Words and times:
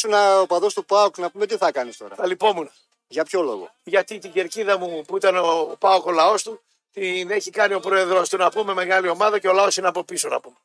ήσουν 0.00 0.40
ο 0.42 0.46
παδός 0.46 0.74
του 0.74 0.84
Πάουκ, 0.84 1.18
να 1.18 1.30
πούμε 1.30 1.46
τι 1.46 1.56
θα 1.56 1.72
κάνεις 1.72 1.96
τώρα; 1.96 2.14
Θα 2.14 2.26
λυπόμουν. 2.26 2.70
Για 3.08 3.24
ποιο 3.24 3.42
λόγο; 3.42 3.70
Γιατί 3.84 4.18
την 4.18 4.32
κερκίδα 4.32 4.78
μου 4.78 5.04
που 5.06 5.16
ήταν 5.16 5.36
ο 5.36 5.76
Πάοκ 5.78 6.06
ο 6.06 6.10
λαός 6.10 6.42
του, 6.42 6.60
την 6.92 7.30
έχει 7.30 7.50
κάνει 7.50 7.74
ο 7.74 7.80
πρόεδρος 7.80 8.28
του 8.28 8.36
να 8.36 8.50
πούμε 8.50 8.74
μεγάλη 8.74 9.08
ομάδα 9.08 9.38
και 9.38 9.48
ο 9.48 9.52
λαός 9.52 9.76
είναι 9.76 9.88
από 9.88 10.04
πίσω 10.04 10.28
να 10.28 10.40
πούμε. 10.40 10.56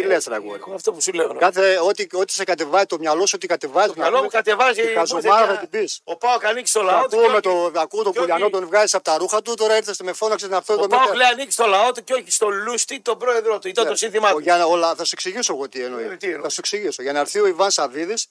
Τι 0.00 0.06
λες, 0.06 0.24
Ραγόρι. 0.24 0.60
Αυτό 0.74 0.92
που 0.92 1.00
σου 1.00 1.12
λέω. 1.12 1.32
ρε. 1.32 1.38
Κάθε, 1.38 1.78
ό,τι, 1.78 2.06
ό,τι 2.12 2.32
σε 2.32 2.44
κατεβάζει, 2.44 2.86
το 2.86 2.98
μυαλό 2.98 3.26
σου, 3.26 3.32
ό,τι 3.36 3.46
κατεβάζει. 3.46 3.86
Το 3.88 3.94
μυαλό 3.96 4.22
μου 4.22 4.28
κατεβάζει. 4.28 4.82
Η 4.82 4.86
μου 4.86 4.92
χαζομάρα 4.94 5.40
ήρθε 5.40 5.54
θα 5.54 5.58
την 5.60 5.68
πεις. 5.68 6.00
Ο 6.04 6.16
Πάοκ 6.16 6.44
ανοίξει 6.44 6.72
το 6.72 6.82
λαό 6.82 7.00
του. 7.00 7.04
Ακούω 7.06 7.20
και 7.22 7.26
με 7.28 7.32
όχι- 7.32 7.72
το, 7.72 7.80
ακούω 7.80 8.02
τον 8.02 8.12
και 8.12 8.18
όχι- 8.18 8.30
Κουλιανό, 8.30 8.50
τον 8.50 8.66
βγάζει 8.66 8.96
από 8.96 9.04
τα 9.04 9.16
ρούχα 9.18 9.42
του. 9.42 9.54
Τώρα 9.54 9.76
ήρθε 9.76 9.94
με 10.02 10.12
φώναξες 10.12 10.48
να 10.48 10.56
αυτό 10.56 10.72
Ο 10.72 10.76
εδώ 10.76 10.86
Πάοκ 10.86 11.02
μέσα. 11.02 11.14
λέει 11.16 11.26
ανοίξει 11.28 11.56
το 11.56 11.66
λαό 11.66 11.92
του 11.92 12.04
και 12.04 12.12
όχι 12.12 12.30
στο 12.30 12.48
Λούστι, 12.48 13.00
τον 13.00 13.18
πρόεδρό 13.18 13.58
του. 13.58 13.68
Ήταν 13.68 13.86
το 13.86 13.94
σύνθημά 13.96 14.28
Ο- 14.30 14.32
του. 14.32 14.38
για 14.40 14.56
να- 14.56 14.64
όλα- 14.64 14.94
θα 14.94 15.04
σου 15.04 15.10
εξηγήσω 15.14 15.52
εγώ 15.54 15.68
τι 15.68 15.82
εννοεί. 15.82 16.02
Ε, 16.04 16.16
τι 16.16 16.26
εννοείς. 16.26 16.42
θα 16.42 16.48
σου 16.48 16.56
εξηγήσω. 16.60 17.02
Για 17.02 17.12
να 17.12 17.18
έρθει 17.18 17.40
ο 17.40 17.46
Ιβάν 17.46 17.70
Σαββίδης, 17.70 18.26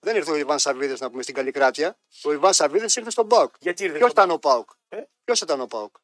δεν 0.00 0.16
ήρθε 0.16 0.30
ο 0.30 0.36
Ιβάν 0.36 0.58
Σαββίδης 0.58 1.00
να 1.00 1.10
πούμε 1.10 1.22
στην 1.22 1.34
Καλλικράτεια. 1.34 1.96
Ο 2.24 2.32
Ιβάν 2.32 2.52
Σαββίδης 2.52 2.96
ήρθε 2.96 3.10
στον 3.10 3.28
Πάοκ. 3.28 3.54
Γιατί 3.58 3.84
ήρθε. 3.84 3.98
Ποιος 3.98 4.10
στο- 4.10 4.20
ήταν 4.22 4.34
ο 4.34 4.38
Πάοκ; 4.38 4.70
Ε; 4.88 4.96
Ποιος 5.24 5.40
ήταν 5.40 5.60
ο 5.60 5.66
Πάοκ; 5.66 5.94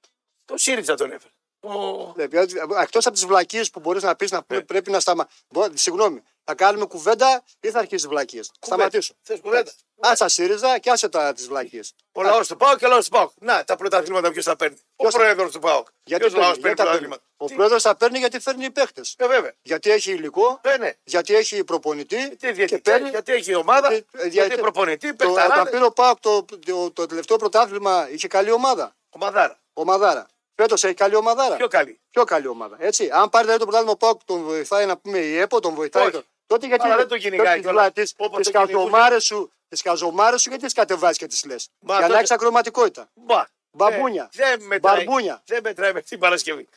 Το 0.45 0.57
ΣΥΡΙΖΑ 0.57 0.95
τον 0.95 1.13
έφερε. 1.13 1.33
Ο- 1.65 2.15
Εκτός 2.81 3.07
από 3.07 3.15
τις 3.15 3.25
βλακίες 3.27 3.71
που 3.71 3.81
μπορείς 3.81 4.03
να 4.03 4.17
πεις 4.17 4.31
να 4.31 4.43
πούμε, 4.43 4.59
Ναι. 4.59 4.65
πρέπει 4.65 4.91
να 4.91 5.01
σταματήσει. 5.01 5.33
Συγγνώμη, 5.75 6.23
θα 6.45 6.55
κάνουμε 6.55 6.85
κουβέντα 6.87 7.43
ή 7.61 7.71
θα 7.71 7.79
αρχίσεις 7.79 8.07
βλακίες; 8.09 8.51
Σταματήσω. 8.61 9.15
Θες 9.23 9.41
κουβέντα. 9.41 9.71
Άσα 10.01 10.29
ΣΥΡΙΖΑ 10.29 10.79
και 10.79 10.91
άσε 10.91 11.09
τα 11.09 11.33
τις 11.33 11.47
βλακίες. 11.49 11.93
Ο 12.13 12.23
λαός 12.23 12.49
του 12.49 12.57
Πάοκ 12.57 12.79
και 12.79 12.85
ο 12.87 12.89
λαός 12.89 13.05
του 13.05 13.11
Πάοκ. 13.11 13.31
Να, 13.41 13.65
τα 13.65 13.77
πρωταθλήματα 13.77 14.31
ποιος 14.31 14.45
θα 14.45 14.57
παίρνει. 14.57 14.77
Ο 14.77 15.03
Ποιος- 15.03 15.15
πρόεδρος 15.15 15.53
του 15.53 15.59
Πάοκ. 15.59 15.87
Γιατί 16.05 16.25
Ποιος 16.27 16.35
λαός 16.41 16.59
παίρνει, 16.59 16.61
παίρνει 16.63 16.75
γιατί 16.75 16.83
τα 16.83 16.85
παίρνει; 16.85 17.09
πρωταθλήματα. 17.09 17.23
Ο 17.37 17.47
Τι- 17.47 17.55
πρόεδρος 17.55 17.83
θα 17.83 17.97
παίρνει 17.97 18.19
γιατί 18.19 18.39
φέρνει 18.41 18.71
παίχτες. 18.71 19.15
Ε, 19.19 19.27
βέβαια. 19.27 19.53
Γιατί 19.63 19.91
έχει 19.91 20.11
υλικό, 20.13 20.61
Ε, 20.63 20.77
ναι. 20.77 20.93
γιατί 21.05 21.35
έχει 21.35 21.65
προπονητή 21.65 22.29
Τι 22.29 22.37
και 22.37 22.53
διαιτητές, 22.53 22.81
παίρνει. 22.93 23.09
γιατί 23.09 23.33
έχει 23.33 23.55
ομάδα, 23.55 23.93
Ε, 23.93 24.05
ε, 24.13 24.27
γιατί 24.27 24.57
προπονητή, 24.57 25.15
Το, 25.15 25.25
όταν 25.25 25.35
παιχταράδες. 25.35 25.73
πήρε 25.73 25.85
ο 25.85 25.93
Πάοκ 25.93 26.21
το, 26.21 26.45
το, 26.67 26.91
το 26.91 27.07
τελευταίο 27.07 27.37
πρωτάθλημα 27.37 28.09
είχε 28.11 28.29
καλή 28.29 28.51
ομάδα. 28.51 28.95
Ομαδάρα. 29.11 29.59
Ομαδάρα. 29.73 30.27
Φέτος 30.57 30.85
έχει 30.85 30.95
καλή 30.95 31.15
ομαδάρα. 31.15 31.57
Πιο 31.57 31.69
καλή. 31.69 32.01
Πιο 32.11 32.25
καλή 32.25 32.47
ομάδα. 32.47 32.77
Έτσι. 32.79 33.09
Αν 33.13 33.29
πάρει 33.31 33.45
δηλαδή, 33.45 33.59
το 33.59 33.65
πρωτάθλημα 33.67 33.93
ο 33.93 33.97
Πάοκ, 33.97 34.21
τον 34.25 34.43
βοηθάει 34.43 34.87
να 34.87 34.97
πούμε 34.97 35.19
η 35.19 35.39
ΕΠΟ, 35.39 35.61
τον 35.61 35.75
βοηθάει. 35.75 36.03
Όχι. 36.03 36.13
το- 36.13 36.25
Τότε 36.47 36.67
γιατί. 36.67 36.87
Αλλά 36.87 36.97
δεν 36.97 37.09
το 37.09 37.19
κυνηγάει 37.19 37.61
κιόλας. 37.61 37.91
Όπως 38.17 38.37
Τις 38.39 38.47
το 38.47 38.59
κυνηγούσε. 38.59 38.73
καζομάρες 38.77 39.25
σου, 39.25 39.53
τις 39.69 39.83
καζομάρες 39.83 40.43
σου, 40.43 40.49
γιατί 40.49 40.65
τις 40.65 40.75
κατεβάζεις 40.75 41.19
και 41.19 41.27
τις 41.27 41.45
λες; 41.45 41.69
Μα 41.79 41.93
Για 41.93 42.01
να 42.01 42.07
τότε- 42.07 42.19
έχεις 42.19 42.31
ακροματικότητα. 42.31 43.09
Μπα. 43.15 43.45
Μπαμπούνια. 43.71 44.31
Ε, 44.37 44.43
δεν 44.49 44.61
μετράει. 44.67 44.95
Μπαρμπούνια. 44.97 45.43
Δεν 45.47 45.61
μετράει 45.65 45.93
με 45.93 46.01
την 46.01 46.19
Παρασκευή. 46.19 46.69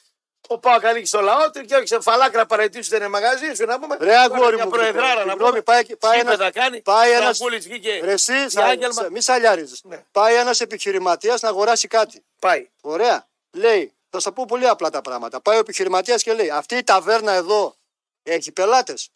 Ο 0.48 0.58
Πάοκ 0.59 0.86
ανοίξει 0.86 1.11
το 1.11 1.22
λαό 1.22 1.50
του 1.52 1.61
και 1.66 1.75
όχι 1.75 1.88
σε 1.88 2.00
φαλάκρα 2.02 2.45
παρετήσου 2.45 2.89
δεν 2.89 3.00
είναι 3.00 3.09
μαγαζί 3.09 3.53
σου 3.55 3.66
να 3.66 3.80
πούμε. 3.80 3.98
Ρε 4.00 4.16
αγόρι 4.17 4.55
Μια 4.55 4.64
μου. 4.66 4.70
προεδράρα 4.72 5.14
να 5.25 5.31
συγγνώμη, 5.31 5.50
πούμε. 5.50 5.61
πάει, 5.61 5.95
πάει 5.95 6.17
Γήπεδα 6.17 6.44
ένας, 6.44 6.53
κάνει. 6.53 6.81
πάει 6.81 7.11
ένας- 7.11 7.38
Τραγκούλης 7.38 7.67
βγήκε. 7.67 8.00
Ρε 8.03 8.11
εσύ, 8.11 8.45
διάγγελμα. 8.48 9.08
μη 9.11 9.22
σαλιάριζε. 9.22 9.75
Ναι. 9.83 10.03
Πάει 10.11 10.36
ένας 10.36 10.61
επιχειρηματίας 10.61 11.42
να 11.42 11.50
αγοράσει 11.50 11.88
κάτι. 11.88 12.23
Πάει. 12.39 12.70
Ωραία. 12.81 13.28
Λέει, 13.58 13.94
θα 14.10 14.20
σας 14.20 14.34
πω 14.34 14.46
πολύ 14.46 14.68
απλά 14.68 14.90
τα 14.90 15.02
πράγματα. 15.02 15.42
Πάει 15.42 15.56
ο 15.56 15.60
επιχειρηματίας 15.60 16.24
και 16.24 16.34
λέει: 16.34 16.50
Αυτή 16.50 16.76
η 16.76 16.84
ταβέρνα 16.84 17.32
εδώ 17.32 17.76
έχει 18.24 18.52
πελάτες. 18.52 19.10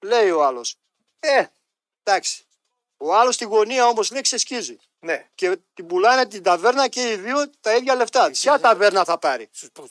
Λέει 0.00 0.30
ο 0.30 0.44
άλλος. 0.44 0.76
Ε, 1.20 1.44
εντάξει. 2.02 2.44
Ο 2.96 3.14
άλλος 3.14 3.34
στη 3.34 3.44
γωνία 3.44 3.86
όμως 3.86 4.10
λέει 4.10 4.20
ξεσκίζει. 4.20 4.76
Ναι. 4.98 5.26
Και 5.34 5.56
την 5.74 5.86
πουλάνε 5.86 6.26
την 6.26 6.42
ταβέρνα 6.42 6.88
και 6.88 7.10
οι 7.10 7.16
δύο 7.16 7.50
τα 7.60 7.74
ίδια 7.76 7.94
λεφτά. 7.94 8.30
Ποια 8.30 8.60
ταβέρνα 8.60 9.04
θα 9.04 9.18
πάρει; 9.18 9.48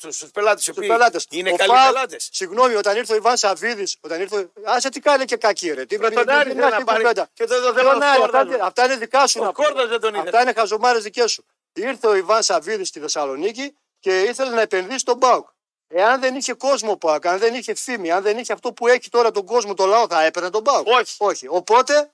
Στου 0.09 0.31
πελάτες 0.31 0.61
οι 0.61 0.63
Στους 0.63 0.77
οποίοι 0.77 0.87
πελάτες. 0.89 1.27
είναι 1.29 1.51
Ο 1.51 1.55
καλοί 1.55 1.71
Πάοκ- 1.71 1.93
πελάτες. 1.93 2.29
Συγγνώμη, 2.31 2.75
όταν 2.75 2.95
ήρθε 2.97 3.13
ο 3.13 3.15
Ιβάν 3.15 3.37
Σαββίδης, 3.37 3.97
όταν 4.01 4.21
ήρθε. 4.21 4.49
Άσε 4.63 4.89
τι 4.89 4.99
κάνει 4.99 5.25
και 5.25 5.35
κακή, 5.37 5.71
ρε. 5.73 5.85
Τι 5.85 5.97
Με 5.97 6.09
τον 6.09 6.29
Άρη 6.29 6.51
είναι 6.51 6.61
θέλει 6.61 6.63
αυτή 6.63 6.75
να 6.75 6.81
η 6.81 6.83
πάρει. 6.83 7.01
κουβέντα. 7.01 7.29
Και 7.33 7.45
το 7.45 7.55
Ποιον 7.61 7.73
θέλω 7.73 7.89
Άρη, 7.89 7.99
να 7.99 8.11
αυτά, 8.11 8.65
αυτά 8.65 8.85
είναι 8.85 8.95
δικά 8.95 9.27
σου. 9.27 9.39
Ο 9.41 9.43
να 9.43 9.51
πούμε. 9.53 9.67
Κόρδας 9.67 9.89
δεν 9.89 9.99
τον 9.99 10.13
είδε. 10.13 10.23
Αυτά 10.23 10.41
είναι 10.41 10.53
χαζομάρες 10.53 11.03
δικές 11.03 11.31
σου. 11.31 11.45
Ήρθε 11.73 12.07
ο 12.07 12.15
Ιβάν 12.15 12.43
Σαββίδης 12.43 12.87
στη 12.87 12.99
Θεσσαλονίκη 12.99 13.77
και 13.99 14.21
ήθελε 14.21 14.49
να 14.49 14.61
επενδύσει 14.61 14.99
στον 14.99 15.19
Πάοκ. 15.19 15.47
Εάν 15.87 16.19
δεν 16.19 16.35
είχε 16.35 16.53
κόσμο 16.53 16.91
ο 16.91 16.97
Πάοκ, 16.97 17.25
αν 17.25 17.39
δεν 17.39 17.53
είχε 17.53 17.75
φήμη, 17.75 18.11
αν 18.11 18.23
δεν 18.23 18.37
είχε 18.37 18.53
αυτό 18.53 18.73
που 18.73 18.87
έχει 18.87 19.09
τώρα 19.09 19.31
τον 19.31 19.45
κόσμο, 19.45 19.73
το 19.73 19.85
λαό, 19.85 20.05
θα 20.07 20.23
έπαιρνε 20.23 20.49
τον 20.49 20.63
Πάοκ. 20.63 20.87
Όχι. 20.87 21.15
Όχι. 21.17 21.47
Οπότε, 21.47 22.11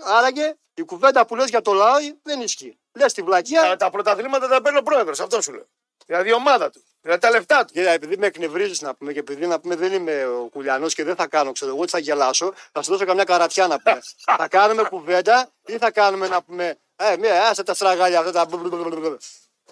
άραγε 0.00 0.56
η 0.74 0.82
κουβέντα 0.82 1.26
που 1.26 1.34
λες 1.34 1.48
για 1.48 1.60
το 1.60 1.72
λαό 1.72 1.94
δεν 2.22 2.40
ισχύει. 2.40 2.78
Λες 2.92 3.12
τη 3.12 3.22
βλακία. 3.22 3.62
Αλλά 3.62 3.76
τα 3.76 3.90
πρωταθλήματα 3.90 4.48
τα 4.48 4.62
παίρνει 4.62 4.78
ο 4.78 4.82
πρόεδρος. 4.82 5.20
Αυτό 5.20 5.40
σου 5.40 5.52
λέω. 5.52 5.66
Δηλαδή 6.06 6.28
η 6.28 6.32
ομάδα 6.32 6.70
του. 6.70 6.84
Δηλαδή 7.00 7.20
τα 7.20 7.30
λεφτά 7.30 7.64
του. 7.64 7.72
Κοίτα, 7.72 7.90
επειδή 7.90 8.16
με 8.18 8.26
εκνευρίζεις 8.26 8.80
να 8.80 8.94
πούμε 8.94 9.12
και 9.12 9.18
επειδή 9.18 9.46
να 9.46 9.60
πούμε 9.60 9.76
δεν 9.76 9.92
είμαι 9.92 10.26
ο 10.26 10.48
κουλιανός 10.52 10.94
και 10.94 11.04
δεν 11.04 11.16
θα 11.16 11.26
κάνω, 11.26 11.52
ξέρω 11.52 11.70
εγώ, 11.70 11.80
ότι 11.80 11.90
θα 11.90 11.98
γελάσω, 11.98 12.52
θα 12.72 12.82
σου 12.82 12.90
δώσω 12.90 13.04
καμιά 13.04 13.24
καρατιά 13.24 13.66
να 13.66 13.80
πούμε. 13.80 14.00
θα 14.38 14.48
κάνουμε 14.48 14.82
κουβέντα 14.82 15.48
ή 15.66 15.78
θα 15.78 15.90
κάνουμε 15.90 16.28
να 16.28 16.42
πούμε. 16.42 16.78
Ε, 16.96 17.16
μία, 17.16 17.48
άσε 17.48 17.62
τα 17.62 17.74
στραγάλια 17.74 18.18
αυτά 18.20 18.32
τα. 18.32 18.48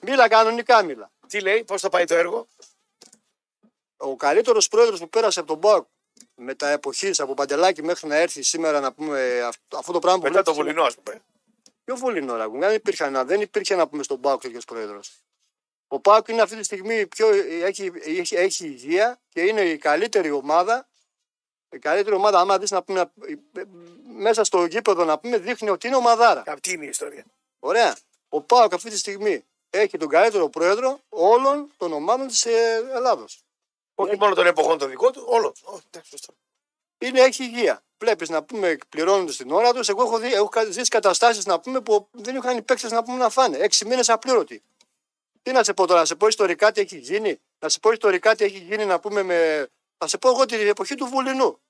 Μίλα 0.03 0.29
κανονικά 0.29 0.83
μίλα. 0.83 1.11
Τι 1.29 1.41
λέει, 1.41 1.65
πώς 1.65 1.81
θα 1.81 1.89
πάει 1.89 2.05
το 2.05 2.15
έργο; 2.15 2.47
Ο 3.97 4.17
καλύτερος 4.17 4.69
πρόεδρος 4.69 4.99
που 4.99 5.09
πέρασε 5.09 5.39
από 5.41 5.49
τον 5.49 5.59
Μπάουκ 5.59 5.87
με 6.35 6.55
τα 6.55 6.69
εποχής 6.71 7.21
από 7.21 7.35
Παντελάκη 7.35 7.83
μέχρι 7.83 8.09
να 8.09 8.17
έρθει 8.17 8.43
σήμερα 8.43 8.81
να 8.81 8.93
πούμε 8.93 9.41
αυτό, 9.41 9.77
αυτό 9.79 9.93
το 9.93 9.99
πράγμα 9.99 10.21
που 10.21 10.29
Μετά 10.29 10.43
το 10.43 10.55
βλέπεις 10.55 10.73
βουλινό, 10.73 10.87
ας 10.87 10.95
πούμε. 10.95 11.23
Πιο 11.85 11.97
βολινό 11.97 12.37
να 12.37 12.51
πούμε. 12.51 12.67
Δεν 12.67 12.75
υπήρχε, 12.75 13.09
να, 13.09 13.25
δεν 13.25 13.41
υπήρχε 13.41 13.75
να 13.75 13.89
πούμε 13.89 14.03
στον 14.03 14.21
Πάουκ 14.21 14.41
τέτοιος 14.41 14.65
πρόεδρος. 14.65 15.23
Ο 15.87 16.01
Πάουκ 16.01 16.29
είναι 16.29 16.43
αυτή 16.43 16.57
τη 16.57 16.63
στιγμή 16.63 17.07
πιο, 17.07 17.29
έχει, 17.63 17.93
έχει, 18.05 18.37
έχει 18.37 18.67
υγεία 18.67 19.21
και 19.29 19.41
είναι 19.41 19.61
η 19.61 19.79
καλύτερη 19.79 20.31
ομάδα. 20.31 20.87
Η 21.71 21.79
καλύτερη 21.79 22.17
ομάδα, 22.17 22.41
άμα 22.41 22.59
δεις 22.59 22.71
να 22.71 22.83
πούμε, 22.83 23.13
μέσα 24.13 24.45
στο 24.45 24.65
γήπεδο 24.65 25.05
να 25.05 25.19
πούμε, 25.19 25.39
δείχνει 25.39 25.71
ότι 25.71 25.87
είναι 25.87 25.97
ομαδάρα. 25.97 26.43
Αυτή 26.47 26.73
είναι 26.73 26.85
η 26.85 26.89
ιστορία. 26.89 27.25
Ωραία. 27.59 27.97
Ο 28.29 28.41
Πάουκ 28.41 28.75
αυτή 28.75 28.91
τη 28.91 28.99
στιγμή 28.99 29.45
έχει 29.71 29.99
τον 29.99 30.09
καλύτερο 30.09 30.49
πρόεδρο 30.49 31.01
όλων 31.09 31.69
των 31.77 31.93
ομάδων 31.93 32.27
της 32.27 32.47
Ελλάδος. 32.95 33.43
Όχι 33.95 34.17
μόνο 34.19 34.35
των 34.35 34.47
εποχών 34.47 34.79
των 34.79 34.89
δικών 34.89 35.13
του, 35.13 35.25
όλο. 35.27 35.55
Ω, 35.65 35.79
εντάξει, 35.91 36.11
σωστό. 36.11 36.35
είναι, 36.99 37.21
έχει 37.21 37.45
υγεία. 37.45 37.83
Βλέπεις 37.99 38.29
να 38.29 38.43
πούμε, 38.43 38.79
πληρώνονται 38.89 39.33
στην 39.33 39.51
ώρα 39.51 39.73
τους. 39.73 39.89
Εγώ 39.89 40.03
έχω, 40.03 40.19
δει, 40.19 40.33
έχω 40.33 40.51
ζήσει 40.71 40.89
καταστάσεις 40.89 41.47
να 41.47 41.61
πούμε 41.61 41.81
που 41.81 42.09
δεν 42.11 42.37
είχαν 42.37 42.57
οι 42.57 42.63
παίκτες 42.63 42.91
να 42.91 43.03
πούμε 43.03 43.17
να 43.17 43.29
φάνε. 43.29 43.57
Έξι 43.57 43.85
μήνες 43.85 44.09
απλήρωτοι. 44.09 44.63
Τι 45.43 45.53
να 45.53 45.65
σε 45.65 45.73
πω 45.73 45.87
τώρα, 45.87 46.01
να 46.01 46.07
σε 46.07 46.15
πω 46.15 46.27
ιστορικά 46.27 46.73
τι 46.73 46.81
έχει 46.81 46.99
γίνει. 46.99 47.41
Να 47.59 47.69
σε 47.69 47.79
πω 47.79 47.93
ιστορικά 47.93 48.35
τι 48.35 48.45
έχει 48.45 48.59
γίνει 48.59 48.85
να 48.85 49.01
πούμε 49.01 49.23
με. 49.23 49.69
Θα 49.99 50.07
σε 50.07 50.19
πω 50.19 50.29
εγώ 50.29 50.47
την 50.47 50.69
εποχή 50.69 50.95
του 50.95 51.07
Βουλινού. 51.07 51.61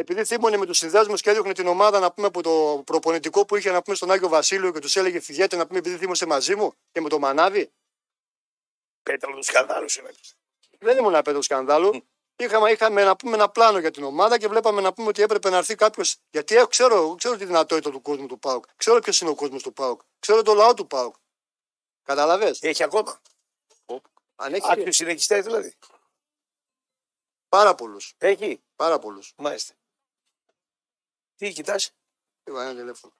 Επειδή 0.00 0.24
θύμωνε 0.24 0.56
με 0.56 0.66
τους 0.66 0.78
συνδέσμου 0.78 1.14
και 1.14 1.30
έδιωχνε 1.30 1.52
την 1.52 1.66
ομάδα 1.66 1.98
να 1.98 2.12
πούμε 2.12 2.26
από 2.26 2.42
το 2.42 2.82
προπονητικό 2.86 3.44
που 3.44 3.56
είχε 3.56 3.70
να 3.70 3.82
πούμε 3.82 3.96
στον 3.96 4.10
Άγιο 4.10 4.28
Βασίλειο 4.28 4.72
και 4.72 4.78
τους 4.78 4.96
έλεγε 4.96 5.20
φυγέτε 5.20 5.56
να 5.56 5.66
πούμε 5.66 5.78
επειδή 5.78 5.96
θύμωσε 5.96 6.26
μαζί 6.26 6.56
μου 6.56 6.72
και 6.92 7.00
με 7.00 7.08
το 7.08 7.18
μανάβι. 7.18 7.72
Πέταλο 9.02 9.36
του 9.36 9.42
σκανδάλου 9.42 9.86
είναι. 9.98 10.10
Δεν 10.78 10.98
ήμουν 10.98 11.14
απέναντι 11.14 11.38
του 11.38 11.42
σκανδάλου. 11.44 12.04
Είχαμε, 12.36 12.70
είχαμε 12.70 13.04
να 13.04 13.16
πούμε 13.16 13.34
ένα 13.34 13.48
πλάνο 13.48 13.78
για 13.78 13.90
την 13.90 14.02
ομάδα 14.02 14.38
και 14.38 14.48
βλέπαμε 14.48 14.80
να 14.80 14.92
πούμε 14.92 15.08
ότι 15.08 15.22
έπρεπε 15.22 15.50
να 15.50 15.56
έρθει 15.56 15.74
κάποιος. 15.74 16.16
Γιατί 16.30 16.54
έχω, 16.54 16.66
ξέρω, 16.66 17.14
ξέρω 17.14 17.36
τη 17.36 17.44
δυνατότητα 17.44 17.90
του 17.90 18.02
κόσμου 18.02 18.26
του 18.26 18.38
Πάουκ. 18.38 18.64
Ξέρω 18.76 18.98
ποιος 18.98 19.20
είναι 19.20 19.30
ο 19.30 19.34
κόσμος 19.34 19.62
του 19.62 19.72
Πάουκ. 19.72 20.00
Ξέρω 20.18 20.42
το 20.42 20.54
λαό 20.54 20.74
του 20.74 20.86
Πάουκ. 20.86 21.14
Καταλαβέ. 22.02 22.54
Έχει 22.60 22.82
ακόμα. 22.82 23.20
Αν 24.36 24.54
έχει 24.54 24.70
Άκρη 24.70 24.92
συνεχιστές 24.92 25.44
δηλαδή. 25.44 25.74
πάρα 27.48 27.74
πολλούς. 27.74 28.14
Έχει. 28.18 28.62
Πάρα 28.76 28.98
πολλούς. 28.98 29.32
Μάλιστα. 29.36 29.74
Τι 31.40 31.52
κοιτάς; 31.52 31.90
ένα 32.44 32.74
τηλέφωνο. 32.74 33.12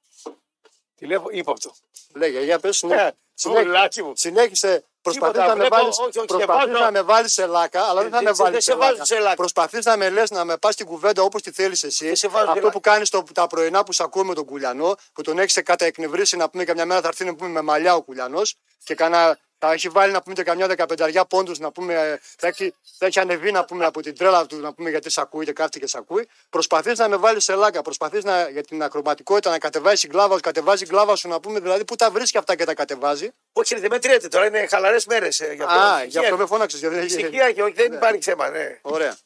Τηλέφωνο, 0.94 1.28
ύποπτο. 1.32 1.72
Λέγε, 2.14 2.40
για 2.40 2.58
πες. 2.58 2.82
Ε, 2.82 3.12
Βουλάκι 3.42 4.02
μου. 4.02 4.12
Συνέχισε. 4.16 4.84
Προσπαθείς 5.02 5.32
Τίποτα, 5.32 5.48
να, 5.48 5.56
με 5.56 5.60
βλέπω, 5.68 5.76
βάλεις, 5.76 5.98
όχι, 5.98 6.18
όχι, 6.18 6.26
προσπαθείς 6.26 6.62
σε 6.64 6.70
βάζω- 6.70 6.84
να 6.84 6.90
με 6.90 7.02
βάλεις 7.02 7.32
σε 7.32 7.46
λάκα, 7.46 7.82
αλλά 7.84 8.00
δεν 8.02 8.10
θα 8.10 8.16
Ε, 8.18 8.20
με 8.20 8.26
δεν- 8.26 8.36
βάλεις 8.36 8.52
δεν 8.52 8.60
σε 8.60 8.74
βάζω 8.74 9.04
σε 9.04 9.18
λάκα. 9.18 9.34
Προσπαθείς 9.34 9.84
να 9.84 9.96
με 9.96 10.10
λες 10.10 10.30
να 10.30 10.44
με 10.44 10.56
πας 10.56 10.74
στην 10.74 10.86
κουβέντα 10.86 11.22
όπως 11.22 11.42
τη 11.42 11.50
θέλεις 11.50 11.82
εσύ. 11.82 12.06
Δεν 12.06 12.16
σε 12.16 12.28
βάζω 12.28 12.44
σε 12.44 12.50
Αυτό 12.50 12.60
λάκα. 12.64 12.72
που 12.72 12.80
κάνεις 12.80 13.10
τα 13.34 13.46
πρωινά 13.46 13.84
που 13.84 13.92
σε 13.92 14.02
ακούω 14.02 14.24
με 14.24 14.34
τον 14.34 14.44
Κουλιανό, 14.44 14.96
που 15.12 15.22
τον 15.22 15.38
έχεις 15.38 15.62
κατά 15.62 15.84
εκνευρίσει 15.84 16.36
να 16.36 16.50
πούμε 16.50 16.64
καμιά 16.64 16.86
μέρα 16.86 17.00
θα 17.00 17.08
έρθει 17.08 17.24
να 17.24 17.34
πούμε 17.34 17.50
με 17.50 17.60
μαλλιά 17.60 17.94
ο 17.94 18.02
Κουλιανός 18.02 18.54
και 18.84 18.94
κανένα, 18.94 19.38
θα 19.62 19.72
έχει 19.72 19.88
βάλει 19.88 20.12
να 20.12 20.22
πούμε 20.22 20.34
και 20.34 20.42
καμιά 20.42 20.66
δεκαπενταριά 20.66 21.24
πόντους 21.24 21.58
να 21.58 21.72
πούμε. 21.72 21.94
ε, 21.94 22.20
Θα 22.38 22.46
έχει, 22.46 22.74
θα 22.98 23.06
έχει 23.06 23.20
ανεβεί 23.20 23.52
να 23.52 23.64
πούμε 23.64 23.84
από 23.84 24.00
την 24.00 24.16
τρέλα 24.16 24.46
του 24.46 24.56
να 24.56 24.72
πούμε 24.74 24.90
γιατί 24.90 25.10
σε 25.10 25.20
ακούει 25.20 25.44
και 25.44 25.52
κάθεται 25.52 25.78
και 25.78 25.86
σε 25.86 25.98
ακούει. 25.98 26.28
Προσπαθείς 26.50 26.98
να 26.98 27.08
με 27.08 27.16
βάλεις 27.16 27.44
σε 27.44 27.54
λάκα. 27.54 27.82
Προσπαθείς 27.82 28.22
για 28.52 28.62
την 28.62 28.82
ακροματικότητα 28.82 29.50
να 29.50 29.58
κατεβάζει 29.58 30.00
την 30.00 30.10
κλάβα, 30.10 30.40
κατεβάζει 30.40 30.84
την 30.84 30.92
κλάβα 30.92 31.16
σου 31.16 31.28
να 31.28 31.40
πούμε 31.40 31.60
δηλαδή 31.60 31.84
πού 31.84 31.96
τα 31.96 32.10
βρίσκει 32.10 32.38
αυτά 32.38 32.54
και 32.54 32.64
τα 32.64 32.74
κατεβάζει. 32.74 33.30
Όχι, 33.52 33.78
δεν 33.80 33.90
μετριέται 33.90 34.28
τώρα, 34.28 34.46
είναι 34.46 34.66
χαλαρές 34.66 35.06
μέρες. 35.06 35.40
Α, 35.40 36.04
γι' 36.04 36.18
αυτό 36.18 36.36
με 36.36 36.46
φώναξες. 36.46 36.80
Γιατί... 36.80 37.04
Ησυχία 37.04 37.52
και 37.52 37.62
όχι, 37.62 37.72
δεν 37.72 37.92
υπάρχει 37.92 38.22
θέμα. 38.22 38.48
Ναι. 38.50 38.78
Ωραία. 38.82 39.16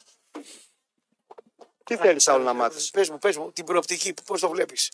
Τι 1.84 1.96
θέλεις 1.96 2.28
άλλο 2.28 2.44
να 2.44 2.52
μάθεις; 2.52 2.90
Πες 2.90 3.10
μου, 3.10 3.18
πες 3.18 3.36
μου, 3.36 3.52
την 3.52 3.64
προοπτική, 3.64 4.14
πώς 4.26 4.40
το 4.40 4.48
βλέπεις; 4.48 4.90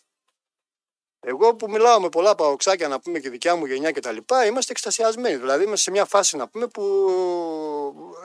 Εγώ 1.20 1.54
που 1.54 1.70
μιλάω 1.70 2.00
με 2.00 2.08
πολλά 2.08 2.34
παοξάκια 2.34 2.88
να 2.88 3.00
πούμε 3.00 3.18
και 3.18 3.30
δικιά 3.30 3.56
μου 3.56 3.66
γενιά 3.66 3.90
και 3.90 4.00
τα 4.00 4.12
λοιπά, 4.12 4.46
είμαστε 4.46 4.72
εκστασιασμένοι. 4.72 5.36
Δηλαδή 5.36 5.64
είμαστε 5.64 5.82
σε 5.82 5.90
μια 5.90 6.04
φάση 6.04 6.36
να 6.36 6.48
πούμε 6.48 6.66
που 6.66 6.82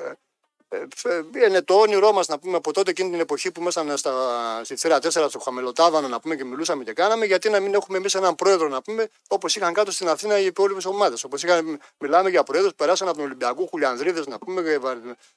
ε, 0.01 0.13
ε, 1.03 1.47
είναι 1.47 1.61
το 1.61 1.73
όνειρό 1.73 2.11
μας 2.11 2.27
να 2.27 2.39
πούμε 2.39 2.57
από 2.57 2.73
τότε 2.73 2.89
εκείνη 2.89 3.09
την 3.09 3.19
εποχή 3.19 3.51
που 3.51 3.61
ήμασταν 3.61 3.97
στα, 3.97 4.13
στη 4.63 4.75
θύρα 4.75 4.97
4 4.97 5.09
στο 5.09 5.39
Χαμελοτάβανο 5.39 6.07
να 6.07 6.19
πούμε 6.19 6.35
και 6.35 6.43
μιλούσαμε 6.43 6.83
και 6.83 6.93
κάναμε, 6.93 7.25
γιατί 7.25 7.49
να 7.49 7.59
μην 7.59 7.73
έχουμε 7.73 7.97
εμείς 7.97 8.15
έναν 8.15 8.35
πρόεδρο 8.35 8.67
να 8.67 8.81
πούμε 8.81 9.07
όπως 9.27 9.55
είχαν 9.55 9.73
κάτω 9.73 9.91
στην 9.91 10.09
Αθήνα 10.09 10.39
οι 10.39 10.45
υπόλοιπες 10.45 10.85
ομάδες. 10.85 11.23
Όπως 11.23 11.43
μιλάμε 11.97 12.29
για 12.29 12.43
πρόεδρους 12.43 12.71
που 12.71 12.77
περάσαν 12.77 13.07
από 13.07 13.17
τον 13.17 13.25
Ολυμπιακό, 13.25 13.65
Χουλιανδρίδες 13.65 14.27
να 14.27 14.37
πούμε, 14.37 14.79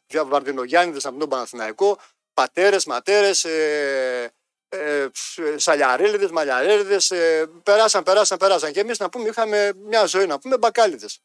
για 0.07 0.25
Βαρδινογιάννηδες 0.25 1.07
από 1.07 1.19
τον 1.19 1.29
Παναθηναϊκό, 1.29 1.99
πατέρες, 2.35 2.87
ματέρες, 2.87 3.45
ε, 3.45 4.33
ε, 4.69 5.07
σαλιαρίλιδε, 5.57 6.29
μαλλιαρίλιδε. 6.33 6.99
Ε, 7.09 7.45
περάσαν, 7.63 8.03
περάσαν, 8.03 8.39
περάσαν. 8.39 8.73
Και 8.73 8.81
εμείς 8.81 8.99
να 8.99 9.09
πούμε 9.09 9.29
είχαμε 9.29 9.73
μια 9.77 10.05
ζωή 10.05 10.27
να 10.27 10.39
πούμε 10.39 10.59
μπακάλιδες. 10.59 11.21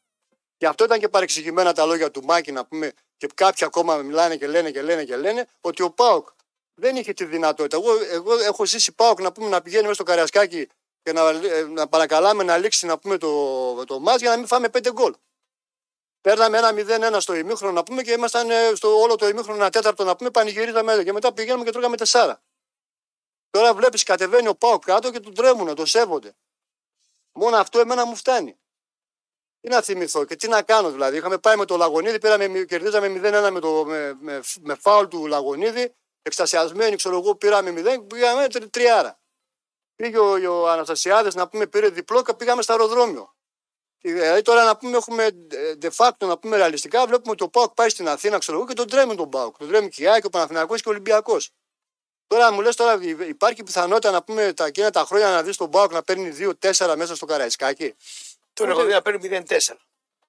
Γι' 0.58 0.66
αυτό 0.66 0.84
ήταν 0.84 0.98
και 0.98 1.08
παρεξηγημένα 1.08 1.72
τα 1.72 1.84
λόγια 1.84 2.10
του 2.10 2.24
Μάκη 2.24 2.52
να 2.52 2.66
πούμε 2.66 2.92
και 3.16 3.28
κάποιοι 3.34 3.66
ακόμα 3.66 3.96
μιλάνε 3.96 4.36
και 4.36 4.46
λένε 4.46 4.70
και 4.70 4.82
λένε 4.82 5.04
και 5.04 5.16
λένε 5.16 5.46
ότι 5.60 5.82
ο 5.82 5.90
Πάοκ 5.90 6.28
δεν 6.74 6.96
είχε 6.96 7.12
τη 7.12 7.24
δυνατότητα. 7.24 7.76
Εγώ, 7.76 7.90
εγώ 8.10 8.38
έχω 8.38 8.66
ζήσει 8.66 8.92
Πάοκ 8.92 9.20
να 9.20 9.32
πούμε 9.32 9.48
να 9.48 9.62
πηγαίνει 9.62 9.82
μέσα 9.82 9.94
στο 9.94 10.02
Καριασκάκι 10.02 10.68
και 11.02 11.12
να, 11.12 11.28
ε, 11.28 11.62
να 11.62 11.88
παρακαλάμε 11.88 12.42
να 12.42 12.56
λήξει 12.56 12.86
να 12.86 12.98
πούμε 12.98 13.18
το, 13.18 13.84
το 13.84 14.00
μάτς 14.00 14.20
για 14.20 14.30
να 14.30 14.36
μην 14.36 14.46
φάμε 14.46 14.68
πέντε 14.68 14.92
γκολ. 14.92 15.14
Παίρναμε 16.20 16.58
ένα 16.58 16.70
0-1 17.16 17.20
στο 17.20 17.34
ημίχρονο 17.34 17.72
να 17.72 17.82
πούμε 17.82 18.02
και 18.02 18.12
ήμασταν 18.12 18.50
ε, 18.50 18.74
στο 18.74 19.00
όλο 19.00 19.16
το 19.16 19.28
ημίχρονο 19.28 19.58
ένα 19.58 19.70
τέταρτο 19.70 20.04
να 20.04 20.16
πούμε 20.16 20.30
πανηγυρίζαμε 20.30 21.02
και 21.04 21.12
μετά 21.12 21.32
πηγαίνουμε 21.32 21.64
και 21.64 21.70
τρώγαμε 21.70 21.96
τεσσάρα. 21.96 22.42
Τώρα 23.54 23.74
βλέπεις 23.74 24.02
κατεβαίνει 24.02 24.48
ο 24.48 24.54
Πάοκ 24.54 24.84
κάτω 24.84 25.10
και 25.10 25.20
τον 25.20 25.34
τρέμουν, 25.34 25.74
το 25.74 25.86
σέβονται. 25.86 26.36
Μόνο 27.32 27.56
αυτό 27.56 27.80
εμένα 27.80 28.06
μου 28.06 28.16
φτάνει. 28.16 28.58
Τι 29.60 29.68
να 29.68 29.82
θυμηθώ 29.82 30.24
και 30.24 30.36
τι 30.36 30.48
να 30.48 30.62
κάνω 30.62 30.90
δηλαδή. 30.90 31.16
Είχαμε 31.16 31.38
πάει 31.38 31.56
με 31.56 31.64
το 31.64 31.76
Λαγονίδη, 31.76 32.18
πήραμε, 32.18 32.64
κερδίζαμε 32.64 33.06
0-1 33.06 33.50
με, 33.52 33.60
το, 33.60 33.84
με, 33.84 34.16
με, 34.20 34.40
με 34.60 34.74
φάουλ 34.74 35.06
του 35.06 35.26
Λαγονίδη. 35.26 35.94
Εκστασιασμένοι, 36.22 36.96
ξέρω 36.96 37.16
εγώ, 37.16 37.34
πήραμε 37.34 37.70
0, 37.76 38.06
πήγαμε 38.06 38.46
τριάρα. 38.48 39.20
Πήγε 39.96 40.18
ο, 40.18 40.60
ο 40.60 40.68
Αναστασιάδε 40.68 41.30
να 41.34 41.48
πούμε 41.48 41.66
πήρε 41.66 41.88
διπλό 41.88 42.22
και 42.22 42.34
πήγαμε 42.34 42.62
στο 42.62 42.72
αεροδρόμιο. 42.72 43.34
Δηλαδή 44.00 44.42
τώρα 44.42 44.64
να 44.64 44.76
πούμε 44.76 44.96
έχουμε 44.96 45.28
de 45.80 45.88
facto 45.96 46.26
να 46.26 46.38
πούμε 46.38 46.56
ρεαλιστικά, 46.56 47.06
βλέπουμε 47.06 47.32
ότι 47.32 47.42
ο 47.42 47.48
Πάοκ 47.48 47.74
πάει 47.74 47.88
στην 47.88 48.08
Αθήνα, 48.08 48.38
ξέρω 48.38 48.56
εγώ, 48.56 48.66
και 48.66 48.74
τον 48.74 48.88
τρέμει 48.88 49.14
τον 49.14 49.28
Πάοκ. 49.28 49.56
Τον 49.56 49.68
τρέμει 49.68 49.88
και 49.88 50.04
η 50.04 50.20
και 50.20 50.26
ο 50.26 50.30
Παναθηναϊκός 50.30 50.82
και 50.82 50.88
ο 50.88 50.92
Ολυμπιακός. 50.92 51.50
Τώρα 52.26 52.52
μου 52.52 52.60
λες 52.60 52.76
τώρα 52.76 52.98
υπάρχει 53.28 53.62
πιθανότητα 53.62 54.10
να 54.10 54.22
πούμε 54.22 54.52
τα 54.52 54.66
εκείνα 54.66 54.90
τα 54.90 55.04
χρόνια 55.04 55.30
να 55.30 55.42
δεις 55.42 55.56
τον 55.56 55.70
Πάοκ 55.70 55.92
να 55.92 56.02
παίρνει 56.02 56.56
2-4 56.60 56.94
μέσα 56.96 57.14
στο 57.16 57.26
Καραϊσκάκι; 57.26 57.94
Τον 58.52 58.70
έχω 58.70 58.84
δει 58.84 58.92
να 58.92 59.02
παίρνει 59.02 59.44
0-4. 59.48 59.56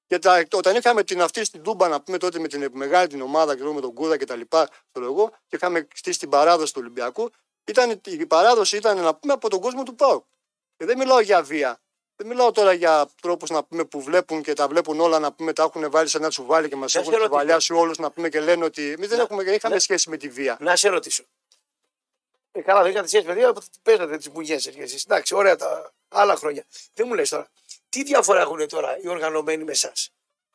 Και 0.08 0.20
τα, 0.20 0.46
όταν 0.52 0.76
είχαμε 0.76 1.04
την 1.04 1.22
αυτή 1.22 1.46
στην 1.46 1.64
Τούμπα, 1.64 1.88
να 1.88 2.02
πούμε 2.02 2.18
τότε 2.18 2.40
με 2.40 2.48
την 2.48 2.70
μεγάλη 2.74 3.08
την 3.08 3.22
ομάδα 3.22 3.56
και 3.58 3.64
με 3.64 3.82
τον 3.82 3.94
Κούδα 3.94 4.18
και 4.18 4.26
τα 4.26 4.36
λοιπά, 4.36 4.70
εγώ, 4.92 5.30
και 5.48 5.56
είχαμε 5.56 5.88
στήσει 5.94 6.20
την 6.20 6.30
παράδοση 6.30 6.74
του 6.74 6.80
Ολυμπιακού, 6.84 7.32
ήταν, 7.66 8.02
η 8.04 8.26
παράδοση 8.26 8.78
ήταν 8.78 9.02
να 9.02 9.16
πούμε 9.16 9.34
από 9.34 9.50
τον 9.50 9.60
κόσμο 9.60 9.84
του 9.84 9.96
ΠΑΟ. 9.96 10.24
Και 10.78 10.86
δεν 10.86 10.98
μιλάω 10.98 11.20
για 11.20 11.44
βία. 11.44 11.80
Δεν 12.16 12.28
μιλάω 12.28 12.52
τώρα 12.52 12.74
για 12.74 13.08
τρόπους 13.22 13.50
να 13.50 13.64
πούμε 13.64 13.86
που 13.86 14.02
βλέπουν 14.02 14.42
και 14.42 14.54
τα 14.54 14.68
βλέπουν 14.68 15.00
όλα 15.00 15.20
να 15.20 15.34
πούμε 15.34 15.54
τα 15.54 15.64
έχουν 15.64 15.92
βάλει 15.92 16.08
σε 16.08 16.18
ένα 16.18 16.30
τσουβάλι 16.30 16.70
και 16.70 16.76
μας 16.76 16.96
έχουν 16.96 17.14
τσουβαλιάσει 17.14 17.74
όλους 17.74 17.98
να 17.98 18.12
πούμε 18.12 18.30
και 18.30 18.40
λένε 18.40 18.64
ότι 18.64 18.92
εμείς 18.92 19.08
δεν 19.08 19.20
έχουμε, 19.20 19.44
είχαμε 19.44 19.80
σχέση 19.80 20.10
με 20.10 20.18
τη 20.18 20.30
βία. 20.30 20.58
Να 20.60 20.76
σε 20.76 20.90
ρωτήσω. 20.90 21.24
Ε, 22.58 22.62
καλά, 22.62 22.82
δεν 22.82 22.92
είχατε 22.92 23.08
σχέση 23.08 23.26
με 23.26 23.34
τη 23.34 23.40
βία, 23.40 23.54
παίζατε 23.84 24.18
τις 24.18 24.32
μπουγιές 24.32 24.68
εσεί. 24.68 25.04
Εντάξει, 25.06 25.36
ωραία 25.36 25.56
τα 25.56 25.94
άλλα 26.08 26.36
χρόνια. 26.36 26.66
Δεν 26.94 27.08
μου 27.08 27.14
λες 27.14 27.30
τώρα. 27.30 27.48
Τι 27.90 28.04
διαφορά 28.04 28.40
έχουν 28.42 28.68
τώρα 28.68 28.98
οι 29.02 29.08
οργανωμένοι 29.08 29.64
με 29.64 29.72
εσάς; 29.72 30.12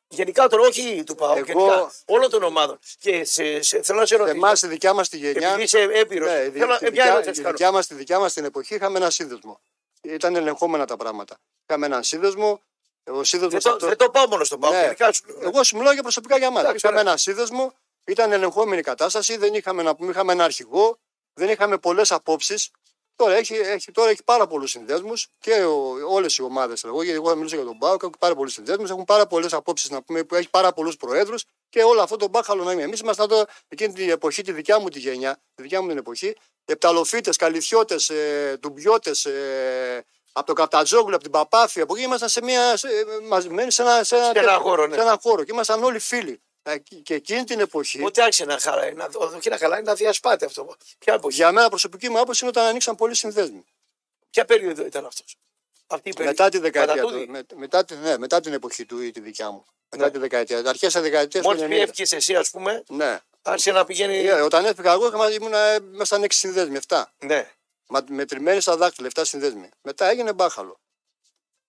Γενικά 0.09 0.49
τώρα, 0.49 0.63
όχι 0.63 1.05
του 1.05 1.15
ΠΑΟ, 1.15 1.37
Εγώ... 1.37 1.45
γενικά 1.45 1.93
όλων 2.05 2.31
των 2.31 2.43
ομάδων. 2.43 2.79
Και 2.99 3.25
σε, 3.25 3.63
σε, 3.63 3.83
θέλω 3.83 3.99
να 3.99 4.07
σε 4.07 4.17
ρωτήσω. 4.17 4.37
Εμά, 4.37 4.53
τη 4.53 4.67
δικιά 4.67 4.93
μας 4.93 5.09
τη 5.09 5.17
γενιά. 5.17 5.49
Επειδή 5.49 5.63
είσαι 5.63 5.79
έμπειρος. 5.79 6.29
Ναι, 6.29 6.39
η, 6.39 6.51
θέλω, 6.51 6.75
η, 6.75 6.85
δικιά, 6.85 7.23
η 7.25 7.31
δικιά 7.31 7.71
μα 7.73 7.83
τη 7.83 7.95
δικιά 7.95 8.19
μας 8.19 8.33
την 8.33 8.45
εποχή 8.45 8.75
είχαμε 8.75 8.99
ένα 8.99 9.11
σύνδεσμο. 9.11 9.61
Ήταν 10.03 10.37
ελεγχόμενα 10.37 10.85
τα 10.85 10.97
πράγματα. 10.97 11.39
Είχαμε 11.67 11.87
έναν 11.87 12.03
σύνδεσμο. 12.03 12.63
Ο 13.05 13.25
σύνδεσμος 13.25 13.63
δεν, 13.63 13.73
το, 13.73 13.77
αυτό... 13.77 13.87
δεν 13.87 13.97
το 13.97 14.11
πάω 14.11 14.27
μόνο 14.27 14.45
στον 14.45 14.61
ΠΑΟ. 14.61 14.71
Ναι. 14.71 15.13
Σου... 15.13 15.25
Εγώ 15.41 15.65
σου 15.65 15.77
μιλάω 15.77 15.93
για 15.93 16.03
προσωπικά 16.03 16.39
για 16.39 16.51
μα. 16.51 16.73
Είχαμε 16.75 17.01
ένα 17.01 17.17
σύνδεσμο. 17.17 17.73
Ήταν 18.05 18.33
ελεγχόμενη 18.33 18.83
κατάσταση. 18.83 19.37
Δεν 19.37 19.55
είχαμε, 19.55 19.83
να 19.83 19.95
πούμε, 19.95 20.11
είχαμε 20.11 20.33
ένα 20.33 20.45
αρχηγό. 20.45 20.99
Δεν 21.35 21.49
είχαμε 21.49 21.79
πολλές 21.79 22.13
απόψεις. 22.13 22.71
Τώρα 23.17 23.35
έχει, 23.35 23.55
έχει, 23.55 23.93
τώρα 23.93 24.11
έχει 24.11 24.25
πάρα 24.25 24.47
πολλούς 24.47 24.71
συνδέσμους 24.71 25.29
και 25.39 25.65
όλες 26.09 26.37
οι 26.37 26.43
ομάδες. 26.43 26.85
Εγώ, 26.85 27.03
γιατί 27.03 27.19
εγώ 27.19 27.29
θα 27.29 27.35
μιλήσω 27.35 27.57
για 27.57 27.65
τον 27.65 27.77
Μπάουκ, 27.77 28.03
έχουν 28.03 28.17
πάρα 28.19 28.35
πολλούς 28.35 28.53
συνδέσμους, 28.53 28.91
έχουν 28.91 29.05
πάρα 29.05 29.27
πολλές 29.27 29.53
απόψεις 29.53 29.91
να 29.91 30.03
πούμε 30.03 30.25
που 30.25 30.35
έχει 30.35 30.51
πάρα 30.51 30.73
πολλούς 30.73 30.97
προέδρους 30.97 31.45
και 31.69 31.83
όλο 31.83 32.03
αυτό 32.03 32.17
το 32.17 32.29
μπάχαλο 32.29 32.65
να 32.65 32.73
είναι. 32.73 32.83
Εμείς 32.83 33.01
ήμασταν 33.01 33.29
τώρα 33.29 33.47
εκείνη 33.69 33.93
την 33.93 34.11
εποχή, 34.11 34.43
τη 34.43 34.53
δικιά 34.53 34.81
μου 34.81 34.89
τη 34.89 34.99
γενιά, 34.99 35.41
τη 35.55 35.63
δικιά 35.63 35.83
μου 35.83 35.89
την 35.89 35.99
εποχή, 35.99 36.37
επταλοφίτες, 36.65 37.37
καλυθιώτε, 37.37 37.97
ε, 38.09 38.57
ντουμπιώτες, 38.57 39.25
ε, 39.25 40.05
από 40.33 40.47
το 40.47 40.53
Καπτατζόγλου, 40.53 41.15
από 41.15 41.23
την 41.23 41.33
Παπάφη, 41.33 41.81
από 41.81 41.95
εκεί 41.95 42.05
ήμασταν 42.05 42.29
σε, 42.29 42.43
μια, 42.43 42.77
σε, 42.77 42.89
μαζεμένοι 43.29 43.73
σε 43.73 43.83
ένα, 43.83 44.05
σε 44.05 44.17
ένα, 44.17 44.25
σε 44.25 44.39
ένα, 44.39 44.59
χώρο, 44.59 44.87
ναι. 44.87 44.95
σε 44.95 45.01
ένα 45.01 45.19
χώρο 45.23 45.45
και 45.45 45.53
ήμασταν 45.53 45.83
όλοι 45.83 45.99
φίλοι. 45.99 46.41
Ε, 46.71 46.79
και 47.03 47.15
εκείνη 47.15 47.45
την 47.45 47.61
εποχή. 47.61 48.03
Ούτε 48.05 48.23
άρχισε 48.23 48.45
να 48.45 48.59
χαλάει, 48.59 48.93
να, 48.93 49.09
όχι 49.13 49.49
να 49.49 49.59
χαλάει, 49.59 49.83
να 49.83 49.95
διασπάται 49.95 50.45
αυτό. 50.45 50.77
Ποια 50.99 51.15
εποχή; 51.15 51.37
Για 51.37 51.53
μένα 51.53 51.69
προσωπική 51.69 52.09
μου 52.09 52.19
άποψη 52.19 52.45
είναι 52.45 52.53
όταν 52.57 52.69
ανοίξαν 52.69 52.97
πολλοί 52.97 53.15
συνδέσμοι. 53.15 53.65
Ποια 54.31 54.45
περίοδο 54.45 54.85
ήταν 54.85 55.07
αυτός; 55.07 55.37
Αυτή 55.87 56.09
η 56.09 56.15
μετά 56.19 56.49
τη 56.49 56.59
δεκαετία 56.59 57.03
του, 57.03 57.27
με, 57.29 57.43
μετά, 57.55 57.85
ναι, 58.03 58.19
μετά 58.19 58.41
την 58.41 58.53
εποχή 58.53 58.87
του 58.87 59.01
ή 59.01 59.11
τη 59.11 59.21
δικιά 59.21 59.51
μου. 59.51 59.65
Μετά 59.91 60.05
ναι. 60.05 60.11
τη 60.11 60.19
δεκαετία. 60.19 60.59
Αρχές 60.59 60.93
της 60.93 61.03
δεκαετίας. 61.03 61.45
Μόλις 61.45 61.63
έφυγες 61.63 62.13
εσύ, 62.13 62.35
ας 62.35 62.51
πούμε. 62.51 62.83
Ναι. 62.89 63.21
Άρχισε 63.43 63.73
να 63.73 63.85
πηγαίνει. 63.85 64.25
Yeah, 64.27 64.45
όταν 64.45 64.65
έφυγα 64.65 64.93
εγώ, 64.93 65.29
ήμουν, 65.31 65.53
ήμασταν 65.93 66.23
έξι 66.23 66.39
συνδέσμοι, 66.39 66.79
7. 66.89 67.05
Ναι. 67.19 67.51
Μετρημένοι 68.09 68.61
στα 68.61 68.77
δάκτυλα, 68.77 69.09
7 69.15 69.23
συνδέσμοι. 69.25 69.69
Μετά 69.83 70.09
έγινε 70.09 70.33
μπάχαλο. 70.33 70.81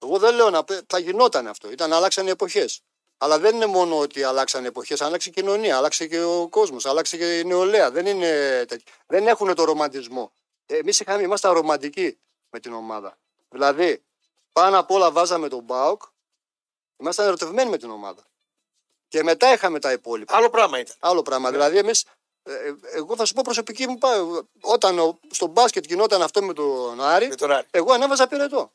Εγώ 0.03 0.19
δεν 0.19 0.35
λέω 0.35 0.49
να. 0.49 0.63
Θα 0.87 0.99
γινόταν 0.99 1.47
αυτό. 1.47 1.71
Ήταν 1.71 1.93
αλλάξαν 1.93 2.27
οι 2.27 2.29
εποχές. 2.29 2.81
Αλλά 3.23 3.39
δεν 3.39 3.55
είναι 3.55 3.65
μόνο 3.65 3.99
ότι 3.99 4.23
αλλάξαν 4.23 4.65
εποχές, 4.65 5.01
άλλαξε 5.01 5.29
η 5.29 5.31
κοινωνία, 5.31 5.77
άλλαξε 5.77 6.07
και 6.07 6.21
ο 6.21 6.47
κόσμος, 6.49 6.85
άλλαξε 6.85 7.17
και 7.17 7.39
η 7.39 7.43
νεολαία. 7.43 7.91
Δεν, 7.91 8.05
είναι 8.05 8.65
δεν 9.07 9.27
έχουν 9.27 9.55
το 9.55 9.63
ρομαντισμό. 9.63 10.31
Εμείς 10.65 11.03
ήμασταν 11.21 11.53
ρομαντικοί 11.53 12.17
με 12.49 12.59
την 12.59 12.73
ομάδα. 12.73 13.17
Δηλαδή, 13.49 14.03
πάνω 14.51 14.79
απ' 14.79 14.91
όλα 14.91 15.11
βάζαμε 15.11 15.47
τον 15.47 15.63
Μπάουκ, 15.63 16.01
ήμασταν 16.97 17.27
ερωτευμένοι 17.27 17.69
με 17.69 17.77
την 17.77 17.89
ομάδα. 17.89 18.23
Και 19.07 19.23
μετά 19.23 19.53
είχαμε 19.53 19.79
τα 19.79 19.91
υπόλοιπα. 19.91 20.35
Άλλο 20.35 20.49
πράγμα 20.49 20.79
ήταν. 20.79 20.95
Άλλο 20.99 21.21
πράγμα. 21.21 21.49
Ναι. 21.49 21.57
Δηλαδή, 21.57 21.77
εμεί, 21.77 21.91
ε, 22.43 22.53
ε, 22.53 22.75
εγώ 22.93 23.15
θα 23.15 23.25
σου 23.25 23.33
πω 23.33 23.41
προσωπική 23.43 23.87
μου, 23.87 23.97
όταν 24.61 25.19
στο 25.29 25.47
μπάσκετ 25.47 25.85
γινόταν 25.85 26.21
αυτό 26.21 26.43
με 26.43 26.53
τον 26.53 27.01
Άρη, 27.01 27.27
με 27.27 27.35
τον 27.35 27.51
Άρη. 27.51 27.67
εγώ 27.71 27.93
ανέβαζα 27.93 28.27
πυρετό. 28.27 28.71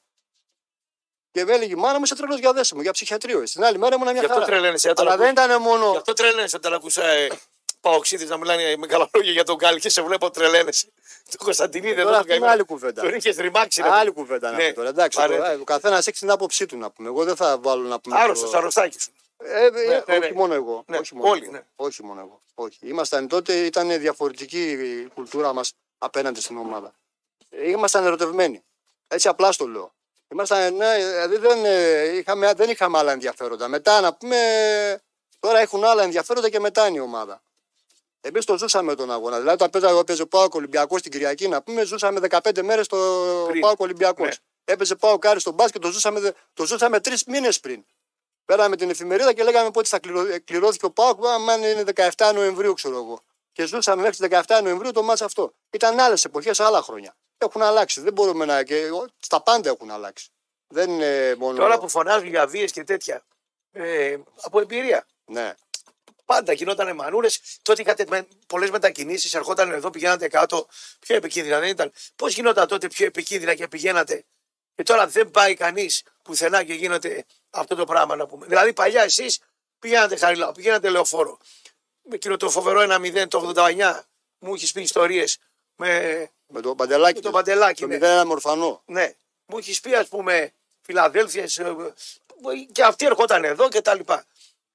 Και 1.37 1.45
με 1.45 1.52
έλεγε 1.52 1.73
η 1.73 1.76
μάνα 1.76 1.99
μου 1.99 2.05
είσαι 2.05 2.16
τρελός 2.16 2.38
για 2.38 2.52
δέσιμο, 2.52 2.83
για 2.83 2.93
ψυχιατρίο. 2.93 3.47
Στην 3.47 3.64
άλλη 3.64 3.78
μέρα 3.78 3.95
ήμουν 3.95 4.12
μια 4.12 4.28
χαρά. 4.28 4.45
Τρελαίνεσαι, 4.45 4.93
Αλλά 4.97 5.16
δεν 5.16 5.31
ήταν 5.31 5.62
μόνο. 5.62 5.90
Γι' 5.90 5.97
αυτό 5.97 6.12
τρελαίνεσαι 6.12 6.57
όταν 6.57 6.73
ακούσα 6.75 7.05
ε, 7.05 7.28
παοξίδε 7.81 8.25
να 8.25 8.37
μιλάνε 8.37 8.76
με 8.78 8.87
καλά 8.87 9.09
λόγια 9.14 9.33
για 9.33 9.45
τον 9.45 9.57
Γκάλι 9.57 9.81
και 9.81 9.88
σε 9.88 10.02
βλέπω 10.02 10.31
τρελαίνεσαι. 10.31 10.88
Το 11.31 11.45
Κωνσταντινίδη 11.45 12.00
εδώ 12.00 12.16
αυτό 12.16 12.35
είναι 12.35 12.49
άλλη 12.49 12.62
κουβέντα. 12.62 13.02
Τον 13.02 13.14
είχες 13.14 13.37
ρημάξει. 13.37 13.83
Άλλη 13.83 14.11
κουβέντα 14.11 14.50
ναι. 14.50 14.73
τώρα. 14.73 14.88
Εντάξει, 14.88 15.19
ο 15.61 15.64
καθένας 15.64 16.07
έχει 16.07 16.19
την 16.19 16.31
άποψή 16.31 16.66
του 16.66 16.78
να 16.78 16.90
πούμε. 16.90 17.09
Εγώ 17.09 17.25
δεν 17.25 17.37
θα 17.37 17.59
βάλω 17.59 17.88
να 17.88 18.00
πούμε. 18.00 18.16
Άρρωστος, 18.21 18.50
το... 18.50 18.57
αρρωστάκι 18.57 19.00
σου. 19.00 19.12
Ε, 19.38 19.64
ε, 19.64 19.71
ναι, 19.71 19.97
όχι 19.97 20.05
ναι, 20.07 20.19
ναι. 20.19 20.33
μόνο 20.33 20.55
εγώ. 20.55 20.85
Ναι, 20.87 20.99
όχι 20.99 21.14
μόνο 21.14 21.31
όλοι, 21.31 21.43
εγώ. 21.43 21.52
Ναι. 21.52 21.62
Όχι 21.76 22.02
μόνο 22.05 22.21
εγώ. 22.21 22.40
Όχι. 22.55 22.78
Ήμασταν 22.81 23.28
τότε, 23.28 23.55
ήταν 23.55 23.99
διαφορετική 23.99 24.71
η 24.71 25.09
κουλτούρα 25.14 25.52
μας 25.52 25.73
απέναντι 25.99 26.40
στην 26.40 26.57
ομάδα. 26.57 26.95
Ήμασταν 27.50 28.05
ερωτευμένοι. 28.05 28.64
Έτσι 29.09 29.28
απλά 29.28 29.52
το 29.57 29.66
λέω. 29.66 29.95
Ήμασταν, 30.33 30.75
ναι, 30.75 30.97
δηλαδή 30.97 31.37
δεν, 31.37 31.64
ε, 31.64 32.16
είχαμε, 32.16 32.52
δεν 32.52 32.71
είχαμε 32.71 32.99
άλλα 32.99 33.12
ενδιαφέροντα. 33.12 33.68
Μετά 33.68 34.00
να 34.00 34.14
πούμε, 34.14 34.37
τώρα 35.38 35.59
έχουν 35.59 35.85
άλλα 35.85 36.02
ενδιαφέροντα 36.02 36.49
και 36.49 36.61
μετά 36.61 36.87
είναι 36.87 36.97
η 36.97 37.00
ομάδα. 37.00 37.42
Εμείς 38.21 38.45
το 38.45 38.59
ζούσαμε 38.59 38.95
τον 38.95 39.12
αγώνα. 39.12 39.38
Δηλαδή, 39.38 39.54
όταν 39.54 39.71
παίζα, 39.71 39.99
έπαιζε 39.99 40.23
ο 40.23 40.26
Πάοκ 40.26 40.54
Ολυμπιακός 40.54 41.00
στην 41.00 41.12
Κυριακή, 41.12 41.49
να 41.49 41.62
πούμε, 41.62 41.85
ζούσαμε 41.85 42.21
15 42.30 42.62
μέρες 42.62 42.87
το 42.87 42.97
Πάοκ 43.61 43.80
Ολυμπιακός. 43.80 44.26
Ναι. 44.26 44.35
Έπαιζε 44.64 44.95
Πάοκ 44.95 45.21
Άρη 45.20 45.40
στο 45.40 45.54
μπάσκετ, 45.54 45.83
το 45.83 45.90
ζούσαμε, 45.90 46.33
το 46.54 46.66
ζούσαμε 46.66 47.00
τρεις 47.00 47.25
μήνες 47.25 47.61
πριν. 47.61 47.85
Παίρναμε 48.44 48.76
την 48.76 48.90
εφημερίδα 48.90 49.33
και 49.33 49.42
λέγαμε 49.42 49.71
πότε 49.71 49.88
θα 49.88 50.00
κληρώθηκε 50.45 50.85
ο 50.85 50.90
Πάοκ, 50.90 51.26
αν 51.26 51.62
είναι 51.62 51.85
17 52.16 52.33
Νοεμβρίου, 52.35 52.73
ξέρω 52.73 52.97
εγώ. 52.97 53.21
Και 53.52 53.66
ζούσαμε 53.66 54.02
μέχρι 54.02 54.28
17 54.47 54.61
Νοεμβρίου 54.62 54.90
το 54.90 55.02
ματς 55.02 55.25
αυτό. 55.25 55.52
Ήταν 55.71 56.00
άλλες 56.00 56.25
εποχές, 56.25 56.61
άλλα 56.61 56.83
χρόνια. 56.83 57.16
Έχουν 57.38 57.62
αλλάξει. 57.62 58.00
Δεν 58.00 58.12
μπορούμε 58.12 58.45
να. 58.45 58.62
Και 58.62 58.90
στα 59.19 59.43
πάντα 59.43 59.71
έχουν 59.71 59.90
αλλάξει. 59.90 60.31
Δεν 60.66 60.90
είναι 60.90 61.35
μόνο. 61.38 61.59
Τώρα 61.59 61.78
που 61.78 61.88
φωνάζουν 61.88 62.28
για 62.28 62.47
βίες 62.47 62.73
και 62.73 62.85
τέτοια. 62.85 63.25
Ε, 63.73 64.16
από 64.43 64.61
εμπειρία. 64.61 65.07
Ναι. 65.25 65.55
Πάντα 66.25 66.52
γινόταν 66.52 66.95
μανούρες. 66.95 67.59
Τότε 67.62 67.83
είχατε 67.83 68.05
με, 68.09 68.26
πολλές 68.47 68.71
μετακινήσεις. 68.71 69.35
Ερχόταν 69.35 69.71
εδώ, 69.71 69.90
πηγαίνατε 69.90 70.28
κάτω. 70.28 70.66
Πιο 71.00 71.16
επικίνδυνα 71.16 71.59
δεν 71.59 71.69
ήταν. 71.69 71.93
Πώς 72.16 72.35
γινόταν 72.35 72.69
τότε 72.69 72.88
πιο 72.88 73.07
επικίνδυνα 73.07 73.55
και 73.55 73.69
πηγαίνατε; 73.69 74.25
Και 74.75 74.83
τώρα 74.83 75.07
δεν 75.07 75.31
πάει 75.31 75.55
κανείς 75.55 76.02
πουθενά 76.23 76.64
και 76.64 76.75
γίνεται 76.75 77.25
αυτό 77.50 77.75
το 77.75 77.85
πράγμα 77.85 78.16
να 78.16 78.26
πούμε. 78.26 78.47
Δηλαδή 78.47 78.73
παλιά 78.73 79.02
εσείς 79.02 79.40
πηγαίνατε 79.78 80.16
χαριλάω, 80.16 80.52
πηγαίνατε 80.52 80.88
λεωφόρο. 80.88 81.38
με 82.02 82.14
εκείνο 82.14 82.37
το 82.37 82.50
φοβερό 82.50 82.81
1-0 82.81 83.28
το 83.28 83.52
89 83.57 84.00
μου 84.38 84.55
έχεις 84.55 84.73
πει 84.73 84.83
ιστορίες 84.83 85.38
με, 85.76 86.31
Με 86.46 86.60
τον 86.60 86.76
Παντελάκη. 86.76 87.14
με 87.14 87.20
τον 87.20 87.32
Παντελάκη. 87.32 87.80
Το 87.80 87.86
ναι. 87.86 88.22
0-1 88.22 88.24
μορφανό. 88.26 88.82
Ναι. 88.86 89.12
Μου 89.46 89.58
έχεις 89.58 89.80
πει, 89.80 89.94
ας 89.94 90.08
πούμε, 90.08 90.52
Φιλαδέλφια 90.80 91.46
και 92.72 92.82
αυτοί 92.82 93.06
ερχόταν 93.06 93.44
εδώ 93.44 93.68
και 93.68 93.80
τα 93.80 93.94
λοιπά. 93.94 94.24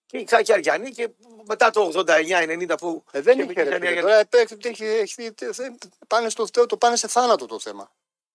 Και 0.05 0.17
η 0.17 0.25
Χάκη 0.29 0.53
Αριανή 0.53 0.91
και 0.91 1.09
μετά 1.47 1.69
το 1.69 1.91
89-90 1.95 2.75
που. 2.77 3.03
Ε, 3.11 3.21
δεν 3.21 3.35
και 3.35 3.41
είχε 3.51 3.53
ρε 3.53 3.61
ήταν 3.61 3.73
η 3.73 3.75
φίλε. 3.75 3.75
Αργεντινή. 3.75 4.01
Τώρα 4.01 4.15
επέκτητε, 4.15 4.69
έχεις, 4.69 5.17
έχεις, 5.17 5.55
θε- 5.55 5.71
πάνε 6.07 6.29
στο 6.29 6.47
Θεό, 6.53 6.65
το 6.65 6.77
πάνε 6.77 6.95
σε 6.95 7.07
θάνατο 7.07 7.45
το 7.45 7.59
θέμα. 7.59 7.91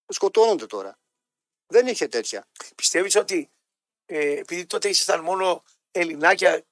Σκοτώνονται 0.09 0.67
τώρα. 0.67 0.99
Δεν 1.67 1.87
είχε 1.87 2.09
τέτοια. 2.09 2.47
Πιστεύεις 2.75 3.17
ότι 3.17 3.51
ε, 4.07 4.31
επειδή 4.39 4.67
τότε 4.67 4.89
ήσασταν 4.89 5.21
μόνο 5.21 5.63
Ελληνάκια 5.91 6.51
Δεν 6.51 6.65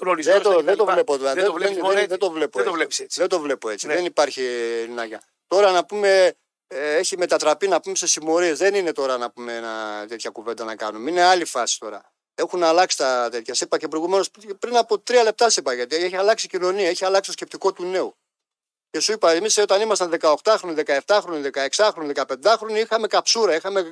γνωρισμένοι. 0.00 0.40
το, 0.42 0.62
δεν 0.62 0.76
το 0.76 0.84
βλέπω. 0.86 1.16
Δεν, 1.16 1.34
Δεν, 1.34 1.44
το 1.44 1.52
βλέπεις 1.52 1.74
δεν, 1.74 1.82
μόνο 1.84 1.94
δεν, 1.94 2.02
έτσι; 2.02 2.08
δεν 2.10 2.18
το 2.18 2.30
βλέπω 2.30 2.58
Δεν 2.58 2.66
το 2.66 2.70
έτσι. 2.70 2.76
βλέπεις 2.76 2.98
έτσι. 3.00 3.20
Δεν 3.20 3.28
το 3.28 3.40
βλέπω 3.40 3.68
έτσι. 3.68 3.86
Ναι. 3.86 3.94
Δεν 3.94 4.04
υπάρχει 4.04 4.42
Ελληνάκια. 4.82 5.22
Τώρα 5.50 5.70
να 5.70 5.84
πούμε, 5.84 6.32
ε, 6.66 6.96
έχει 6.96 7.16
μετατραπεί 7.16 7.68
να 7.68 7.80
πούμε 7.80 7.96
σε 7.96 8.06
συμμορίες. 8.06 8.58
Δεν 8.58 8.74
είναι 8.74 8.92
τώρα 8.92 9.18
να 9.18 9.30
πούμε 9.30 9.54
ένα, 9.56 10.04
τέτοια 10.08 10.30
κουβέντα 10.30 10.64
να 10.64 10.76
κάνουμε. 10.76 11.10
Είναι 11.10 11.22
άλλη 11.22 11.44
φάση 11.44 11.78
τώρα. 11.78 12.12
Έχουν 12.34 12.62
αλλάξει 12.62 12.96
τα 12.96 13.28
τέτοια. 13.30 13.54
Σε 13.54 13.64
είπα 13.64 13.78
και 13.78 13.88
προηγουμένως 13.88 14.30
πριν 14.58 14.76
από 14.76 14.98
τρία 14.98 15.22
λεπτά 15.22 15.50
σε 15.50 15.60
είπα 15.60 15.72
γιατί 15.72 15.96
έχει 15.96 16.16
αλλάξει 16.16 16.46
η 16.46 16.48
κοινωνία, 16.48 16.88
έχει 16.88 17.04
αλλάξει 17.04 17.26
το 17.26 17.32
σκεπτικό 17.32 17.72
του 17.72 17.84
νέου. 17.84 18.16
Και 18.90 19.00
σου 19.00 19.12
είπα, 19.12 19.30
εμείς 19.30 19.58
όταν 19.58 19.80
ήμασταν 19.80 20.16
18χρονοι, 20.20 20.84
17χρονοι, 21.06 21.50
16χρονοι, 21.70 22.12
15χρονοι, 22.14 22.76
είχαμε 22.76 23.06
καψούρα, 23.06 23.54
είχαμε 23.54 23.80
ε, 23.80 23.84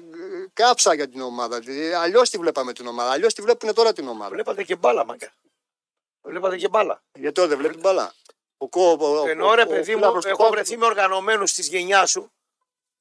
κάψα 0.52 0.94
για 0.94 1.08
την 1.08 1.20
ομάδα. 1.20 1.60
Αλλιώς 2.00 2.30
τη 2.30 2.38
βλέπαμε 2.38 2.72
την 2.72 2.86
ομάδα. 2.86 3.10
Αλλιώς 3.10 3.34
τη 3.34 3.42
βλέπουν 3.42 3.74
τώρα 3.74 3.92
την 3.92 4.08
ομάδα. 4.08 4.30
Βλέπατε 4.30 4.62
και 4.62 4.76
μπάλα, 4.76 5.04
μάγκα. 5.04 5.32
Βλέπατε 6.22 6.56
και 6.56 6.68
μπάλα. 6.68 7.02
Γιατί 7.14 7.34
τώρα 7.34 7.48
δεν 7.48 7.58
βλέπεις 7.58 7.80
μπαλά. 7.80 8.14
Ο 8.58 8.68
κο, 8.68 8.96
ο, 9.00 9.06
ο, 9.18 9.28
Ενώ 9.28 9.54
ρε 9.54 9.60
ο- 9.60 9.64
ο 9.64 9.68
παιδί 9.68 9.92
μου, 9.94 9.98
Φύλακρος 9.98 10.22
του 10.24 10.28
έχω 10.30 10.38
Πάουκ 10.42 10.52
βρεθεί 10.52 10.76
με 10.76 10.86
οργανωμένους 10.86 11.52
της 11.52 11.68
γενιάς 11.68 12.10
σου. 12.10 12.32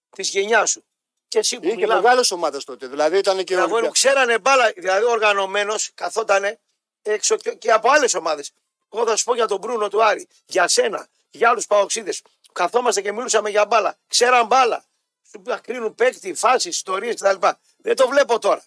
Της 0.10 0.30
γενιάς 0.30 0.70
σου. 0.70 0.84
Και 1.28 1.40
εσύ 1.40 1.60
που 1.60 1.66
Είχε 1.66 1.76
μιλάμε. 1.76 2.02
μεγάλες 2.02 2.32
ομάδες 2.32 2.64
τότε. 2.64 2.88
Δηλαδή 2.88 3.18
ήταν 3.18 3.36
και 3.36 3.42
ο 3.42 3.46
Δηλαδή 3.46 3.72
Ολυμπιακός. 3.72 4.00
ξέρανε 4.00 4.40
μπάλα, 4.40 4.72
δηλαδή 4.76 5.06
οργανωμένος 5.06 5.92
καθόταν 5.94 6.58
έξω 7.02 7.36
και, 7.38 7.52
και 7.52 7.72
από 7.72 7.90
άλλες 7.92 8.14
ομάδες. 8.14 8.52
Εγώ 8.94 9.06
θα 9.06 9.16
σου 9.16 9.24
πω 9.24 9.36
για 9.36 9.48
τον 9.48 9.58
Μπρούνο 9.60 9.88
του 9.88 10.04
Άρη, 10.04 10.28
για 10.46 10.68
σένα, 10.68 11.08
για 11.30 11.50
άλλους 11.50 11.66
παοξίδες. 11.68 12.22
Καθόμαστε 12.52 13.02
και 13.02 13.12
μιλούσαμε 13.12 13.50
για 13.50 13.66
μπάλα. 13.66 13.98
Ξέραν 14.08 14.46
μπάλα. 14.46 14.84
Σου 15.32 15.42
πα- 15.42 15.58
κρίνουν 15.60 15.96
παίκτη, 15.96 16.34
φάσεις, 16.34 16.76
ιστορίες 16.76 17.16
κτλ. 17.22 17.48
Δεν 17.78 17.96
το 17.96 18.08
βλέπω 18.08 18.40
τώρα. 18.40 18.64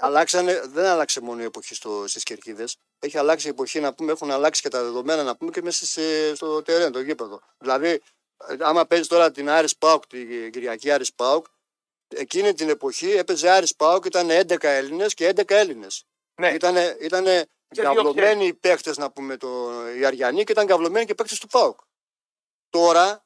Αλλάξανε, 0.00 0.60
δεν 0.66 0.84
άλλαξε 0.84 1.20
μόνο 1.20 1.42
η 1.42 1.44
εποχή 1.44 1.74
στις 2.04 2.22
κερκίδες. 2.22 2.76
Έχει 2.98 3.18
αλλάξει 3.18 3.46
η 3.46 3.50
εποχή 3.50 3.80
να 3.80 3.94
πούμε, 3.94 4.12
έχουν 4.12 4.30
αλλάξει 4.30 4.62
και 4.62 4.68
τα 4.68 4.82
δεδομένα 4.82 5.22
να 5.22 5.36
πούμε 5.36 5.50
και 5.50 5.62
μέσα 5.62 5.86
σε, 5.86 6.34
στο 6.34 6.62
τερέν, 6.62 6.92
το 6.92 7.00
γήπεδο. 7.00 7.40
Δηλαδή, 7.58 7.88
ε, 8.48 8.56
άμα 8.58 8.86
παίζεις 8.86 9.06
τώρα 9.06 9.30
την 9.30 9.48
Άρης 9.48 9.76
Πάουκ, 9.76 10.06
την 10.06 10.52
Κυριακή 10.52 10.90
Άρης 10.90 11.14
Πάουκ, 11.14 11.46
εκείνη 12.08 12.54
την 12.54 12.68
εποχή 12.68 13.10
έπαιζε 13.10 13.50
Άρης 13.50 13.76
Πάουκ, 13.76 14.04
ήταν 14.04 14.30
11 14.30 14.56
Έλληνες 14.60 15.14
και 15.14 15.28
11 15.28 15.50
Έλληνες. 15.54 16.04
Ναι, 16.40 16.52
Ήτανε, 16.52 16.96
ήτανε 17.00 17.46
δύο 17.68 17.82
καυλωμένοι 17.82 18.46
οι 18.46 18.54
παίχτε, 18.54 18.92
να 18.96 19.10
πούμε, 19.10 19.36
το, 19.36 19.72
οι 19.96 20.04
Αριανοί 20.04 20.44
και 20.44 20.52
ήταν 20.52 20.66
καυλωμένοι 20.66 21.06
και 21.06 21.14
παίχτε 21.14 21.36
του 21.40 21.46
Πάουκ. 21.46 21.80
Τώρα 22.70 23.24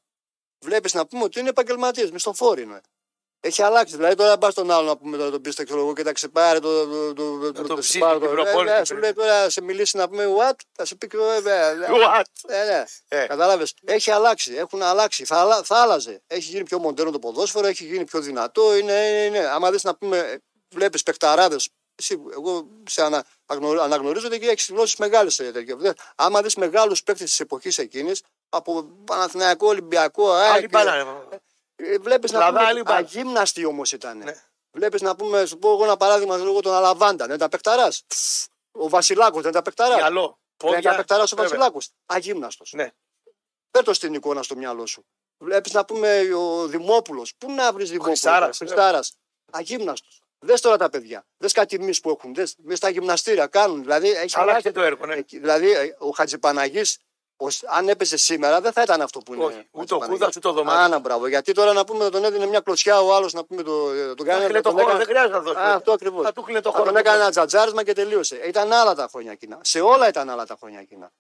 βλέπεις 0.64 0.94
να 0.94 1.06
πούμε 1.06 1.24
ότι 1.24 1.40
είναι 1.40 1.48
επαγγελματίες, 1.48 2.10
μισθοφόροι 2.10 2.62
είναι. 2.62 2.80
Έχει 3.40 3.62
αλλάξει. 3.62 3.97
Δηλαδή 3.97 4.14
τώρα 4.14 4.38
πας 4.38 4.52
στον 4.52 4.71
άλλο 4.71 4.87
να 4.87 4.97
πούμε 4.97 5.16
τώρα 5.16 5.30
τον 5.30 5.40
πίστα, 5.40 5.64
ξέρω 5.64 5.80
εγώ, 5.80 5.92
και 5.92 6.02
τα 6.02 6.12
ξεπάρει 6.12 6.61
το. 6.61 6.87
το, 6.87 7.12
το, 7.14 7.52
το 7.52 7.62
το 7.62 7.76
ψήσει 7.76 7.99
πάρει 7.99 8.18
την 8.18 8.28
το- 8.28 8.35
προπόνηση, 8.35 8.75
ε, 8.75 8.78
ναι, 8.78 8.85
Σου 8.85 8.97
λέει 8.97 9.12
τώρα 9.12 9.50
σε 9.50 9.61
μιλήσει 9.62 9.97
να 9.97 10.09
πούμε 10.09 10.25
what, 10.38 10.52
θα 10.73 10.85
σου 10.85 10.97
πει 10.97 11.07
και 11.07 11.16
ε, 11.16 11.50
ε, 11.50 11.68
ε, 11.68 11.75
What? 12.07 12.23
ε, 12.47 12.64
ναι. 12.64 12.85
Ε. 13.09 13.26
Κατάλαβες. 13.26 13.75
Έχει 13.85 14.11
αλλάξει. 14.11 14.54
Έχουν 14.54 14.83
αλλάξει. 14.83 15.25
Θα, 15.25 15.37
αλλα- 15.40 15.62
θα 15.62 15.76
άλλαζε. 15.76 16.23
Έχει 16.26 16.50
γίνει 16.50 16.62
πιο 16.62 16.78
μοντέρνο 16.78 17.11
το 17.11 17.18
ποδόσφαιρο, 17.18 17.66
έχει 17.66 17.85
γίνει 17.85 18.04
πιο 18.04 18.21
δυνατό. 18.21 18.76
Είναι, 18.76 18.92
είναι, 18.92 19.25
είναι. 19.25 19.47
Άμα 19.47 19.71
δεις 19.71 19.83
να 19.83 19.95
πούμε, 19.97 20.38
βλέπεις 20.75 21.02
παιχταράδες. 21.02 21.68
Εγώ 22.33 22.68
σε 22.90 23.02
ανα, 23.02 23.25
αγνω- 23.47 23.80
αναγνωρίζονται 23.80 24.38
και 24.38 24.47
έχεις 24.49 24.68
γλώσσες 24.71 24.97
μεγάλες 24.97 25.37
τέτοια. 25.37 25.76
Δε- 25.76 25.92
Άμα 26.16 26.42
δεις 26.42 26.54
μεγάλους 26.57 27.02
παίκτες 27.02 27.28
της 27.30 27.40
εποχής 27.40 27.78
εκείνης, 27.78 28.23
από 28.49 28.83
Παναθηναϊκό, 29.04 29.66
Ολυμπιακό, 29.66 30.30
ΑΕΚ, 30.33 30.52
Άλλοι 30.52 30.68
πάνε. 30.68 30.90
Βλέπεις 32.00 32.32
να 32.32 32.38
Λαδά, 32.38 32.50
πούμε. 32.52 32.64
άλλη 32.64 32.82
μπάλα. 32.82 32.99
Αγύμναστοι 32.99 33.64
όμως 33.64 33.92
ήταν. 33.92 34.18
Ναι. 34.18 34.42
Βλέπεις 34.70 35.00
να 35.00 35.16
πούμε, 35.16 35.47
σου 35.47 35.58
πω 35.58 35.73
εγώ 35.73 35.85
ένα 35.85 35.97
παράδειγμα, 35.97 36.35
εγώ 36.37 36.61
τον 36.61 36.73
Αλαβάντα, 36.75 37.26
δεν 37.26 37.37
ήταν 37.37 37.49
παιχταρά. 37.49 37.88
Ο 38.73 38.88
Βασιλάκος 38.88 39.40
δεν 39.42 39.50
ήταν 39.50 39.62
παιχταρά. 39.62 39.94
Μυαλό. 39.97 40.20
Δεν 40.56 40.68
ήταν 40.68 40.80
Πόδια. 40.82 40.97
παιχταρά 40.97 41.23
ο 41.23 41.26
Βέβαια. 41.26 41.44
Βασιλάκος. 41.44 41.90
Αγύμναστος. 42.06 42.73
Ναι. 42.73 42.88
Πες 43.70 43.82
το 43.82 43.92
στην 43.94 44.14
εικόνα 44.14 44.42
στο 44.42 44.56
μυαλό 44.56 44.87
σου. 44.87 45.06
Βλέπεις 45.38 45.73
να 45.73 45.85
πούμε 45.85 46.20
ο 46.35 46.66
Δημόπουλος. 46.66 47.32
Πού 47.38 47.52
να 47.52 47.73
βρεις 47.73 47.88
Δημόπουλο. 47.88 48.11
Χριστάρας, 48.11 48.56
Χριστάρα. 48.56 49.00
Αγύμναστος. 49.52 50.23
Δες 50.38 50.61
τώρα 50.61 50.76
τα 50.76 50.88
παιδιά. 50.88 51.26
Δες 51.37 51.52
κάτι 51.52 51.78
μυς 51.80 52.00
που 52.00 52.11
έχουν. 52.11 52.35
Δες 52.35 52.54
δες 52.58 52.78
τα 52.78 52.88
γυμναστήρια 52.88 53.47
κάνουν. 53.47 53.80
Δηλαδή, 53.80 54.08
έχει 54.08 54.16
Άλλαξε 54.18 54.40
αλλάξει. 54.40 54.73
το 54.73 54.80
έργο, 54.82 55.06
ναι. 55.06 55.14
Εκεί- 55.14 55.38
Δηλαδή, 55.38 55.70
ε, 55.73 55.97
ο 55.99 56.11
Χατζηπαναγής, 56.11 56.99
αν 57.66 57.88
έπεσε 57.88 58.16
σήμερα, 58.16 58.61
δεν 58.61 58.73
θα 58.73 58.83
ήταν 58.83 59.00
αυτό 59.00 59.18
που 59.18 59.35
είναι. 59.35 59.45
Όχι, 59.45 59.54
ούτε 59.54 59.95
ο 59.95 59.99
Χατζηπαναγής. 59.99 60.18
Κούδας, 60.18 60.37
ούτε 60.37 60.49
ο 60.49 60.52
Δωμάτιος. 60.52 60.85
Άνα, 60.85 60.99
μπράβο. 60.99 61.26
Γιατί 61.28 61.52
τώρα 61.52 61.73
να 61.73 61.85
πούμε 61.85 62.09
τον 62.11 62.25
έδινε 62.25 62.47
μια 62.47 62.61
κλωτσιά 62.61 63.00
ο 63.00 63.14
άλλος 63.14 63.33
να 63.33 63.45
πούμε 63.45 63.62
το, 63.62 63.90
ε, 63.90 64.14
τον 64.14 64.26
Θα 64.26 64.33
κάνει. 64.33 64.45
κλείνει 64.45 64.61
το 64.61 64.71
τον 64.71 64.73
χώρο, 64.73 64.83
έκανε- 64.88 65.04
δεν 65.04 65.07
χρειάζεται 65.07 65.37
να 65.37 65.40
δώσει. 65.42 65.59
Α, 65.59 65.75
αυτό 65.75 65.92
ακριβώς. 65.92 66.25
Θα 66.25 66.33
του 66.33 66.42
κλείνει 66.42 66.61
το 66.61 66.71
Τον 66.71 66.80
χώρο. 66.85 66.99
έκανε 66.99 67.16
ένα 67.21 67.30
τζατζάρισμα 67.30 67.85
και 67.85 67.92
τελείωσε. 67.92 68.37
Ήταν 68.37 68.73
άλλα 68.73 68.95
τα 68.95 69.09
χρόνια 69.11 69.33
εκείνα. 69.33 69.59
Σε 69.62 69.80
όλα 69.80 70.09
ήταν 70.09 70.30
άλλα 70.30 70.47
τα 70.47 70.57
χρόνια 70.61 70.80
εκείνα. 70.80 71.11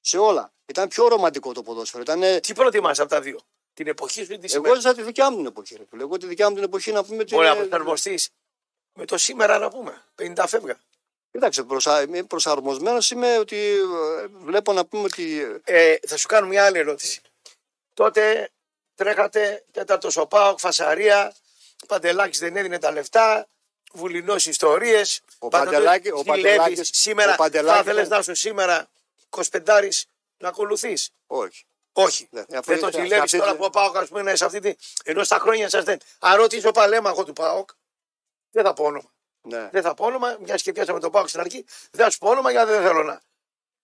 Σε 0.00 0.18
όλα. 0.18 0.52
Ήταν 0.66 0.88
πιο 0.88 1.08
ρομαντικό 1.08 1.52
το 1.52 1.62
ποδόσφαιρο. 1.62 2.02
Ήταν 2.02 2.40
Τι 2.40 2.52
προτιμάς 2.54 2.98
από 3.00 3.08
τα 3.08 3.20
δύο; 3.20 3.38
Την 3.74 3.86
εποχή 3.86 4.24
σου 4.24 4.32
ή 4.32 4.38
τη 4.38 4.44
εγώ 4.44 4.48
σήμερα; 4.48 4.72
έζησα 4.72 4.94
τη 4.94 5.02
δικιά 5.02 5.30
μου 5.30 5.36
την 5.36 5.46
εποχή. 5.46 5.76
Ρε. 5.76 5.84
φίλε. 5.90 6.02
Εγώ 6.02 6.16
τη 6.16 6.26
δικιά 6.26 6.48
μου 6.48 6.54
την 6.54 6.64
εποχή 6.64 6.92
να 6.92 7.04
πούμε. 7.04 7.24
την- 7.24 7.36
Μπορεί 7.36 7.48
να 7.48 7.56
προσαρμοστείς 7.56 8.28
με 8.92 9.04
το 9.04 9.18
σήμερα 9.18 9.58
να 9.58 9.68
πούμε. 9.68 10.02
50 10.14 10.46
φεύγα. 10.46 10.76
Κοίταξε, 11.36 11.62
προσα... 11.62 12.02
είμαι 12.02 12.22
προσαρμοσμένος 12.22 13.10
είμαι 13.10 13.38
ότι 13.38 13.56
ε, 13.56 14.26
βλέπω 14.44 14.72
να 14.72 14.86
πούμε 14.86 15.02
ότι. 15.02 15.46
Ε, 15.64 15.94
θα 16.06 16.16
σου 16.16 16.26
κάνω 16.26 16.46
μια 16.46 16.64
άλλη 16.64 16.78
ερώτηση. 16.78 17.20
Τότε 17.94 18.50
τρέχατε 18.94 19.64
τέταρτο 19.72 20.10
σοπάο, 20.10 20.58
φασαρία, 20.58 21.34
Παντελάκης 21.88 22.38
δεν 22.38 22.56
έδινε 22.56 22.78
τα 22.78 22.90
λεφτά, 22.92 23.48
βουλινός 23.92 24.46
ιστορίες. 24.46 25.20
Ο 25.38 25.48
Πάντα 25.48 25.64
το 25.64 25.70
Παντελάκη- 25.70 26.12
ο 26.12 26.16
ζηλεύεις. 26.16 26.42
Παντελάκης- 26.56 26.88
Σήμερα 26.92 27.32
ο 27.32 27.36
Παντελάκης 27.36 27.76
θα 27.76 27.80
ήθελες 27.90 28.06
ήταν- 28.06 28.18
να 28.18 28.24
σου 28.24 28.34
σήμερα 28.34 28.88
25 29.30 30.06
να 30.38 30.48
ακολουθείς; 30.48 31.10
Όχι. 31.26 31.64
Όχι. 31.92 32.28
Ναι, 32.30 32.40
αφού 32.40 32.70
δεν 32.70 32.80
το 32.80 32.86
σε 32.86 32.92
ζηλεύεις 32.92 33.18
αυτή 33.22 33.38
τώρα 33.38 33.50
τη- 33.50 33.56
που 33.56 33.64
ο 33.64 33.70
Πάοκ 33.70 33.96
ας 33.96 34.08
πούμε 34.08 34.20
είναι 34.20 34.36
σε 34.36 34.44
αυτή 34.44 34.60
τη... 34.60 34.74
Ενώ 35.04 35.24
στα 35.24 35.38
χρόνια 35.38 35.68
σας 35.68 35.84
δεν... 35.84 35.98
Αν 36.18 36.36
ρωτήσω 36.36 36.70
παλέμαχος 36.70 37.24
του 37.24 37.32
Πάοκ, 37.32 37.70
δεν 38.50 38.64
θα 38.64 38.72
πω 38.72 38.84
όνομα. 38.84 39.10
Ναι. 39.48 39.68
Δεν 39.72 39.82
θα 39.82 39.94
πω 39.94 40.04
όνομα, 40.04 40.36
μια 40.40 40.54
και 40.54 40.72
πιάσαμε 40.72 41.00
τον 41.00 41.10
Πάοκ 41.10 41.28
στην 41.28 41.40
αρχή, 41.40 41.64
δεν 41.90 42.04
θα 42.04 42.10
σου 42.10 42.18
πω 42.18 42.28
όνομα 42.28 42.50
γιατί 42.50 42.70
δεν 42.70 42.82
θέλω 42.82 43.02
να. 43.02 43.20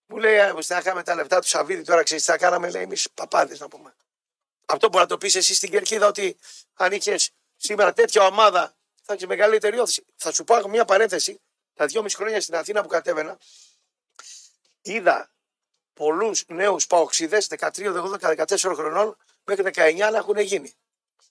Μου 0.07 0.17
λέει, 0.17 0.39
«Α, 0.39 0.55
να 0.67 0.79
είχαμε 0.79 1.03
τα 1.03 1.15
λεφτά 1.15 1.41
του 1.41 1.49
Σαββίδη, 1.49 1.83
τώρα 1.83 2.03
ξέρεις 2.03 2.25
τι 2.25 2.31
θα 2.31 2.37
κάναμε, 2.37 2.71
λέει 2.71 2.83
εμείς 2.83 3.11
παπάδες 3.15 3.61
να 3.61 3.69
πούμε. 3.69 3.95
Αυτό 4.67 4.89
μπορεί 4.89 5.03
να 5.03 5.09
το 5.09 5.19
πεις 5.19 5.35
εσύ 5.35 5.55
στην 5.55 5.71
κερκίδα 5.71 6.07
ότι 6.07 6.37
αν 6.75 6.93
είχες 6.93 7.31
σήμερα 7.57 7.93
τέτοια 7.93 8.27
ομάδα 8.27 8.75
θα 9.03 9.13
έχεις 9.13 9.27
μεγαλύτερη 9.27 9.79
όθηση. 9.79 10.05
Θα 10.17 10.33
σου 10.33 10.45
πω 10.45 10.69
μια 10.69 10.85
παρένθεση. 10.85 11.41
Τα 11.75 11.87
δυόμιση 11.87 12.17
χρόνια 12.17 12.41
στην 12.41 12.55
Αθήνα 12.55 12.83
που 12.83 12.89
κατέβαινα, 12.89 13.39
είδα 14.83 15.31
πολλούς 15.95 16.45
νέους 16.47 16.87
παοξίδες 16.87 17.47
13, 17.47 17.93
12, 17.93 18.45
14 18.47 18.75
χρονών 18.75 19.17
μέχρι 19.45 19.65
19 19.75 20.11
να 20.11 20.17
έχουν 20.17 20.39
γίνει. 20.39 20.75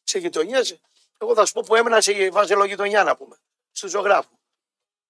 Σε 0.04 0.20
γειτονιές, 0.20 0.80
εγώ 1.18 1.36
θα 1.36 1.46
σου 1.46 1.54
πω 1.54 1.62
που 1.62 1.76
έμενα 1.76 2.02
σε 2.02 2.30
βαζελογειτονιά 2.30 3.04
να 3.04 3.16
πούμε, 3.16 3.38
στου 3.72 3.88
ζωγράφου. 3.88 4.30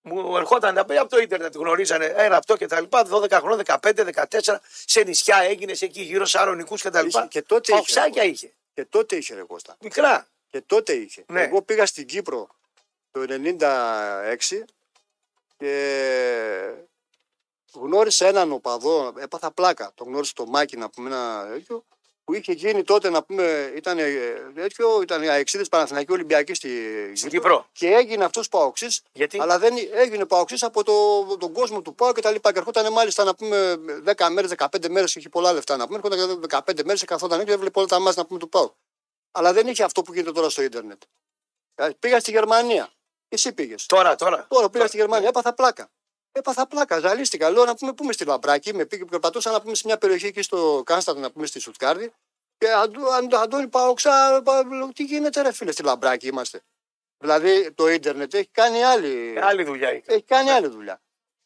Μου 0.03 0.37
ερχόταν 0.37 0.75
τα 0.75 0.85
παιδιά 0.85 1.01
από 1.01 1.09
το 1.09 1.17
ίντερνετ, 1.19 1.55
γνωρίζανε 1.55 2.05
ένα 2.05 2.37
αυτό 2.37 2.57
και 2.57 2.67
τα 2.67 2.79
λοιπά. 2.81 3.05
12 3.11 3.31
χρόνια, 3.31 3.79
15, 3.81 4.03
14, 4.29 4.59
σε 4.85 5.01
νησιά 5.03 5.37
έγινε 5.37 5.71
εκεί 5.79 6.01
γύρω 6.01 6.25
σε 6.25 6.39
αρωνικού 6.39 6.75
και 6.75 6.89
τα 6.89 6.99
Είχε- 6.99 7.07
λοιπά. 7.07 7.27
και 7.27 7.41
τότε 7.41 7.71
είχε, 7.71 7.73
Παοξάκια 7.81 8.23
είχε. 8.23 8.53
Και 8.73 8.85
τότε 8.85 9.15
είχε 9.15 9.33
ρε 9.35 9.43
Κώστα. 9.43 9.75
Μικρά. 9.81 10.27
Και 10.47 10.61
τότε 10.61 10.93
είχε. 10.93 11.23
Ναι. 11.27 11.41
Εγώ 11.41 11.61
πήγα 11.61 11.85
στην 11.85 12.05
Κύπρο 12.07 12.47
το 13.11 13.25
96 13.29 14.65
και 15.57 16.73
γνώρισα 17.73 18.27
έναν 18.27 18.51
οπαδό, 18.51 19.13
έπαθα 19.17 19.51
πλάκα. 19.51 19.91
Τον 19.95 20.07
γνώρισα 20.07 20.33
το 20.35 20.45
Μάκη 20.45 20.77
να 20.77 20.89
πούμε 20.89 21.09
ένα 21.09 21.47
τέτοιο, 21.51 21.83
που 22.31 22.38
είχε 22.38 22.51
γίνει 22.51 22.83
τότε 22.83 23.09
να 23.09 23.23
πούμε, 23.23 23.73
ήταν 23.75 23.97
ε, 24.00 24.07
τέτοιο, 24.55 25.01
ήταν 25.01 25.21
αεξίδες 25.21 25.67
Παναθηναϊκή 25.69 26.11
Ολυμπιακή 26.11 26.53
στη 26.53 26.69
Στην 27.15 27.29
Κύπρο. 27.29 27.67
Και 27.71 27.88
έγινε 27.88 28.23
αυτός 28.23 28.50
παοξής, 28.50 29.01
Γιατί; 29.11 29.39
αλλά 29.41 29.59
δεν 29.59 29.73
έγινε 29.93 30.25
παοξής 30.25 30.63
από 30.63 30.83
το, 30.83 30.93
τον 31.38 31.53
κόσμο 31.53 31.81
του 31.81 31.95
ΠΑΟ 31.95 32.13
και 32.13 32.21
τα 32.21 32.31
λοιπά. 32.31 32.51
Και 32.51 32.57
ερχόταν 32.57 32.91
μάλιστα 32.91 33.23
να 33.23 33.35
πούμε 33.35 33.77
10 34.15 34.27
μέρες, 34.31 34.51
15 34.57 34.89
μέρες, 34.89 35.15
είχε 35.15 35.29
πολλά 35.29 35.53
λεφτά 35.53 35.77
να 35.77 35.88
πούμε. 35.88 36.00
Ερχόταν 36.03 36.41
15 36.50 36.83
μέρες 36.83 37.00
και 37.00 37.05
καθόταν 37.05 37.39
έξω 37.39 37.47
και 37.47 37.53
έβλεπε 37.53 37.79
όλα 37.79 37.88
τα 37.88 38.00
μάτια 38.00 38.21
να 38.21 38.27
πούμε 38.27 38.39
του 38.39 38.50
ΠΑΟ. 38.50 38.73
Αλλά 39.31 39.53
δεν 39.53 39.67
είχε 39.67 39.83
αυτό 39.83 40.01
που 40.01 40.13
γίνεται 40.13 40.31
τώρα 40.31 40.50
στο 40.50 40.61
ίντερνετ. 40.61 41.01
Ε, 41.75 41.89
Πήγα 42.00 42.19
στη 42.19 42.31
Γερμανία. 42.31 42.91
Εσύ 43.29 43.53
πήγες. 43.53 43.85
τώρα, 43.85 44.15
τώρα. 44.15 44.45
Τώρα 44.50 44.69
πήγα 44.69 44.88
στη 44.88 44.97
Γερμανία, 44.97 45.27
έπαθα 45.27 45.53
πλάκα. 45.53 45.89
Έπαθα 46.31 46.67
πλάκα, 46.67 47.00
ζαλίστηκα. 47.00 47.50
Λέω 47.50 47.65
να 47.65 47.75
πούμε, 47.75 47.93
πούμε 47.93 48.13
στη 48.13 48.25
Λαμπράκη. 48.25 48.73
Με 48.73 48.85
πήγε, 48.85 49.05
περπατούσα 49.05 49.51
να 49.51 49.61
πούμε 49.61 49.75
σε 49.75 49.83
μια 49.85 49.97
περιοχή 49.97 50.25
εκεί 50.25 50.41
στο 50.41 50.81
Κάνστατο, 50.85 51.19
να 51.19 51.31
πούμε 51.31 51.45
στη 51.45 51.59
Σουτκάρδη. 51.59 52.13
Και 52.57 52.71
Αντώ, 52.71 53.07
αν, 53.07 53.35
Αντώνη 53.35 53.67
Παοξά, 53.67 54.41
πα- 54.43 54.65
λέω, 54.65 54.88
τι 54.93 55.03
γίνεται 55.03 55.41
ρε 55.41 55.51
φίλε, 55.51 55.71
στη 55.71 55.83
Λαμπράκη 55.83 56.27
είμαστε. 56.27 56.61
Δηλαδή 57.17 57.71
το 57.71 57.88
ίντερνετ 57.88 58.33
έχει 58.33 58.50
κάνει 58.51 58.83
άλλη, 58.83 59.39
Άλλη 59.39 59.63
δουλειά 59.63 59.93
είχε. 59.93 60.03
έχει 60.13 60.23
κάνει 60.23 60.50
άλλη 60.50 60.67
δουλειά. 60.67 61.01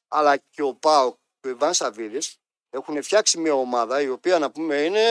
Αλλά 0.07 0.37
και 0.37 0.61
ο 0.61 0.73
Πάοκ 0.73 1.15
και 1.39 1.47
ο 1.47 1.51
Ιβάν 1.51 1.73
Σαββίδης 1.73 2.37
έχουν 2.69 3.03
φτιάξει 3.03 3.37
μια 3.37 3.53
ομάδα 3.53 4.01
η 4.01 4.09
οποία 4.09 4.39
να 4.39 4.51
πούμε 4.51 4.75
είναι. 4.75 5.01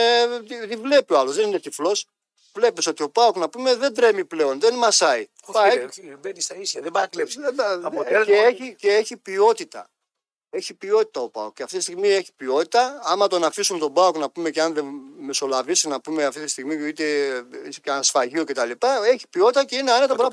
Τη, 0.47 0.67
τη 0.67 0.75
βλέπει 0.75 1.13
ο 1.13 1.19
άλλος, 1.19 1.35
δεν 1.35 1.47
είναι 1.47 1.59
τυφλός. 1.59 2.05
Βλέπεις 2.55 2.87
ότι 2.87 3.03
ο 3.03 3.09
Πάοκ 3.09 3.37
να 3.37 3.49
πούμε 3.49 3.75
δεν 3.75 3.93
τρέμει 3.93 4.25
πλέον, 4.25 4.59
δεν 4.59 4.73
μασάει. 4.75 5.27
Όχι, 5.45 5.77
ρε, 5.77 5.83
όχι, 5.83 6.15
μπαίνει 6.19 6.41
στα 6.41 6.55
ίσια, 6.55 6.81
δεν 6.81 6.91
πάει 6.91 7.03
να 7.03 7.09
κλέψει. 7.09 7.39
Δεν 7.39 7.55
τα- 7.55 7.79
Αποτέλεσμα, 7.83 8.23
και, 8.25 8.31
όχι. 8.31 8.63
έχει, 8.63 8.75
και 8.75 8.93
έχει 8.93 9.17
ποιότητα. 9.17 9.89
Έχει 10.49 10.73
ποιότητα 10.73 11.19
ο 11.21 11.29
Πάοκ. 11.29 11.53
Και 11.53 11.63
αυτή 11.63 11.77
τη 11.77 11.83
στιγμή 11.83 12.07
έχει 12.09 12.33
ποιότητα. 12.35 12.99
Άμα 13.03 13.27
τον 13.27 13.43
αφήσουν 13.43 13.79
τον 13.79 13.93
Πάοκ 13.93 14.17
να 14.17 14.29
πούμε 14.29 14.49
και 14.49 14.61
αν 14.61 14.73
δεν 14.73 14.85
μεσολαβήσει 15.19 15.87
να 15.87 16.01
πούμε 16.01 16.25
αυτή 16.25 16.41
τη 16.41 16.47
στιγμή 16.47 16.75
είτε 16.87 17.03
και 17.81 17.89
ένα 17.89 18.03
σφαγείο 18.03 18.43
κτλ. 18.43 18.71
Έχει 19.11 19.27
ποιότητα 19.29 19.65
και 19.65 19.75
είναι 19.75 19.91
άνετα 19.91 20.15
το 20.15 20.29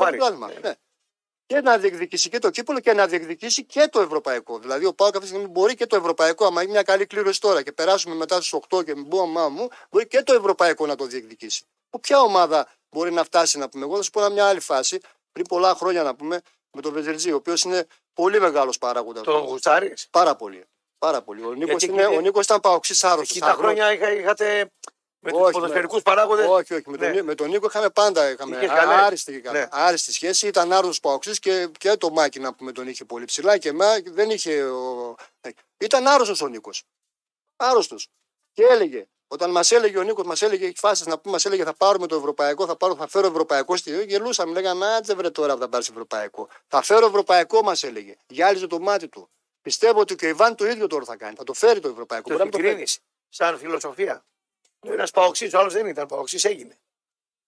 Και 1.53 1.61
να 1.61 1.79
διεκδικήσει 1.79 2.29
και 2.29 2.39
το 2.39 2.51
κύπελο 2.51 2.81
και 2.81 2.93
να 2.93 3.07
διεκδικήσει 3.07 3.65
και 3.65 3.89
το 3.91 4.01
ευρωπαϊκό. 4.01 4.59
Δηλαδή 4.59 4.85
ο 4.85 4.95
Πάοκ 4.95 5.15
αυτή 5.17 5.29
τη 5.29 5.35
στιγμή 5.35 5.53
μπορεί 5.53 5.75
και 5.75 5.87
το 5.87 5.97
ευρωπαϊκό. 5.97 6.47
Άμα 6.47 6.61
έχει 6.61 6.71
μια 6.71 6.83
καλή 6.83 7.07
κλήρωση 7.07 7.41
τώρα 7.41 7.63
και 7.63 7.73
περάσουμε 7.73 8.15
μετά 8.15 8.41
στις 8.41 8.61
8 8.69 8.85
και 8.85 8.95
μην 8.95 9.09
πω 9.09 9.23
αμά 9.23 9.49
μου, 9.49 9.69
μπορεί 9.91 10.07
και 10.07 10.23
το 10.23 10.35
ευρωπαϊκό 10.35 10.87
να 10.87 10.95
το 10.95 11.07
διεκδικήσει. 11.07 11.65
Που 11.91 12.01
ποια 12.01 12.21
ομάδα 12.21 12.69
μπορεί 12.91 13.13
να 13.13 13.25
φτάσει 13.25 13.59
να 13.59 13.69
πούμε; 13.69 13.85
Εγώ 13.85 13.97
θα 13.97 14.03
σου 14.03 14.11
πω 14.11 14.31
μια 14.31 14.47
άλλη 14.47 14.61
φάση 14.61 14.99
πριν 15.33 15.47
πολλά 15.47 15.75
χρόνια 15.75 16.03
να 16.03 16.15
πούμε 16.15 16.41
με 16.71 16.83
τον 16.83 16.93
Βεζερτζή, 16.93 17.33
ο 17.33 17.37
οποίος 17.37 17.63
είναι 17.63 17.87
πολύ 18.13 18.41
μεγάλος 18.41 18.79
παράγοντας. 18.79 19.23
Τον 19.23 19.41
γουστάρει. 19.41 19.95
Πάρα 20.11 20.37
πολύ. 20.37 20.65
Πάρα 20.99 21.23
πολύ. 21.23 21.45
Ο 21.45 21.53
Νίκος 21.53 21.69
Γιατί 21.69 21.87
είναι, 21.87 22.03
εκεί- 22.03 22.17
ο 22.17 22.21
Νίκος 22.21 22.45
ήταν 22.45 22.61
παοξής 22.61 23.05
άρρωστος. 23.05 23.31
Εκεί 23.31 23.41
τα 23.41 23.53
χρόνια 23.53 23.93
είχα, 23.93 24.13
είχατε 24.13 24.71
με 25.25 25.31
τους 25.31 25.41
Όχι, 25.41 25.53
ποδοσφαιρικούς 25.53 25.97
ναι. 25.97 26.03
παράγοντες. 26.03 26.47
Όχι, 26.49 26.75
όχι. 26.75 26.91
Με, 26.91 26.97
τον, 26.97 27.07
Ναι. 27.09 27.13
Νί- 27.15 27.23
με 27.25 27.35
τον 27.35 27.49
Νίκο 27.49 27.67
είχαμε 27.67 27.91
πάντα 27.91 28.31
είχαμε 28.31 28.57
Είχες 28.57 28.69
καλέ. 28.69 28.95
άριστη, 28.95 29.43
Ναι. 29.53 29.67
άριστη 29.71 30.13
σχέση. 30.13 30.47
Ήταν 30.47 30.73
άρρωστο 30.73 31.09
παοξή 31.09 31.39
και, 31.39 31.69
και 31.79 31.97
το 31.97 32.11
Μάκη 32.11 32.41
να 32.41 32.55
πούμε 32.55 32.73
τον 32.73 32.89
είχε 32.89 33.05
πολύ 33.05 33.25
ψηλά 33.25 33.59
και 33.59 33.69
εμά 33.69 33.87
δεν 34.05 34.31
είχε. 34.31 34.63
Ο... 34.63 35.15
ε, 35.41 35.51
Ήταν 35.79 36.07
άρρωστος 36.07 36.41
ο 36.41 36.49
Νίκος. 36.49 36.83
Άρρωστος. 37.57 38.09
Και 38.53 38.63
έλεγε, 38.65 39.07
όταν 39.29 39.51
μας 39.51 39.71
έλεγε 39.71 39.99
ο 39.99 40.03
Νίκος, 40.03 40.25
μας 40.27 40.43
έλεγε 40.43 40.65
έχεις 40.67 40.81
φάσεις 40.81 41.07
να 41.07 41.19
πούμε, 41.19 41.33
μας 41.35 41.45
έλεγε 41.45 41.65
θα 41.65 41.75
πάρουμε 41.75 42.07
το 42.07 42.17
ευρωπαϊκό, 42.17 42.67
θα, 42.67 42.77
πάρω, 42.77 42.95
θα 42.95 43.07
φέρω 43.09 43.27
ευρωπαϊκό 43.27 43.77
στη 43.77 44.05
Γελούσαμε, 44.05 44.53
λέγαμε, 44.53 44.95
Άτσε 44.95 45.15
βρε 45.15 45.31
τώρα 45.31 45.57
θα 45.57 45.69
πάρεις 45.69 45.89
ευρωπαϊκό. 45.89 46.49
Θα 46.69 46.83
φέρω 46.83 47.07
ευρωπαϊκό, 47.07 47.63
μας 47.63 47.83
έλεγε. 47.83 48.15
Γυάλιζε 48.27 48.67
το 48.67 48.79
μάτι 48.81 49.09
του. 49.09 49.31
Πιστεύω 49.63 50.01
ότι 50.01 50.15
και 50.15 50.27
ο 50.27 50.29
Ιβάν 50.29 50.55
το 50.55 50.67
ίδιο 50.67 50.87
τώρα 50.87 51.05
θα 51.05 51.17
κάνει. 51.17 51.37
Θα 51.37 51.45
το 51.45 51.53
φέρει 51.53 51.81
το 51.81 51.89
ευρωπαϊκό. 51.89 52.29
Το 52.29 52.35
Μπορεί 52.35 52.45
να 52.45 52.51
το 52.51 52.57
φέρει. 52.59 52.69
συγκρίνει 52.87 53.07
σαν 53.29 53.59
φιλοσοφία. 53.59 54.25
Ένα 54.87 55.09
παοξή, 55.13 55.51
ο 55.55 55.59
άλλος 55.59 55.73
δεν 55.73 55.87
ήταν 55.87 56.07
παοξή, 56.07 56.49
έγινε. 56.49 56.79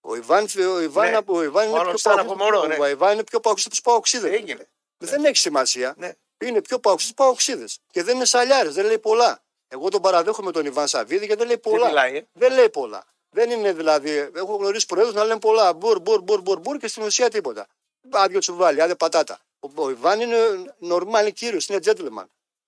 Ο 0.01 0.15
Ιβάν, 0.17 0.47
ο 0.75 0.81
Ιβάν, 0.81 1.11
Ναι. 1.11 1.19
ο 1.27 1.43
Ιβάν 1.43 1.67
Ο 1.67 1.69
είναι, 1.71 1.79
άλλος 1.79 2.03
πιο 2.03 2.11
ήταν 2.13 2.27
παοξής- 2.27 2.33
από 2.33 2.35
μωρό, 2.37 2.67
ναι. 2.67 2.77
ο 2.81 2.89
Ιβάν 2.89 3.13
είναι 3.13 3.25
πιο 3.25 3.41
παοξής 3.41 3.67
από 3.67 3.75
τους 3.75 3.85
παοξίδε. 3.85 4.31
Έγινε. 4.35 4.69
Δεν 4.99 5.25
έχει 5.25 5.37
σημασία. 5.37 5.95
Ναι. 5.97 6.13
Είναι 6.45 6.63
πιο 6.63 6.79
παοξής 6.79 7.11
από 7.11 7.25
παοξίδε. 7.25 7.65
Και 7.91 8.03
δεν 8.03 8.15
είναι 8.17 8.25
σαλιάρες, 8.25 8.75
δεν 8.75 8.85
λέει 8.87 8.99
πολλά. 8.99 9.43
Εγώ 9.69 9.89
τον 9.89 10.01
παραδέχομαι 10.03 10.53
τον 10.53 10.67
Ιβάν 10.67 10.89
Σαββίδη 10.89 11.27
και 11.27 11.37
δεν 11.37 11.47
λέει 11.47 11.59
Δεν 11.63 11.73
πολλά. 11.73 11.87
μιλάει. 11.87 12.17
ε. 12.17 12.27
Δεν 12.33 12.53
λέει 12.53 12.71
πολλά. 12.71 13.05
Δεν 13.31 13.51
είναι 13.51 13.73
δηλαδή. 13.73 14.31
Έχω 14.35 14.57
γνωρίσει 14.57 14.87
προέδρους 14.87 15.15
να 15.15 15.25
λένε 15.25 15.39
πολλά. 15.41 15.73
Μπουρ, 15.73 15.99
μπουρ, 16.01 16.21
μπουρ, 16.23 16.41
μπουρ, 16.41 16.59
μπουρ 16.61 16.77
και 16.77 16.89
στην 16.89 17.03
ουσία 17.03 17.31
τίποτα. 17.31 17.67
Άδειο 18.11 18.39
τσουβάλι, 18.39 18.83
άδεια 18.83 18.97
πατάτα. 18.97 19.39
Ο, 19.61 19.83
ο 19.83 19.91
Ιβάν 19.91 20.21
είναι 20.21 20.37
νορμάλι 20.79 21.33
κύριος, 21.33 21.67
είναι 21.67 21.79
gentleman. 21.85 22.25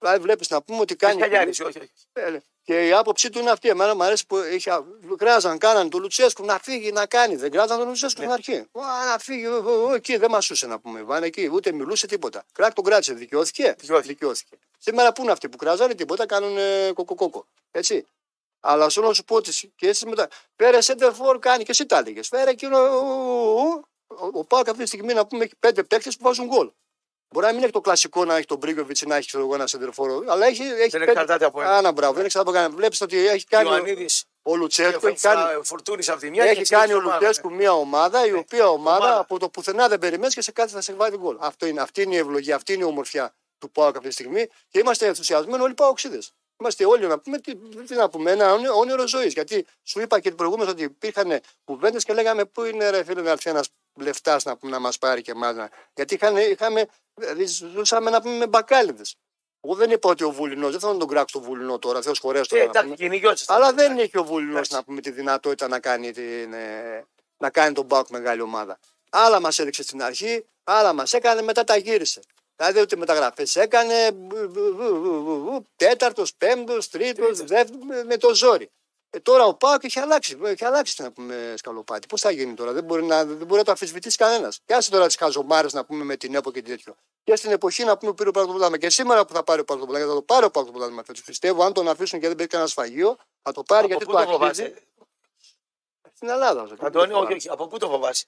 Δηλαδή 0.06 0.22
βλέπεις 0.25 0.50
να 0.50 0.62
πούμε 0.62 0.80
ότι 0.80 0.94
Δεν 0.94 1.08
κάνει. 1.08 1.20
χαλιάρης, 1.20 1.60
όχι, 1.60 1.78
όχι. 1.78 1.90
Ε, 2.12 2.38
Και 2.64 2.86
η 2.86 2.92
άποψή 2.92 3.30
του 3.30 3.38
είναι 3.38 3.50
αυτή. 3.50 3.68
Εμένα 3.68 3.94
μου 3.94 4.02
αρέσει 4.02 4.26
που 4.26 4.36
είχε, 4.36 4.70
κράζαν, 5.16 5.58
κάναν 5.58 5.90
τον 5.90 6.00
Λουτσέσκου 6.00 6.44
να 6.44 6.58
φύγει 6.58 6.92
να 6.92 7.06
κάνει. 7.06 7.36
Δεν 7.36 7.50
κράζαν 7.50 7.78
τον 7.78 7.86
Λουτσέσκου 7.88 8.20
Ναι. 8.22 8.26
στην 8.32 8.52
αρχή. 8.54 8.68
Α, 8.72 9.04
να 9.10 9.18
φύγει, 9.18 9.46
ο, 9.46 9.62
ο, 9.66 9.88
ο, 9.88 9.94
εκεί 9.94 10.16
δεν 10.16 10.30
μασούσε 10.30 10.66
να 10.66 10.78
πούμε. 10.78 11.02
Βάνε 11.02 11.26
εκεί, 11.26 11.50
ούτε 11.52 11.72
μιλούσε 11.72 12.06
τίποτα. 12.06 12.44
Κράκ 12.52 12.72
τον 12.72 12.84
κράτησε, 12.84 13.12
δικαιώθηκε; 13.14 13.75
Δικαιώθηκε. 13.78 14.08
δικαιώθηκε. 14.12 14.56
Σήμερα 14.78 15.12
πού 15.12 15.23
είναι 15.23 15.32
αυτοί 15.32 15.49
που 15.49 15.56
κράζανε 15.56 15.95
τίποτα, 15.95 16.26
κάνουν 16.26 16.56
ε, 16.58 16.92
κοκοκόκο. 16.95 17.47
Έτσι. 17.71 18.06
Αλλά 18.60 18.88
σου 18.88 19.00
να 19.00 19.12
σου 19.12 19.25
πω 19.25 19.34
ότι 19.34 19.71
και 19.76 19.88
έτσι 19.88 20.06
μετά. 20.06 20.28
Φέρε 20.56 20.80
σέντερφορ, 20.80 21.38
κάνει 21.38 21.64
και 21.64 21.71
εσύ 21.71 21.86
τα 21.86 21.99
έλεγες. 21.99 22.28
Φέρε 22.28 22.50
εκείνο. 22.50 22.78
Ο, 22.78 22.97
ο, 23.60 23.82
ο, 24.06 24.30
ο 24.32 24.45
Πάοκ 24.45 24.69
αυτή 24.69 24.82
τη 24.82 24.88
στιγμή 24.88 25.12
να 25.14 25.26
πούμε 25.26 25.45
έχει 25.45 25.54
πέντε 25.60 25.82
παίκτες 25.82 26.16
που 26.16 26.23
βάζουν 26.23 26.47
γκολ. 26.47 26.71
Μπορεί 27.28 27.47
να 27.47 27.52
μην 27.52 27.62
έχει 27.62 27.73
το 27.73 27.80
κλασικό 27.80 28.25
να 28.25 28.36
έχει 28.36 28.47
τον 28.47 28.58
Μπρίγκοβιτς 28.58 29.00
ή 29.00 29.06
να 29.06 29.17
έχει 29.17 29.26
ξέρω 29.26 29.43
εγώ, 29.45 29.54
ένα 29.54 29.67
σεντερφόρο, 29.67 30.23
αλλά 30.28 30.47
έχει. 30.47 30.62
έχει 30.62 30.89
Δεν 30.91 31.02
εξαρτάται 31.02 31.45
από 31.45 31.60
ένα. 31.60 31.76
Άνα, 31.76 31.93
μπράβο, 31.93 32.12
δεν 32.12 32.25
εξαρτάται 32.25 32.50
από 32.50 32.58
κανένα. 32.58 32.80
Βλέπεις 32.80 33.00
ότι 33.00 33.26
έχει 33.28 33.45
κάνει. 33.47 33.69
Ιωαννίδης 33.69 34.25
Ο 34.43 34.56
Λουτσέσκου 34.56 35.06
έχει 35.06 35.21
κάνει, 35.21 35.60
Φορτούνη 35.62 36.06
από 36.08 36.21
τη 36.21 36.30
μια. 36.30 36.45
έχει 36.45 36.62
και 36.62 36.75
κάνει 36.76 36.93
ο 36.93 36.97
ομάδα, 36.97 37.15
Λουτσέσκου 37.15 37.52
μια 37.54 37.73
ομάδα 37.73 38.26
η 38.26 38.30
Ναι. 38.30 38.39
οποία 38.39 38.69
ομάδα, 38.69 38.97
Ομάδα. 39.04 39.19
από 39.21 39.39
το 39.39 39.49
πουθενά 39.49 39.89
δεν 39.89 39.99
περιμένεις 39.99 40.34
και 40.34 40.43
σε 40.43 40.52
κάτι 40.52 40.73
θα 40.73 40.80
σε 40.80 40.93
βάλει 40.95 41.17
γκολ. 41.17 41.36
Αυτό 41.41 41.67
είναι, 41.67 41.80
αυτή 41.80 42.02
είναι 42.02 42.15
η 42.15 42.19
ευλογία, 42.19 42.54
αυτή 42.56 42.73
είναι 42.73 42.82
η 42.82 42.86
ομορφιά 42.86 43.34
του 43.58 43.71
ΠΑΟΚ 43.71 43.97
αυτή 43.97 44.08
τη 44.08 44.15
στιγμή 44.15 44.47
και 44.69 44.78
είμαστε 44.78 45.06
ενθουσιασμένοι 45.06 45.62
όλοι 45.62 45.75
παοξίδες. 45.75 46.32
Είμαστε 46.60 46.84
όλοι 46.86 47.06
να 47.06 47.19
πούμε, 47.19 47.39
τι, 47.39 47.54
τι 47.86 47.95
να 47.95 48.08
πούμε, 48.08 48.30
ένα 48.30 48.52
όνει- 48.52 48.71
όνειρο 48.71 49.08
ζωής. 49.08 49.32
Γιατί 49.32 49.67
σου 49.82 50.00
είπα 50.00 50.21
και 50.21 50.28
την 50.28 50.36
προηγούμενη 50.36 50.71
ότι 50.71 50.82
υπήρχαν 50.82 51.41
κουβέντες 51.65 52.04
και 52.04 52.12
λέγαμε 52.12 52.45
πού 52.45 52.65
είναι 52.65 52.91
ρε 52.91 53.04
φίλε 53.04 53.21
να 53.23 53.30
έρθει 53.30 53.50
ένας 53.50 53.69
λεφτάς 53.95 54.45
να, 54.45 54.56
πούμε, 54.56 54.73
να 54.73 54.78
μας 54.78 54.99
πάρει 54.99 55.23
και 55.23 55.30
εμάς. 55.30 55.56
Γιατί 55.95 56.15
είχαν, 56.15 56.36
είχαμε, 56.36 56.86
δηλαδή, 57.21 57.47
ζούσαμε 57.47 58.11
να 58.11 58.21
πούμε 58.21 58.37
με 58.37 58.47
μπακάλιδες. 58.47 59.15
Εγώ 59.61 59.75
δεν 59.75 59.91
είπα 59.91 60.11
ότι 60.11 60.25
ο 60.25 60.31
Βουλινός, 60.31 60.71
δεν 60.71 60.81
θέλω 60.81 60.93
να 60.93 60.99
τον 60.99 61.09
κράξω 61.09 61.39
το 61.39 61.45
Βουλινό 61.45 61.79
τώρα, 61.79 62.02
Θεός 62.02 62.19
χωρέσου 62.19 62.57
Ε, 62.57 62.59
τώρα. 62.59 62.65
να 62.65 62.71
πούμε. 62.71 62.85
Εντάξει, 62.85 63.02
κυνηγιώτησε. 63.02 63.45
Αλλά 63.49 63.73
δεν 63.73 63.99
έχει 63.99 64.19
ο 64.19 64.25
Βουλινός 64.25 64.55
Εντάξει. 64.55 64.75
να 64.75 64.85
πούμε 64.85 65.00
τη 65.00 65.11
δυνατότητα 65.11 65.69
να 65.69 65.81
κάνει, 65.81 66.13
την, 66.13 66.52
ε, 66.52 67.07
να 67.37 67.50
κάνει 67.50 67.75
τον 67.75 67.85
Μπάουκ 67.85 68.09
μεγάλη 68.11 68.41
ομάδα. 68.41 68.79
Άλλα 69.11 69.41
μας 69.41 69.59
έδειξε 69.59 69.83
στην 69.83 70.02
αρχή, 70.02 70.45
άλλα 70.65 70.93
μας 70.93 71.13
έκανε, 71.13 71.43
μετά 71.43 71.65
τα 71.65 71.76
γύρισε. 71.76 72.21
Δηλαδή 72.57 72.81
ούτε 72.81 72.97
μεταγραφές 72.97 73.57
έκανε, 73.57 74.11
τέταρτος, 75.76 76.35
πέμπτος, 76.35 76.89
τρίτος, 76.89 77.39
δεύτερο, 77.45 77.79
με 78.07 78.17
το 78.17 78.35
ζόρι. 78.35 78.71
Ε, 79.17 79.21
τώρα 79.21 79.45
ο 79.45 79.55
Πάοκ 79.55 79.85
έχει 79.85 79.99
αλλάξει, 79.99 80.39
έχει 80.45 80.65
αλλάξει 80.65 81.02
να 81.02 81.13
πούμε 81.13 81.55
σκαλοπάτι. 81.57 82.07
Πώς 82.07 82.21
θα 82.21 82.31
γίνει 82.31 82.55
τώρα, 82.55 82.73
δεν 82.73 82.85
μπορεί 82.85 83.05
να, 83.05 83.25
δεν 83.25 83.37
μπορεί 83.47 83.59
να 83.59 83.65
το 83.65 83.71
αμφισβητήσει 83.71 84.17
κανένας. 84.17 84.61
Και 84.65 84.75
άσε 84.75 84.91
τώρα 84.91 85.07
τις 85.07 85.17
χαζομάρες 85.17 85.73
να 85.73 85.85
πούμε 85.85 86.05
με 86.05 86.17
την 86.17 86.35
ΕΠΟ 86.35 86.50
και 86.50 86.63
τέτοιο. 86.63 86.95
Και 87.25 87.37
στην 87.37 87.50
εποχή 87.50 87.85
να 87.85 87.97
πούμε 87.99 88.15
πήρε 88.15 88.29
ο 88.29 88.33
Πάοκ 88.33 88.47
το 88.47 88.52
πρωτάθλημα. 88.52 88.79
Και 88.87 88.91
σήμερα 88.91 89.25
που 89.26 89.35
θα 89.35 89.43
πάρει 89.45 89.61
ο 89.61 89.65
Πάοκ 89.65 89.81
το 89.81 89.87
πρωτάθλημα, 89.87 90.15
θα 90.15 90.21
το 90.21 90.25
πάρει 90.35 90.45
ο 90.45 90.50
Πάοκ 90.50 90.67
το 90.67 90.73
πρωτάθλημα. 90.73 91.02
φέτος. 91.05 91.23
Πιστεύω, 91.23 91.63
αν 91.65 91.73
τον 91.73 91.89
αφήσουν 91.89 92.21
και 92.21 92.26
δεν 92.26 92.37
παίξει 92.37 92.50
κανένα 92.50 92.71
σφαγείο, 92.71 93.17
θα 93.43 93.52
το 93.52 93.63
πάρει 93.63 93.85
Από 93.85 93.89
γιατί 93.89 94.05
πού 94.05 94.11
το 94.13 94.17
το 94.17 94.23
αξίζει. 94.23 94.63
φοβάσαι. 94.63 94.83
Στην 96.15 96.29
Ελλάδα. 96.29 96.69
Αντώνη, 96.81 97.13
όχι, 97.13 97.33
όχι. 97.33 97.49
Από 97.49 97.67
πού 97.67 97.79
το 97.79 97.89
φοβάσαι; 97.89 98.26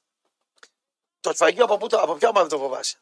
Το 1.20 1.32
σφαγείο 1.32 1.64
από, 1.64 1.76
πού 1.76 1.86
το, 1.86 1.98
από 1.98 2.14
ποια 2.14 2.28
ομάδα 2.28 2.48
το 2.48 2.58
φοβάσαι; 2.58 2.98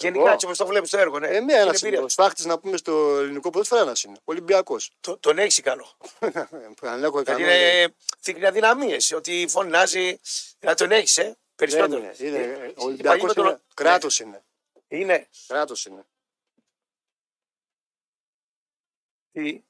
Γενικά 0.00 0.20
Εγώ. 0.24 0.32
έτσι 0.32 0.46
όπως 0.46 0.58
το 0.58 0.66
βλέπεις 0.66 0.88
στο 0.88 0.98
έργο. 0.98 1.18
Ναι. 1.18 1.28
Ε, 1.28 1.38
Την 1.38 1.50
ένας 1.50 1.82
εμπειρία. 1.82 1.98
είναι. 1.98 2.08
Σφάχτη 2.08 2.46
να 2.46 2.58
πούμε 2.58 2.76
στο 2.76 3.18
ελληνικό 3.18 3.50
ποδόσφαιρο 3.50 3.80
ένας 3.80 4.02
είναι. 4.02 4.18
Ολυμπιακός. 4.24 4.90
Το- 5.00 5.16
Τον 5.18 5.38
έχεις 5.38 5.58
ικανό. 5.58 5.96
Αν 6.80 7.04
έχω 7.04 7.20
Γιατί 7.20 7.42
ικανό, 7.42 7.52
είναι 7.52 7.94
δείχνει 8.20 8.46
αδυναμίες. 8.46 9.12
Ότι 9.12 9.46
φωνάζει. 9.48 10.18
Να 10.60 10.74
τον 10.74 10.90
έχεις, 10.90 11.16
ε. 11.16 11.22
δεν 11.22 11.36
Περισσότερο. 11.56 11.98
είναι. 11.98 12.14
είναι. 12.18 12.38
Ε, 12.38 12.46
Ο 12.52 12.56
η 12.56 12.56
παγίδα 12.56 12.82
Ολυμπιακό 12.84 13.32
των- 13.34 13.46
είναι. 13.46 13.60
Κράτος 13.74 14.20
είναι. 14.20 14.44
Ναι. 14.88 14.98
Είναι. 14.98 15.28
Κράτος 15.46 15.84
είναι. 15.86 16.06
Τι; 19.32 19.62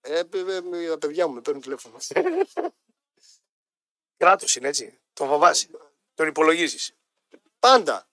Ε, 0.00 0.18
ε, 0.18 0.18
ε, 0.18 0.88
τα 0.88 0.98
παιδιά 0.98 1.26
μου 1.26 1.34
με 1.34 1.40
παίρνουν 1.40 1.62
τηλέφωνο. 1.62 1.96
Κράτος 4.16 4.56
είναι 4.56 4.68
έτσι. 4.68 5.00
Τον 5.12 5.28
φοβάσαι. 5.28 5.68
Τον 6.14 6.26
υπολογίζεις. 6.28 6.94
Πάντα. 7.58 8.08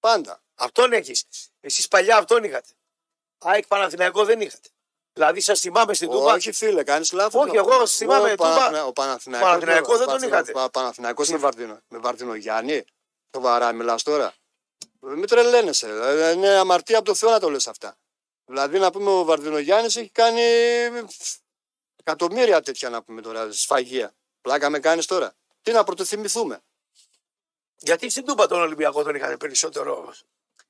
Πάντα. 0.00 0.41
Αυτόν 0.62 0.92
έχεις. 0.92 1.24
Εσείς 1.60 1.88
παλιά 1.88 2.16
αυτόν 2.16 2.44
είχατε. 2.44 2.68
ΑΕΚ 3.38 3.66
Παναθηναϊκό 3.66 4.24
δεν 4.24 4.40
είχατε. 4.40 4.68
Δηλαδή 5.12 5.40
σας 5.40 5.60
θυμάμαι 5.60 5.94
στην 5.94 6.10
Τούμπα. 6.10 6.32
Όχι 6.32 6.52
φίλε, 6.52 6.82
κάνεις 6.82 7.12
λάθος. 7.12 7.44
Όχι, 7.46 7.56
εγώ 7.56 7.86
θυμάμαι, 7.86 8.32
Ο, 8.32 8.34
Τούμπα- 8.34 8.48
Παναθηνα- 8.54 8.84
ο 8.86 8.92
Παναθηναϊκός- 8.92 9.48
Παναθηναϊκός 9.50 9.98
δεν 9.98 10.06
τον 10.06 10.22
ο 10.22 10.26
είχατε. 10.26 10.52
Πα- 10.52 10.70
Παναθηναϊκός 10.70 11.28
με 11.28 11.36
Βαρδινο, 11.36 11.80
με 11.88 11.98
Βαρδινο 11.98 12.34
Γιάννη. 12.34 12.84
Σοβαρά 13.36 13.72
μιλάς 13.72 14.02
τώρα. 14.02 14.34
Μην 15.00 15.26
τρελαίνεσαι. 15.26 15.86
Δηλαδή, 15.86 16.32
Είναι 16.36 16.48
αμαρτία 16.48 16.96
από 16.96 17.06
το 17.06 17.14
Θεό 17.14 17.30
να 17.30 17.40
το 17.40 17.50
λες 17.50 17.66
αυτά. 17.66 17.96
Δηλαδή 18.44 18.78
να 18.78 18.90
πούμε 18.90 19.10
ο 19.10 19.24
Βαρδινογιάννη 19.24 19.86
έχει 19.86 20.10
κάνει 20.10 20.40
εκατομμύρια 21.96 22.60
τέτοια 22.62 22.88
να 22.90 23.02
πούμε 23.02 23.20
τώρα 23.20 23.52
σφαγεία. 23.52 24.14
Πλάκα 24.40 24.70
με 24.70 24.78
κάνεις 24.78 25.06
τώρα. 25.06 25.34
Τι 25.62 25.72
να 25.72 25.84
πρωτοθυμηθούμε. 25.84 26.60
Γιατί 27.76 28.10
στην 28.10 28.24
Τούμπα 28.24 28.46
τον 28.46 28.60
Ολυμπιακό 28.60 29.02
τον 29.02 29.14
είχατε 29.14 29.36
περισσότερο; 29.36 30.14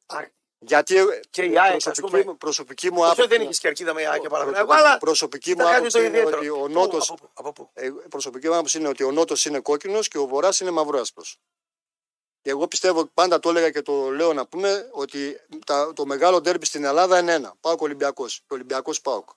Α, 0.06 0.18
Γιατί 0.58 0.94
Και 1.30 1.42
η 1.42 1.58
ΑΕΚ, 1.58 1.74
ας 1.74 1.82
προσωπική, 1.84 2.10
πούμε. 2.10 2.24
μου- 2.24 2.36
προσωπική 2.38 2.90
μου 2.92 3.00
Όσο 3.00 3.10
άποψη. 3.12 3.28
δεν 3.28 3.40
είχε 3.40 3.52
κερκίδα 3.60 3.94
με 3.94 4.06
ΑΕΚ 4.06 4.20
και 4.20 4.28
Παναθηναϊκό, 4.28 4.66
προσωπική- 4.66 4.86
αλλά 4.88 4.98
προσωπική 4.98 5.50
μου 5.50 5.56
θα 5.56 5.62
κάνει 5.64 5.76
άποψη 5.76 5.92
το 5.96 5.98
είναι 6.02 6.08
ιδιαίτερο. 6.08 6.38
ότι 6.38 6.48
ο 6.48 6.56
Πού, 6.58 6.68
Νότος 6.68 7.10
από 7.10 7.18
πού, 7.24 7.30
Από 7.34 7.52
πού; 7.52 7.70
Ε, 7.72 7.86
η 7.86 7.90
προσωπική 8.08 8.48
μου 8.48 8.54
άποψη 8.54 8.78
είναι 8.78 8.88
ότι 8.88 9.02
ο 9.02 9.10
Νότος 9.12 9.44
είναι 9.44 9.60
κόκκινος 9.60 10.08
και 10.08 10.18
ο 10.18 10.26
Βορράς 10.26 10.60
είναι 10.60 10.70
μαυρό 10.70 11.02
Και 12.40 12.50
εγώ 12.50 12.68
πιστεύω, 12.68 13.06
πάντα 13.06 13.38
το 13.38 13.48
έλεγα 13.48 13.70
και 13.70 13.82
το 13.82 14.10
λέω 14.10 14.32
να 14.32 14.46
πούμε, 14.46 14.88
ότι 14.92 15.40
τα, 15.66 15.92
το 15.92 16.06
μεγάλο 16.06 16.40
ντέρμπι 16.40 16.64
στην 16.66 16.84
Ελλάδα 16.84 17.18
είναι 17.18 17.32
ένα. 17.32 17.54
Πάω 17.60 17.74
Ολυμπιακός. 17.78 18.36
Και 18.46 18.54
Ολυμπιακός 18.54 19.00
Πάοκ. 19.00 19.28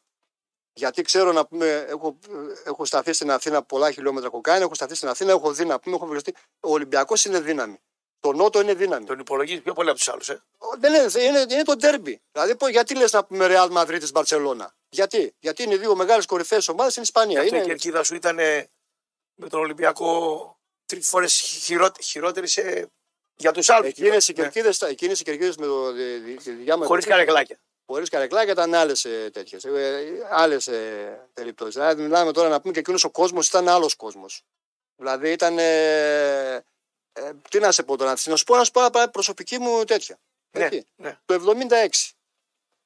Γιατί 0.73 1.01
ξέρω 1.01 1.31
να 1.31 1.45
πούμε, 1.45 1.85
έχω, 1.89 2.19
έχω 2.65 2.85
σταθεί 2.85 3.13
στην 3.13 3.31
Αθήνα 3.31 3.63
πολλά 3.63 3.91
χιλιόμετρα 3.91 4.27
έχω 4.27 4.41
κάνει, 4.41 4.63
έχω 4.63 4.73
σταθεί 4.75 4.95
στην 4.95 5.07
Αθήνα, 5.07 5.31
έχω 5.31 5.53
δει 5.53 5.65
να 5.65 5.79
πούμε, 5.79 5.95
έχω 5.95 6.05
βουλευτεί. 6.05 6.35
Ο 6.59 6.71
Ολυμπιακός 6.71 7.25
είναι 7.25 7.39
δύναμη. 7.39 7.79
Το 8.25 8.31
Νότο 8.33 8.61
είναι 8.61 8.73
δύναμη. 8.73 9.05
Τον 9.05 9.19
υπολογίζεις 9.19 9.61
πιο 9.61 9.73
πολύ 9.73 9.89
από 9.89 9.97
τους 9.97 10.07
άλλους. 10.07 10.29
Ε; 10.29 10.41
Δεν 10.79 10.93
είναι, 10.93 11.23
είναι, 11.27 11.53
είναι 11.53 11.63
το 11.63 11.75
ντέρμπι. 11.75 12.21
Δηλαδή, 12.31 12.55
πω, 12.55 12.67
γιατί 12.67 12.95
λες 12.95 13.11
να 13.11 13.25
πούμε 13.25 13.47
Real 13.49 13.71
Madrid 13.71 14.01
Μπαρσελόνα; 14.11 14.75
Γιατί, 14.89 15.35
γιατί 15.39 15.63
είναι 15.63 15.73
οι 15.73 15.77
δύο 15.77 15.95
μεγάλες 15.95 16.25
κορυφαίες 16.25 16.67
ομάδες 16.67 16.91
στην 16.91 17.03
Ισπανία. 17.03 17.39
Αυτή 17.41 17.55
Είναι... 17.55 17.63
η 17.63 17.67
κερκίδα 17.67 18.03
σου 18.03 18.15
ήταν 18.15 18.39
ε, 18.39 18.69
με 19.35 19.49
τον 19.49 19.59
Ολυμπιακό 19.59 20.57
τρίτη 20.85 21.05
φορές 21.05 21.33
χειρότερη 22.01 22.47
σε... 22.47 22.91
για 23.35 23.51
τους 23.51 23.69
άλλους. 23.69 23.87
Εκείνες 23.89 24.27
οι 24.27 24.33
κερκίδες 24.33 24.81
εκείνες 24.81 25.19
οι 25.19 25.23
κερκίδες 25.23 25.57
με 25.57 25.65
το 25.65 25.93
τη- 25.93 26.19
τη- 26.21 26.35
τη 26.43 26.51
δουλειά 26.51 26.77
με 26.77 26.85
Χωρίς 26.85 27.03
το- 27.03 27.09
καρεκλάκια. 27.09 27.59
Χωρίς 27.85 28.09
καρεκλάκια 28.09 28.51
ήταν 28.51 28.73
άλλες 28.73 29.01
τέτοιες. 29.31 29.65
Άλλες 30.31 30.69
περιπτώσεις. 31.33 31.73
Δηλαδή, 31.73 32.01
μιλάμε 32.01 32.31
τώρα 32.31 32.49
να 32.49 32.61
πούμε 32.61 32.73
και 32.73 32.79
εκείνος 32.79 33.03
ο 33.03 33.09
κόσμος 33.09 33.47
ήταν 33.47 33.67
άλλος 33.67 33.95
κόσμος. 33.95 34.43
Δηλαδή 34.95 35.31
ήταν. 35.31 35.57
Ε, 37.17 37.25
ε, 37.27 37.31
τι 37.49 37.59
να 37.59 37.71
σε 37.71 37.83
πω 37.83 37.97
τώρα, 37.97 38.13
να 38.25 38.35
σου 38.35 38.43
πω, 38.43 38.55
να 38.55 38.63
σου 38.63 38.71
πω 38.71 38.79
ένα 38.79 38.89
πράγμα 38.89 39.11
προσωπική 39.11 39.59
μου 39.59 39.83
τέτοια. 39.83 40.17
Ναι, 40.57 40.63
Έτσι. 40.65 40.85
ναι. 40.95 41.17
Το 41.25 41.33
76, 41.33 42.11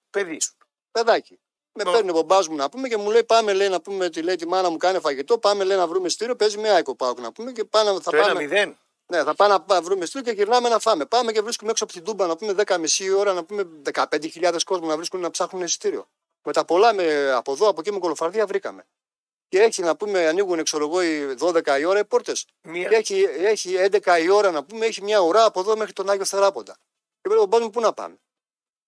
Παιδί 0.09 0.39
σου. 0.41 0.53
παιδάκι. 0.91 1.39
Με 1.73 1.83
Ναι. 1.83 1.91
παίρνει 1.91 2.09
ο 2.09 2.13
μπαμπάς 2.13 2.47
μου 2.47 2.55
να 2.55 2.69
πούμε 2.69 2.87
και 2.87 2.97
μου 2.97 3.09
λέει: 3.11 3.23
Πάμε, 3.23 3.53
λέει, 3.53 3.69
να 3.69 3.81
πούμε, 3.81 4.09
τη 4.09 4.21
λέει 4.21 4.35
τη 4.35 4.47
μάνα 4.47 4.69
μου 4.69 4.77
κάνει 4.77 4.99
φαγητό. 4.99 5.37
Πάμε, 5.37 5.63
λέει, 5.63 5.77
να 5.77 5.87
βρούμε 5.87 6.09
στήριο. 6.09 6.35
Παίζει 6.35 6.57
με 6.57 6.69
άικο 6.69 6.95
πάω 6.95 7.13
να 7.13 7.31
πούμε 7.31 7.51
και 7.51 7.63
πάνε, 7.65 7.99
θα 8.01 8.11
Το 8.11 8.17
πάμε. 8.17 8.47
1-0. 8.51 8.73
Ναι, 9.05 9.23
θα 9.23 9.35
πάμε 9.35 9.53
να 9.53 9.61
πά- 9.61 9.83
βρούμε 9.83 10.05
στήριο 10.05 10.27
και 10.33 10.37
γυρνάμε 10.41 10.69
να 10.69 10.79
φάμε. 10.79 11.05
Πάμε 11.05 11.31
και 11.31 11.41
βρίσκουμε 11.41 11.71
έξω 11.71 11.83
από 11.83 11.93
την 11.93 12.03
Τούμπα 12.03 12.27
να 12.27 12.35
πούμε 12.37 12.53
10.30 12.67 13.15
ώρα 13.17 13.33
να 13.33 13.43
πούμε 13.43 13.63
15.000 13.93 14.57
κόσμο 14.65 14.87
να 14.87 14.95
βρίσκουν 14.95 15.19
να 15.19 15.31
ψάχνουν 15.31 15.63
εισιτήριο. 15.63 16.07
Με 16.43 16.53
τα 16.53 16.65
πολλά 16.65 16.93
με, 16.93 17.31
από 17.31 17.51
εδώ, 17.51 17.67
από 17.67 17.79
εκεί 17.79 17.91
με 17.91 17.99
κολοφαρδία 17.99 18.45
βρήκαμε. 18.45 18.85
Και 19.49 19.59
έχει 19.61 19.81
να 19.81 19.95
πούμε, 19.95 20.27
ανοίγουν 20.27 20.63
ξέρω 20.63 20.83
εγώ 20.85 21.01
οι 21.03 21.35
12 21.39 21.79
η 21.79 21.85
ώρα 21.85 21.99
οι 21.99 22.05
πόρτες. 22.05 22.45
Και 22.61 22.69
Μία... 22.69 22.89
έχει, 22.91 23.27
έχει 23.37 23.75
11 24.03 24.19
η 24.23 24.29
ώρα 24.29 24.51
να 24.51 24.63
πούμε, 24.63 24.85
έχει 24.85 25.01
μια 25.03 25.19
ουρά 25.19 25.43
από 25.45 25.59
εδώ 25.59 25.77
μέχρι 25.77 25.93
τον 25.93 26.09
Άγιο 26.09 26.25
Θεράποντα. 26.25 26.73
Και 27.21 27.29
πρέπει 27.29 27.59
να 27.59 27.69
πού 27.69 27.79
να 27.79 27.93
πάμε; 27.93 28.15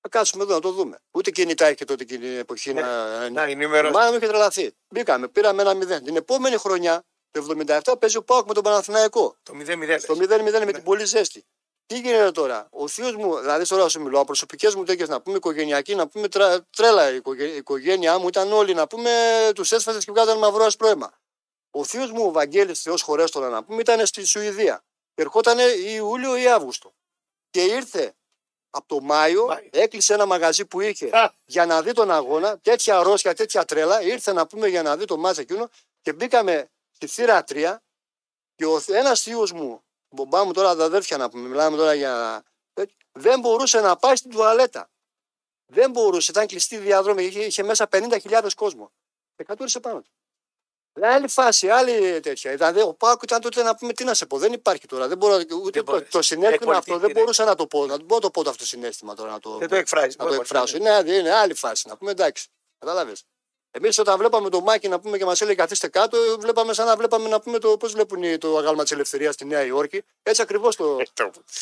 Θα 0.01 0.09
κάτσουμε 0.09 0.43
εδώ 0.43 0.53
να 0.53 0.59
το 0.59 0.71
δούμε. 0.71 0.99
Ούτε 1.11 1.31
κινητά 1.31 1.69
είχε 1.71 1.85
τότε 1.85 2.03
εκείνη 2.03 2.19
την 2.19 2.37
εποχή 2.37 2.73
Ναι. 2.73 2.81
να. 2.81 3.29
Να, 3.29 3.47
η 3.47 3.51
Η 3.51 3.55
νούμερο. 3.55 3.91
μάνα 3.91 4.09
μου 4.11 4.17
είχε 4.17 4.27
τρελαθεί. 4.27 4.71
Μπήκαμε, 4.89 5.27
πήραμε 5.27 5.61
ένα 5.61 5.73
0. 5.99 6.01
Την 6.03 6.15
επόμενη 6.15 6.57
χρονιά, 6.57 7.03
το 7.31 7.39
77, 7.39 7.79
παίζει 7.99 8.17
ο 8.17 8.23
Πάοκ 8.23 8.47
με 8.47 8.53
τον 8.53 8.63
Παναθηναϊκό. 8.63 9.35
Το 9.43 9.53
0-0. 9.53 10.05
Το 10.05 10.15
0-0 10.15 10.27
με 10.43 10.59
Ναι. 10.65 10.71
την 10.71 10.83
πολύ 10.83 11.05
ζέστη. 11.05 11.45
Τι 11.91 11.99
γίνεται 11.99 12.31
τώρα, 12.31 12.67
ο 12.71 12.87
θείος 12.87 13.15
μου, 13.15 13.39
δηλαδή 13.39 13.67
τώρα 13.67 13.89
σου 13.89 14.01
μιλώ, 14.01 14.25
προσωπικές 14.25 14.75
μου 14.75 14.83
τέτοιες 14.83 15.09
να 15.09 15.21
πούμε, 15.21 15.37
οικογενειακή, 15.37 15.95
να 15.95 16.07
πούμε 16.07 16.27
τρα- 16.27 16.65
τρέλα. 16.75 17.11
Η 17.11 17.15
οικογέ- 17.15 17.53
η 17.53 17.55
οικογένειά 17.55 18.17
μου 18.17 18.27
ήταν 18.27 18.51
όλοι 18.51 18.73
να 18.73 18.87
πούμε, 18.87 19.11
τους 19.55 19.71
έσφασες 19.71 20.05
και 20.05 20.11
βγάζανε 20.11 20.39
μαυρό 20.39 20.63
άσπρο 20.63 20.87
αίμα. 20.87 21.13
Ο 21.71 21.83
θείος 21.83 22.11
μου, 22.11 22.25
ο 22.25 22.31
Βαγγέλης 22.31 22.81
Θεός 22.81 23.01
χωρέστορα 23.01 23.49
να 23.49 23.63
πούμε, 23.63 23.81
ήταν 23.81 24.05
στη 24.05 24.25
Σουηδία. 24.25 24.83
Και 25.13 25.21
ερχόταν 25.21 25.57
Ιούλιο 25.85 26.35
ή 26.37 26.47
Αύγουστο. 26.47 26.93
Και 27.49 27.63
ήρθε 27.63 28.13
από 28.69 28.87
το 28.87 29.01
Μάιο, 29.01 29.45
Μάιο. 29.45 29.69
έκλεισε 29.71 30.13
ένα 30.13 30.25
μαγαζί 30.25 30.65
που 30.65 30.81
είχε 30.81 31.09
Α. 31.17 31.31
για 31.45 31.65
να 31.65 31.81
δει 31.81 31.91
τον 31.93 32.11
αγώνα, 32.11 32.59
τέτοια 32.59 32.97
αρρώστια, 32.97 33.33
τέτοια 33.33 33.65
τρέλα. 33.65 34.01
Ήρθε 34.01 34.33
να 34.33 34.47
πούμε 34.47 34.67
για 34.67 34.81
να 34.83 34.97
δει 34.97 35.05
το 35.05 35.17
μάτσα 35.17 35.41
εκείνο 35.41 35.69
και 36.01 36.13
μπήκαμε 36.13 36.69
στη 36.91 37.07
θύρα 37.07 37.43
3 37.43 37.81
και 38.55 38.65
ο 38.65 38.81
ένας 38.87 39.21
θείος 39.21 39.51
μου, 39.51 39.83
μπομπά 40.11 40.45
μου 40.45 40.53
τώρα 40.53 40.75
τα 40.75 40.83
αδέρφια 40.83 41.17
να 41.17 41.29
πούμε, 41.29 41.47
μιλάμε 41.47 41.77
τώρα 41.77 41.93
για. 41.93 42.43
Δεν 43.11 43.39
μπορούσε 43.39 43.79
να 43.79 43.95
πάει 43.95 44.15
στην 44.15 44.31
τουαλέτα. 44.31 44.89
Δεν 45.65 45.91
μπορούσε, 45.91 46.31
ήταν 46.31 46.47
κλειστή 46.47 46.77
διαδρομή, 46.77 47.23
είχε, 47.23 47.39
είχε 47.43 47.63
μέσα 47.63 47.87
50.000 47.91 48.47
κόσμο. 48.55 48.91
Και 49.35 49.43
κατούρισε 49.43 49.79
πάνω 49.79 50.01
του. 50.01 50.11
Άλλη 51.01 51.27
φάση, 51.27 51.69
άλλη 51.69 52.19
τέτοια. 52.19 52.55
Δηλαδή, 52.55 52.81
ο 52.81 52.93
Πάκου 52.93 53.23
ήταν 53.23 53.41
τότε 53.41 53.63
να 53.63 53.75
πούμε 53.75 53.93
τι 53.93 54.03
να 54.03 54.13
σε 54.13 54.25
πω. 54.25 54.37
Δεν 54.37 54.53
υπάρχει 54.53 54.87
τώρα. 54.87 55.07
Δεν 55.07 55.17
μπορώ, 55.17 55.35
ούτε 55.35 55.49
Δεν 55.49 55.85
το, 55.85 55.91
μπορείς. 55.91 56.09
το 56.09 56.21
συνέστημα 56.21 56.53
Εκπολιτή, 56.53 56.77
αυτό 56.77 56.97
δεν 56.97 57.11
ναι. 57.11 57.19
μπορούσα 57.19 57.45
να 57.45 57.55
το 57.55 57.67
πω. 57.67 57.85
Να 57.85 57.95
μπορώ 57.97 58.15
να 58.15 58.19
το 58.19 58.31
πω 58.31 58.43
το 58.43 58.49
αυτό 58.49 58.61
το 58.61 58.67
συνέστημα 58.67 59.15
τώρα. 59.15 59.31
Να 59.31 59.39
το, 59.39 59.57
Δεν 59.57 59.67
το 59.67 59.75
εκφράζεις. 59.75 60.17
να 60.17 60.25
το 60.25 60.33
εκφράσω. 60.33 60.77
Είναι, 60.77 61.03
είναι 61.05 61.31
άλλη 61.33 61.53
φάση 61.53 61.87
να 61.87 61.97
πούμε 61.97 62.11
εντάξει. 62.11 62.47
Κατάλαβες. 62.77 63.25
Εμείς 63.71 63.97
όταν 63.97 64.17
βλέπαμε 64.17 64.49
το 64.49 64.61
Μάκη 64.61 64.87
να 64.87 64.99
πούμε 64.99 65.17
και 65.17 65.25
μας 65.25 65.41
έλεγε 65.41 65.55
καθίστε 65.57 65.87
κάτω, 65.87 66.17
βλέπαμε 66.39 66.73
σαν 66.73 66.85
να 66.85 66.95
βλέπαμε 66.95 67.29
να 67.29 67.39
πούμε 67.41 67.57
το 67.59 67.77
πώς 67.77 67.91
βλέπουν 67.91 68.23
οι- 68.23 68.37
το 68.37 68.57
αγάλμα 68.57 68.83
της 68.83 68.91
ελευθερίας 68.91 69.33
στη 69.33 69.45
Νέα 69.45 69.63
Υόρκη. 69.63 70.03
Έτσι 70.23 70.41
ακριβώς 70.41 70.75
το. 70.75 70.97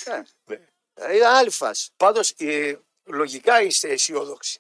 Ε, 0.04 0.22
Ναι. 0.46 0.60
ε, 0.94 1.16
είναι 1.16 1.26
άλλη 1.26 1.50
φάση. 1.50 1.90
Πάντως, 1.98 2.34
ε, 2.38 2.76
λογικά 3.04 3.62
είστε 3.62 3.90
αισιόδοξοι. 3.90 4.60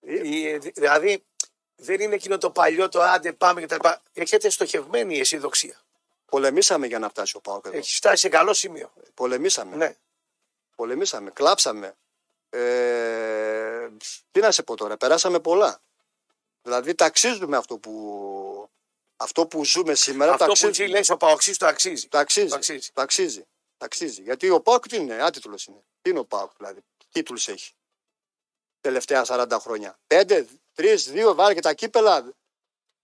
Ε, 0.00 0.58
δηλαδή, 0.58 1.24
δεν 1.76 2.00
είναι 2.00 2.14
εκείνο 2.14 2.38
το 2.38 2.50
παλιό 2.50 2.88
το 2.88 3.02
άντε 3.02 3.32
πάμε 3.32 3.60
κτλ. 3.60 3.88
Έχετε 4.12 4.48
στοχευμένη 4.50 5.16
η 5.16 5.20
αισιοδοξία. 5.20 5.80
Πολεμήσαμε 6.26 6.86
για 6.86 6.98
να 6.98 7.08
φτάσει 7.08 7.36
ο 7.36 7.40
Πάοκ 7.40 7.66
εδώ. 7.66 7.76
Έχει 7.76 7.94
φτάσει 7.94 8.16
σε 8.16 8.28
καλό 8.28 8.54
σημείο. 8.54 8.92
Πολεμήσαμε. 9.14 9.76
Ναι. 9.76 9.96
Πολεμήσαμε. 10.76 11.30
Κλάψαμε. 11.30 11.94
Ε, 12.50 13.88
τι 14.30 14.40
να 14.40 14.50
σε 14.50 14.62
πω 14.62 14.76
τώρα, 14.76 14.96
περάσαμε 14.96 15.40
πολλά. 15.40 15.80
Δηλαδή 16.62 16.94
ταξίζουμε 16.94 17.56
αυτό 17.56 17.78
που, 17.78 18.70
αυτό 19.16 19.46
που 19.46 19.64
ζούμε 19.64 19.94
σήμερα. 19.94 20.32
Αυτό 20.32 20.44
που 20.44 20.50
ταξίζει. 20.50 20.72
τσι 20.72 20.86
λέει 20.86 21.04
ο 21.08 21.16
Παοξής 21.16 21.56
το 21.56 21.66
αξίζει. 21.66 22.08
Το 22.08 22.18
αξίζει. 22.18 22.48
Το 22.48 22.54
αξίζει. 22.54 22.90
Το 22.92 23.02
αξίζει. 23.02 23.40
Το 23.76 23.84
αξίζει. 23.84 24.22
Γιατί 24.22 24.50
ο 24.50 24.60
Πάουκ 24.60 24.88
τι 24.88 24.96
είναι, 24.96 25.22
άτιτλος 25.22 25.64
είναι. 25.64 25.84
Τι 26.02 26.10
είναι 26.10 26.18
ο 26.18 26.24
Πάουκ 26.24 26.50
δηλαδή, 26.56 26.80
τίτλους 27.10 27.48
έχει; 27.48 27.72
Τελευταία 28.80 29.24
40 29.26 29.56
χρόνια. 29.60 29.98
Πέντε, 30.06 30.46
τρεις, 30.74 31.10
δύο, 31.10 31.34
βάλε 31.34 31.54
και 31.54 31.60
τα 31.60 31.74
κύπελα. 31.74 32.32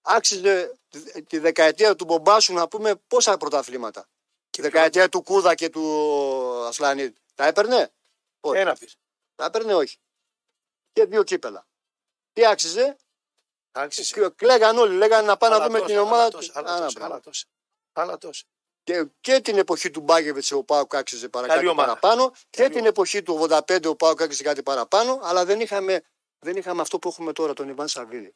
Άξιζε 0.02 0.78
τη 1.26 1.38
δεκαετία 1.38 1.96
του 1.96 2.04
Μπομπάσου 2.04 2.52
να 2.52 2.68
πούμε 2.68 2.94
πόσα 2.96 3.36
πρωταθλήματα. 3.36 4.08
Τη 4.50 4.62
δεκαετία 4.62 5.08
του 5.08 5.22
Κούδα 5.22 5.54
και 5.54 5.68
του 5.70 5.84
Ασλανίδη. 6.64 7.14
Τα 7.34 7.46
έπαιρνε; 7.46 7.92
όχι. 8.40 8.58
Ένα 8.58 8.76
πεις. 8.76 8.96
Τα 9.34 9.44
έπαιρνε 9.44 9.74
όχι. 9.74 9.98
Και 10.92 11.04
δύο 11.04 11.22
κύπελα. 11.22 11.66
Τι 12.32 12.46
άξιζε; 12.46 12.96
Άξιζε. 13.80 14.14
Και 14.14 14.28
Κλαίγαν 14.36 14.78
όλοι. 14.78 14.96
Λέγανε 14.96 15.26
να 15.26 15.36
πάμε 15.36 15.56
να 15.56 15.62
Αλλά 15.64 15.66
δούμε 15.66 15.78
τόσο, 15.78 15.90
την 15.90 15.98
αλλά 16.00 16.08
ομάδα 16.08 16.30
τόσο, 16.30 16.52
του. 16.52 16.58
αλλά 16.58 16.70
Άνα, 16.70 16.80
τόσο, 16.84 16.92
μπράβο. 16.98 17.12
αλλά 17.12 17.20
τόσο. 17.22 17.44
Αλλά 17.92 18.18
τόσο. 18.18 18.44
Και, 18.84 19.06
και 19.20 19.40
την 19.40 19.58
εποχή 19.58 19.90
του 19.90 20.00
Μπάγκεβιτς 20.00 20.52
ο 20.52 20.62
Πάουκ 20.64 20.94
άξιζε 20.94 21.28
παρα- 21.28 21.46
Καλή 21.46 21.58
κάτι 21.58 21.70
ομάδα. 21.72 21.96
παραπάνω. 21.98 22.30
Και 22.50 22.62
Καλή 22.62 22.74
την 22.74 22.86
εποχή 22.86 23.22
του 23.22 23.34
85 23.50 23.86
ο 23.88 23.96
Πάουκ 23.96 24.22
άξιζε 24.22 24.42
κάτι 24.42 24.62
παραπάνω. 24.62 25.18
Αλλά 25.22 25.44
δεν 25.44 25.60
είχαμε, 25.60 26.02
δεν 26.38 26.56
είχαμε 26.56 26.80
αυτό 26.82 26.98
που 26.98 27.08
έχουμε 27.08 27.32
τώρα, 27.32 27.52
τον 27.52 27.68
Ιβάν 27.68 27.88
Σαββίδη. 27.88 28.34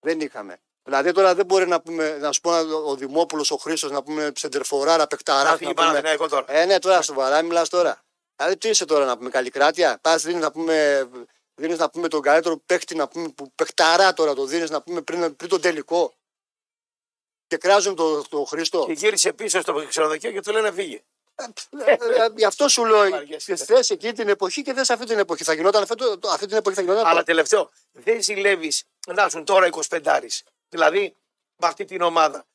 Δεν 0.00 0.20
είχαμε. 0.20 0.60
Δηλαδή 0.84 1.12
τώρα 1.12 1.34
δεν 1.34 1.46
μπορεί 1.46 1.66
να 1.68 1.80
πούμε, 1.80 2.16
να 2.18 2.32
σου 2.32 2.40
πω 2.40 2.50
ο 2.86 2.94
Δημόπουλος, 2.96 3.50
ο 3.50 3.56
Χρήστος 3.56 3.90
να 3.90 4.02
πούμε 4.02 4.30
ψεντερφοράρα, 4.32 5.06
παιχταρά. 5.06 5.50
Να 5.50 5.56
φύγει 5.56 5.74
Παναθηναϊκό 5.74 6.28
τώρα. 6.28 6.44
Ε, 6.52 6.64
ναι, 6.64 6.78
τώρα 6.78 7.02
σοβαρά 7.02 7.42
μιλάς 7.42 7.68
τώρα. 7.68 8.02
Δηλαδή 8.36 8.56
τι 8.56 8.68
είσαι 8.68 8.84
τώρα 8.84 9.04
να 9.04 9.16
πούμε, 9.16 9.30
καλλικράτεια. 9.30 9.98
Πας 10.02 10.22
δίνεις 10.22 10.42
να 10.42 10.50
πούμε, 10.52 11.08
δίνεις, 11.54 11.78
να 11.78 11.90
πούμε 11.90 12.08
τον 12.08 12.20
καλύτερο 12.22 12.56
παίχτη 12.66 12.94
να 12.94 13.08
πούμε, 13.08 13.28
που 13.28 13.52
παιχταρά 13.54 14.12
τώρα 14.12 14.34
το 14.34 14.44
δίνεις 14.44 14.70
να 14.70 14.82
πούμε 14.82 15.02
πριν, 15.02 15.36
πριν 15.36 15.50
τον 15.50 15.60
τελικό. 15.60 16.14
Και 17.46 17.56
κράζουν 17.56 17.94
τον 17.96 18.28
το 18.28 18.44
Χρήστο. 18.44 18.84
Και 18.86 18.92
γύρισε 18.92 19.32
πίσω 19.32 19.60
στο 19.60 19.86
ξενοδοχείο 19.88 20.32
και 20.32 20.40
του 20.40 20.52
λένε 20.52 20.72
φύγε. 20.72 21.02
Ε, 21.34 21.92
ε, 21.92 21.98
Γι' 22.36 22.44
αυτό 22.44 22.68
σου 22.68 22.84
λέω, 22.84 23.08
Βαριέσαι. 23.10 23.56
θες 23.56 23.90
εκείνη 23.90 24.12
την 24.12 24.28
εποχή 24.28 24.62
και 24.62 24.72
θες 24.72 24.90
αυτή 24.90 25.06
την 25.06 25.18
εποχή. 25.18 25.44
Θα 25.44 25.52
γινόταν 25.52 25.82
αυτό, 25.82 26.18
το- 26.18 26.28
αυτή 26.28 26.46
την 26.46 26.56
εποχή 26.56 26.76
θα 26.76 26.82
γινόταν. 26.82 27.06
Αλλά 27.06 27.18
το- 27.18 27.24
τελευταίο, 27.24 27.70
δεν 27.92 28.22
ζηλεύεις 28.22 28.84
να 29.06 29.22
έρθουν 29.22 29.44
τώρα 29.44 29.66
25 29.66 30.44
Δηλαδή, 30.68 31.16
με 31.56 31.66
αυτή 31.66 31.84
την 31.84 32.02
ομάδα. 32.02 32.46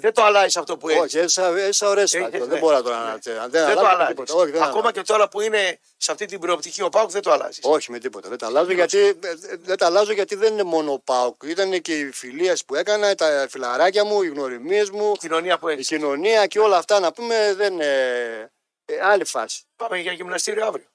Δεν 0.00 0.12
το 0.14 0.22
αλλάζεις 0.24 0.56
αυτό 0.56 0.76
που 0.76 0.88
έχεις. 0.88 1.02
Όχι, 1.02 1.18
έτσι 1.18 1.40
έτσι 1.56 1.84
ωραίε 1.84 2.02
Έχεις, 2.02 2.20
Δεν 2.30 2.48
ναι. 2.48 2.58
μπορώ 2.58 2.82
τώρα 2.82 2.96
να. 2.98 3.04
Ναι. 3.12 3.18
Δεν, 3.22 3.48
Δεν 3.48 3.50
το 3.52 3.60
αλλάζω 3.70 3.86
αλλάζεις. 3.86 4.08
τίποτα. 4.08 4.34
Όχι, 4.34 4.50
δεν 4.50 4.62
Ακόμα 4.62 4.78
αλλάζω. 4.78 4.90
και 4.92 5.02
τώρα 5.02 5.28
που 5.28 5.40
είναι 5.40 5.78
σε 5.96 6.12
αυτή 6.12 6.26
την 6.26 6.40
προοπτική 6.40 6.82
ο 6.82 6.88
Πάουκ 6.88 7.10
δεν 7.10 7.22
το 7.22 7.30
αλλάζεις. 7.32 7.58
Όχι 7.62 7.90
με 7.90 7.98
τίποτα. 7.98 8.28
Δεν 8.28 8.38
τα 8.38 8.46
αλλάζω 8.46 8.72
γιατί, 8.72 8.98
ε, 8.98 9.14
δεν 9.60 9.76
τα 9.76 9.86
αλλάζω 9.86 10.12
γιατί 10.12 10.34
δεν 10.34 10.52
είναι 10.52 10.62
μόνο 10.62 10.92
ο 10.92 10.98
Πάουκ. 10.98 11.42
Ήταν 11.44 11.80
και 11.80 11.98
οι 11.98 12.10
φιλίες 12.12 12.64
που 12.64 12.74
έκανα, 12.74 13.14
τα 13.14 13.46
φιλαράκια 13.50 14.04
μου, 14.04 14.22
οι 14.22 14.28
γνωριμίες 14.28 14.90
μου, 14.90 15.12
Η 15.14 15.18
κοινωνία 15.18 15.58
που 15.58 15.68
η 15.68 15.72
έχει. 15.72 15.82
κοινωνία 15.82 16.46
και 16.46 16.58
όλα 16.58 16.76
αυτά 16.76 17.00
να 17.00 17.12
πούμε 17.12 17.54
δεν 17.56 17.72
είναι. 17.72 18.50
ε, 18.84 19.00
άλλη 19.02 19.24
φάση. 19.24 19.62
Πάμε 19.76 19.98
για 19.98 20.12
γυμναστήριο 20.12 20.66
αύριο. 20.66 20.86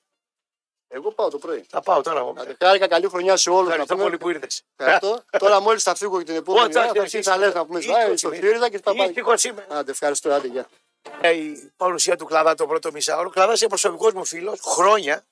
Εγώ 0.88 1.12
πάω 1.12 1.30
το 1.30 1.38
πρωί. 1.38 1.66
Θα 1.70 1.82
πάω 1.82 2.02
τώρα 2.02 2.20
εγώ. 2.20 2.34
Άντε, 2.38 2.56
Χάρηκα 2.60 2.88
καλή 2.88 3.08
χρονιά 3.08 3.38
σε 3.38 3.50
όλους. 3.50 3.70
Ευχαριστώ 3.70 3.98
πολύ 3.98 4.18
που 4.18 4.30
ήρθες. 4.30 4.64
Ευχαριστώ. 4.76 5.24
Τώρα 5.40 5.60
μόλις 5.60 5.84
θα 5.84 5.96
φύγω 5.96 6.18
και 6.18 6.24
την 6.24 6.36
επόμενη 6.36 6.66
Όταν 6.66 6.82
μέρα 6.82 6.94
θα 6.94 7.00
αρχίσει- 7.02 7.16
αρχίσει 7.18 7.30
να 7.40 7.46
λες 7.46 7.54
να 7.54 7.66
πούμε 7.66 7.80
ήσυχος 7.80 7.98
«Α, 7.98 8.18
στο 8.18 8.28
είμαι. 8.28 8.36
ΣΥΡΙΖΑ 8.38 8.70
και 8.70 8.78
στα 8.78 8.96
πάλι. 8.96 9.12
Ήσυχος 9.12 9.44
είμαι. 9.44 9.66
Άντε, 9.70 9.92
ευχαριστώ. 9.92 10.30
Άντε, 10.32 10.48
γεια. 10.48 10.68
Ε, 11.22 11.30
Η 11.32 11.72
παρουσία 11.78 12.16
του 12.18 12.26
Κλαδά 12.26 12.56
το 12.56 12.68
πρώτο 12.68 12.92
μισάωρο. 12.92 13.30
Κλαδά 13.30 13.54
είναι 13.60 13.68
προσωπικός 13.68 14.14
μου 14.14 14.26
φίλος. 14.26 14.60
Χρόνια. 14.64 15.26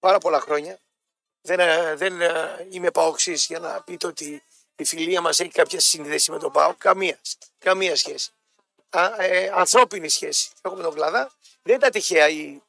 Πάρα 0.00 0.18
πολλά 0.18 0.40
χρόνια. 0.40 0.78
Δεν, 1.40 1.60
ε, 1.60 1.94
δεν 1.94 2.20
ε, 2.20 2.66
είμαι 2.70 2.90
παοξή 2.90 3.32
για 3.34 3.58
να 3.58 3.82
πείτε 3.82 4.06
ότι 4.06 4.42
η 4.76 4.84
φιλία 4.84 5.20
μας 5.20 5.40
έχει 5.40 5.50
κάποια 5.50 5.80
σύνδεση 5.80 6.30
με 6.30 6.38
τον 6.38 6.52
Πάο. 6.52 6.74
Καμία. 6.78 7.18
Καμία 7.58 7.96
σχέση. 7.96 8.30
α, 8.90 9.22
ε, 9.22 9.50
ανθρώπινη 9.54 10.08
σχέση 10.08 10.50
έχω 10.62 10.74
με 10.74 10.82
τον 10.82 10.94
Κλαδά. 10.94 11.30
Δεν 11.62 11.76
ήταν 11.76 11.90
τυχαία 11.90 12.28
η, 12.28 12.60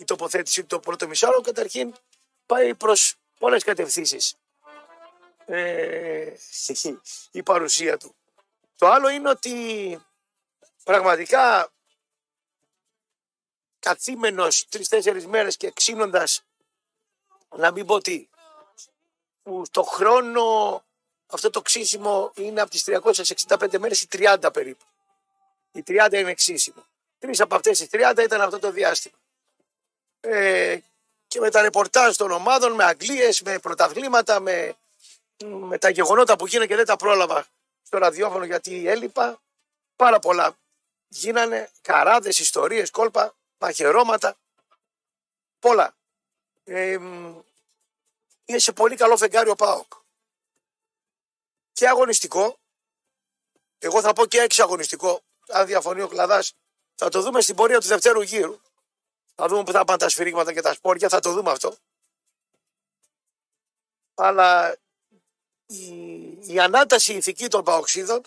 η 0.00 0.04
τοποθέτηση 0.04 0.60
του 0.60 0.66
το 0.66 0.80
πρώτο 0.80 1.08
μισάρο. 1.08 1.40
Καταρχήν 1.40 1.94
πάει 2.46 2.74
προς 2.74 3.14
πολλές 3.38 3.64
κατευθύνσεις 3.64 4.34
ε, 5.46 6.32
η 7.30 7.42
παρουσία 7.42 7.96
του. 7.96 8.14
Το 8.76 8.86
άλλο 8.86 9.08
είναι 9.08 9.28
ότι 9.28 9.98
πραγματικά 10.84 11.72
καθήμενος 13.78 14.68
τρεις-τέσσερις 14.68 15.26
μέρες 15.26 15.56
και 15.56 15.70
ξύνοντας 15.70 16.42
να 17.56 17.70
μην 17.70 17.86
πω 17.86 18.00
τι 18.00 18.28
που 19.42 19.62
το 19.70 19.82
χρόνο 19.82 20.84
αυτό 21.26 21.50
το 21.50 21.62
ξύσιμο 21.62 22.32
είναι 22.34 22.60
από 22.60 22.70
τις 22.70 22.84
365 23.48 23.78
μέρες 23.78 24.02
οι 24.02 24.08
30 24.10 24.50
περίπου. 24.52 24.84
Οι 25.72 25.82
30 25.86 26.08
είναι 26.12 26.34
ξύσιμο. 26.34 26.84
Τρεις 27.18 27.40
από 27.40 27.54
αυτές 27.54 27.80
οι 27.80 27.88
30 27.92 28.22
ήταν 28.24 28.40
αυτό 28.40 28.58
το 28.58 28.70
διάστημα. 28.70 29.19
Ε, 30.20 30.78
και 31.26 31.40
με 31.40 31.50
τα 31.50 31.62
ρεπορτάζ 31.62 32.16
των 32.16 32.30
ομάδων, 32.30 32.72
με 32.72 32.84
αγγλίες, 32.84 33.42
με 33.42 33.58
πρωταβλήματα, 33.58 34.40
με, 34.40 34.76
με 35.44 35.78
τα 35.78 35.90
γεγονότα 35.90 36.36
που 36.36 36.46
γίνανε 36.46 36.66
και 36.66 36.76
δεν 36.76 36.86
τα 36.86 36.96
πρόλαβα 36.96 37.46
στο 37.82 37.98
ραδιόφωνο 37.98 38.44
γιατί 38.44 38.88
έλειπα. 38.88 39.40
Πάρα 39.96 40.18
πολλά 40.18 40.56
γίνανε, 41.08 41.70
καράδες, 41.80 42.38
ιστορίες, 42.38 42.90
κόλπα, 42.90 43.34
μαχαιρώματα, 43.58 44.36
πολλά. 45.58 45.96
Ε, 46.64 46.98
είναι 48.44 48.58
σε 48.58 48.72
πολύ 48.72 48.96
καλό 48.96 49.16
φεγγάρι 49.16 49.50
ο 49.50 49.54
ΠΑΟΚ. 49.54 49.92
Και 51.72 51.88
αγωνιστικό, 51.88 52.58
εγώ 53.78 54.00
θα 54.00 54.12
πω 54.12 54.26
και 54.26 54.40
εξαγωνιστικό, 54.40 55.22
αν 55.48 55.66
διαφωνεί 55.66 56.02
ο 56.02 56.08
Κλαδάς, 56.08 56.52
θα 56.94 57.08
το 57.08 57.22
δούμε 57.22 57.40
στην 57.40 57.54
πορεία 57.54 57.80
του 57.80 57.86
δευτέρου 57.86 58.20
γύρου. 58.20 58.60
Θα 59.40 59.48
δούμε 59.48 59.62
που 59.62 59.72
θα 59.72 59.84
πάνε 59.84 59.98
τα 59.98 60.08
σφυρίγματα 60.08 60.52
και 60.52 60.60
τα 60.60 60.72
σπόρια, 60.72 61.08
θα 61.08 61.20
το 61.20 61.32
δούμε 61.32 61.50
αυτό. 61.50 61.74
Αλλά 64.14 64.76
η, 65.66 65.82
η 66.40 66.60
ανάταση 66.60 67.12
ηθική 67.12 67.48
των 67.48 67.64
Παοξίδων 67.64 68.22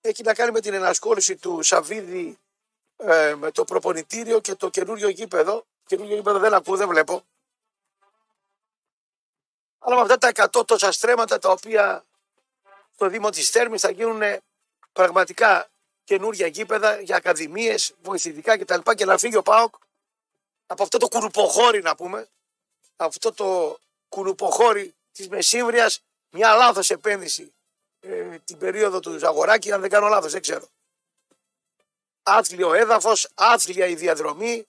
έχει 0.00 0.22
να 0.22 0.34
κάνει 0.34 0.50
με 0.50 0.60
την 0.60 0.74
ενασχόληση 0.74 1.36
του 1.36 1.62
Σαββίδη 1.62 2.38
ε, 2.96 3.34
με 3.34 3.50
το 3.50 3.64
προπονητήριο 3.64 4.40
και 4.40 4.54
το 4.54 4.70
καινούριο 4.70 5.08
γήπεδο. 5.08 5.64
Καινούριο 5.86 6.16
γήπεδο 6.16 6.38
δεν 6.38 6.54
ακούω, 6.54 6.76
δεν 6.76 6.88
βλέπω. 6.88 7.22
Αλλά 9.78 9.94
με 9.94 10.00
αυτά 10.00 10.18
τα 10.18 10.48
100 10.60 10.66
τόσα 10.66 10.92
στρέμματα 10.92 11.38
τα 11.38 11.50
οποία 11.50 12.04
στο 12.94 13.08
Δήμο 13.08 13.30
της 13.30 13.50
Θέρμης 13.50 13.80
θα 13.80 13.90
γίνουν 13.90 14.22
πραγματικά 14.92 15.68
καινούργια 16.04 16.46
γήπεδα 16.46 17.00
για 17.00 17.16
ακαδημίες, 17.16 17.94
βοηθητικά 18.02 18.58
κτλ. 18.58 18.90
Και 18.94 19.04
να 19.04 19.18
φύγει 19.18 19.36
ο 19.36 19.42
ΠΑΟΚ 19.42 19.74
από 20.66 20.82
αυτό 20.82 20.98
το 20.98 21.08
κουρουποχώρι 21.08 21.82
να 21.82 21.94
πούμε, 21.96 22.28
αυτό 22.96 23.32
το 23.32 23.78
κουρουποχώρι 24.08 24.94
της 25.12 25.28
Μεσύβριας, 25.28 26.02
μια 26.30 26.54
λάθος 26.54 26.90
επένδυση 26.90 27.54
ε, 28.00 28.38
την 28.44 28.58
περίοδο 28.58 29.00
του 29.00 29.18
Ζαγοράκη, 29.18 29.72
αν 29.72 29.80
δεν 29.80 29.90
κάνω 29.90 30.08
λάθος, 30.08 30.32
δεν 30.32 30.40
ξέρω. 30.40 30.68
Άθλιο 32.22 32.74
έδαφος, 32.74 33.28
άθλια 33.34 33.86
η 33.86 33.94
διαδρομή, 33.94 34.66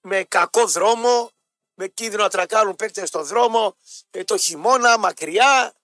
με 0.00 0.24
κακό 0.24 0.66
δρόμο, 0.66 1.30
με 1.74 1.88
κίνδυνο 1.88 2.22
να 2.22 2.28
τρακάρουν 2.28 2.76
παίκτες 2.76 3.08
στο 3.08 3.22
δρόμο, 3.22 3.76
ε, 4.10 4.24
το 4.24 4.36
χειμώνα, 4.36 4.98
μακριά. 4.98 5.74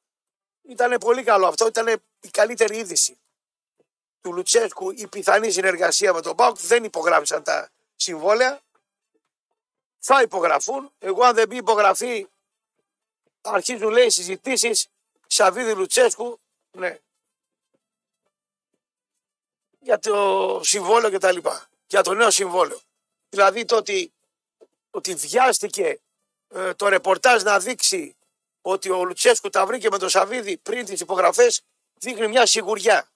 Ήταν 0.68 0.98
πολύ 0.98 1.22
καλό 1.22 1.46
αυτό, 1.46 1.66
ήταν 1.66 2.02
η 2.20 2.29
καλύτερη 2.29 2.76
είδηση 2.76 3.18
του 4.20 4.33
Λουτσέσκου 4.33 4.90
η 4.90 5.07
πιθανή 5.07 5.50
συνεργασία 5.50 6.12
με 6.12 6.20
τον 6.20 6.37
Πάουκ. 6.37 6.59
Δεν 6.59 6.85
υπογράφησαν 6.85 7.42
τα 7.42 7.70
συμβόλαια. 7.96 8.61
Θα 10.09 10.23
υπογραφούν. 10.23 10.92
Εγώ 10.99 11.25
αν 11.25 11.35
δεν 11.35 11.49
μπει 11.49 11.57
υπογραφή 11.57 12.27
αρχίζουν 13.40 13.88
λέει 13.88 14.11
συζητήσεις 14.11 14.88
Σαββίδη 15.27 15.75
Λουτσέσκου 15.75 16.40
ναι. 16.71 16.99
για 19.79 19.99
το 19.99 20.61
συμβόλαιο 20.62 21.11
και 21.11 21.19
τα 21.19 21.33
λοιπά. 21.33 21.69
Για 21.87 22.03
το 22.03 22.14
νέο 22.14 22.31
συμβόλαιο. 22.31 22.81
Δηλαδή 23.29 23.64
το 23.64 23.77
ότι, 23.77 24.12
ότι 24.90 25.14
βιάστηκε 25.14 26.01
ε, 26.49 26.75
το 26.75 26.88
ρεπορτάζ 26.88 27.42
να 27.42 27.59
δείξει 27.59 28.16
ότι 28.61 28.90
ο 28.90 29.05
Λουτσέσκου 29.05 29.49
τα 29.49 29.66
βρήκε 29.66 29.88
με 29.90 29.99
τον 29.99 30.09
Σαββίδη 30.09 30.57
πριν 30.57 30.85
τις 30.85 31.01
υπογραφές 31.01 31.62
δείχνει 31.95 32.29
μια 32.29 32.47
σιγουριά. 32.47 33.09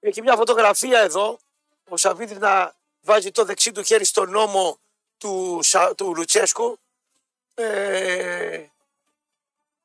Έχει 0.00 0.22
μια 0.22 0.36
φωτογραφία 0.36 1.00
εδώ 1.00 1.38
ο 1.88 1.96
Σαββίδης 1.96 2.38
να 2.38 2.80
βάζει 3.02 3.30
το 3.30 3.44
δεξί 3.44 3.72
του 3.72 3.82
χέρι 3.82 4.04
στον 4.04 4.30
νόμο 4.30 4.80
του, 5.18 5.60
του 5.96 6.14
Λουτσέσκου 6.16 6.78
ε, 7.54 8.66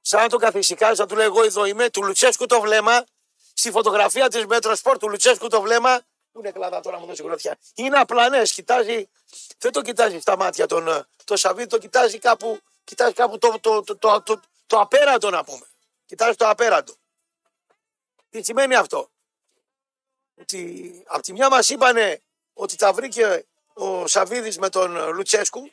σαν 0.02 0.22
να 0.22 0.30
τον 0.30 0.40
καθησυχάζει, 0.40 1.00
να 1.00 1.08
του 1.08 1.16
λέει 1.16 1.26
εγώ 1.26 1.44
εδώ 1.44 1.66
είμαι, 1.66 1.90
του 1.90 2.04
Λουτσέσκου 2.04 2.46
το 2.46 2.62
βλέμμα, 2.62 3.06
στη 3.54 3.72
φωτογραφία 3.72 4.28
της 4.28 4.46
Μέτρο 4.46 4.76
Σπορ 4.76 4.98
του 4.98 5.10
Λουτσέσκου 5.10 5.48
το 5.48 5.62
βλέμμα, 5.62 6.02
που 6.32 6.40
είναι 6.40 6.52
κλαδά 6.52 6.80
τώρα 6.80 7.00
μου 7.00 7.06
δώσει 7.06 7.24
γροθιά. 7.24 7.58
Είναι 7.76 7.98
απλανέ, 8.00 8.44
κοιτάζει, 8.44 9.10
δεν 9.58 9.72
το 9.72 9.82
κοιτάζει 9.82 10.20
στα 10.20 10.38
μάτια 10.38 10.66
τον 10.66 11.08
το 11.24 11.36
Σαββίδη, 11.36 11.68
το 11.68 11.78
κοιτάζει 11.78 12.20
κάπου, 12.20 12.60
κοιτάζει 12.84 13.14
κάπου 13.14 13.38
το, 13.38 13.60
το, 13.60 13.84
το, 13.84 13.96
το, 13.96 14.22
το, 14.22 14.40
το 14.68 14.80
απέραντο 14.80 15.30
να 15.30 15.44
πούμε. 15.44 15.66
Κοιτάζει 16.06 16.36
το 16.36 16.50
απέραντο. 16.50 16.94
Τι 18.30 18.44
σημαίνει 18.44 18.76
αυτό; 18.76 19.10
Ότι 20.42 21.04
από 21.08 21.22
τη 21.22 21.32
μια 21.32 21.50
μας 21.50 21.70
είπανε 21.70 22.22
ότι 22.58 22.76
τα 22.76 22.94
βρήκε 22.94 23.46
ο 23.74 24.08
Σαββίδης 24.08 24.58
με 24.58 24.70
τον 24.70 25.14
Λουτσέσκου 25.14 25.72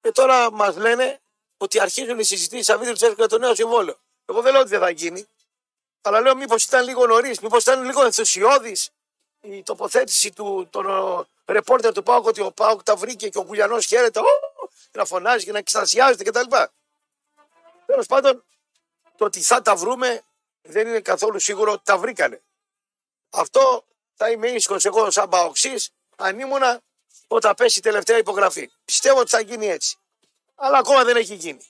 και 0.00 0.12
τώρα 0.12 0.52
μας 0.52 0.76
λένε 0.76 1.20
ότι 1.56 1.80
αρχίζουν 1.80 2.18
οι 2.18 2.24
συζητήσεις 2.24 2.66
Σαββίδης 2.66 2.90
Λουτσέσκου 2.90 3.16
για 3.18 3.28
το 3.28 3.38
νέο 3.38 3.54
συμβόλαιο. 3.54 3.98
Εγώ 4.26 4.42
δεν 4.42 4.52
λέω 4.52 4.60
ότι 4.60 4.70
δεν 4.70 4.80
θα 4.80 4.90
γίνει, 4.90 5.28
αλλά 6.00 6.20
λέω 6.20 6.36
μήπως 6.36 6.64
ήταν 6.64 6.84
λίγο 6.84 7.06
νωρίς, 7.06 7.40
μήπως 7.40 7.62
ήταν 7.62 7.84
λίγο 7.84 8.04
ενθουσιώδης 8.04 8.90
η 9.40 9.62
τοποθέτηση 9.62 10.32
του 10.32 10.68
τον 10.70 10.86
ρεπόρτερ 11.44 11.92
του 11.92 12.02
Πάουκ 12.02 12.26
ότι 12.26 12.40
ο 12.40 12.50
Πάουκ 12.50 12.82
τα 12.82 12.96
βρήκε 12.96 13.28
και 13.28 13.38
ο 13.38 13.44
Κουλιανό 13.44 13.80
χαίρεται, 13.80 14.20
να 14.92 15.04
φωνάζει 15.04 15.44
και 15.44 15.52
να 15.52 15.58
εξτασιάζεται 15.58 16.24
κτλ. 16.24 16.56
Τέλος 17.86 18.06
πάντων, 18.06 18.44
το 19.16 19.24
ότι 19.24 19.40
θα 19.40 19.62
τα 19.62 19.76
βρούμε 19.76 20.22
δεν 20.62 20.86
είναι 20.86 21.00
καθόλου 21.00 21.38
σίγουρο 21.38 21.72
ότι 21.72 21.82
τα 21.84 21.98
βρήκανε. 21.98 22.42
Αυτό 23.30 23.84
θα 24.14 24.30
είμαι 24.30 24.48
ήσυχος 24.48 24.84
εγώ 24.84 25.10
σαν 25.10 25.28
Παοξής, 25.28 25.90
αν 26.16 26.38
ήμουνα 26.38 26.80
όταν 27.26 27.54
πέσει 27.54 27.78
η 27.78 27.82
τελευταία 27.82 28.18
υπογραφή. 28.18 28.70
Πιστεύω 28.84 29.20
ότι 29.20 29.30
θα 29.30 29.40
γίνει 29.40 29.66
έτσι 29.66 29.96
αλλά 30.56 30.78
ακόμα 30.78 31.04
δεν 31.04 31.16
έχει 31.16 31.34
γίνει. 31.34 31.66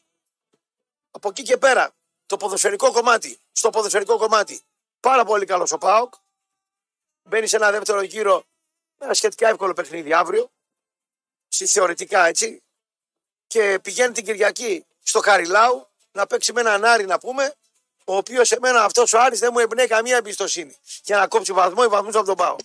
Από 1.11 1.29
εκεί 1.29 1.43
και 1.43 1.57
πέρα, 1.57 1.95
το 2.27 2.37
ποδοσφαιρικό 2.37 2.93
κομμάτι, 2.93 3.39
στο 3.53 3.71
ποδοσφαιρικό 3.71 4.17
κομμάτι, 4.19 4.63
πάρα 5.01 5.25
πολύ 5.25 5.47
καλός 5.47 5.73
ο 5.73 5.79
Πάοκ. 5.79 6.15
Μπαίνει 7.23 7.47
σε 7.47 7.57
ένα 7.57 7.71
δεύτερο 7.71 8.03
γύρο 8.03 8.45
με 8.97 9.05
ένα 9.05 9.15
σχετικά 9.15 9.49
εύκολο 9.49 9.73
παιχνίδι 9.73 10.13
αύριο, 10.13 10.51
θεωρητικά 11.49 12.27
έτσι, 12.27 12.63
και 13.47 13.79
πηγαίνει 13.83 14.13
την 14.13 14.25
Κυριακή 14.25 14.87
στο 15.03 15.21
Χαριλάου 15.21 15.89
να 16.13 16.27
παίξει 16.27 16.53
με 16.53 16.61
έναν 16.61 16.85
Άρη 16.85 17.05
να 17.05 17.19
πούμε, 17.19 17.55
ο 18.05 18.17
οποίος 18.17 18.49
σε 18.49 18.59
μένα 18.61 18.85
αυτός 18.85 19.13
ο 19.13 19.21
Άρης 19.21 19.39
δεν 19.39 19.51
μου 19.53 19.59
εμπνέει 19.59 19.87
καμία 19.87 20.17
εμπιστοσύνη. 20.17 20.77
Για 21.05 21.19
να 21.19 21.29
κόψει 21.29 21.53
βαθμό 21.53 21.83
ή 21.85 21.89
βαθμούς 21.89 22.15
από 22.15 22.27
τον 22.27 22.37
Πάοκ. 22.37 22.61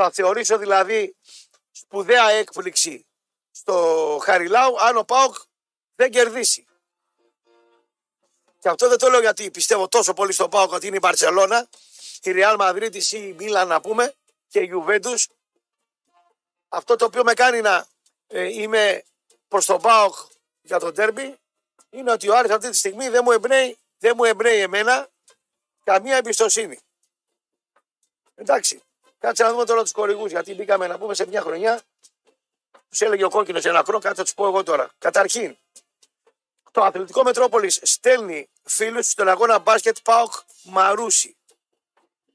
Θα 0.00 0.10
θεωρήσω 0.10 0.58
δηλαδή 0.58 1.16
σπουδαία 1.70 2.30
έκπληξη 2.30 3.06
στο 3.50 4.18
Χαριλάου 4.22 4.80
αν 4.80 4.96
ο 4.96 5.04
Πάοκ 5.04 5.36
δεν 5.94 6.10
κερδίσει. 6.10 6.66
Και 8.58 8.68
αυτό 8.68 8.88
δεν 8.88 8.98
το 8.98 9.08
λέω 9.08 9.20
γιατί 9.20 9.50
πιστεύω 9.50 9.88
τόσο 9.88 10.14
πολύ 10.14 10.32
στο 10.32 10.48
Πάοκ 10.48 10.72
ότι 10.72 10.86
είναι 10.86 10.96
η 10.96 10.98
Μπαρσελόνα, 11.02 11.68
η 12.22 12.30
Ρεάλ 12.30 12.56
Μαδρίτη 12.56 13.16
ή 13.16 13.20
η 13.28 13.34
Μίλαν 13.38 13.68
να 13.68 13.80
πούμε 13.80 14.14
και 14.48 14.60
η 14.60 14.66
Ιουβέντου. 14.70 15.14
Αυτό 16.68 16.96
το 16.96 17.04
οποίο 17.04 17.24
με 17.24 17.34
κάνει 17.34 17.60
να 17.60 17.86
ε, 18.26 18.44
είμαι 18.44 19.04
προς 19.48 19.66
τον 19.66 19.80
Πάοκ 19.80 20.14
για 20.62 20.78
τον 20.78 20.94
τέρμπι 20.94 21.38
είναι 21.90 22.12
ότι 22.12 22.28
ο 22.28 22.36
Άρης 22.36 22.50
αυτή 22.50 22.70
τη 22.70 22.76
στιγμή 22.76 23.08
δεν 23.08 23.22
μου 23.24 23.32
εμπνέει, 23.32 23.78
δεν 23.98 24.12
μου 24.16 24.24
εμπνέει 24.24 24.60
εμένα 24.60 25.08
καμία 25.84 26.16
εμπιστοσύνη. 26.16 26.78
Εντάξει, 28.34 28.82
κάτσε 29.18 29.42
να 29.42 29.50
δούμε 29.50 29.64
τώρα 29.64 29.82
τους 29.82 29.92
κορηγού 29.92 30.26
γιατί 30.26 30.54
μπήκαμε 30.54 30.86
να 30.86 30.98
πούμε 30.98 31.14
σε 31.14 31.26
μια 31.26 31.40
χρονιά 31.40 31.82
τους 32.88 33.00
έλεγε 33.00 33.24
ο 33.24 33.28
κόκκινος 33.28 33.64
ένα 33.64 33.82
χρόνο, 33.84 34.00
κάτι 34.00 34.16
θα 34.16 34.22
τους 34.22 34.34
πω 34.34 34.46
εγώ 34.46 34.62
τώρα. 34.62 34.90
Καταρχήν, 34.98 35.56
το 36.70 36.82
Αθλητικό 36.82 37.22
Μετρόπολης 37.22 37.80
στέλνει 37.82 38.50
φίλους 38.62 39.10
στον 39.10 39.28
αγώνα 39.28 39.58
μπάσκετ 39.58 39.96
Πάοκ 40.04 40.32
Μαρούσι. 40.62 41.36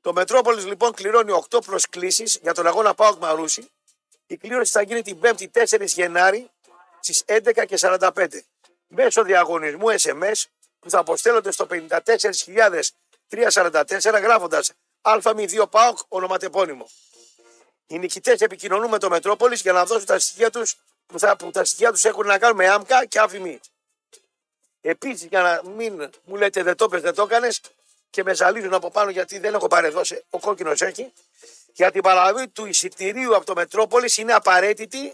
Το 0.02 0.14
Μετρόπολης 0.14 0.66
λοιπόν 0.66 0.94
κληρώνει 0.94 1.32
8 1.50 1.64
προσκλήσεις 1.66 2.40
για 2.42 2.54
τον 2.54 2.68
αγώνα 2.68 2.94
Πάοκ 2.94 3.18
Μαρούσι. 3.18 3.72
Η 4.28 4.38
κλήρωση 4.38 4.72
θα 4.72 4.82
γίνει 4.82 5.02
την 5.02 5.20
5η 5.24 5.48
4 5.52 5.86
Γενάρη 5.86 6.50
στις 7.00 7.24
11.45 7.26 8.28
μέσω 8.88 9.24
διαγωνισμού 9.24 9.86
SMS 10.02 10.44
που 10.80 10.90
θα 10.90 11.00
αποστέλλονται 11.00 11.52
στο 11.52 11.68
54.399 11.70 12.82
344 13.30 14.20
γράφοντας 14.22 14.72
Α02 15.04 15.70
ΠΑΟΚ 15.70 15.98
ονοματεπώνυμο. 16.08 16.90
Οι 17.88 18.00
νικητές 18.00 18.42
επικοινωνούν 18.42 18.90
με 18.90 18.98
το 19.00 19.10
Μετρόπολης 19.10 19.62
για 19.62 19.72
να 19.72 19.86
δώσουν 19.86 20.06
τα 20.06 20.20
στοιχεία 20.20 20.50
τους 20.50 20.76
που, 21.06 21.20
θα, 21.20 21.36
που 21.36 21.52
τα 21.52 21.64
στοιχεία 21.64 21.92
τους 21.92 22.04
έχουν 22.04 22.26
να 22.26 22.38
κάνουν 22.38 22.56
με 22.56 22.68
άμκα 22.68 23.06
και 23.06 23.20
άφημη. 23.20 23.60
Επίσης, 24.82 25.24
για 25.24 25.42
να 25.42 25.70
μην 25.70 26.10
μου 26.24 26.36
λέτε 26.36 26.64
δεν 26.64 26.76
το 26.76 26.88
πες, 26.88 27.02
δεν 27.02 27.14
το 27.14 27.22
έκανες 27.22 27.62
και 28.10 28.24
με 28.24 28.34
ζαλίζουν 28.34 28.74
από 28.74 28.92
πάνω 28.92 29.10
γιατί 29.10 29.40
δεν 29.40 29.54
έχω 29.54 29.68
παρεδώσει, 29.68 30.24
ο 30.30 30.40
κόκκινος 30.40 30.82
έχει. 30.82 31.14
Για 31.74 31.92
την 31.92 32.02
παραλαβή 32.02 32.48
του 32.48 32.66
εισιτηρίου 32.66 33.36
από 33.36 33.46
το 33.46 33.54
Μετρόπολης 33.54 34.18
είναι 34.18 34.34
απαραίτητη, 34.34 35.14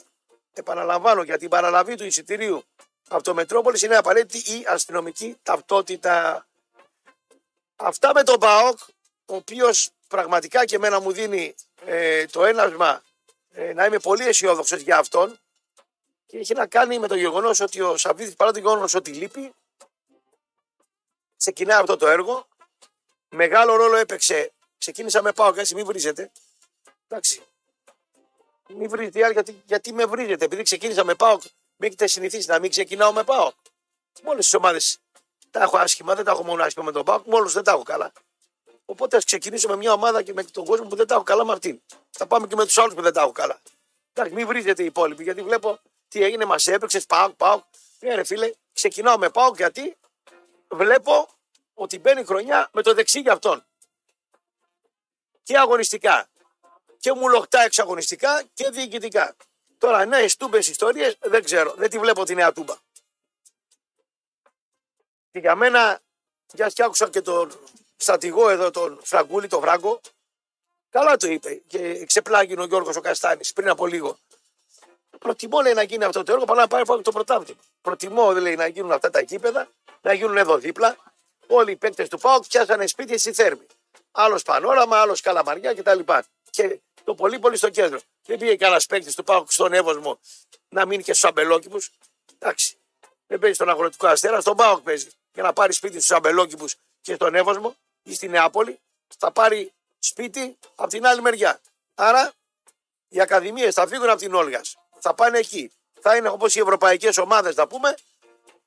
επαναλαμβάνω, 0.53 1.23
για 1.23 1.37
την 1.37 1.49
παραλαβή 1.49 1.95
του 1.95 2.05
εισιτηρίου 2.05 2.63
από 3.09 3.23
το 3.23 3.33
Μετρόπολης 3.33 3.81
είναι 3.81 3.95
απαραίτητη 3.95 4.51
η 4.51 4.65
αστυνομική 4.67 5.37
ταυτότητα. 5.43 6.45
Αυτά 7.75 8.13
με 8.13 8.23
τον 8.23 8.39
ΠΑΟΚ, 8.39 8.79
ο 9.29 9.35
οποίος 9.35 9.89
πραγματικά 10.07 10.65
και 10.65 10.75
εμένα 10.75 10.99
μου 10.99 11.11
δίνει 11.11 11.55
ε, 11.85 12.25
το 12.25 12.45
ένασμα 12.45 13.03
ε, 13.51 13.73
να 13.73 13.85
είμαι 13.85 13.99
πολύ 13.99 14.27
αισιόδοξο 14.27 14.75
για 14.75 14.97
αυτόν 14.97 15.39
και 16.25 16.37
έχει 16.37 16.53
να 16.53 16.67
κάνει 16.67 16.99
με 16.99 17.07
το 17.07 17.15
γεγονός 17.15 17.59
ότι 17.59 17.81
ο 17.81 17.97
Σαββίδης 17.97 18.35
παρά 18.35 18.51
το 18.51 18.59
γεγονός 18.59 18.93
ότι 18.93 19.11
λείπει, 19.11 19.53
ξεκινάει 21.37 21.79
αυτό 21.79 21.97
το 21.97 22.07
έργο. 22.07 22.47
Μεγάλο 23.29 23.75
ρόλο 23.75 23.95
έπαιξε. 23.95 24.51
Ξεκίνησα 24.77 25.21
με 25.21 25.31
πάω, 25.31 25.53
έτσι 25.55 25.75
μην 25.75 25.85
βρίζετε. 25.85 26.31
Εντάξει. 27.07 27.41
Μην 28.67 28.89
βρίζετε 28.89 29.23
άλλοι 29.23 29.33
γιατί, 29.33 29.63
γιατί 29.65 29.93
με 29.93 30.05
βρίζετε. 30.05 30.45
Επειδή 30.45 30.63
ξεκίνησα 30.63 31.03
με 31.03 31.15
πάω, 31.15 31.37
με 31.75 31.87
έχετε 31.87 32.07
συνηθίσει 32.07 32.49
να 32.49 32.59
μην 32.59 32.69
ξεκινάω 32.69 33.13
με 33.13 33.23
πάω. 33.23 33.51
Με 34.21 34.29
όλε 34.29 34.39
τις 34.39 34.53
ομάδες 34.53 34.99
τα 35.51 35.61
έχω 35.61 35.77
άσχημα, 35.77 36.15
δεν 36.15 36.25
τα 36.25 36.31
έχω 36.31 36.43
μόνο 36.43 36.63
άσχημα 36.63 36.85
με 36.85 36.91
τον 36.91 37.03
Πάοκ, 37.03 37.25
με 37.25 37.41
δεν 37.45 37.63
τα 37.63 37.71
έχω 37.71 37.83
καλά. 37.83 38.11
Οπότε 38.89 39.17
ας 39.17 39.23
ξεκινήσω 39.23 39.67
με 39.67 39.75
μια 39.75 39.93
ομάδα 39.93 40.23
και 40.23 40.33
με 40.33 40.43
τον 40.43 40.65
κόσμο 40.65 40.87
που 40.87 40.95
δεν 40.95 41.07
τα 41.07 41.13
έχω 41.15 41.23
καλά 41.23 41.45
με 41.45 41.53
αυτήν. 41.53 41.81
Θα 42.09 42.27
πάμε 42.27 42.47
και 42.47 42.55
με 42.55 42.65
τους 42.65 42.77
άλλους 42.77 42.93
που 42.93 43.01
δεν 43.01 43.13
τα 43.13 43.21
έχω 43.21 43.31
καλά. 43.31 43.61
Εντάξει, 44.13 44.33
μην 44.33 44.47
βρίζετε 44.47 44.83
οι 44.83 44.85
υπόλοιποι, 44.85 45.23
γιατί 45.23 45.41
βλέπω 45.41 45.79
τι 46.07 46.23
έγινε, 46.23 46.45
μας 46.45 46.67
έπαιξες, 46.67 47.05
πάω, 47.05 47.29
πάω. 47.29 47.61
Ναι, 47.99 48.15
ρε 48.15 48.23
φίλε, 48.23 48.53
ξεκινάω 48.73 49.17
με 49.17 49.29
πάω 49.29 49.51
γιατί 49.55 49.97
βλέπω 50.69 51.29
ότι 51.73 51.99
μπαίνει 51.99 52.23
χρονιά 52.23 52.69
με 52.73 52.81
το 52.81 52.93
δεξί 52.93 53.19
για 53.19 53.33
αυτόν. 53.33 53.65
Και 55.43 55.57
αγωνιστικά. 55.57 56.29
Και 56.99 57.13
μου 57.13 57.29
λοχτά 57.29 57.61
εξαγωνιστικά 57.61 58.43
και 58.53 58.69
διοικητικά. 58.69 59.35
Τώρα, 59.77 60.05
νέες 60.05 60.35
τούμπες 60.35 60.67
ιστορίες 60.67 61.17
δεν 61.21 61.43
ξέρω. 61.43 61.73
Δεν 61.73 61.89
τη 61.89 61.99
βλέπω 61.99 62.23
τη 62.23 62.35
νέα 62.35 62.53
τούμπα. 62.53 62.75
Και 65.31 65.39
για 65.39 65.55
μένα, 65.55 66.01
για 66.53 66.69
και 66.69 66.83
άκουσα 66.83 67.09
και 67.09 67.21
τον 67.21 67.59
στρατηγό 67.99 68.49
εδώ, 68.49 68.71
τον 68.71 68.99
Φραγκούλη, 69.03 69.47
τον 69.47 69.61
Φράγκο, 69.61 70.01
καλά 70.89 71.17
το 71.17 71.27
είπε 71.27 71.61
και 71.67 72.05
ξεπλάγει 72.05 72.59
ο 72.59 72.63
Γιώργος 72.63 72.95
ο 72.95 73.01
Καστάνης 73.01 73.53
πριν 73.53 73.69
από 73.69 73.87
λίγο. 73.87 74.17
Προτιμώ 75.19 75.61
λέει, 75.61 75.73
να 75.73 75.83
γίνει 75.83 76.03
αυτό 76.03 76.23
το 76.23 76.31
έργο 76.31 76.45
παρά 76.45 76.59
να 76.59 76.67
πάρει 76.67 77.01
το 77.01 77.11
πρωτάθλημα. 77.11 77.59
Προτιμώ 77.81 78.31
λέει, 78.31 78.55
να 78.55 78.67
γίνουν 78.67 78.91
αυτά 78.91 79.09
τα 79.09 79.21
γήπεδα, 79.21 79.69
να 80.01 80.13
γίνουν 80.13 80.37
εδώ 80.37 80.57
δίπλα. 80.57 80.97
Όλοι 81.47 81.71
οι 81.71 81.75
παίκτες 81.75 82.09
του 82.09 82.17
ΠΑΟΚ 82.17 82.47
πιάσανε 82.47 82.87
σπίτι 82.87 83.17
στη 83.17 83.33
Θέρμη. 83.33 83.65
Άλλος 84.11 84.43
πανόραμα, 84.43 84.97
άλλος 84.97 85.21
καλαμαριά 85.21 85.73
κτλ. 85.73 85.99
Και 86.49 86.79
το 87.03 87.15
πολύ 87.15 87.39
πολύ 87.39 87.57
στο 87.57 87.69
κέντρο. 87.69 87.99
Δεν 88.25 88.37
πήγε 88.37 88.55
κανένας 88.55 88.85
παίκτης 88.85 89.15
του 89.15 89.23
ΠΑΟΚ 89.23 89.51
στον 89.51 89.73
Εύωσμο 89.73 90.19
να 90.69 90.85
μείνει 90.85 91.03
και 91.03 91.13
στους 91.13 91.29
αμπελόκηπους. 91.29 91.91
Εντάξει. 92.39 92.77
Δεν 93.27 93.39
παίζει 93.39 93.55
στον 93.55 93.69
αγροτικό 93.69 94.07
αστέρα, 94.07 94.41
στον 94.41 94.55
ΠΑΟΚ 94.55 94.81
παίζει. 94.81 95.09
Για 95.33 95.43
να 95.43 95.53
πάρει 95.53 95.73
σπίτι 95.73 95.95
στους 95.95 96.11
αμπελόκηπους 96.11 96.75
και 97.01 97.13
στον 97.13 97.35
Εύωσμο 97.35 97.69
ή 97.69 97.88
στη 98.15 98.27
Νεάπολη, 98.27 98.79
θα 99.17 99.31
πάρει 99.31 99.73
σπίτι 99.99 100.57
από 100.75 100.89
την 100.89 101.05
άλλη 101.05 101.21
μεριά. 101.21 101.59
Άρα 101.95 102.31
οι 103.07 103.21
ακαδημίες 103.21 103.73
θα 103.73 103.87
φύγουν 103.87 104.09
από 104.09 104.19
την 104.19 104.33
Όλγας 104.33 104.77
θα 104.99 105.13
πάνε 105.13 105.37
εκεί. 105.37 105.71
Θα 106.01 106.15
είναι 106.15 106.29
όπως 106.29 106.55
οι 106.55 106.59
ευρωπαϊκές 106.59 107.17
ομάδες, 107.17 107.55
να 107.55 107.67
πούμε, 107.67 107.95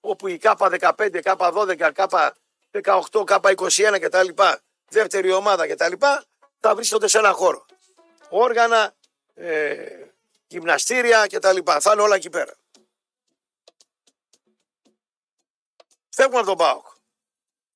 όπου 0.00 0.28
η 0.28 0.40
K15, 0.42 1.22
K12, 1.22 1.92
K18, 1.92 2.30
K21 2.70 3.98
κτλ. 4.00 4.28
Δεύτερη 4.88 5.32
ομάδα 5.32 5.68
κτλ. 5.68 5.92
θα 6.60 6.74
βρίσκονται 6.74 7.08
σε 7.08 7.18
ένα 7.18 7.32
χώρο. 7.32 7.66
Όργανα, 8.28 8.94
ε, 9.34 9.86
γυμναστήρια 10.46 11.26
κτλ. 11.26 11.58
Θα 11.80 11.92
είναι 11.92 12.02
όλα 12.02 12.14
εκεί 12.14 12.30
πέρα. 12.30 12.54
Φεύγουμε 16.08 16.38
από 16.38 16.48
τον 16.48 16.56
Πάοκ. 16.56 16.86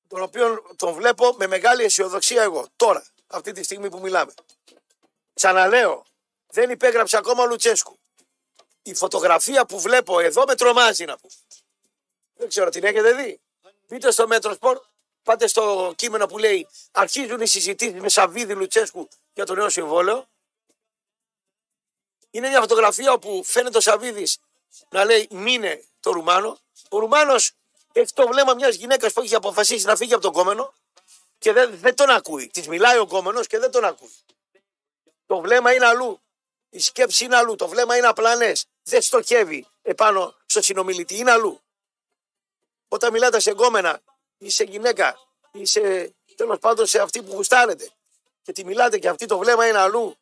Τον 0.07 0.21
οποίο 0.21 0.65
τον 0.75 0.93
βλέπω 0.93 1.35
με 1.37 1.47
μεγάλη 1.47 1.83
αισιοδοξία 1.83 2.43
εγώ. 2.43 2.67
Τώρα, 2.75 3.05
αυτή 3.27 3.51
τη 3.51 3.63
στιγμή 3.63 3.89
που 3.89 3.99
μιλάμε. 3.99 4.33
Ξαναλέω, 5.33 6.05
δεν 6.47 6.69
υπέγραψε 6.69 7.17
ακόμα 7.17 7.43
ο 7.43 7.45
Λουτσέσκου 7.45 7.99
η 8.87 8.93
φωτογραφία 8.93 9.65
που 9.65 9.79
βλέπω 9.79 10.19
εδώ 10.19 10.43
με 10.47 10.55
τρομάζει 10.55 11.05
να 11.05 11.17
πω. 11.17 11.29
Δεν 12.33 12.47
ξέρω 12.47 12.69
την 12.69 12.83
έχετε 12.83 13.13
δει; 13.13 13.39
Μπείτε 13.87 14.11
στο 14.11 14.27
Μέτρο 14.27 14.53
Σπορ, 14.53 14.81
πάτε 15.23 15.47
στο 15.47 15.93
κείμενο 15.95 16.25
που 16.25 16.37
λέει 16.37 16.67
Αρχίζουν 16.91 17.41
οι 17.41 17.47
συζητήσεις 17.47 18.01
με 18.01 18.09
Σαββίδη 18.09 18.53
Λουτσέσκου 18.53 19.07
για 19.33 19.45
το 19.45 19.55
νέο 19.55 19.69
συμβόλαιο. 19.69 20.27
Είναι 22.29 22.47
μια 22.47 22.59
φωτογραφία 22.59 23.11
όπου 23.11 23.43
φαίνεται 23.43 23.77
ο 23.77 23.81
Σαββίδης 23.81 24.37
να 24.89 25.05
λέει 25.05 25.27
μήνε 25.31 25.83
το 25.99 26.11
Ρουμάνο. 26.11 26.59
Ο 26.89 26.99
Ρουμάνος 26.99 27.51
έχει 27.91 28.13
το 28.13 28.27
βλέμμα 28.27 28.53
μιας 28.53 28.75
γυναίκας 28.75 29.13
που 29.13 29.21
έχει 29.21 29.35
αποφασίσει 29.35 29.85
να 29.85 29.95
φύγει 29.95 30.13
από 30.13 30.21
τον 30.21 30.31
κόμενο 30.31 30.73
και 31.37 31.51
δεν, 31.51 31.77
δεν 31.79 31.95
τον 31.95 32.09
ακούει. 32.09 32.47
Της 32.47 32.67
μιλάει 32.67 32.97
ο 32.97 33.07
κόμενος 33.07 33.47
και 33.47 33.59
δεν 33.59 33.71
τον 33.71 33.83
ακούει. 33.83 34.13
Το 35.25 35.39
βλέμμα 35.41 35.73
είναι 35.73 35.85
αλλού. 35.85 36.21
Η 36.69 36.79
σκέψη 36.79 37.23
είναι 37.23 37.35
αλλού. 37.35 37.55
Το 37.55 37.67
βλέμμα 37.67 37.97
είναι 37.97 38.07
απλανέ 38.07 38.53
δεν 38.87 39.01
στοχεύει 39.01 39.67
επάνω 39.81 40.35
στο 40.45 40.61
συνομιλητή, 40.61 41.17
είναι 41.17 41.31
αλλού. 41.31 41.61
Όταν 42.87 43.11
μιλάτε 43.11 43.39
σε 43.39 43.51
γκόμενα 43.51 44.01
ή 44.37 44.49
σε 44.49 44.63
γυναίκα 44.63 45.19
ή 45.51 45.65
σε 45.65 46.15
τέλος 46.35 46.59
πάντων 46.59 46.85
σε 46.85 46.99
αυτή 46.99 47.23
που 47.23 47.33
γουστάρετε 47.33 47.89
και 48.41 48.51
τη 48.51 48.65
μιλάτε 48.65 48.97
και 48.97 49.09
αυτή 49.09 49.25
το 49.25 49.37
βλέμμα 49.37 49.67
είναι 49.67 49.77
αλλού, 49.77 50.17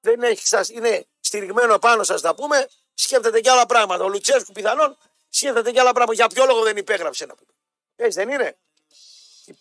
δεν 0.00 0.22
έχει 0.22 0.46
σας, 0.46 0.68
είναι 0.68 1.06
στηριγμένο 1.20 1.78
πάνω 1.78 2.02
σας 2.02 2.22
να 2.22 2.34
πούμε, 2.34 2.68
σκέφτεται 2.94 3.40
και 3.40 3.50
άλλα 3.50 3.66
πράγματα. 3.66 4.04
Ο 4.04 4.08
Λουτσέσκου 4.08 4.52
πιθανόν 4.52 4.98
σκέφτεται 5.36 5.70
και 5.70 5.80
άλλα 5.80 5.92
πράγματα. 5.92 6.14
Για 6.14 6.28
ποιο 6.28 6.44
λόγο 6.44 6.62
δεν 6.62 6.76
υπέγραψε 6.76 7.26
να 7.26 7.34
πούμε. 7.34 7.50
Έτσι 7.96 8.18
δεν 8.18 8.28
είναι. 8.28 8.56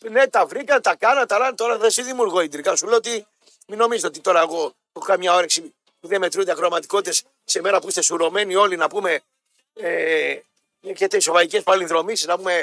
Ναι, 0.09 0.27
τα 0.27 0.45
βρήκα, 0.45 0.79
τα 0.79 0.95
κάνα, 0.95 1.25
τα 1.25 1.37
λάνε, 1.37 1.55
τώρα 1.55 1.77
δεν 1.77 1.91
σε 1.91 2.01
δημιουργώ 2.01 2.41
ιντρικά. 2.41 2.75
Σου 2.75 2.87
λέω 2.87 2.97
ότι 2.97 3.27
μην 3.67 3.77
νομίζετε 3.77 4.07
ότι 4.07 4.19
τώρα 4.19 4.41
εγώ 4.41 4.73
έχω 4.93 5.05
καμιά 5.05 5.33
όρεξη 5.33 5.75
που 5.99 6.07
δεν 6.07 6.19
μετρούνται 6.19 6.51
ακροματικότητες 6.51 7.23
σε 7.43 7.61
μέρα 7.61 7.79
που 7.79 7.87
είστε 7.87 8.01
σουρωμένοι 8.01 8.55
όλοι 8.55 8.75
να 8.75 8.87
πούμε. 8.87 9.21
Ε, 9.73 10.37
έχετε 10.81 11.19
σοβαϊκέ 11.19 11.61
παλινδρομήσεις 11.61 12.25
να 12.25 12.37
πούμε. 12.37 12.53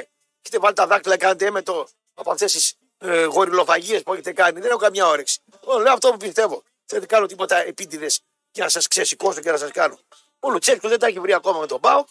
Έχετε 0.42 0.58
βάλει 0.60 0.74
τα 0.74 0.86
δάκτυλα, 0.86 1.16
κάνετε 1.16 1.46
έμετο 1.46 1.88
από 2.14 2.30
αυτές 2.30 2.52
τις 2.52 2.74
ε, 2.98 3.24
γοριλοφαγίες 3.24 4.02
που 4.02 4.12
έχετε 4.12 4.32
κάνει. 4.32 4.60
Δεν 4.60 4.70
έχω 4.70 4.78
καμιά 4.78 5.06
όρεξη. 5.06 5.40
Ό, 5.64 5.78
λέω 5.78 5.92
αυτό 5.92 6.10
που 6.10 6.16
πιστεύω. 6.16 6.62
Δεν 6.86 7.06
κάνω 7.06 7.26
τίποτα 7.26 7.56
επίτηδες 7.56 8.20
για 8.52 8.64
να 8.64 8.70
σας 8.70 8.88
ξεσηκώσω 8.88 9.40
και 9.40 9.50
να 9.50 9.56
σας 9.56 9.70
κάνω. 9.70 9.98
Ο 10.40 10.50
Λουτσέσκο 10.50 10.88
δεν 10.88 10.98
τα 10.98 11.06
έχει 11.06 11.20
βρει 11.20 11.32
ακόμα 11.32 11.60
με 11.60 11.66
τον 11.66 11.80
Πάο. 11.80 12.04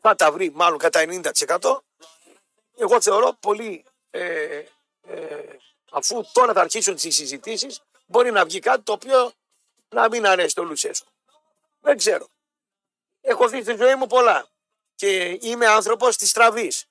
Θα 0.00 0.14
τα 0.14 0.32
βρει 0.32 0.50
μάλλον 0.54 0.78
κατά 0.78 1.04
90%. 1.48 1.78
Εγώ 2.76 3.00
θεωρώ 3.00 3.36
πολύ. 3.40 3.84
Ε, 4.10 4.64
ε, 5.02 5.56
αφού 5.90 6.24
τώρα 6.32 6.52
θα 6.52 6.60
αρχίσουν 6.60 6.94
τις 6.94 7.14
συζητήσεις, 7.14 7.80
μπορεί 8.06 8.30
να 8.30 8.44
βγει 8.44 8.58
κάτι 8.58 8.82
το 8.82 8.92
οποίο 8.92 9.32
να 9.88 10.08
μην 10.08 10.26
αρέσει 10.26 10.54
το 10.54 10.62
Λουτσέσκο. 10.62 11.08
Δεν 11.80 11.96
ξέρω. 11.96 12.28
Έχω 13.20 13.48
δει 13.48 13.62
στη 13.62 13.76
ζωή 13.76 13.94
μου 13.94 14.06
πολλά. 14.06 14.46
Και 14.94 15.38
είμαι 15.40 15.66
άνθρωπος 15.66 16.16
της 16.16 16.30
στραβής. 16.30 16.84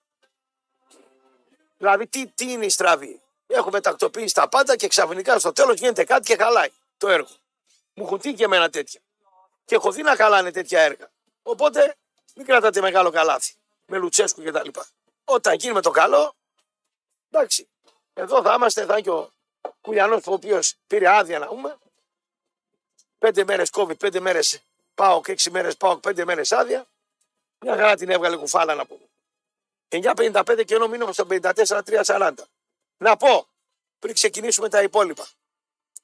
Δηλαδή, 1.78 2.08
τι, 2.08 2.28
τι 2.28 2.52
είναι 2.52 2.66
η 2.66 2.70
στραβή; 2.70 3.22
Έχουμε 3.48 3.82
τακτοποιήσει 3.82 4.34
τα 4.34 4.50
πάντα 4.50 4.76
και 4.76 4.88
ξαφνικά 4.88 5.40
στο 5.40 5.52
τέλος 5.52 5.80
γίνεται 5.80 6.04
κάτι 6.04 6.24
και 6.24 6.44
χαλάει 6.44 6.70
το 6.98 7.08
έργο. 7.08 7.30
Μου 7.94 8.04
έχουν 8.04 8.20
τύχει 8.20 8.36
και 8.36 8.44
εμένα 8.44 8.70
τέτοια. 8.70 9.02
Και 9.66 9.76
έχω 9.76 9.92
δει 9.92 10.02
να 10.02 10.16
χαλάνε 10.16 10.52
τέτοια 10.52 10.82
έργα. 10.82 11.12
Οπότε 11.42 11.96
μην 12.40 12.48
κρατάτε 12.48 12.82
μεγάλο 12.82 13.10
καλάθι 13.10 13.54
με 13.86 13.98
Λουτσέσκου 13.98 14.44
κτλ. 14.44 14.70
Όταν 15.24 15.56
γίνει 15.56 15.74
με 15.74 15.82
το 15.82 15.92
καλό, 15.92 16.36
εντάξει. 17.30 17.70
Εδώ 18.14 18.42
θα 18.42 18.54
είμαστε, 18.54 18.86
θα 18.86 18.94
είναι 18.94 19.02
και 19.02 19.10
ο 19.10 19.32
Κουλιανός 19.82 20.28
ο 20.28 20.34
οποίος 20.34 20.76
πήρε 20.88 21.10
άδεια 21.10 21.40
να 21.40 21.48
πούμε 21.48 21.78
Πέντε 23.18 23.44
μέρες 23.44 23.70
COVID, 23.74 24.00
πέντε 24.00 24.20
μέρες 24.20 24.62
πάω 24.96 25.22
και 25.22 25.32
έξι 25.32 25.52
μέρες 25.52 25.78
πάω, 25.78 25.98
πέντε 25.98 26.26
μέρες 26.26 26.52
άδεια. 26.52 26.88
Μια 27.60 27.76
χαρά 27.76 27.96
την 27.96 28.10
έβγαλε 28.10 28.36
κουφάλα 28.36 28.76
να 28.76 28.86
πούμε. 28.86 29.10
9.55 29.90 30.64
και 30.66 30.76
ενώ 30.76 30.88
μείνουμε 30.88 31.14
στο 31.14 31.28
54-3.40. 31.30 32.32
Να 32.98 33.18
πω, 33.18 33.48
πριν 34.00 34.14
ξεκινήσουμε 34.14 34.70
τα 34.70 34.82
υπόλοιπα, 34.82 35.28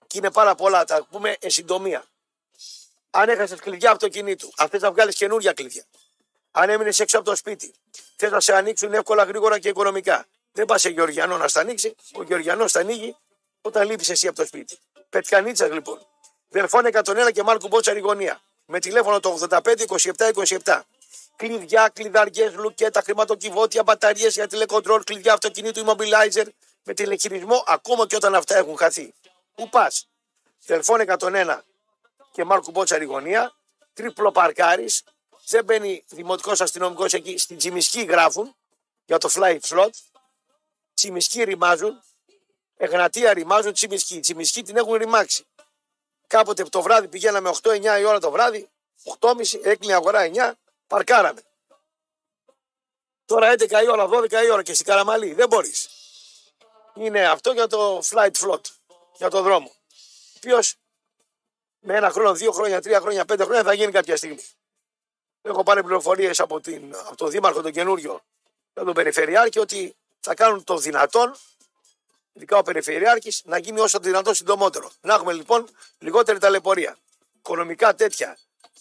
και 0.08 0.18
είναι 0.18 0.32
πάρα 0.32 0.56
πολλά, 0.56 0.86
τα 0.86 1.06
πούμε 1.06 1.36
εν 1.40 1.50
συντομία. 1.50 2.06
Αν 3.10 3.30
έχασες 3.30 3.60
κλειδιά 3.60 3.92
αυτοκινήτου, 3.92 4.52
αν 4.56 4.70
θες 4.70 4.82
να 4.82 4.92
βγάλεις 4.92 5.16
καινούργια 5.16 5.54
κλειδιά, 5.54 5.86
αν 6.58 6.70
έμεινες 6.70 7.00
έξω 7.00 7.18
από 7.18 7.26
το 7.30 7.36
σπίτι, 7.36 7.74
θες 8.16 8.32
να 8.32 8.40
σε 8.40 8.54
ανοίξουν 8.56 8.94
εύκολα, 8.94 9.24
γρήγορα 9.24 9.60
και 9.60 9.70
οικονομικά, 9.70 10.26
Δεν 10.52 10.66
πας 10.66 10.82
σε 10.82 10.90
Γεωργιανό 10.90 11.38
να 11.38 11.48
στα 11.48 11.60
ανοίξει. 11.60 11.96
Ο 12.14 12.24
Γεωργιανός 12.24 12.72
τα 12.72 12.80
ανοίγει 12.80 13.16
όταν 13.62 13.88
λείπεις 13.88 14.10
εσύ 14.10 14.28
από 14.28 14.36
το 14.36 14.46
σπίτι. 14.46 14.78
Πετκανίτσας 15.10 15.72
λοιπόν. 15.72 16.08
Δελφών 16.50 16.86
101 16.86 17.32
και 17.34 17.44
Μάρκου 17.44 17.68
Μπότσα 17.68 18.00
γωνία. 18.00 18.42
Με 18.66 18.80
τηλέφωνο 18.80 19.20
το 19.20 19.38
85 19.50 19.60
27 19.88 20.32
27. 20.64 20.82
Κλειδιά, 21.36 21.90
κλειδαριές, 21.94 22.54
λουκέτα, 22.54 23.02
χρηματοκιβώτια, 23.02 23.84
μπαταρίες 23.84 24.34
για 24.34 24.48
τηλεκοντρόλ, 24.48 25.04
κλειδιά 25.04 25.34
αυτοκινήτου, 25.34 25.86
immobilizer 25.86 26.46
με 26.84 26.94
τηλεχειρισμό 26.94 27.64
ακόμα 27.68 28.08
και 28.08 28.16
όταν 28.16 28.36
αυτά 28.36 28.56
έχουν 28.56 28.78
χαθεί. 28.78 29.14
Πού 29.56 29.70
πας; 29.70 30.08
Δελφών 30.66 31.00
101 31.00 31.64
και 32.32 32.44
Μάρκου 32.44 32.72
Μπότσα 32.72 33.04
γωνία. 33.04 33.54
Τρίπλο 33.94 34.32
παρκάρις. 34.32 35.04
Δεν 35.46 35.64
μπαίνει 35.64 36.04
δημοτικός 36.08 36.62
αστυνομικός 36.62 37.14
εκεί. 37.14 37.38
Στην 37.38 37.58
Τσιμισκή 37.58 38.04
γράφουν 38.04 38.56
για 39.06 39.18
το 39.18 39.30
fly 39.34 39.60
float. 39.60 39.90
Τσιμισκή 40.94 41.44
ρημάζουν. 41.44 42.04
Εγνατία 42.78 43.34
ρημάζουν 43.34 43.74
τσιμισκή. 43.74 44.20
Τσιμισκή 44.20 44.64
την 44.64 44.78
έχουν 44.78 44.94
ρημάξει. 44.94 45.46
Κάποτε 46.28 46.64
το 46.64 46.82
βράδυ 46.82 47.08
πηγαίναμε 47.08 47.52
8-9 47.62 48.00
η 48.00 48.04
ώρα 48.04 48.20
το 48.20 48.32
βράδυ, 48.32 48.70
8.30, 49.20 49.60
έκλεινε 49.64 49.94
αγορά 49.94 50.30
9, 50.34 50.52
παρκάραμε. 50.88 51.42
Τώρα 53.26 53.54
11 53.54 53.84
η 53.84 53.90
ώρα, 53.90 54.08
12 54.08 54.32
η 54.46 54.50
ώρα 54.50 54.64
και 54.64 54.74
στην 54.74 54.86
Καραμαλή. 54.86 55.34
Δεν 55.34 55.48
μπορείς. 55.48 55.90
Είναι 56.96 57.28
αυτό 57.28 57.52
για 57.52 57.68
το 57.68 57.98
flight 57.98 58.32
float, 58.32 58.62
για 59.18 59.30
το 59.30 59.42
δρόμο. 59.42 59.72
Ποιος 60.40 60.76
με 61.80 61.96
ένα 61.96 62.10
χρόνο, 62.10 62.34
δύο 62.34 62.52
χρόνια, 62.52 62.82
τρία 62.82 63.00
χρόνια, 63.00 63.26
πέντε 63.26 63.44
χρόνια 63.44 63.64
θα 63.64 63.74
γίνει 63.74 63.92
κάποια 63.92 64.18
στιγμή. 64.18 64.44
Έχω 65.48 65.64
πάρει 65.64 65.84
πληροφορίες 65.84 66.40
από, 66.40 66.62
την, 66.62 66.96
από 67.06 67.16
τον 67.16 67.30
Δήμαρχο 67.30 67.62
τον 67.62 67.72
καινούριο, 67.72 68.22
τον 68.74 68.94
Περιφερειάρχη, 68.94 69.60
ότι 69.60 69.96
θα 70.20 70.34
κάνουν 70.34 70.64
το 70.64 70.78
δυνατόν 70.78 71.36
ειδικά 72.34 72.58
ο 72.58 72.62
Περιφερειάρχης, 72.62 73.42
να 73.46 73.58
γίνει 73.58 73.80
όσο 73.80 73.98
το 73.98 74.04
δυνατόν 74.04 74.34
συντομότερο. 74.34 74.92
Να 75.02 75.14
έχουμε 75.14 75.34
λοιπόν 75.34 75.68
λιγότερη 76.00 76.40
ταλαιπωρία. 76.40 76.98
Οικονομικά 77.38 77.96
τέτοια 77.96 78.38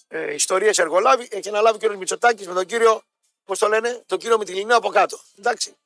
ε, 0.08 0.34
ιστορίες 0.34 0.78
εργολάβη 0.78 1.28
έχει 1.30 1.48
αναλάβει 1.48 1.76
ο 1.76 1.78
κύριος 1.78 1.98
Μητσοτάκης 1.98 2.46
με 2.46 2.54
τον 2.54 2.66
κύριο, 2.66 3.02
πώς 3.44 3.58
το 3.58 3.68
λένε, 3.68 4.02
τον 4.06 4.18
κύριο 4.18 4.38
Μητυλινέο 4.38 4.76
από 4.76 4.88
κάτω. 4.88 5.20
Εντάξει. 5.38 5.76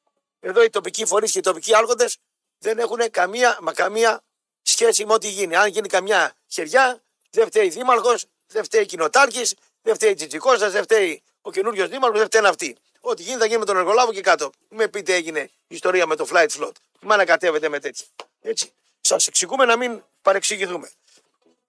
Εδώ 0.40 0.62
οι 0.62 0.70
τοπικοί 0.70 1.04
φορείς 1.04 1.32
και 1.32 1.38
οι 1.38 1.42
τοπικοί 1.42 1.76
άρχοντες 1.76 2.16
δεν 2.58 2.78
έχουν 2.78 3.10
καμία, 3.10 3.58
μα 3.60 3.72
καμία 3.72 4.22
σχέση 4.62 5.04
με 5.04 5.12
ό,τι 5.12 5.28
γίνει. 5.28 5.56
Αν 5.56 5.68
γίνει 5.68 5.88
καμιά 5.88 6.34
χεριά, 6.48 7.00
δεν 7.30 7.46
φταίει 7.46 7.68
δήμαρχος, 7.68 8.24
δεν 8.46 8.64
φταίει 8.64 8.86
κοινοτάρχης, 8.86 9.54
δεν 9.88 9.96
φταίει 9.96 10.14
Τζιτζικώστα, 10.14 10.70
δεν 10.70 10.82
φταίει 10.82 11.22
ο 11.42 11.50
καινούριος 11.50 11.88
δήμαρχος, 11.88 12.18
δεν 12.18 12.26
φταίει 12.26 12.44
αυτή. 12.44 12.76
Ό,τι 13.00 13.22
γίνει 13.22 13.38
θα 13.38 13.46
γίνει 13.46 13.58
με 13.58 13.64
τον 13.64 13.76
εργολάβο 13.76 14.12
και 14.12 14.20
κάτω. 14.20 14.50
Με 14.68 14.88
πείτε 14.88 15.14
έγινε 15.14 15.50
ιστορία 15.68 16.06
με 16.06 16.16
το 16.16 16.26
flight 16.30 16.48
float. 16.58 16.72
Μα 17.00 17.14
ανακατεύεται 17.14 17.68
με 17.68 17.78
τέτοια. 17.78 18.06
Έτσι. 18.42 18.72
Σας 19.00 19.26
εξηγούμε 19.26 19.64
να 19.64 19.76
μην 19.76 20.02
παρεξηγηθούμε. 20.22 20.90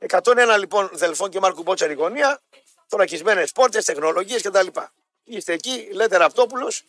101 0.07 0.55
λοιπόν 0.57 0.89
Δελφών 0.93 1.29
και 1.29 1.39
Μάρκου 1.39 1.61
Μπότσα 1.61 1.93
γωνία, 1.93 2.41
θωρακισμένες 2.87 3.51
πόρτες, 3.51 3.85
τεχνολογίες 3.85 4.41
κτλ. 4.41 4.67
Είστε 5.23 5.53
εκεί, 5.53 5.89
λέτε 5.91 6.17
Ραπτόπουλος, 6.17 6.83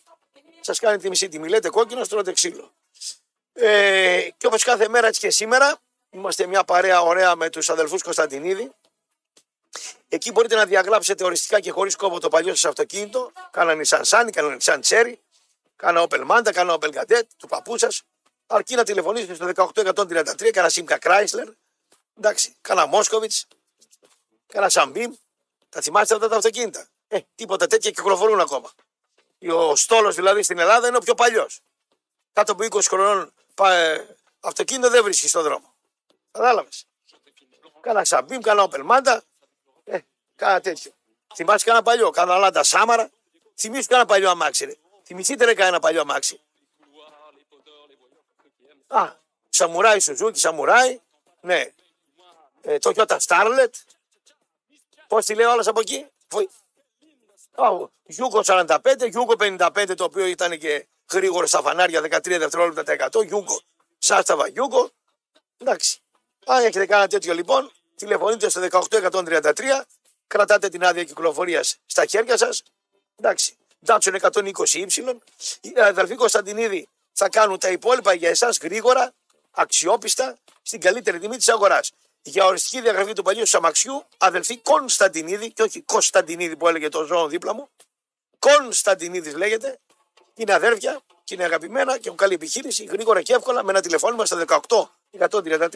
σας 0.61 0.79
κάνει 0.79 0.99
τη 0.99 1.09
μισή 1.09 1.29
τιμή. 1.29 1.49
Λέτε 1.49 1.69
κόκκινος, 1.69 2.09
τρώτε 2.09 2.33
ξύλο. 2.33 2.73
Ε, 3.53 4.29
και 4.37 4.47
όπως 4.47 4.65
κάθε 4.65 4.89
μέρα 4.89 5.07
έτσι 5.07 5.21
και 5.21 5.31
σήμερα, 5.31 5.79
είμαστε 6.11 6.47
μια 6.47 6.65
παρέα 6.65 7.03
ωραία 7.03 7.37
με 7.37 7.51
τους 7.51 7.71
αδελφούς 7.71 8.03
Κωνσταντινίδη. 8.03 8.73
Εκεί 10.09 10.33
μπορείτε 10.33 10.55
να 10.55 10.65
διαγράψετε 10.65 11.25
οριστικά 11.25 11.61
και 11.61 11.71
χωρίς 11.71 11.97
κόπο 11.97 12.21
το 12.21 12.29
παλιό 12.29 12.55
σας 12.55 12.65
αυτοκίνητο. 12.65 13.33
Κάνανε 13.51 13.85
σαν 13.85 14.05
Σάνι, 14.05 14.31
κάνανε 14.31 14.61
σαν 14.61 14.81
Τσέρι, 14.81 15.21
κάνα 15.77 16.07
Opel 16.09 16.31
Manta, 16.31 16.51
κάνα 16.53 16.75
Opel 16.75 16.95
Kadett, 16.95 17.23
του 17.37 17.47
παππού 17.49 17.79
σας. 17.79 18.03
Αρκεί 18.47 18.75
να 18.75 18.85
τηλεφωνήσετε 18.85 19.35
στο 19.35 19.47
18133, 19.47 20.51
κάνα 20.51 20.69
Σίμκα 20.69 20.99
Chrysler, 21.01 21.53
εντάξει, 22.17 22.57
κάνα 22.61 22.87
Μόσκοβιτ, 22.87 23.33
κάνα 24.47 24.69
Σαμπίμ. 24.69 25.13
Τα 25.69 25.81
θυμάστε 25.81 26.15
αυτά 26.15 26.29
τα 26.29 26.37
αυτοκίνητα; 26.37 26.89
Ε, 27.09 27.19
τίποτα 27.35 27.67
τέτοια 27.67 27.91
κυκλοφορούν 27.91 28.41
ακόμα. 28.41 28.71
Ο 29.53 29.77
στόλος 29.77 30.15
δηλαδή 30.15 30.43
στην 30.43 30.59
Ελλάδα 30.59 30.89
είναι 30.89 30.97
ο 30.97 31.01
πιο 31.01 31.15
παλιός. 31.15 31.61
Κάτω 32.33 32.53
από 32.53 32.65
20 32.65 32.81
χρονών 32.89 33.33
ε, 33.63 34.05
αυτοκίνητο 34.41 34.91
δεν 34.91 35.03
βρίσκει 35.03 35.29
στον 35.29 35.43
δρόμο. 35.43 35.75
Κατάλαβες. 36.31 36.87
Κάνα 37.81 38.05
Σαμπίμ, 38.05 38.41
κάνα 38.41 38.69
Opel 38.71 38.87
Manta, 38.91 39.17
ε, 39.17 39.19
κάνα 40.41 40.61
τέτοιο. 40.61 40.93
Θυμάσαι 41.35 41.65
κάνα 41.65 41.83
παλιό, 41.83 42.11
κάνα 42.11 42.39
Λάντα 42.39 42.63
Σάμαρα. 42.63 43.11
Θυμίσου 43.57 43.89
κάνα 43.89 44.05
παλιό 44.05 44.31
αμάξι. 44.31 44.65
Ρε. 44.65 44.75
Θυμηθείτε 45.05 45.45
ρε 45.45 45.55
κάνα 45.55 45.79
παλιό 45.79 46.01
αμάξι. 46.01 46.41
Α, 48.87 49.13
Σαμουράι 49.49 50.01
Σουζούκι, 50.01 50.39
Σαμουράι. 50.39 51.01
Ναι. 51.41 51.73
Ε, 52.61 52.79
το 52.79 52.93
Toyota 52.95 53.17
Starlet. 53.27 53.71
Πώς 55.09 55.25
τη 55.25 55.35
λέω 55.35 55.51
όλα 55.51 55.65
από 55.67 55.81
εκεί; 55.81 56.07
Γιούγκο 58.07 58.41
45, 58.45 58.79
Γιούγκο 59.11 59.35
55 59.39 59.95
το 59.97 60.05
οποίο 60.05 60.27
ήταν 60.27 60.59
και 60.59 60.87
γρήγορο 61.13 61.47
στα 61.47 61.63
φανάρια 61.63 62.01
13 62.01 62.21
δευτερόλεπτα 62.23 62.83
τα 62.83 63.09
100. 63.13 63.27
Γιούγκο, 63.27 63.61
Ζάσταβα 63.99 64.49
Γιούγκο. 64.49 64.91
Εντάξει. 65.59 66.01
Αν 66.47 66.65
έχετε 66.65 66.87
κάνει 66.87 67.07
τέτοιο 67.07 67.35
λοιπόν, 67.35 67.71
τηλεφωνείτε 67.95 68.49
στο 68.49 68.61
18133, 68.91 69.83
κρατάτε 70.31 70.69
την 70.69 70.85
άδεια 70.85 71.05
κυκλοφορίας 71.05 71.77
στα 71.87 72.07
χέρια 72.07 72.37
σας. 72.37 72.63
Εντάξει. 73.17 73.55
Datsun 73.87 74.21
120Y. 74.21 75.17
Οι 75.61 75.73
αδελφοί 75.77 76.15
Κωνσταντινίδη 76.15 76.89
θα 77.13 77.29
κάνουν 77.29 77.59
τα 77.59 77.71
υπόλοιπα 77.71 78.13
για 78.15 78.29
εσάς 78.29 78.59
γρήγορα, 78.59 79.13
αξιόπιστα, 79.51 80.39
στην 80.63 80.81
καλύτερη 80.81 81.19
τιμή 81.19 81.37
της 81.37 81.49
αγοράς. 81.49 81.93
Για 82.23 82.45
οριστική 82.45 82.81
διαγραφή 82.81 83.13
του 83.13 83.23
παλιού 83.23 83.45
αμαξιού, 83.53 84.05
αδελφοί 84.19 84.59
Κωνσταντινίδη, 84.59 85.53
και 85.53 85.63
όχι 85.63 85.81
Κωνσταντινίδη 85.83 86.57
που 86.57 86.69
έλεγε 86.69 86.89
το 86.89 87.05
ζώο 87.05 87.29
δίπλα 87.29 87.55
μου. 87.55 87.69
Κωνσταντινίδης 88.39 89.35
λέγεται. 89.35 89.79
Είναι 90.35 90.55
αδέρφια 90.55 91.01
και 91.25 91.35
είναι 91.35 91.45
αγαπημένα 91.45 91.99
και 91.99 92.05
έχουν 92.05 92.17
καλή 92.17 92.35
επιχείρηση, 92.35 92.85
γρήγορα 92.85 93.23
και 93.23 93.33
εύκολα 93.33 93.65
με 93.65 93.71
ένα 93.71 93.81
τηλεφώνημα 93.81 94.25
στα 94.25 94.45
18 94.47 94.89
133 95.19 95.69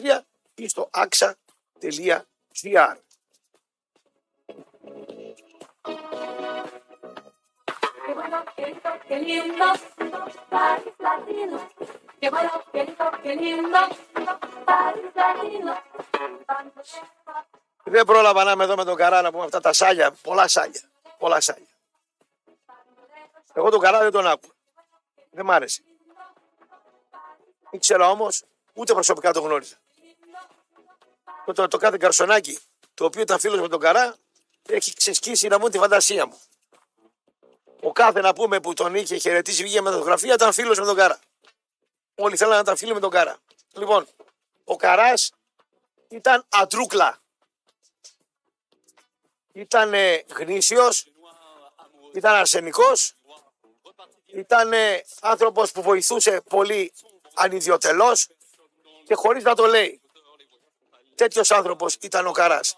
ή 0.55 0.67
στο 0.67 0.89
axa.gr. 0.93 2.23
lindo, 8.57 8.89
qué 9.07 9.17
lindo, 9.19 9.67
país 10.49 10.93
latino. 11.05 11.57
Qué 12.19 12.29
bueno, 12.29 12.51
qué 12.71 12.83
lindo, 12.85 13.05
qué 13.23 13.35
lindo, 13.35 13.81
país 14.65 15.05
latino. 15.15 15.73
Δεν 17.87 18.05
πρόλαβα 18.05 18.43
να 18.43 18.51
είμαι 18.51 18.63
εδώ 18.63 18.75
με 18.75 18.83
τον 18.83 18.95
Καρά 18.95 19.21
να 19.21 19.31
πούμε 19.31 19.43
αυτά 19.43 19.59
τα 19.59 19.73
σάλια, 19.73 20.11
πολλά 20.21 20.47
σάλια. 20.47 20.81
Πολλά 21.17 21.41
σάλια. 21.41 21.67
Εγώ 23.53 23.69
τον 23.69 23.79
Καρά 23.79 23.99
δεν 23.99 24.11
τον 24.11 24.27
άκουγα. 24.27 24.53
Δεν 25.31 25.45
μ' 25.45 25.51
άρεσε. 25.51 25.83
Ήξερα 27.69 28.09
όμως, 28.09 28.43
ούτε 28.73 28.93
προσωπικά 28.93 29.33
τον 29.33 29.43
γνώριζα. 29.43 29.75
Το, 31.45 31.53
το, 31.53 31.67
το 31.67 31.77
κάθε 31.77 31.97
καρσονάκι, 31.97 32.59
το 32.93 33.05
οποίο 33.05 33.21
ήταν 33.21 33.39
φίλος 33.39 33.59
με 33.59 33.67
τον 33.67 33.79
Καρά, 33.79 34.15
έχει 34.67 34.93
ξεσκίσει 34.93 35.47
να 35.47 35.59
μου 35.59 35.69
τη 35.69 35.77
φαντασία 35.77 36.25
μου. 36.25 36.41
Ο 37.85 37.91
κάθε 37.91 38.21
να 38.21 38.33
πούμε 38.33 38.59
που 38.59 38.73
τον 38.73 38.95
είχε 38.95 39.17
χαιρετήσει 39.17 39.63
βγήκε 39.63 39.81
με 39.81 39.91
φωτογραφία 39.91 40.33
ήταν 40.33 40.53
φίλος 40.53 40.79
με 40.79 40.85
τον 40.85 40.95
Καρά. 40.95 41.19
Όλοι 42.15 42.37
θέλανε 42.37 42.55
να 42.55 42.61
ήταν 42.61 42.75
φίλοι 42.77 42.93
με 42.93 42.99
τον 42.99 43.09
Καρά. 43.09 43.37
Λοιπόν, 43.73 44.07
ο 44.63 44.75
Καράς 44.75 45.31
ήταν 46.07 46.45
αντρούκλα. 46.49 47.17
Ήταν 49.51 49.93
γνήσιος, 50.37 51.05
ήταν 52.13 52.35
αρσενικός, 52.35 53.13
ήταν 54.25 54.71
άνθρωπος 55.21 55.71
που 55.71 55.81
βοηθούσε 55.81 56.41
πολύ 56.49 56.93
ανιδιοτελώς 57.33 58.27
και 59.05 59.15
χωρίς 59.15 59.43
να 59.43 59.55
το 59.55 59.65
λέει. 59.65 60.01
Τέτοιος 61.15 61.51
άνθρωπος 61.51 61.95
ήταν 62.01 62.27
ο 62.27 62.31
Καράς. 62.31 62.77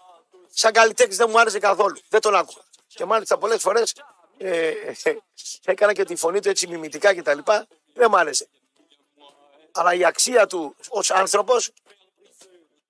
Σαν 0.50 0.72
καλλιτέχνης 0.72 1.16
δεν 1.16 1.26
μου 1.30 1.40
άρεσε 1.40 1.58
καθόλου. 1.58 2.00
Δεν 2.08 2.20
τον 2.20 2.34
άκουγα. 2.34 2.62
Και 2.86 3.04
μάλιστα 3.04 3.38
πολλές 3.38 3.62
φορές 3.62 3.94
ε, 4.38 4.74
έκανα 5.64 5.92
και 5.92 6.04
τη 6.04 6.16
φωνή 6.16 6.40
του 6.40 6.48
έτσι 6.48 6.66
μιμητικά 6.66 7.14
και 7.14 7.22
τα 7.22 7.34
λοιπά, 7.34 7.66
δεν 7.94 8.10
μ' 8.10 8.16
άρεσε. 8.16 8.48
Αλλά 9.72 9.94
η 9.94 10.04
αξία 10.04 10.46
του 10.46 10.76
ως 10.88 11.10
άνθρωπος 11.10 11.70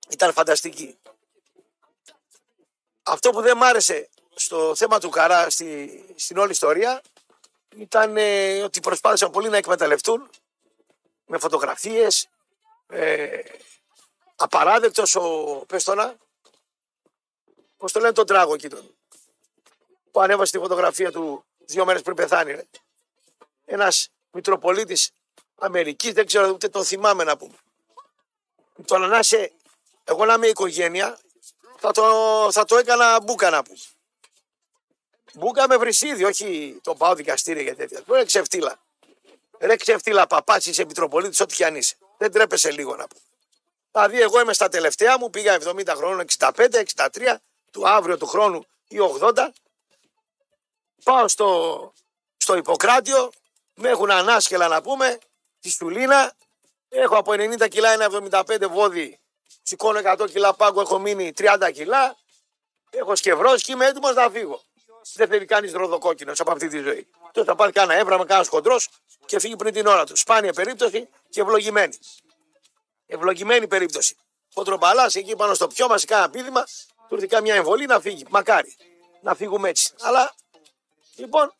ήταν 0.09 0.33
φανταστική. 0.33 0.97
Αυτό 3.03 3.29
που 3.29 3.41
δεν 3.41 3.57
μ' 3.57 3.63
άρεσε 3.63 4.09
στο 4.35 4.75
θέμα 4.75 4.99
του 4.99 5.09
Καρά 5.09 5.49
στη, 5.49 6.03
στην 6.15 6.37
όλη 6.37 6.51
ιστορία 6.51 7.01
ήταν 7.75 8.17
ε, 8.17 8.61
ότι 8.61 8.79
προσπάθησαν 8.79 9.31
πολύ 9.31 9.49
να 9.49 9.57
εκμεταλλευτούν 9.57 10.29
με 11.25 11.37
φωτογραφίες 11.37 12.27
ε, 12.87 13.41
απαράδεκτος 14.35 15.15
ο 15.15 15.63
Πεστόνα 15.67 16.15
πώς 17.77 17.91
το 17.91 17.99
λένε 17.99 18.13
τον 18.13 18.25
τράγο 18.25 18.53
εκεί 18.53 18.67
τον 18.67 18.98
που 20.11 20.21
ανέβασε 20.21 20.51
τη 20.51 20.57
φωτογραφία 20.57 21.11
του 21.11 21.43
δύο 21.57 21.85
μέρες 21.85 22.01
πριν 22.01 22.15
πεθάνει. 22.15 22.51
Ρε. 22.51 22.63
Ένας 23.65 24.09
Μητροπολίτης 24.31 25.11
Αμερικής, 25.59 26.11
δεν 26.11 26.25
ξέρω 26.25 26.47
ούτε 26.47 26.69
το 26.69 26.83
θυμάμαι 26.83 27.23
να 27.23 27.37
πούμε. 27.37 27.55
Τώρα 28.85 29.07
να 29.07 29.19
είσαι, 29.19 29.51
εγώ 30.03 30.25
να 30.25 30.33
είμαι 30.33 30.47
οικογένεια, 30.47 31.19
θα 31.77 31.91
το, 31.91 32.03
θα 32.51 32.65
το 32.65 32.77
έκανα 32.77 33.21
μπούκα 33.21 33.49
να 33.49 33.63
πούμε. 33.63 33.79
Μπούκα 35.33 35.67
με 35.67 35.77
βρυσίδι, 35.77 36.23
όχι 36.23 36.79
το 36.83 36.95
πάω 36.95 37.15
δικαστήρια 37.15 37.61
για 37.61 37.75
τέτοια. 37.75 38.03
Ρε 38.07 38.25
ξεφτύλα. 38.25 38.79
Ρε 39.59 39.75
ξεφτύλα, 39.75 40.27
παπάτσι, 40.27 40.69
είσαι 40.69 40.81
επιτροπολίτη, 40.81 41.43
ό,τι 41.43 41.55
κι 41.55 41.63
αν 41.63 41.75
είσαι. 41.75 41.95
Δεν 42.17 42.31
τρέπεσαι 42.31 42.71
λίγο 42.71 42.95
να 42.95 43.07
πούμε. 43.07 43.21
Δηλαδή, 43.91 44.21
εγώ 44.21 44.39
είμαι 44.39 44.53
στα 44.53 44.69
τελευταία 44.69 45.17
μου, 45.17 45.29
πήγα 45.29 45.57
70 45.63 45.87
χρόνων, 45.95 46.25
65, 46.37 46.83
63, 46.95 47.35
του 47.71 47.89
αύριο 47.89 48.17
του 48.17 48.27
χρόνου 48.27 48.65
ή 48.87 48.97
80. 49.19 49.49
Πάω 51.03 51.27
στο, 51.27 51.93
στο 52.37 52.55
Ιπποκράτιο, 52.55 53.31
με 53.73 53.89
έχουν 53.89 54.11
ανάσκελα 54.11 54.67
να 54.67 54.81
πούμε, 54.81 55.17
τη 55.59 55.69
Στουλίνα. 55.69 56.33
Έχω 56.89 57.15
από 57.15 57.31
90 57.31 57.67
κιλά 57.69 57.91
ένα 57.91 58.07
75 58.47 58.67
βόδι. 58.69 59.19
Σηκώνω 59.63 59.99
100 60.03 60.29
κιλά 60.29 60.53
πάγκο, 60.53 60.81
έχω 60.81 60.99
μείνει 60.99 61.33
30 61.37 61.69
κιλά. 61.73 62.15
Έχω 62.89 63.15
σκευρώσει 63.15 63.63
και 63.63 63.71
είμαι 63.71 63.85
έτοιμος 63.85 64.13
να 64.13 64.29
φύγω. 64.29 64.61
Δεν 65.13 65.27
θέλει 65.27 65.45
κανείς 65.45 65.73
ροδοκόκκινος 65.73 66.39
από 66.39 66.51
αυτή 66.51 66.67
τη 66.67 66.79
ζωή. 66.79 67.07
Τότε 67.33 67.47
θα 67.47 67.55
πάρει 67.55 67.71
κανένα 67.71 67.99
έβραμα, 67.99 68.25
κανένα 68.25 68.47
χοντρός 68.49 68.89
και 69.25 69.39
φύγει 69.39 69.55
πριν 69.55 69.73
την 69.73 69.87
ώρα 69.87 70.05
του. 70.05 70.15
Σπάνια 70.15 70.53
περίπτωση 70.53 71.09
και 71.29 71.41
ευλογημένη. 71.41 71.97
Ευλογημένη 73.05 73.67
περίπτωση. 73.67 74.15
Ο 74.53 74.63
Τρομπαλά 74.63 75.09
εκεί 75.13 75.35
πάνω 75.35 75.53
στο 75.53 75.67
πιο 75.67 75.87
μας 75.87 76.05
κάνα 76.05 76.29
πείδημα, 76.29 76.63
του 77.07 77.15
ήρθε 77.15 77.27
καμιά 77.27 77.55
εμβολή 77.55 77.85
να 77.85 77.99
φύγει. 77.99 78.25
Μακάρι 78.29 78.75
να 79.21 79.35
φύγουμε 79.35 79.69
έτσι. 79.69 79.93
Αλλά 80.01 80.35
λοιπόν, 81.19 81.53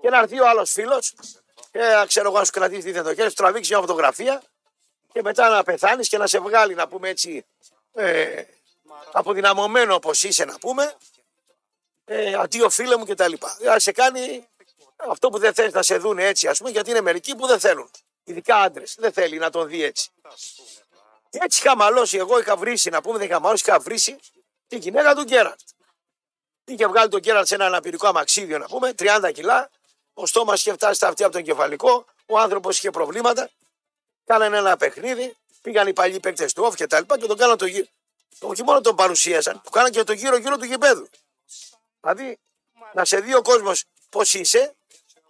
και 0.00 0.10
να 0.10 0.18
έρθει 0.18 0.40
ο 0.40 0.48
άλλος 0.48 0.72
φίλος, 0.72 1.14
και 1.70 2.04
ξέρω 2.06 2.28
εγώ 2.28 2.38
να 2.38 2.44
σου 2.44 2.50
κρατήσει 2.50 2.92
τη 2.92 3.02
το 3.02 3.14
χέρι, 3.14 3.28
σου 3.28 3.34
τραβήξει 3.34 3.70
μια 3.70 3.80
φωτογραφία 3.80 4.42
και 5.12 5.22
μετά 5.22 5.48
να 5.48 5.62
πεθάνεις 5.62 6.08
και 6.08 6.18
να 6.18 6.26
σε 6.26 6.38
βγάλει 6.38 6.74
να 6.74 6.88
πούμε 6.88 7.08
έτσι 7.08 7.46
ε, 7.94 8.42
αποδυναμωμένο 9.12 9.94
όπως 9.94 10.22
είσαι 10.22 10.44
να 10.44 10.58
πούμε. 10.58 10.94
Ε, 12.04 12.34
αντίο 12.34 12.70
φίλε 12.70 12.96
μου 12.96 13.04
κτλ. 13.04 13.32
Να 13.64 13.78
σε 13.78 13.92
κάνει 13.92 14.48
αυτό 14.96 15.28
που 15.28 15.38
δεν 15.38 15.54
θέλεις 15.54 15.72
να 15.72 15.82
σε 15.82 15.96
δουν 15.96 16.18
έτσι, 16.18 16.48
ας 16.48 16.58
πούμε, 16.58 16.70
γιατί 16.70 16.90
είναι 16.90 17.00
μερικοί 17.00 17.36
που 17.36 17.46
δεν 17.46 17.60
θέλουν. 17.60 17.90
Ειδικά 18.24 18.56
άντρες. 18.56 18.94
Δεν 18.98 19.12
θέλει 19.12 19.38
να 19.38 19.50
τον 19.50 19.68
δει 19.68 19.82
έτσι. 19.82 20.10
Και 21.30 21.38
έτσι 21.40 21.60
είχα 21.64 21.76
μαλώσει. 21.76 22.16
Εγώ 22.16 22.38
είχα 22.38 22.56
βρήσει, 22.56 22.90
να 22.90 23.00
πούμε, 23.02 23.18
δεν 23.18 23.26
είχα 23.26 23.40
μαλώσει, 23.40 23.64
είχα 23.66 23.78
βρήσει 23.78 24.18
τη 24.66 24.76
γυναίκα 24.76 25.14
του 25.14 25.22
Γκέραντ. 25.22 25.58
Είχε 26.64 26.86
βγάλει 26.86 27.08
τον 27.08 27.20
Γκέραντ 27.20 27.46
σε 27.46 27.54
ένα 27.54 27.66
αναπηρικό 27.66 28.06
αμαξίδιο, 28.06 28.58
να 28.58 28.66
πούμε, 28.66 28.94
30 28.98 29.30
κιλά. 29.34 29.70
Ο 30.14 30.26
στόμα 30.26 30.54
είχε 30.54 30.72
φτάσει 30.72 30.94
στα 30.94 31.08
αυτιά 31.08 31.26
από 31.26 31.34
τον 31.34 31.44
κεφαλικό. 31.44 32.04
Ο 32.26 32.38
άνθρωπος 32.38 32.78
είχε 32.78 32.90
προβλήματα. 32.90 33.50
Κάνανε 34.24 34.56
ένα 34.56 34.76
παιχνίδι. 34.76 35.36
Πήγαν 35.62 35.86
οι 35.88 35.92
παλιοί 35.92 36.20
παίκτες 36.20 36.52
του 36.52 36.64
off 36.64 36.74
και 36.74 36.86
τα 36.86 36.98
λοιπά 37.00 37.18
και 37.18 37.26
τον 37.26 37.36
κάναν 37.36 37.56
το 37.56 37.66
γύρο. 37.66 37.86
Όχι 38.40 38.62
μόνο 38.62 38.80
τον 38.80 38.96
παρουσίασαν, 38.96 39.60
που 39.64 39.70
κάναν 39.70 39.90
και 39.90 40.04
το 40.04 40.12
γύρο-γύρο 40.12 40.56
του 40.56 40.64
γηπέδου. 40.64 41.08
Δηλαδή, 42.00 42.38
να 42.92 43.04
σε 43.04 43.20
δει 43.20 43.34
ο 43.34 43.42
κόσμος 43.42 43.84
πώς 44.08 44.34
είσαι, 44.34 44.74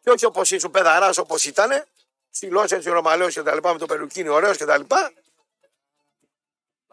και 0.03 0.11
όχι 0.11 0.25
όπως 0.25 0.51
ήσουν 0.51 0.71
παιδαρά 0.71 1.13
όπως 1.17 1.45
ήταν, 1.45 1.85
ψηλός 2.31 2.71
έτσι 2.71 2.91
ρωμαλαίος 2.91 3.35
και 3.35 3.43
τα 3.43 3.55
λοιπά, 3.55 3.73
με 3.73 3.79
το 3.79 3.87
περουκίνι 3.87 4.29
ωραίος 4.29 4.57
και 4.57 4.65
τα 4.65 4.79
λοιπά. 4.79 5.13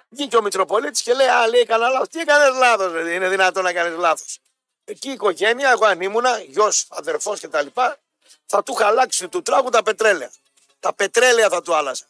Βγήκε 0.09 0.37
ο 0.37 0.41
Μητροπολίτης 0.41 1.01
και 1.01 1.13
λέει: 1.13 1.27
Α, 1.27 1.47
λέει, 1.47 1.61
έκανα 1.61 1.89
λάθος. 1.89 2.07
Τι 2.07 2.19
έκανες 2.19 2.57
λάθος, 2.57 2.91
είναι 2.91 3.29
δυνατόν 3.29 3.63
να 3.63 3.73
κάνεις 3.73 3.97
λάθος. 3.97 4.39
Εκεί 4.83 5.09
η 5.09 5.11
οικογένεια, 5.11 5.69
εγώ 5.69 5.85
αν 5.85 6.01
ήμουνα, 6.01 6.39
γιος, 6.39 6.85
αδερφός 6.89 7.39
και 7.39 7.47
τα 7.47 7.61
λοιπά, 7.61 7.97
θα 8.45 8.63
του 8.63 8.73
είχα 8.73 8.87
αλλάξει 8.87 9.27
του 9.27 9.41
τράγου 9.41 9.69
τα 9.69 9.83
πετρέλαια. 9.83 10.31
Τα 10.79 10.93
πετρέλαια 10.93 11.49
θα 11.49 11.61
του 11.61 11.75
άλλαζα. 11.75 12.05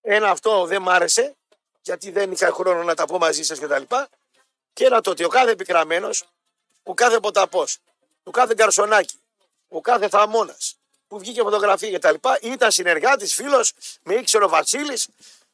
Ένα 0.00 0.30
αυτό 0.30 0.66
δεν 0.66 0.82
μ' 0.82 0.88
άρεσε, 0.88 1.36
γιατί 1.82 2.10
δεν 2.10 2.32
είχα 2.32 2.52
χρόνο 2.52 2.82
να 2.82 2.94
τα 2.94 3.04
πω 3.04 3.18
μαζί 3.18 3.42
σας 3.42 3.58
και 3.58 3.66
τα 3.66 3.78
λοιπά. 3.78 4.08
Και 4.72 4.84
ένα 4.84 5.00
το 5.00 5.10
ότι 5.10 5.24
ο 5.24 5.28
κάθε 5.28 5.50
επικραμένο, 5.50 6.10
ο 6.82 6.94
κάθε 6.94 7.20
ποταπός, 7.20 7.78
ο 8.22 8.30
κάθε 8.30 8.54
γκαρσονάκι, 8.54 9.20
ο 9.68 9.80
κάθε 9.80 10.08
θαμώνας 10.08 10.76
που 11.08 11.18
βγήκε 11.18 11.42
φωτογραφία 11.42 11.98
κτλ. 11.98 12.14
Ήταν 12.40 12.70
συνεργάτης, 12.70 13.34
φίλος, 13.34 13.72
με 14.02 14.14
ήξερε 14.14 14.44
ο 14.44 14.48
Βασίλης. 14.48 15.08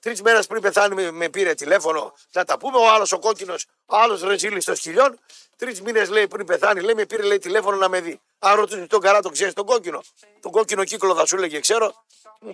Τρεις 0.07 0.23
μέρες 0.23 0.47
πριν 0.47 0.63
πεθάνει, 0.63 0.95
με, 0.95 1.11
με 1.11 1.29
πήρε 1.29 1.55
τηλέφωνο 1.55 2.15
να 2.33 2.45
τα 2.45 2.59
πούμε. 2.59 2.79
Ο 2.79 2.91
άλλος 2.91 3.13
ο 3.13 3.19
κόκκινος, 3.19 3.67
ο 3.87 3.97
άλλος 3.97 4.23
ρεζίλης 4.23 4.65
των 4.65 4.77
σκυλιών. 4.77 5.19
Τρεις 5.57 5.83
μήνες 5.83 6.09
λέει 6.09 6.29
πριν 6.29 6.47
πεθάνει, 6.47 6.81
λέει, 6.81 6.95
με 6.95 7.07
πήρε 7.07 7.23
λέει, 7.23 7.39
τηλέφωνο 7.39 7.77
να 7.77 7.89
με 7.89 8.01
δει. 8.01 8.21
Αν 8.39 8.57
ρωτήσει 8.57 8.87
τον 8.87 9.01
καρά, 9.01 9.23
τον 9.23 9.33
ξέρεις 9.33 9.55
τον 9.55 9.67
κόκκινο. 9.67 10.03
Τον 10.41 10.51
κόκκινο 10.51 10.85
κύκλο 10.85 11.15
θα 11.15 11.27
σου 11.27 11.37
λέγε, 11.37 11.61
ξέρω. 11.61 12.05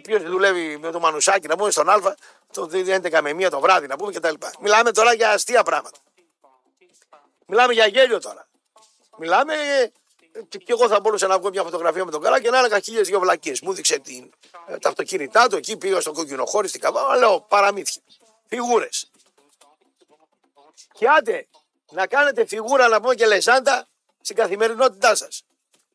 Ποιο 0.02 0.18
δουλεύει 0.20 0.78
με 0.78 0.90
το 0.90 1.00
μανουσάκι, 1.00 1.46
να 1.46 1.56
πούμε 1.56 1.70
στον 1.70 1.88
Α, 1.88 2.16
το 2.52 2.68
11 2.72 3.20
με 3.22 3.30
1 3.30 3.50
το 3.50 3.60
βράδυ, 3.60 3.86
να 3.86 3.96
πούμε 3.96 4.12
κτλ. 4.12 4.34
Μιλάμε 4.60 4.90
τώρα 4.92 5.12
για 5.12 5.30
αστεία 5.30 5.62
πράγματα. 5.62 5.98
Μιλάμε 7.46 7.72
για 7.72 7.86
γέλιο 7.86 8.20
τώρα. 8.20 8.48
Μιλάμε 9.18 9.54
και, 10.48 10.58
και 10.58 10.72
εγώ 10.72 10.88
θα 10.88 11.00
μπορούσα 11.00 11.26
να 11.26 11.38
βγω 11.38 11.48
μια 11.48 11.62
φωτογραφία 11.62 12.04
με 12.04 12.10
τον 12.10 12.20
Καρά 12.20 12.40
και 12.40 12.50
να 12.50 12.58
έλεγα 12.58 12.80
χίλιες 12.80 13.08
δύο 13.08 13.20
βλακίες. 13.20 13.60
Μου 13.60 13.72
δείξε 13.72 13.98
την, 13.98 14.30
ε, 14.66 14.76
τα 14.78 14.88
αυτοκίνητά 14.88 15.46
του, 15.48 15.56
εκεί 15.56 15.76
πήγα 15.76 16.00
στο 16.00 16.12
κόκκινο 16.12 16.44
χώρι, 16.46 16.68
στην 16.68 16.80
καβά. 16.80 17.16
Λέω 17.16 17.40
παραμύθια. 17.40 18.02
Φιγούρες. 18.48 19.10
Και 20.92 21.08
άντε 21.08 21.46
να 21.90 22.06
κάνετε 22.06 22.46
φιγούρα 22.46 22.88
να 22.88 23.00
πούμε 23.00 23.14
και 23.14 23.26
λεσάντα 23.26 23.88
στην 24.20 24.36
καθημερινότητά 24.36 25.14
σας. 25.14 25.44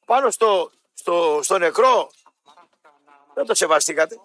Πάνω 0.06 0.32
στο, 0.32 0.72
στο, 0.94 1.40
στο 1.44 1.58
νεκρό 1.58 2.12
δεν 3.34 3.46
το 3.46 3.56
σεβαστήκατε. 3.56 4.20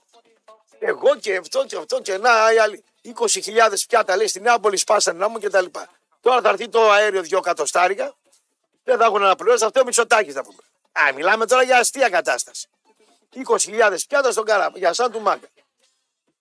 Εγώ 0.79 1.17
και 1.17 1.37
αυτό 1.37 1.65
και 1.67 1.77
αυτό 1.77 2.01
και 2.01 2.19
να 2.19 2.53
οι 2.53 2.59
άλλοι. 2.59 2.85
20.000 3.05 3.75
πιάτα 3.89 4.17
λέει 4.17 4.27
στην 4.27 4.43
Νεάπολη 4.43 4.77
σπάσανε 4.77 5.19
να 5.19 5.29
μου 5.29 5.39
και 5.39 5.51
τα 5.51 5.61
λοιπά. 5.61 5.89
Τώρα 6.21 6.41
θα 6.41 6.49
έρθει 6.49 6.69
το 6.69 6.91
αέριο 6.91 7.23
δυο 7.23 7.41
κατοστάρικα 7.41 8.15
δεν 8.85 8.99
θα 8.99 9.05
έχουν 9.05 9.21
να 9.21 9.37
πληρώσει 9.37 9.65
αυτό 9.65 9.81
ο 9.81 9.85
Μητσοτάκης 9.85 10.35
θα 10.35 10.43
πούμε. 10.43 10.63
Α, 10.93 11.13
μιλάμε 11.15 11.47
τώρα 11.47 11.63
για 11.63 11.79
αστεία 11.79 12.09
κατάσταση. 12.09 12.69
20.000 13.35 13.97
πιάτα 14.09 14.33
στον 14.33 14.45
καρά, 14.45 14.73
για 14.75 14.93
σαν 14.93 15.13
του 15.13 15.21
μάγκα. 15.21 15.49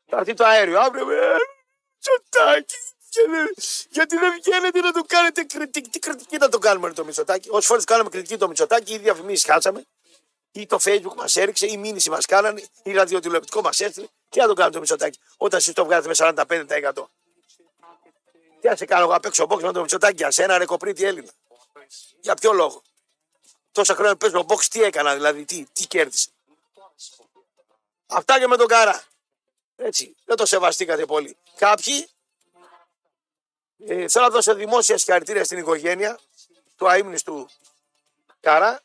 Θα 0.06 0.18
έρθει 0.18 0.34
το 0.34 0.46
αέριο 0.46 0.80
αύριο. 0.80 1.12
Ε, 1.12 1.36
Μητσοτάκη. 1.96 2.76
Γιατί 3.90 4.18
δεν 4.18 4.34
βγαίνετε 4.44 4.80
να 4.80 4.92
το 4.92 5.02
κάνετε 5.08 5.44
κριτική. 5.44 5.90
Τι 5.90 6.00
κριτική 6.00 6.38
να 6.38 6.50
το 6.50 6.58
κάνουμε 6.58 6.94
το 6.94 7.06
Μητσοτάκη. 7.06 7.50
Όσες 7.50 7.66
φορές 7.66 7.84
κάναμε 7.84 8.10
κριτική 8.10 8.38
το 8.38 8.48
Μητσοτάκη, 8.48 8.94
ή 8.94 8.98
διαφημίσεις 8.98 9.46
χάσαμε, 9.46 9.84
ή 10.52 10.66
το 10.66 10.80
Facebook 10.84 11.16
μας 11.16 11.36
έριξε, 11.36 11.66
ή 11.66 11.78
μήνυση 11.78 12.10
μας 12.10 12.26
κάνανε, 12.26 12.64
ή 12.84 12.92
ραδιοτηλεοπτικό 12.92 13.62
μας 13.62 13.80
έστειλε. 13.80 14.08
Τι 14.30 14.40
να 14.40 14.48
το 14.48 14.54
κάνουμε 14.54 14.74
το 14.74 14.80
Μητσοτάκη, 14.80 15.20
όταν 15.38 15.60
εσείς 15.60 15.74
το 15.74 15.86
βγάζετε 15.86 16.08
με 16.08 16.14
45%. 16.14 17.10
Τι 18.62 18.68
να 18.68 18.76
σε 18.76 18.86
κάνω 18.86 19.04
εγώ 19.04 19.14
απ' 19.14 19.26
έξω 19.26 19.46
box 19.50 19.62
με 19.62 19.72
το 19.72 19.80
Μητσοτάκη 19.80 20.16
για 20.16 20.32
σένα, 20.32 20.58
ρε 20.58 20.66
κοπρίτη 20.66 21.06
Έλληνα. 21.06 21.32
Για 22.22 22.36
ποιο 22.36 22.52
λόγο; 22.52 22.82
Τόσα 23.72 23.96
χρόνια 23.96 24.16
παίζω 24.16 24.46
box, 24.48 24.64
τι 24.64 24.84
έκανα 24.84 25.14
δηλαδή, 25.14 25.46
τι, 25.46 25.66
τι 25.74 25.88
κέρδισα; 25.88 26.30
Αυτά 28.08 28.40
και 28.40 28.48
με 28.48 28.58
τον 28.58 28.68
Καρά. 28.68 29.04
Έτσι, 29.76 30.16
δεν 30.26 30.36
το 30.36 30.46
σεβαστήκατε 30.46 31.06
πολύ. 31.06 31.38
Κάποιοι 31.56 32.10
ε, 33.88 34.08
θέλω 34.08 34.26
να 34.26 34.30
δώσω 34.30 34.56
δημόσια 34.56 34.98
συγχαρητήρια 34.98 35.44
στην 35.44 35.58
οικογένεια 35.58 36.20
του 36.76 36.90
αείμνης 36.90 37.24
Καρά 38.40 38.82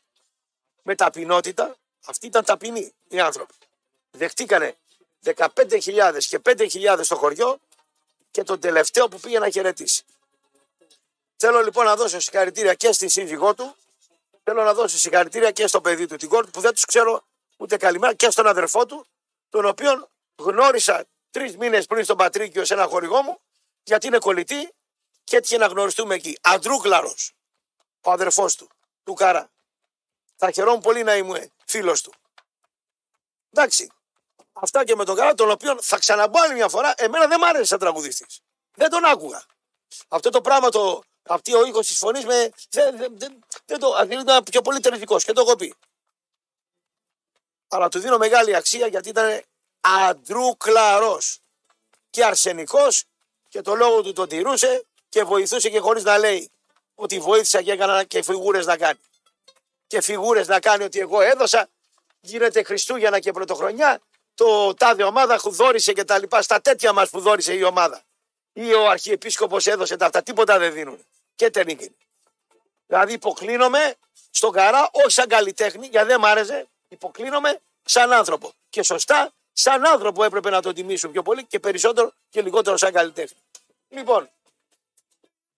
με 0.83 0.95
ταπεινότητα. 0.95 1.75
Αυτοί 2.05 2.25
ήταν 2.25 2.43
ταπεινοί 2.43 2.93
οι 3.07 3.19
άνθρωποι. 3.19 3.53
Δεχτήκανε 4.11 4.77
15.000 5.23 6.17
και 6.19 6.39
5.000 6.43 6.99
στο 7.01 7.15
χωριό 7.15 7.59
και 8.31 8.43
τον 8.43 8.59
τελευταίο 8.59 9.07
που 9.07 9.19
πήγε 9.19 9.39
να 9.39 9.49
χαιρετήσει. 9.49 10.03
Θέλω 11.37 11.61
λοιπόν 11.61 11.85
να 11.85 11.95
δώσω 11.95 12.19
συγχαρητήρια 12.19 12.73
και 12.73 12.91
στην 12.91 13.09
σύζυγό 13.09 13.53
του. 13.53 13.75
Θέλω 14.43 14.63
να 14.63 14.73
δώσω 14.73 14.97
συγχαρητήρια 14.97 15.51
και 15.51 15.67
στο 15.67 15.81
παιδί 15.81 16.05
του, 16.07 16.15
την 16.15 16.29
κόρη 16.29 16.49
που 16.49 16.61
δεν 16.61 16.73
τους 16.73 16.85
ξέρω 16.85 17.23
ούτε 17.57 17.77
καλημέρα, 17.77 18.13
και 18.13 18.29
στον 18.29 18.47
αδερφό 18.47 18.85
του, 18.85 19.07
τον 19.49 19.65
οποίο 19.65 20.09
γνώρισα 20.35 21.05
τρεις 21.29 21.57
μήνες 21.57 21.85
πριν 21.85 22.03
στον 22.03 22.17
Πατρίκιο 22.17 22.65
σε 22.65 22.73
ένα 22.73 22.87
χορηγό 22.87 23.21
μου, 23.21 23.39
γιατί 23.83 24.07
είναι 24.07 24.17
κολλητή 24.17 24.73
και 25.23 25.35
έτυχε 25.35 25.57
να 25.57 25.65
γνωριστούμε 25.65 26.15
εκεί. 26.15 26.37
Αντρούκλαρος, 26.41 27.33
ο 28.01 28.11
αδερφός 28.11 28.55
του, 28.55 28.69
του 29.03 29.13
Καρά. 29.13 29.49
Θα 30.35 30.51
χαιρόμουν 30.51 30.81
πολύ 30.81 31.03
να 31.03 31.15
είμαι 31.15 31.51
φίλος 31.65 32.01
του. 32.01 32.13
Εντάξει. 33.51 33.91
Αυτά 34.53 34.83
και 34.83 34.95
με 34.95 35.05
τον 35.05 35.15
Καρά, 35.15 35.33
τον 35.33 35.51
οποίο 35.51 35.81
θα 35.81 35.97
ξαναμπώ 35.97 36.41
άλλη 36.41 36.53
μια 36.53 36.69
φορά. 36.69 36.93
Εμένα 36.97 37.27
δεν 37.27 37.39
μ' 37.39 37.43
άρεσε 37.43 37.63
σαν 37.63 37.79
τραγουδιστή. 37.79 38.25
Δεν 38.73 38.89
τον 38.89 39.05
άκουγα. 39.05 39.45
Αυτό 40.07 40.29
το 40.29 40.41
πράγμα 40.41 40.69
το, 40.69 41.03
αυτή 41.27 41.55
ο 41.55 41.65
ήχος 41.65 41.87
της 41.87 41.97
φωνής 41.97 42.25
με. 42.25 42.51
Δεν, 42.69 42.97
δεν, 42.97 43.13
δεν, 43.17 43.43
δεν 43.65 43.79
το. 43.79 44.07
ήταν 44.09 44.43
πιο 44.43 44.61
πολύ 44.61 44.79
τερνητικός 44.79 45.23
και 45.23 45.33
το 45.33 45.41
έχω 45.41 45.55
πει. 45.55 45.75
Αλλά 47.67 47.89
του 47.89 47.99
δίνω 47.99 48.17
μεγάλη 48.17 48.55
αξία 48.55 48.87
γιατί 48.87 49.09
ήταν 49.09 49.41
αντρούκλαρο 49.79 51.19
και 52.09 52.25
αρσενικός 52.25 53.03
και 53.49 53.61
το 53.61 53.75
λόγο 53.75 54.01
του 54.01 54.13
τον 54.13 54.27
τηρούσε 54.27 54.85
και 55.09 55.23
βοηθούσε 55.23 55.69
και 55.69 55.79
χωρίς 55.79 56.03
να 56.03 56.17
λέει 56.17 56.51
ότι 56.95 57.19
βοήθησα 57.19 57.61
και 57.61 57.71
έκανα 57.71 58.03
και 58.03 58.23
φιγούρες 58.23 58.65
να 58.65 58.77
κάνει. 58.77 58.99
Και 59.87 60.01
φιγούρες 60.01 60.47
να 60.47 60.59
κάνει 60.59 60.83
ότι 60.83 60.99
εγώ 60.99 61.21
έδωσα, 61.21 61.69
γίνεται 62.19 62.63
Χριστούγεννα 62.63 63.19
και 63.19 63.31
Πρωτοχρονιά 63.31 64.01
το 64.37 64.73
τάδε 64.73 65.03
ομάδα 65.03 65.39
δόρισε 65.43 65.93
και 65.93 66.03
τα 66.03 66.19
λοιπά. 66.19 66.41
Στα 66.41 66.61
τέτοια 66.61 66.93
μας 66.93 67.09
που 67.09 67.19
δόρισε 67.19 67.53
η 67.53 67.63
ομάδα. 67.63 68.01
Ή 68.53 68.73
ο 68.73 68.89
Αρχιεπίσκοπος 68.89 69.67
έδωσε 69.67 69.97
τα 69.97 70.05
αυτά. 70.05 70.23
Τίποτα 70.23 70.59
δεν 70.59 70.73
δίνουν. 70.73 71.05
Και 71.37 71.49
τερνίκιν. 71.49 71.95
Δηλαδή 72.87 73.13
υποκλίνομαι 73.13 73.95
στον 74.31 74.51
καρά, 74.51 74.89
όχι 74.91 75.11
σαν 75.11 75.27
καλλιτέχνη, 75.27 75.87
γιατί 75.87 76.07
δεν 76.07 76.19
μ' 76.19 76.25
άρεσε. 76.25 76.67
Υποκλίνομαι 76.87 77.61
σαν 77.83 78.13
άνθρωπο. 78.13 78.53
Και 78.69 78.83
σωστά, 78.83 79.31
σαν 79.53 79.85
άνθρωπο 79.85 80.23
έπρεπε 80.23 80.49
να 80.49 80.61
το 80.61 80.73
τιμήσουν 80.73 81.11
πιο 81.11 81.21
πολύ 81.21 81.45
και 81.45 81.59
περισσότερο 81.59 82.13
και 82.29 82.41
λιγότερο 82.41 82.77
σαν 82.77 82.91
καλλιτέχνη. 82.93 83.37
Λοιπόν, 83.89 84.29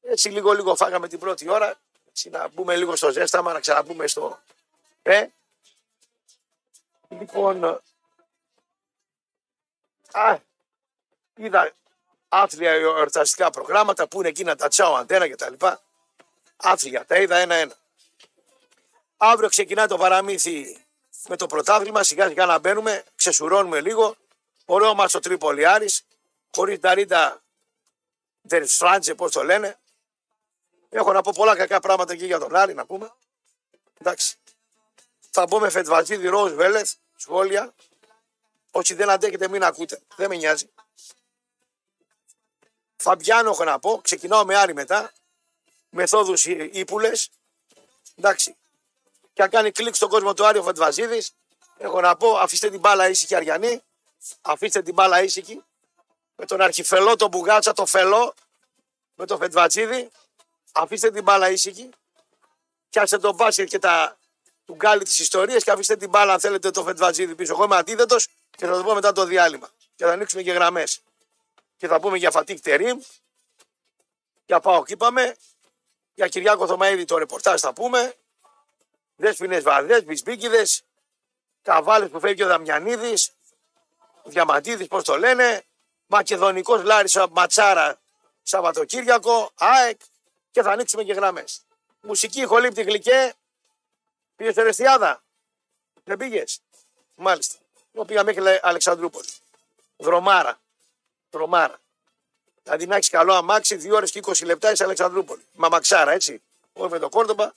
έτσι 0.02 0.30
λίγο 0.30 0.52
λίγο 0.52 0.76
φάγαμε 0.76 1.08
την 1.08 1.20
πρώτη 1.20 1.50
ώρα. 1.50 1.80
Έτσι 2.10 2.30
να 2.30 2.48
μπούμε 2.48 2.76
λίγο 2.76 2.96
στο 2.96 3.12
ζέσταμα, 3.12 3.54
να 3.54 3.60
ξαναμπούμε 3.60 4.08
στο. 4.08 4.40
Ε. 5.02 5.28
Λοιπόν. 7.10 7.64
Α, 10.12 10.38
είδα 11.36 11.74
άθλια 12.30 12.72
εορταστικά 12.72 13.50
προγράμματα 13.50 14.08
που 14.08 14.20
είναι 14.20 14.30
εκείνα 14.30 14.56
τα 14.56 14.68
τσάο 14.68 14.96
αντένα 14.96 15.28
και 15.28 15.36
τα 15.36 15.50
λοιπά. 15.50 15.82
Άθλια, 16.58 17.06
τα 17.06 17.18
είδα 17.18 17.38
ένα-ένα. 17.38 17.76
Αύριο 19.18 19.50
ξεκινά 19.50 19.88
το 19.88 19.98
παραμύθι 19.98 20.86
με 21.28 21.36
το 21.36 21.46
πρωτάθλημα, 21.46 22.04
σιγά 22.04 22.28
σιγά 22.28 22.46
να 22.46 22.60
μπαίνουμε, 22.60 23.04
ξεσουρώνουμε 23.16 23.82
λίγο. 23.82 24.16
Ωραίο 24.66 24.94
μας 24.94 25.14
ο 25.14 25.20
Τρίπολιάρης, 25.20 26.06
χωρίς 26.56 26.80
τα 26.80 26.94
ρίτα 26.94 27.42
Φράντζε, 28.68 29.16
πώς 29.16 29.32
το 29.32 29.44
λένε. 29.44 29.78
Έχω 30.90 31.14
να 31.14 31.22
πω 31.22 31.32
πολλά 31.36 31.56
κακά 31.56 31.80
πράγματα 31.80 32.16
και 32.16 32.26
για 32.26 32.40
τον 32.40 32.56
Άρη 32.56 32.74
να 32.74 32.86
πούμε. 32.86 33.12
Εντάξει. 34.00 34.36
Θα 35.32 35.46
μπω 35.46 35.60
με 35.60 35.70
Φετβατζίδη 35.70 36.28
Ροζ 36.28 36.54
Βέλεθ, 36.54 36.94
σχόλια. 37.16 37.74
Όσοι 38.72 38.94
δεν 38.94 39.10
αντέχετε 39.10 39.48
μην 39.48 39.64
ακούτε, 39.64 40.02
δεν 40.16 40.30
με 40.30 40.36
νοιάζει. 40.36 40.70
Φαμπιάνο 43.02 43.50
έχω 43.50 43.64
να 43.64 43.80
πω, 43.80 44.00
ξεκινάω 44.04 44.46
με 44.46 44.56
Άρη 44.56 44.74
μετά. 44.74 45.12
Μεθόδους 45.90 46.46
ύπουλες. 46.46 47.30
Εντάξει. 48.16 48.56
Και 49.34 49.42
αν 49.42 49.50
κάνει 49.50 49.72
κλικ 49.72 49.96
στον 49.96 50.10
κόσμο 50.10 50.34
του 50.34 50.46
Άριο 50.46 50.64
Φετβαζίδης, 50.64 51.32
έχω 51.78 52.02
να 52.02 52.16
πω 52.16 52.38
αφήστε 52.38 52.70
την 52.70 52.80
μπάλα 52.80 53.10
ήσυχη 53.10 53.36
Αριανή. 53.36 53.84
Αφήστε 54.42 54.82
την 54.82 54.94
μπάλα 54.94 55.24
ήσυχη. 55.24 55.64
Με 56.36 56.46
τον 56.46 56.62
αρχιφελό, 56.62 57.16
τον 57.16 57.30
Μπουγάτσα, 57.30 57.74
το 57.74 57.86
φελό. 57.86 58.34
Με 59.16 59.26
τον 59.26 59.38
Φετβατσίδη. 59.38 60.12
Αφήστε 60.72 61.12
την 61.12 61.24
μπάλα 61.24 61.50
ήσυχη. 61.50 61.90
Πιάστε 62.90 63.18
τον 63.18 63.36
μπάσκετ 63.36 63.68
και 63.68 63.80
τα 63.80 64.18
του 64.66 64.76
γκάλι 64.76 65.04
της 65.04 65.20
ιστορίας 65.20 65.64
και 65.64 65.72
αφήστε 65.72 65.96
την 65.96 66.10
μπάλα 66.10 66.34
αν 66.34 66.40
θέλετε 66.40 66.72
το 66.72 66.84
Φετβατζίδη 66.84 67.36
πίσω. 67.36 67.54
Εγώ 67.54 67.64
είμαι 67.64 67.76
αντίθετο 67.76 68.16
και 68.58 68.66
θα 68.66 68.78
το 68.78 68.84
πω 68.84 68.94
μετά 68.94 69.12
το 69.12 69.26
διάλειμμα. 69.26 69.70
Και 69.96 70.06
θα 70.06 70.12
ανοίξουμε 70.12 70.42
και 70.42 70.52
γραμμές. 70.52 71.02
Και 71.80 71.88
θα 71.88 72.00
πούμε 72.00 72.18
για 72.18 72.32
Φατίκ 72.32 72.60
Τερήμ. 72.62 73.00
Για 74.46 74.60
Πάο 74.60 74.84
είπαμε. 74.88 75.36
Για 76.14 76.28
Κυριάκο 76.28 76.68
Θωμαίδη 76.68 77.06
το 77.06 77.18
ρεπορτάζ 77.18 77.60
θα 77.60 77.74
πούμε. 77.74 78.16
Δέσπινε 79.16 79.60
βαδέ, 79.60 80.02
μπισμπίκιδε. 80.02 80.64
Καβάλες 81.62 82.10
που 82.10 82.20
φεύγει 82.20 82.44
ο 82.44 82.48
Δαμιανίδης. 82.48 83.32
Διαμαντίδης, 84.24 84.88
πώς 84.88 85.04
το 85.04 85.18
λένε. 85.18 85.64
Μακεδονικός 86.06 86.84
Λάρισα 86.84 87.30
Ματσάρα 87.30 88.00
Σαββατοκύριακο. 88.44 89.52
ΑΕΚ. 89.56 90.00
Και 90.52 90.62
θα 90.62 90.72
ανοίξουμε 90.72 91.04
και 91.04 91.14
γραμμές. 91.14 91.62
Μουσική 92.02 92.46
χολύπτη 92.46 92.84
γλυκέ. 92.84 93.34
Πήγες 94.36 94.54
στο 94.54 94.64
Ρεστιάδα. 94.64 95.24
Δεν 96.04 96.18
πήγες; 96.18 96.62
Μάλιστα. 97.16 97.56
Εγώ 97.94 98.06
πήγα 98.06 98.24
μέχρι 98.24 98.60
Αλεξανδρούπολη. 98.62 99.30
Δρομάρα. 99.98 100.60
Δρομάρα. 101.32 101.80
Δηλαδή 102.64 102.86
να 102.86 102.96
έχεις 102.96 103.10
καλό 103.10 103.34
αμάξι, 103.34 103.76
2 103.76 103.96
ώρες 103.96 104.12
και 104.12 104.20
20 104.26 104.46
λεπτά 104.46 104.72
είσαι 104.72 104.84
Αλεξανδρούπολη. 104.84 105.42
Μαμαξάρα, 105.54 106.12
έτσι. 106.12 106.42
Όχι 106.74 106.92
με 106.92 107.00
το 107.00 107.10
Κόρτομπα. 107.10 107.52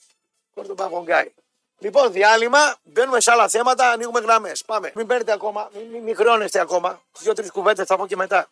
Κόρτομπα 0.53 0.85
γονγκάι. 0.85 1.31
Λοιπόν, 1.77 2.11
διάλειμμα, 2.11 2.75
μπαίνουμε 2.83 3.19
σε 3.19 3.31
άλλα 3.31 3.47
θέματα, 3.47 3.89
ανοίγουμε 3.89 4.19
γραμμές. 4.19 4.63
Πάμε. 4.65 4.91
Μην 4.95 5.07
παίρνετε 5.07 5.31
ακόμα, 5.31 5.69
μην, 5.73 5.87
μην, 5.87 6.03
μην 6.03 6.15
χρεώνεστε 6.15 6.59
ακόμα. 6.59 7.01
Δύο-τρεις 7.19 7.51
κουβέντες 7.51 7.85
θα 7.85 7.97
πω 7.97 8.07
και 8.07 8.15
μετά. 8.15 8.49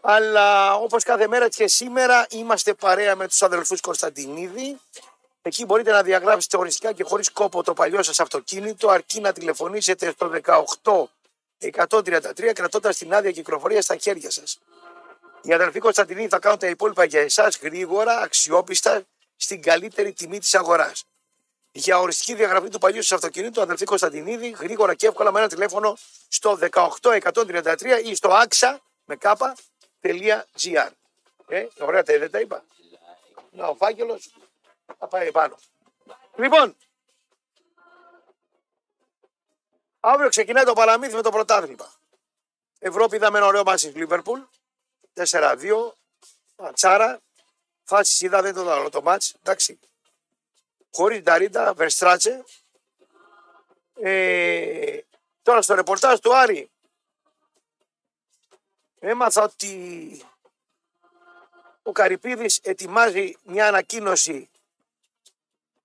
Αλλά 0.00 0.74
όπως 0.74 1.04
κάθε 1.04 1.26
μέρα 1.26 1.44
έτσι 1.44 1.58
και 1.58 1.68
σήμερα 1.68 2.26
είμαστε 2.30 2.74
παρέα 2.74 3.16
με 3.16 3.28
τους 3.28 3.42
αδελφούς 3.42 3.80
Κωνσταντινίδη. 3.80 4.80
Εκεί 5.42 5.64
μπορείτε 5.64 5.90
να 5.90 6.02
διαγράψετε 6.02 6.56
οριστικά 6.56 6.92
και 6.92 7.04
χωρίς 7.04 7.30
κόπο 7.30 7.62
το 7.62 7.74
παλιό 7.74 8.02
σας 8.02 8.20
αυτοκίνητο, 8.20 8.88
αρκεί 8.88 9.20
να 9.20 9.32
τηλεφωνήσετε 9.32 10.10
στο 10.10 10.30
18 10.82 11.04
133 11.60 12.52
κρατώντας 12.52 12.96
την 12.96 13.14
άδεια 13.14 13.30
κυκλοφορίας 13.30 13.84
στα 13.84 13.96
χέρια 13.96 14.30
σας. 14.30 14.58
Οι 15.42 15.52
αδελφοί 15.52 15.78
Κωνσταντινίδη 15.78 16.28
θα 16.28 16.38
κάνουν 16.38 16.58
τα 16.58 16.66
υπόλοιπα 16.66 17.04
για 17.04 17.20
εσάς 17.20 17.58
γρήγορα, 17.58 18.20
αξιόπιστα, 18.20 19.02
στην 19.36 19.62
καλύτερη 19.62 20.12
τιμή 20.12 20.38
της 20.38 20.54
αγοράς. 20.54 21.04
Για 21.72 21.98
οριστική 21.98 22.34
διαγραφή 22.34 22.68
του 22.68 22.78
παλιού 22.78 23.02
σας 23.02 23.12
αυτοκινήτου, 23.12 23.60
αδελφοί 23.60 23.84
Κωνσταντινίδη, 23.84 24.50
γρήγορα 24.50 24.94
και 24.94 25.06
εύκολα 25.06 25.32
με 25.32 25.38
ένα 25.38 25.48
τηλέφωνο 25.48 25.96
στο 26.28 26.58
18133 26.60 28.00
ή 28.04 28.14
στο 28.14 28.30
axa 28.30 28.76
με 29.04 29.16
κάπα.gr. 29.16 30.90
Ε, 31.48 31.66
ωραία 31.78 32.02
τα 32.02 32.18
δεν 32.18 32.30
τα 32.30 32.40
είπα. 32.40 32.64
Να 33.50 33.66
ο 33.66 33.74
φάκελος 33.74 34.34
θα 34.98 35.06
πάει 35.06 35.30
πάνω. 35.30 35.58
Λοιπόν, 36.36 36.76
αύριο 40.00 40.28
ξεκινάει 40.28 40.64
το 40.64 40.72
παραμύθι 40.72 41.14
με 41.14 41.22
το 41.22 41.30
πρωτάθλημα. 41.30 41.92
Ευρώπη 42.78 43.16
είδαμε 43.16 43.38
ένα 43.38 43.46
ωραίο 43.46 43.62
μάτι 43.62 43.86
Λίβερπουλ. 43.86 44.40
4-2. 45.14 45.92
Ματσάρα. 46.56 47.20
Φάση 47.84 48.24
είδα 48.24 48.42
δεν 48.42 48.54
το 48.54 48.62
δω 48.62 48.90
το 48.90 49.02
μάτς. 49.02 49.34
Εντάξει. 49.42 49.78
Χωρίς 50.92 51.22
Νταρίτα, 51.22 51.74
Βερστράτσε. 51.74 52.44
Ε, 54.00 54.98
τώρα 55.42 55.62
στο 55.62 55.74
ρεπορτάζ 55.74 56.18
του 56.18 56.36
Άρη 56.36 56.70
έμαθα 58.98 59.42
ότι 59.42 60.22
ο 61.82 61.92
Καρυπίδης 61.92 62.60
ετοιμάζει 62.62 63.36
μια 63.42 63.66
ανακοίνωση 63.66 64.50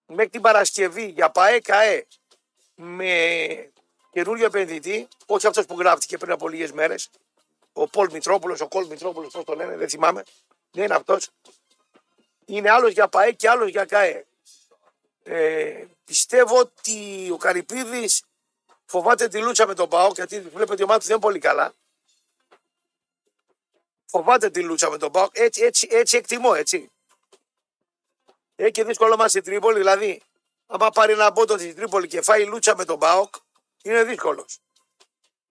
μέχρι 0.05 0.30
την 0.30 0.41
Παρασκευή 0.41 1.05
για 1.05 1.30
ΠαΕ 1.30 1.59
ΚαΕ 1.59 2.07
με 2.76 3.72
καινούριο 4.14 4.45
επενδυτή, 4.45 5.07
όχι 5.26 5.47
αυτός 5.47 5.66
που 5.66 5.76
γράφτηκε 5.80 6.18
πριν 6.18 6.32
από 6.32 6.49
λίγες 6.49 6.72
μέρες, 6.72 7.09
ο 7.74 7.88
Πολ 7.88 8.11
Μητρόπουλος, 8.11 8.61
ο 8.61 8.68
Κολ 8.68 8.88
Μητρόπουλος, 8.88 9.34
πώς 9.34 9.43
το 9.43 9.55
λένε, 9.55 9.78
δεν 9.78 9.89
θυμάμαι, 9.89 10.24
δεν 10.72 10.84
είναι 10.84 10.95
αυτός. 10.95 11.30
Είναι 12.45 12.70
άλλος 12.70 12.91
για 12.91 13.07
ΠαΕ 13.07 13.32
και 13.32 13.49
άλλος 13.49 13.70
για 13.70 13.86
ΚαΕ. 13.86 14.26
Ε, 15.24 15.86
πιστεύω 16.05 16.59
ότι 16.59 17.30
ο 17.32 17.38
Καρυπίδης 17.38 18.24
φοβάται 18.86 19.28
τη 19.28 19.41
λούτσα 19.41 19.68
με 19.68 19.74
τον 19.74 19.89
ΠΑΟ, 19.89 20.11
γιατί 20.16 20.39
βλέπετε 20.39 20.82
η 20.82 20.84
ομάδα 20.84 20.99
του 20.99 21.05
δεν 21.05 21.16
είναι 21.16 21.26
πολύ 21.26 21.39
καλά. 21.39 21.74
Φοβάται 24.05 24.49
τη 24.49 24.64
λούτσα 24.64 24.89
με 24.89 24.97
τον 24.97 25.11
ΠΑΟ, 25.11 25.28
έτσι, 25.32 25.64
έτσι, 25.64 25.88
έτσι 25.91 26.18
εκτιμώ, 26.18 26.51
έτσι. 26.55 26.91
Έχει 28.55 28.72
και 28.72 28.84
δύσκολο 28.84 29.16
μα 29.16 29.26
η 29.34 29.41
Τρίπολη, 29.41 29.78
δηλαδή, 29.78 30.22
άμα 30.68 30.89
πάρει 30.89 31.14
ένα 31.14 31.32
πόντο 31.32 31.55
τη 31.55 31.74
Τρίπολη 31.74 32.07
και 32.07 32.22
φάει 32.22 32.45
λούτσα 32.45 32.76
με 32.76 32.86
τον 32.86 32.97
Μπάοκ, 32.97 33.36
είναι 33.84 34.03
δύσκολος. 34.03 34.59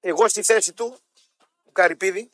Εγώ 0.01 0.29
στη 0.29 0.43
θέση 0.43 0.73
του, 0.73 0.99
του 1.65 1.73
Καρυπίδη, 1.73 2.31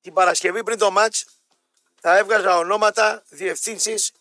την 0.00 0.12
Παρασκευή 0.12 0.62
πριν 0.62 0.78
το 0.78 0.90
μάτς, 0.90 1.24
θα 2.00 2.16
έβγαζα 2.16 2.56
ονόματα, 2.56 3.22
διευθύνσεις 3.28 4.12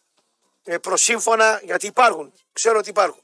ε, 0.63 0.77
προσύμφωνα, 0.77 1.61
γιατί 1.63 1.87
υπάρχουν. 1.87 2.33
Ξέρω 2.53 2.77
ότι 2.77 2.89
υπάρχουν. 2.89 3.21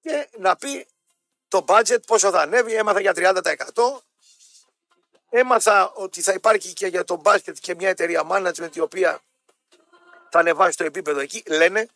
Και 0.00 0.28
να 0.38 0.56
πει 0.56 0.86
το 1.48 1.64
budget 1.68 2.06
πόσο 2.06 2.30
θα 2.30 2.40
ανέβει, 2.40 2.74
έμαθα 2.74 3.00
για 3.00 3.12
30%. 3.16 4.00
Έμαθα 5.30 5.90
ότι 5.90 6.22
θα 6.22 6.32
υπάρχει 6.32 6.72
και 6.72 6.86
για 6.86 7.04
το 7.04 7.16
μπάσκετ 7.16 7.56
και 7.60 7.74
μια 7.74 7.88
εταιρεία 7.88 8.26
management 8.30 8.76
η 8.76 8.80
οποία 8.80 9.20
θα 10.30 10.38
ανεβάσει 10.38 10.76
το 10.76 10.84
επίπεδο 10.84 11.20
εκεί, 11.20 11.42
λένε. 11.46 11.88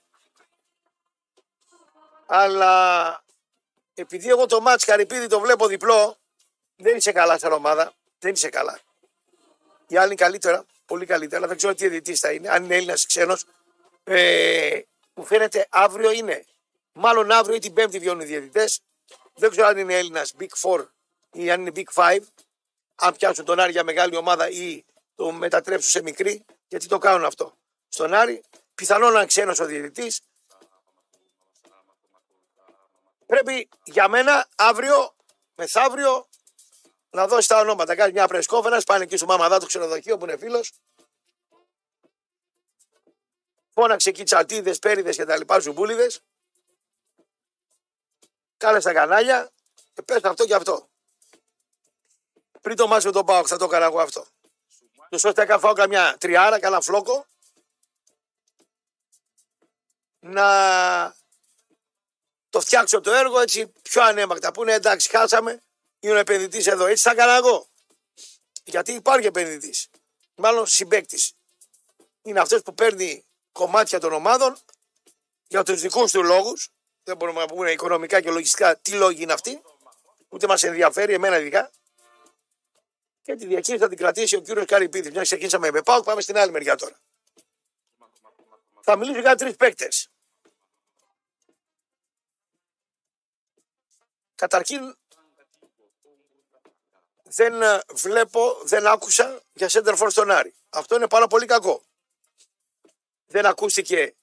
Αλλά 2.27 3.23
επειδή 3.95 4.29
εγώ 4.29 4.47
το 4.47 4.61
μάτς 4.61 4.85
Καρυπίδη 4.85 5.27
το 5.27 5.41
βλέπω 5.41 5.67
διπλό, 5.67 6.17
δεν 6.77 6.97
είσαι 6.97 7.13
καλά 7.13 7.39
σαν 7.39 7.53
ομάδα. 7.53 7.93
Δεν 8.19 8.33
είσαι 8.33 8.49
καλά. 8.49 8.79
Οι 9.87 9.97
άλλοι 9.97 10.15
καλύτερα, 10.15 10.65
πολύ 10.87 11.07
καλύτερα. 11.07 11.47
Δεν 11.47 11.57
ξέρω 11.57 11.75
τι 11.75 11.85
ειδητή 11.85 12.17
θα 12.17 12.33
είναι. 12.33 12.49
Αν 12.49 12.65
είναι 12.65 12.75
Έλληνας 12.75 13.03
ή 13.03 13.07
ξένος, 13.07 13.45
ε, 14.05 14.81
μου 15.15 15.25
φαίνεται 15.25 15.67
αύριο 15.71 16.11
είναι. 16.11 16.45
Μάλλον 16.93 17.31
αύριο 17.31 17.57
ή 17.57 17.59
την 17.59 17.73
Πέμπτη 17.73 17.99
βγαίνουν 17.99 18.21
οι 18.21 18.25
διαιτητές. 18.25 18.81
Δεν 19.35 19.51
ξέρω 19.51 19.67
αν 19.67 19.79
είναι 19.79 19.99
Έλληνας 19.99 20.35
Big 20.39 20.61
Four 20.63 20.87
ή 21.33 21.51
αν 21.51 21.61
είναι 21.61 21.73
Big 21.75 22.03
Five. 22.03 22.23
Αν 22.95 23.17
πιάσουν 23.17 23.45
τον 23.45 23.61
Άρη 23.61 23.73
για 23.73 23.85
μεγάλη 23.85 24.17
ομάδα 24.17 24.49
ή 24.51 24.85
το 25.15 25.33
μετατρέψουν 25.33 25.91
σε 25.91 26.03
μικρή. 26.03 26.45
Γιατί 26.69 26.87
το 26.87 26.99
κάνουν 26.99 27.25
αυτό 27.25 27.57
στον 27.89 28.15
Άρη. 28.15 28.43
Πιθανόν 28.75 29.13
να 29.13 29.27
ξένος 29.27 29.61
ο 29.61 29.65
διαιτητής. 29.65 30.21
Πρέπει 33.27 33.69
για 33.85 34.09
μένα 34.09 34.49
αύριο, 34.57 35.15
μεθαύριο, 35.55 36.29
να 37.11 37.27
δώσει 37.27 37.49
τα 37.49 37.61
ονόματα. 37.61 37.95
Κάνει 37.95 38.13
μια 38.13 38.27
πρεσκόφερα, 38.27 38.81
πάνε 38.87 39.05
εκεί 39.05 39.17
στο 39.17 39.27
Μαμαδά 39.27 39.59
το 39.59 39.67
ξενοδοχείο 39.67 40.17
που 40.19 40.25
είναι 40.25 40.37
φίλος. 40.37 40.73
Φώναξε 43.73 44.09
εκεί 44.09 44.25
τσατίδες, 44.25 44.79
πέριδες 44.79 45.17
και 45.17 45.25
τα 45.25 45.37
λοιπά, 45.37 45.59
ζουμπούλιδες. 45.59 46.21
Κάλε 48.57 48.81
στα 48.81 48.93
κανάλια 48.93 49.51
και 49.93 50.03
πες 50.03 50.25
αυτό 50.25 50.47
και 50.47 50.55
αυτό. 50.55 50.89
Πριν 52.61 52.77
το 52.77 52.87
μάτι 52.87 53.07
με 53.07 53.13
τον 53.13 53.27
Πάοκ 53.27 53.47
θα 53.49 53.57
το 53.57 53.65
έκανα 53.65 53.85
εγώ 53.85 54.01
αυτό. 54.01 54.27
Τους 55.11 55.25
ώστε 55.25 55.45
να 55.45 55.59
φάω 55.59 55.73
καμιά 55.73 56.17
τριάρα, 56.19 56.59
κανένα 56.61 56.81
φλόκο. 56.81 57.27
Να 60.19 60.47
το 62.57 62.63
φτιάξω 62.63 63.01
το 63.01 63.13
έργο 63.13 63.41
έτσι 63.41 63.73
πιο 63.83 64.03
ανέμακτα. 64.03 64.53
Που 64.53 64.63
είναι 64.63 64.73
εντάξει, 64.73 65.09
χάσαμε. 65.09 65.63
Είναι 66.01 66.15
ο 66.15 66.17
επενδυτής 66.17 66.67
εδώ. 66.67 66.87
Έτσι 66.87 67.03
θα 67.03 67.11
έκανα 67.11 67.37
εγώ. 67.37 67.69
Γιατί 68.65 68.93
υπάρχει 68.93 69.27
επενδυτής. 69.27 69.89
Μάλλον 70.35 70.67
συμπέκτη. 70.67 71.19
Είναι 72.23 72.41
αυτός 72.41 72.63
που 72.63 72.75
παίρνει 72.75 73.27
κομμάτια 73.53 74.01
των 74.01 74.13
ομάδων 74.13 74.59
για 75.49 75.63
τους 75.63 75.81
δικούς 75.81 76.11
του 76.13 76.23
λόγους. 76.23 76.69
Δεν 77.03 77.17
μπορούμε 77.17 77.41
να 77.41 77.47
πούμε 77.47 77.71
οικονομικά 77.71 78.21
και 78.21 78.31
λογιστικά 78.31 78.77
τι 78.77 78.91
λόγοι 78.91 79.23
είναι 79.23 79.33
αυτοί. 79.33 79.63
Ούτε 80.29 80.47
μας 80.47 80.63
ενδιαφέρει, 80.63 81.15
εμένα 81.15 81.39
ειδικά. 81.39 81.71
Και 83.23 83.35
τη 83.35 83.47
διαχείριση 83.47 83.83
θα 83.83 83.89
την 83.89 83.99
κρατήσει 83.99 84.37
ο 84.37 84.41
κύριος 84.41 84.67
Καρυπίδης. 84.67 85.11
Μια 85.11 85.23
ξεκίνησαμε 85.23 85.71
με 85.71 85.83
πάω, 85.83 86.03
πάμε 86.03 86.21
στην 86.21 86.37
άλλη 86.37 86.51
μεριά 86.51 86.77
τώρα. 86.77 87.01
Θα 88.83 88.97
μιλήσω 88.97 89.21
για 89.21 89.37
τρεις 89.37 89.57
παίκτες. 89.57 90.11
Καταρχήν, 94.37 94.97
δεν 97.23 97.63
ε, 97.63 97.81
βλέπω, 97.93 98.61
δεν 98.63 98.87
άκουσα 98.87 99.41
για 99.53 99.69
Σέντερφορ 99.69 100.11
στον 100.11 100.31
Άρη. 100.31 100.55
Αυτό 100.69 100.95
είναι 100.95 101.09
πάρα 101.09 101.27
πολύ 101.27 101.47
κακό. 101.47 101.83
Δεν 103.27 103.47
ακούστηκε 103.47 104.15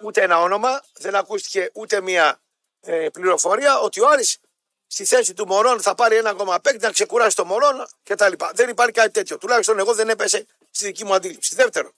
ούτε 0.00 0.22
ένα 0.22 0.40
όνομα, 0.40 0.84
δεν 0.92 1.14
ακούστηκε 1.14 1.70
ούτε 1.74 2.00
μία 2.00 2.40
ε, 2.80 3.08
πληροφορία 3.12 3.78
ότι 3.78 4.00
ο 4.00 4.08
Άρης 4.08 4.38
στη 4.86 5.04
θέση 5.04 5.34
του 5.34 5.46
Μωρόν 5.46 5.80
θα 5.80 5.94
πάρει 5.94 6.16
ένα 6.16 6.30
ακόμα 6.30 6.60
παίκτη 6.60 6.84
να 6.84 6.90
ξεκουράσει 6.90 7.36
το 7.36 7.44
Μωρόν 7.44 7.86
κτλ. 8.02 8.32
Δεν 8.52 8.68
υπάρχει 8.68 8.92
κάτι 8.92 9.10
τέτοιο. 9.10 9.38
Τουλάχιστον 9.38 9.78
εγώ 9.78 9.94
δεν 9.94 10.08
έπεσε 10.08 10.46
στη 10.70 10.84
δική 10.84 11.04
μου 11.04 11.14
αντίληψη. 11.14 11.54
Δεύτερον, 11.54 11.92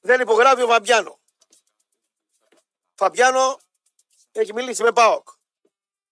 δεν 0.00 0.20
υπογράφει 0.20 0.62
ο 0.62 0.66
Φαμπιάνο. 0.66 1.20
Φαμπιάνο 2.94 3.60
έχει 4.32 4.52
μιλήσει 4.52 4.82
με 4.82 4.92
ΠΑΟΚ. 4.92 5.28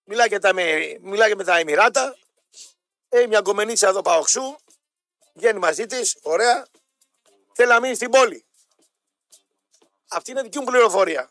Μιλάει 0.04 0.28
και, 0.28 0.38
τα, 0.38 0.54
με, 0.54 0.98
μιλάει 1.00 1.28
και 1.28 1.36
με 1.36 1.44
τα 1.44 1.58
Εμμυράτα. 1.58 2.16
Έχει 3.08 3.26
μια 3.26 3.40
κομμενίτσα 3.40 3.88
εδώ 3.88 4.02
ΠΑΟΚΣού. 4.02 4.56
Βγαίνει 5.34 5.58
μαζί 5.58 5.86
της, 5.86 6.18
ωραία. 6.22 6.66
Θέλει 7.54 7.68
να 7.68 7.80
μείνει 7.80 7.94
στην 7.94 8.10
πόλη. 8.10 8.44
Αυτή 10.08 10.30
είναι 10.30 10.42
δική 10.42 10.58
μου 10.58 10.64
πληροφορία. 10.64 11.30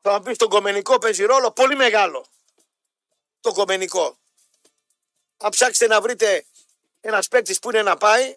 Θα 0.00 0.12
μου 0.12 0.22
πεις 0.22 0.36
το 0.36 0.48
κομμενικό 0.48 0.98
παίζει 0.98 1.24
ρόλο; 1.24 1.52
Πολύ 1.52 1.76
μεγάλο. 1.76 2.26
Το 3.40 3.52
κομμενικό. 3.52 4.18
Αν 5.36 5.50
ψάξετε 5.50 5.94
να 5.94 6.00
βρείτε 6.00 6.46
ένας 7.00 7.28
παίκτης 7.28 7.58
που 7.58 7.70
είναι 7.70 7.82
να 7.82 7.96
πάει, 7.96 8.36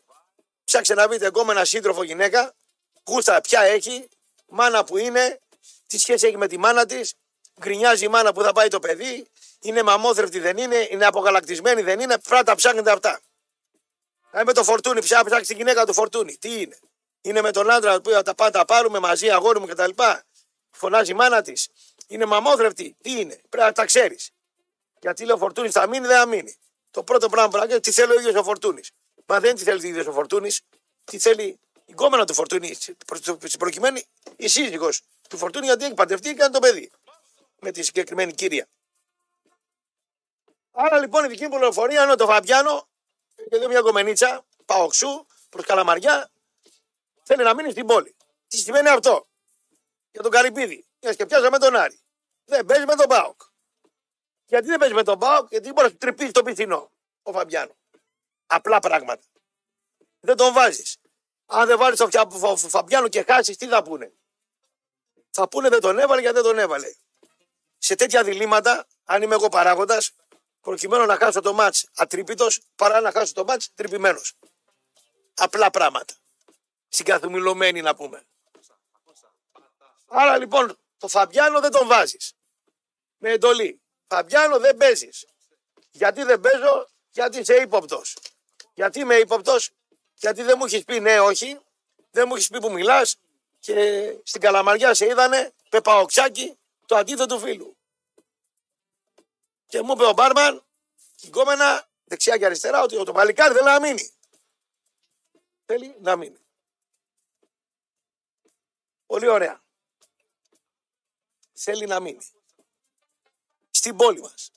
ψάξτε 0.64 0.94
να 0.94 1.08
βρείτε 1.08 1.26
ακόμα 1.26 1.52
ένα 1.52 1.66
σύντροφο 1.66 2.04
γυναίκα, 2.04 2.56
γούστα 3.08 3.42
ποια 3.42 3.62
έχει, 3.62 4.10
μάνα 4.48 4.84
που 4.84 4.98
είναι, 4.98 5.42
τι 5.88 5.98
σχέση 5.98 6.28
έχει 6.28 6.38
με 6.38 6.48
τη 6.48 6.58
μάνα 6.58 6.86
της, 6.86 7.14
γκρινιάζει 7.62 8.06
η 8.06 8.08
μάνα 8.08 8.34
που 8.34 8.42
θα 8.42 8.52
πάει 8.52 8.68
το 8.68 8.80
παιδί, 8.80 9.28
είναι 9.62 9.84
μαμόθρευτη 9.84 10.40
δεν 10.40 10.58
είναι, 10.58 10.88
είναι 10.92 11.06
απογαλακτισμένη 11.06 11.82
δεν 11.82 12.00
είναι, 12.00 12.18
φράτα 12.24 12.56
ψάχνετε 12.56 12.92
αυτά. 12.92 13.20
Ε, 14.38 14.44
με 14.44 14.54
το 14.54 14.64
φορτούνι, 14.64 15.02
πια 15.02 15.24
ψάξει 15.24 15.52
τη 15.52 15.56
γυναίκα 15.56 15.86
του 15.86 15.94
φορτούνι. 15.94 16.38
Τι 16.38 16.62
είναι; 16.62 16.78
Είναι 17.22 17.42
με 17.42 17.52
τον 17.52 17.72
άντρα 17.72 18.02
που 18.02 18.10
θα 18.10 18.24
τα 18.24 18.52
τα 18.52 18.66
πάρουμε 18.66 19.00
μαζί, 19.00 19.30
αγόρι 19.30 19.60
μου 19.60 19.66
κτλ. 19.66 19.90
Φωνάζει 20.72 21.12
η 21.12 21.14
μάνα 21.14 21.42
της. 21.42 21.70
Είναι 22.08 22.26
μαμόθρευτη. 22.26 22.96
Τι 23.02 23.20
είναι; 23.20 23.42
Πρέπει 23.50 23.68
να 23.68 23.72
τα 23.72 23.86
ξέρεις. 23.86 24.30
Γιατί 25.00 25.26
λέει 25.26 25.36
ο 25.36 25.38
Φορτούνη 25.38 25.70
θα 25.70 25.88
μείνει, 25.88 26.08
δεν 26.08 26.18
θα 26.18 26.26
μείνει. 26.26 26.56
Το 26.92 27.04
πρώτο 27.04 27.30
πράγμα 27.30 27.50
που 27.50 27.68
να 27.68 27.80
τι 27.80 27.92
θέλει 27.92 28.12
ο 28.12 28.20
ίδιος 28.20 28.36
ο 28.36 28.44
Φορτούνη. 28.44 28.82
Μα 29.26 29.40
δεν 29.40 29.56
τι 29.56 29.64
θέλει 29.64 29.86
ο 29.86 29.88
ίδιος 29.88 30.08
ο 30.08 30.12
Φορτούνη. 30.12 30.52
Τι 31.04 31.20
θέλει 31.20 31.60
η 31.86 31.94
κόμενα 31.94 32.26
του 32.26 32.34
Φορτούνη. 32.34 32.74
Στην 33.44 33.60
προκειμένη 33.60 34.04
η 34.36 34.48
σύζυγος 34.48 35.02
του 35.30 35.38
Φορτούνη 35.38 35.66
γιατί 35.66 35.86
έχει 35.86 35.94
παντρευτεί 35.94 36.30
και 36.30 36.36
κάνει 36.36 36.54
το 36.54 36.60
παιδί. 36.60 36.92
Με 37.66 37.72
τη 37.72 37.84
συγκεκριμένη 37.84 38.34
κύρια. 38.34 38.68
Άρα 40.72 41.00
λοιπόν 41.00 41.26
η 41.26 41.28
δική 41.28 41.44
μου 41.44 41.50
πληροφορία 41.50 42.04
είναι 42.04 42.16
το 42.16 42.26
Φαμπιάνο 42.26 42.88
και 43.36 43.56
εδώ 43.56 43.68
μια 43.68 43.82
κομμενίτσα, 43.82 44.46
παοξού, 44.66 45.26
προς 45.50 45.66
Καλαμαριά, 45.66 46.32
θέλει 47.24 47.44
να 47.44 47.54
μείνει 47.54 47.72
στην 47.72 47.86
πόλη. 47.86 48.16
Τι 48.48 48.58
σημαίνει 48.58 48.90
αυτό; 48.90 49.28
Για 50.12 50.22
τον 50.22 50.32
Καρυπίδη. 50.32 50.86
Μια 51.02 51.14
και 51.14 51.26
πιάσαμε 51.26 51.58
τον 51.58 51.76
Άρη. 51.76 52.00
Δεν 52.46 52.66
παίζει 52.66 52.86
με 52.86 52.96
τον 52.96 53.06
Μπάουκ. 53.08 53.42
Γιατί 54.46 54.68
δεν 54.68 54.80
παίζει 54.80 54.94
με 54.94 55.04
τον 55.04 55.18
Μπάουκ, 55.18 55.48
γιατί 55.50 55.72
μπορεί 55.72 55.88
να 55.88 55.96
τρυπήσει 55.96 56.32
το 56.32 56.44
πιθυνό 56.44 56.92
ο 57.24 57.32
Φαμπιάνο. 57.32 57.76
Απλά 58.46 58.80
πράγματα. 58.80 59.24
Δεν 60.20 60.38
τον 60.38 60.54
βάζεις. 60.54 60.98
Αν 61.46 61.68
δεν 61.68 61.78
βάλεις 61.78 62.00
τον 62.00 62.58
Φαμπιάνο 62.58 63.08
και 63.08 63.24
χάσεις, 63.24 63.58
τι 63.58 63.68
θα 63.68 63.84
πούνε; 63.84 64.14
Θα 65.30 65.48
πούνε 65.48 65.70
δεν 65.70 65.80
τον 65.80 66.00
έβαλε 66.00 66.22
γιατί 66.22 66.36
δεν 66.36 66.46
τον 66.46 66.60
έβαλε. 66.60 66.96
Σε 67.86 67.96
τέτοια 67.96 68.24
διλήμματα, 68.24 68.88
αν 69.04 69.22
είμαι 69.22 69.36
εγώ 69.36 69.50
παράγοντας, 69.50 70.12
προκειμένου 70.62 71.06
να 71.06 71.18
χάσω 71.18 71.42
το 71.42 71.54
μάτς 71.54 71.86
ατρύπητο, 71.96 72.48
παρά 72.76 73.00
να 73.00 73.12
χάσω 73.12 73.34
το 73.34 73.44
μάτς 73.44 73.70
τρυπημένος. 73.76 74.34
Απλά 75.34 75.70
πράγματα. 75.70 76.14
Συγκαθομιλωμένοι 76.90 77.82
να 77.82 77.96
πούμε. 77.96 78.26
Άρα 80.08 80.38
λοιπόν 80.38 80.78
το 80.98 81.08
Φαμπιάνο 81.08 81.60
δεν 81.60 81.72
τον 81.72 81.88
βάζεις. 81.88 82.34
Με 83.18 83.30
εντολή. 83.32 83.82
Φαμπιάνο 84.08 84.60
δεν 84.60 84.78
παίζεις. 84.78 85.26
Γιατί 85.92 86.24
δεν 86.24 86.40
παίζω, 86.40 86.90
γιατί 87.10 87.40
είσαι 87.40 87.56
ύποπτος. 87.56 88.18
Γιατί 88.74 89.00
είμαι 89.00 89.16
ύποπτος, 89.16 89.72
γιατί 90.14 90.44
δεν 90.44 90.56
μου 90.58 90.66
έχεις 90.66 90.84
πει 90.84 91.00
ναι, 91.00 91.20
όχι, 91.20 91.60
δεν 92.12 92.26
μου 92.28 92.36
έχεις 92.36 92.48
πει 92.48 92.60
που 92.60 92.72
μιλάς 92.72 93.18
και 93.60 94.14
στην 94.24 94.42
καλαμαριά 94.42 94.94
σε 94.94 95.06
είδανε 95.06 95.54
πεπαοξάκι 95.70 96.58
το 96.86 96.96
αντίθετο 96.96 97.40
φίλου. 97.40 97.75
Και 99.66 99.82
μου 99.82 99.94
είπε 99.94 100.06
ο 100.06 100.14
Μπάρμαν, 100.14 100.66
κόμενα 101.30 101.90
δεξιά 102.04 102.38
και 102.38 102.46
αριστερά, 102.46 102.82
ότι 102.82 103.04
το 103.04 103.12
παλικάρι 103.12 103.54
θέλει 103.54 103.66
να 103.66 103.80
μείνει. 103.80 104.10
Θέλει 105.66 105.96
να 106.00 106.16
μείνει. 106.16 106.40
Πολύ 109.06 109.28
ωραία 109.28 109.64
θέλει 111.56 111.86
να 111.86 112.00
μείνει. 112.00 112.28
Στην 113.70 113.96
πόλη 113.96 114.22
μας. 114.22 114.52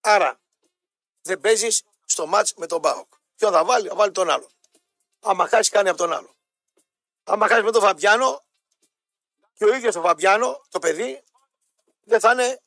Άρα 0.00 0.40
δεν 1.22 1.40
παίζεις 1.40 1.82
στο 2.04 2.26
ματς 2.26 2.54
με 2.54 2.66
τον 2.66 2.80
Πάοκ. 2.80 3.12
Ποιον 3.36 3.52
θα 3.52 3.64
βάλει, 3.64 3.88
θα 3.88 3.94
βάλει 3.94 4.12
τον 4.12 4.30
άλλο. 4.30 4.50
Άμα 5.20 5.48
χάσεις 5.48 5.68
κάνει 5.68 5.88
από 5.88 5.98
τον 5.98 6.12
άλλο. 6.12 6.34
Άμα 7.24 7.48
χάσεις 7.48 7.64
με 7.64 7.70
τον 7.70 7.82
Φαμπιάνο 7.82 8.44
και 9.54 9.64
ο 9.64 9.74
ίδιος 9.74 9.94
ο 9.94 10.00
Φαμπιάνο, 10.00 10.64
το 10.68 10.78
παιδί, 10.78 11.24
δεν 12.04 12.20
θα 12.20 12.32
είναι 12.32 12.60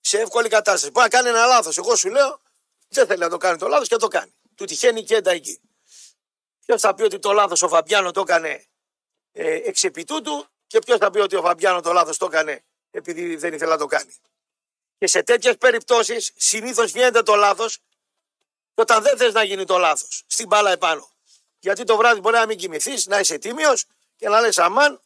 σε 0.00 0.18
εύκολη 0.18 0.48
κατάσταση. 0.48 0.90
Μπορεί 0.90 1.08
να 1.10 1.18
κάνει 1.18 1.28
ένα 1.28 1.46
λάθος. 1.46 1.78
Εγώ 1.78 1.96
σου 1.96 2.08
λέω, 2.08 2.40
δεν 2.88 3.06
θέλει 3.06 3.20
να 3.20 3.28
το 3.28 3.36
κάνει 3.36 3.58
το 3.58 3.68
λάθος 3.68 3.88
και 3.88 3.96
το 3.96 4.08
κάνει. 4.08 4.34
Του 4.54 4.64
τυχαίνει 4.64 5.04
και 5.04 5.20
εκεί. 5.24 5.60
Ποιος 6.66 6.80
θα 6.80 6.94
πει 6.94 7.02
ότι 7.02 7.18
το 7.18 7.32
λάθος 7.32 7.62
ο 7.62 7.68
Φαμπιάνο 7.68 8.10
το 8.10 8.20
έκανε 8.20 8.66
ε, 9.32 9.54
εξ 9.54 9.84
του 10.06 10.46
και 10.66 10.78
ποιος 10.78 10.98
θα 10.98 11.10
πει 11.10 11.18
ότι 11.18 11.36
ο 11.36 11.42
Φαμπιάνο 11.42 11.80
το 11.80 11.92
λάθος 11.92 12.16
το 12.16 12.26
έκανε 12.26 12.64
επειδή 12.90 13.36
δεν 13.36 13.52
ήθελε 13.52 13.70
να 13.70 13.78
το 13.78 13.86
κάνει. 13.86 14.14
Και 14.98 15.06
σε 15.06 15.22
τέτοιες 15.22 15.56
περιπτώσεις 15.56 16.32
συνήθως 16.36 16.90
γίνεται 16.90 17.22
το 17.22 17.34
λάθος 17.34 17.78
όταν 18.74 19.02
δεν 19.02 19.16
θες 19.16 19.32
να 19.32 19.42
γίνει 19.42 19.64
το 19.64 19.78
λάθος. 19.78 20.24
Στην 20.26 20.46
μπάλα 20.46 20.70
επάνω. 20.70 21.10
Γιατί 21.58 21.84
το 21.84 21.96
βράδυ 21.96 22.20
μπορεί 22.20 22.36
να 22.36 22.46
μην 22.46 22.58
κοιμηθείς, 22.58 23.06
να 23.06 23.18
είσαι 23.18 23.38
τίμιος 23.38 23.84
και 24.16 24.28
να 24.28 24.40
λες 24.40 24.58
αμάν, 24.58 25.00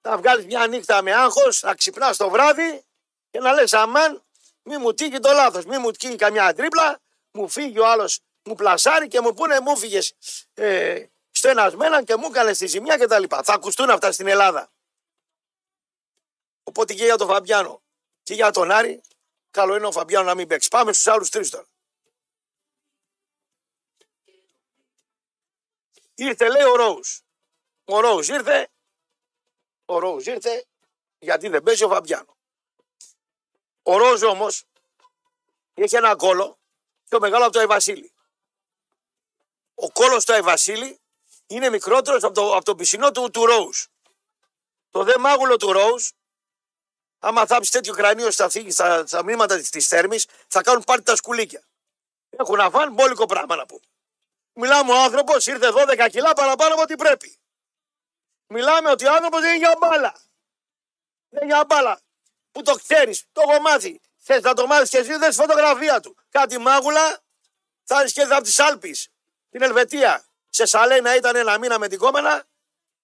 να 0.00 0.16
βγάλεις 0.16 0.44
μια 0.44 0.66
νύχτα 0.66 1.02
με 1.02 1.14
άγχος, 1.14 1.62
να 1.62 1.74
ξυπνάς 1.74 2.16
το 2.16 2.30
βράδυ 2.30 2.84
και 3.32 3.38
να 3.38 3.52
λες 3.52 3.72
αμάν, 3.72 4.22
μη 4.62 4.76
μου 4.76 4.94
τύχει 4.94 5.18
το 5.18 5.32
λάθος. 5.32 5.64
Μη 5.64 5.78
μου 5.78 5.90
τύχει 5.90 6.16
καμιά 6.16 6.54
τρίπλα, 6.54 7.00
μου 7.30 7.48
φύγει 7.48 7.78
ο 7.78 7.86
άλλος, 7.86 8.20
μου 8.44 8.54
πλασάρει 8.54 9.08
και 9.08 9.20
μου 9.20 9.34
πούνε 9.34 9.60
μου 9.60 9.76
φύγες 9.76 10.14
ε, 10.54 11.06
στενασμένα 11.30 12.04
και 12.04 12.16
μου 12.16 12.26
έκανες 12.26 12.58
τη 12.58 12.66
ζημιά 12.66 12.98
και 12.98 13.06
τα 13.06 13.18
λοιπά. 13.18 13.42
Θα 13.42 13.52
ακουστούν 13.52 13.90
αυτά 13.90 14.12
στην 14.12 14.26
Ελλάδα. 14.26 14.72
Οπότε 16.62 16.94
και 16.94 17.04
για 17.04 17.16
τον 17.16 17.28
Φαμπιάνο 17.28 17.82
και 18.22 18.34
για 18.34 18.50
τον 18.50 18.70
Άρη, 18.70 19.00
καλό 19.50 19.76
είναι 19.76 19.86
ο 19.86 19.92
Φαμπιάνο 19.92 20.26
να 20.26 20.34
μην 20.34 20.48
παίξει. 20.48 20.68
Πάμε 20.68 20.92
στους 20.92 21.06
άλλους 21.06 21.28
τρεις 21.28 21.50
τώρα. 21.50 21.66
Ήρθε 26.14 26.48
λέει 26.48 26.62
ο 26.62 26.76
Ρόους. 26.76 27.22
Ο 27.84 28.00
Ρόους 28.00 28.28
ήρθε 28.28 28.68
Ο 29.84 29.98
Ρόουζ 29.98 30.26
ήρθε 30.26 30.66
γιατί 31.18 31.48
δεν 31.48 31.62
παίζει 31.62 31.84
ο 31.84 31.88
Φαμπιάνο. 31.88 32.36
Ο 33.82 33.96
Ρόουζ 33.96 34.22
όμως 34.22 34.64
έχει 35.74 35.96
ένα 35.96 36.16
κόλο 36.16 36.58
πιο 37.08 37.20
μεγάλο 37.20 37.44
από 37.44 37.52
το 37.52 37.58
Αϊβασίλη. 37.58 38.12
Ο 39.74 39.90
κόλος 39.90 40.24
του 40.24 40.32
Αϊβασίλη 40.32 41.00
είναι 41.46 41.70
μικρότερος 41.70 42.22
από 42.22 42.34
το, 42.34 42.54
από 42.56 42.64
το 42.64 42.74
πισινό 42.74 43.10
του, 43.10 43.30
του 43.30 43.46
Ρόουζ. 43.46 43.84
Το 44.90 45.04
δε 45.04 45.18
μάγουλο 45.18 45.56
του 45.56 45.72
Ρόουζ, 45.72 46.08
άμα 47.18 47.46
θάψει 47.46 47.70
τέτοιο 47.70 47.94
κρανίο 47.94 48.30
στα, 48.30 48.48
θήκη, 48.48 48.70
στα, 48.70 49.06
στα 49.06 49.22
μνήματα 49.22 49.58
της 49.58 49.88
θέρμης, 49.88 50.26
θα 50.48 50.62
κάνουν 50.62 50.82
πάρτι 50.82 51.02
τα 51.02 51.16
σκουλίκια. 51.16 51.62
Έχουν 52.30 52.56
να 52.56 52.70
φάνε 52.70 52.90
μπόλικο 52.90 53.26
πράγμα 53.26 53.56
να 53.56 53.66
πούμε. 53.66 53.80
Μιλάμε 54.52 54.92
ο 54.92 55.02
άνθρωπος 55.02 55.46
ήρθε 55.46 55.68
12 55.72 56.08
κιλά 56.10 56.32
παραπάνω 56.32 56.72
από 56.72 56.82
ό,τι 56.82 56.94
πρέπει. 56.94 57.36
Μιλάμε 58.46 58.90
ότι 58.90 59.06
ο 59.06 59.12
άνθρωπος 59.12 59.40
δεν 59.40 59.54
είναι 59.54 59.66
για 59.66 59.76
μπάλα. 59.80 60.12
Δεν 61.28 61.42
είναι 61.42 61.54
για 61.54 61.64
μπάλα. 61.64 62.00
Που 62.52 62.62
το 62.62 62.74
ξέρεις, 62.74 63.24
το 63.32 63.42
έχω 63.48 63.60
μάθει. 63.60 64.00
Θες 64.18 64.42
να 64.42 64.54
το 64.54 64.66
μάθεις 64.66 64.88
και 64.90 64.98
εσύ, 64.98 65.16
δες 65.16 65.36
φωτογραφία 65.36 66.00
του. 66.00 66.16
Κάτι 66.30 66.58
μάγουλα, 66.58 67.20
θα 67.84 67.96
έρθεις 67.96 68.12
και 68.12 68.22
από 68.22 68.42
τη 68.42 68.54
Άλπη, 68.56 68.96
την 69.50 69.62
Ελβετία. 69.62 70.24
Σε 70.48 70.66
Σαλένα 70.66 71.16
ήταν 71.16 71.36
ένα 71.36 71.58
μήνα 71.58 71.78
με 71.78 71.88
την 71.88 71.98
κόμενα. 71.98 72.44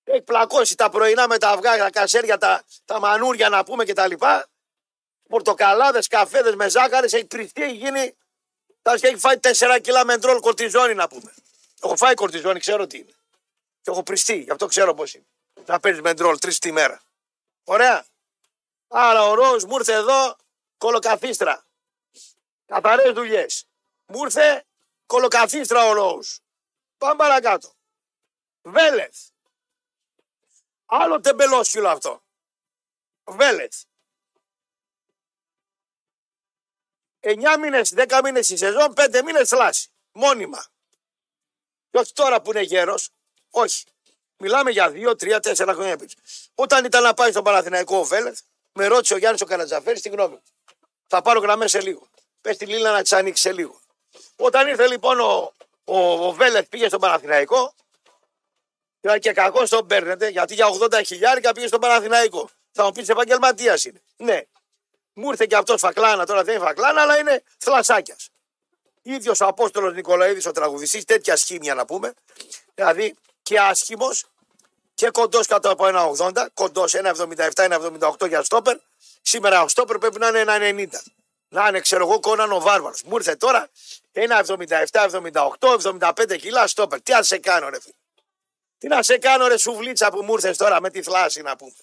Έχει 0.04 0.22
πλακώσει 0.22 0.76
τα 0.76 0.90
πρωινά 0.90 1.28
με 1.28 1.38
τα 1.38 1.48
αυγά, 1.48 1.76
τα 1.78 1.90
κασέρια, 1.90 2.38
τα, 2.38 2.64
τα 2.84 3.00
μανούρια 3.00 3.48
να 3.48 3.64
πούμε 3.64 3.84
κτλ. 3.84 4.12
Πορτοκαλάδες, 5.28 6.06
καφέδες 6.06 6.54
με 6.54 6.68
ζάχαρη, 6.68 7.08
έχει 7.12 7.24
πριστεί, 7.24 7.62
έχει 7.62 7.74
γίνει. 7.74 8.16
Θα 8.82 8.92
έχει 8.92 9.16
φάει 9.16 9.36
4 9.40 9.78
κιλά 9.80 10.04
μεντρόλ 10.04 10.40
κορτιζόνη 10.40 10.94
να 10.94 11.08
πούμε. 11.08 11.34
Έχω 11.82 11.96
φάει 11.96 12.14
κορτιζόνη, 12.14 12.60
ξέρω 12.60 12.86
τι 12.86 12.98
είναι. 12.98 13.14
Και 13.82 13.90
έχω 13.90 14.02
πριστεί, 14.02 14.36
γι' 14.36 14.50
αυτό 14.50 14.66
ξέρω 14.66 14.94
πώς 14.94 15.14
είναι. 15.14 15.26
Να 15.66 15.80
παίρνει 15.80 16.00
μεντρόλ 16.00 16.38
τρεις 16.38 16.58
τη 16.58 16.72
μέρα. 16.72 17.02
Ωραία. 17.64 18.06
Άρα 18.88 19.22
ο 19.22 19.34
Ροζ 19.34 19.64
μου 19.64 19.76
ήρθε 19.76 19.92
εδώ 19.92 20.36
κολοκαθίστρα. 20.78 21.66
Καθαρές 22.66 23.12
δουλειές. 23.12 23.68
Μου 24.06 24.24
ήρθε 24.24 24.64
κολοκαθίστρα 25.06 25.88
ο 25.88 25.92
Ροζ. 25.92 26.36
Πάμε 26.98 27.16
παρακάτω. 27.16 27.72
Βέλεθ. 28.62 29.16
Άλλο 30.86 31.20
τεμπελόσχυλο 31.20 31.88
αυτό. 31.88 32.22
Βέλεθ. 33.24 33.82
9 37.20 37.56
μήνες, 37.58 37.92
10 37.94 38.20
μήνες 38.22 38.48
η 38.50 38.56
σεζόν, 38.56 38.94
5 38.94 39.22
μήνες 39.22 39.48
θλάση. 39.48 39.90
Μόνιμα. 40.12 40.66
Και 41.90 41.98
όχι 41.98 42.12
τώρα 42.12 42.42
που 42.42 42.50
είναι 42.50 42.60
γέρος. 42.60 43.10
Όχι. 43.50 43.84
Μιλάμε 44.36 44.70
για 44.70 44.90
2, 44.90 45.16
3, 45.16 45.40
4 45.40 45.74
χρόνια 45.74 45.96
πίσω. 45.96 46.16
Όταν 46.54 46.84
ήταν 46.84 47.02
να 47.02 47.14
πάει 47.14 47.30
στον 47.30 47.44
Παναθηναϊκό 47.44 47.98
ο 47.98 48.04
Βέλεθ, 48.04 48.40
με 48.78 48.86
ρώτησε 48.86 49.14
ο 49.14 49.16
Γιάννης 49.16 49.40
ο 49.40 49.44
Καρατζαφέρης 49.44 50.02
τη 50.02 50.08
γνώμη 50.08 50.34
μου. 50.34 50.42
Θα 51.06 51.22
πάρω 51.22 51.40
γραμμές 51.40 51.70
σε 51.70 51.80
λίγο. 51.80 52.08
Πες 52.40 52.56
τη 52.56 52.66
Λίλα 52.66 52.92
να 52.92 53.02
τις 53.02 53.12
ανοίξει 53.12 53.42
σε 53.42 53.52
λίγο. 53.52 53.80
Όταν 54.36 54.68
ήρθε 54.68 54.86
λοιπόν 54.86 55.20
ο, 55.20 55.52
ο, 55.84 56.26
ο 56.26 56.32
Βέλεθ 56.32 56.68
πήγε 56.68 56.86
στον 56.86 57.00
Παναθηναϊκό, 57.00 57.74
και 59.20 59.32
κακό 59.32 59.68
τον 59.68 59.86
παίρνετε, 59.86 60.28
γιατί 60.28 60.54
για 60.54 60.66
80 60.80 61.00
χιλιάρικα 61.04 61.52
πήγε 61.52 61.66
στον 61.66 61.80
Παναθηναϊκό. 61.80 62.50
Θα 62.72 62.84
μου 62.84 62.92
πεις 62.92 63.08
επαγγελματίας 63.08 63.84
είναι. 63.84 64.02
Ναι. 64.16 64.42
Μου 65.12 65.30
ήρθε 65.30 65.46
και 65.46 65.56
αυτός 65.56 65.80
φακλάνα, 65.80 66.26
τώρα 66.26 66.44
δεν 66.44 66.54
είναι 66.54 66.64
φακλάνα, 66.64 67.02
αλλά 67.02 67.18
είναι 67.18 67.42
θλασσάκιας. 67.58 68.28
ίδιος 69.02 69.40
ο 69.40 69.46
Απόστολος 69.46 69.94
Νικολαίδης, 69.94 70.46
ο 70.46 70.52
τραγουδιστής, 70.52 71.04
τέτοια 71.04 71.36
σχήμια 71.36 71.74
να 71.74 71.84
πούμε. 71.84 72.14
Δηλαδή 72.74 73.14
και 73.42 73.60
άσχημος 73.60 74.24
και 74.98 75.10
κοντός 75.10 75.46
κάτω 75.46 75.70
από 75.70 75.86
ένα 75.86 76.10
80, 76.18 76.46
κοντός 76.54 76.94
1,77, 76.94 77.50
1,78 77.54 78.28
για 78.28 78.42
στόπερ. 78.42 78.78
Σήμερα 79.22 79.62
ο 79.62 79.68
στόπερ 79.68 79.98
πρέπει 79.98 80.18
να 80.18 80.28
είναι 80.28 80.44
1,90. 80.46 81.02
Να 81.48 81.68
είναι, 81.68 81.80
ξέρω 81.80 82.06
εγώ, 82.06 82.20
κόναν 82.20 82.52
ο 82.52 82.60
βάρβαρος. 82.60 83.02
Μου 83.02 83.16
ήρθε 83.16 83.36
τώρα 83.36 83.68
1,77, 84.12 84.86
78, 84.90 85.78
75 85.82 86.38
κιλά 86.38 86.66
στόπερ. 86.66 87.00
Τι 87.00 87.12
αν 87.12 87.24
σε 87.24 87.38
κάνω, 87.38 87.68
ρε 87.68 87.80
φίλε. 87.80 87.94
Τι 88.78 88.88
να 88.88 89.02
σε 89.02 89.18
κάνω, 89.18 89.46
ρε 89.46 89.56
σουβλίτσα 89.56 90.10
που 90.10 90.22
μου 90.22 90.32
ήρθες 90.32 90.56
τώρα 90.56 90.80
με 90.80 90.90
τη 90.90 91.02
θλάση 91.02 91.42
να 91.42 91.56
πούμε. 91.56 91.74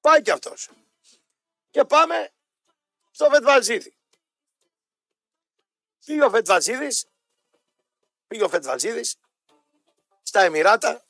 Πάει 0.00 0.22
κι 0.22 0.30
αυτός. 0.30 0.68
Και 1.70 1.84
πάμε 1.84 2.32
στο 3.10 3.28
Φετβαζίδη. 3.32 3.96
Πήγε 6.04 6.24
ο 6.24 6.30
Φετβαζίδη, 6.30 6.88
πήγε 8.26 8.44
ο 8.44 8.48
Φετβαζίδη 8.48 9.04
στα 10.22 10.40
Εμμυράτα, 10.40 11.05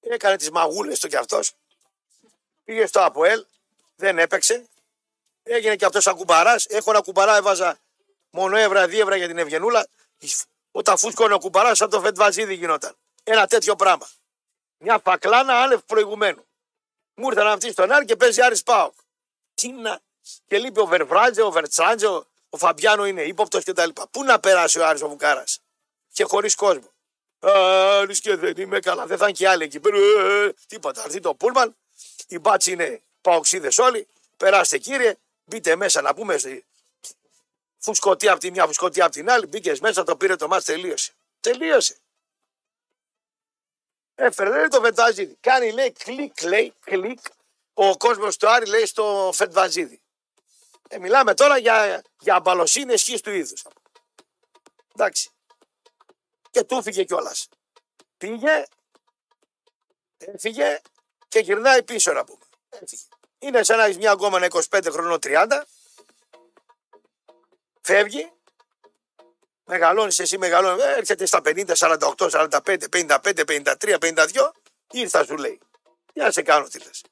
έκανε 0.00 0.36
τις 0.36 0.50
μαγούλες 0.50 1.00
του 1.00 1.08
κι 1.08 1.16
αυτός. 1.16 1.52
Πήγε 2.64 2.86
στο 2.86 3.04
Αποέλ, 3.04 3.44
δεν 3.96 4.18
έπαιξε. 4.18 4.68
Έγινε 5.42 5.76
κι 5.76 5.84
αυτός 5.84 6.02
σαν 6.02 6.14
κουμπαράς. 6.16 6.66
Έχω 6.66 6.90
ένα 6.90 7.00
κουμπαρά, 7.00 7.36
έβαζα 7.36 7.78
μόνο 8.30 8.56
εύρα, 8.56 8.86
δίευρα 8.86 9.16
για 9.16 9.26
την 9.26 9.38
Ευγενούλα. 9.38 9.86
Όταν 10.70 10.98
φούσκωνε 10.98 11.34
ο 11.34 11.38
κουμπαράς, 11.38 11.76
σαν 11.76 11.90
το 11.90 12.00
Φετβαζίδη 12.00 12.54
γινόταν. 12.54 12.96
Ένα 13.22 13.46
τέτοιο 13.46 13.76
πράγμα. 13.76 14.08
Μια 14.78 15.00
φακλάνα 15.04 15.62
άνευ 15.62 15.80
προηγουμένου. 15.80 16.46
Μου 17.14 17.28
ήρθε 17.28 17.42
να 17.42 17.52
αυτή 17.52 17.70
στον 17.72 17.92
Άρη 17.92 18.04
και 18.04 18.16
παίζει 18.16 18.42
Άρης 18.42 18.62
Πάοκ. 18.62 18.94
Τι 19.54 19.68
να. 19.68 20.00
Και 20.46 20.58
λείπει 20.58 20.80
ο 20.80 20.86
Βερβράντζε, 20.86 21.42
ο 21.42 21.50
Βερτσάντζε, 21.50 22.06
ο, 22.06 22.26
ο 22.48 22.56
Φαμπιάνο 22.56 23.06
είναι 23.06 23.22
ύποπτος 23.22 23.64
κτλ. 23.64 23.90
Πού 24.10 24.24
να 24.24 24.40
περάσει 24.40 24.78
ο 24.78 24.86
Άρης 24.86 25.02
ο 25.02 25.08
Βουκάρας; 25.08 25.60
Και 26.12 26.24
χωρίς 26.24 26.54
κόσμο. 26.54 26.89
Άρης 27.40 28.20
και 28.20 28.36
δεν 28.36 28.54
είμαι 28.56 28.78
καλά. 28.78 29.06
Δεν 29.06 29.18
θα 29.18 29.24
είναι 29.24 29.36
και 29.36 29.48
άλλοι 29.48 29.64
εκεί 29.64 29.80
πέρα. 29.80 29.96
Ε, 29.96 30.54
τίποτα. 30.66 31.02
Θα 31.02 31.08
'ρθεί 31.08 31.20
το 31.20 31.34
Πούλμαν. 31.34 31.76
Οι 32.26 32.38
μπάτσοι 32.38 32.72
είναι 32.72 33.02
παοκτσήδες 33.20 33.78
όλοι. 33.78 34.06
Περάστε 34.36 34.78
κύριε. 34.78 35.16
Μπείτε 35.44 35.76
μέσα 35.76 36.00
να 36.00 36.14
πούμε. 36.14 36.36
Φουσκωτοί 37.78 38.28
από 38.28 38.40
τη 38.40 38.50
μια, 38.50 38.66
φουσκωτοί 38.66 39.02
από 39.02 39.12
την 39.12 39.30
άλλη. 39.30 39.46
Μπήκες 39.46 39.80
μέσα, 39.80 40.02
το 40.04 40.16
πήρε 40.16 40.36
το 40.36 40.48
ματς, 40.48 40.64
τελείωσε. 40.64 41.12
Τελείωσε. 41.40 41.96
Έφερε, 44.14 44.50
λέει 44.50 44.68
το 44.68 44.80
Φετφατζίδη. 44.80 45.36
Κάνει, 45.40 45.72
λέει, 45.72 45.92
κλικ, 45.92 46.42
λέει, 46.42 46.74
κλικ. 46.80 47.18
Ο 47.74 47.96
κόσμος 47.96 48.36
του 48.36 48.48
Άρη 48.48 48.66
λέει 48.66 48.86
στο 48.86 49.30
Φετφατζίδη. 49.34 50.00
Ε, 50.88 50.98
μιλάμε 50.98 51.34
τώρα 51.34 51.58
για, 51.58 52.02
για 52.18 52.34
αμπαλοσύνη 52.34 52.92
αισχίστου 52.92 53.30
είδους. 53.30 53.64
Εντάξει. 54.94 55.30
Και 56.50 56.64
του 56.64 56.76
έφυγε 56.76 57.04
κιόλας. 57.04 57.48
Πήγε, 58.16 58.64
έφυγε 60.16 60.80
και 61.28 61.38
γυρνάει 61.38 61.82
πίσω 61.82 62.12
να 62.12 62.24
πούμε. 62.24 62.44
Έφυγε. 62.68 63.02
Είναι 63.38 63.62
σαν 63.62 63.78
να 63.78 63.84
έχεις 63.84 63.96
μια 63.96 64.12
γκόμενα 64.12 64.46
25 64.70 64.88
χρονών 64.90 65.18
30. 65.22 65.62
Φεύγει. 67.80 68.32
Μεγαλώνεις 69.64 70.18
εσύ, 70.18 70.38
μεγαλώνεις. 70.38 70.84
Ε, 70.84 70.94
έρχεται 70.96 71.26
στα 71.26 71.40
50, 71.44 71.74
48, 71.74 72.30
45, 72.30 72.88
55, 72.88 73.44
53, 73.44 73.98
52. 73.98 74.52
Ήρθα 74.90 75.24
σου 75.24 75.36
λέει. 75.36 75.60
Τι 76.12 76.20
να 76.20 76.30
σε 76.30 76.42
κάνω, 76.42 76.66
τι 76.66 76.78
λες. 76.78 77.04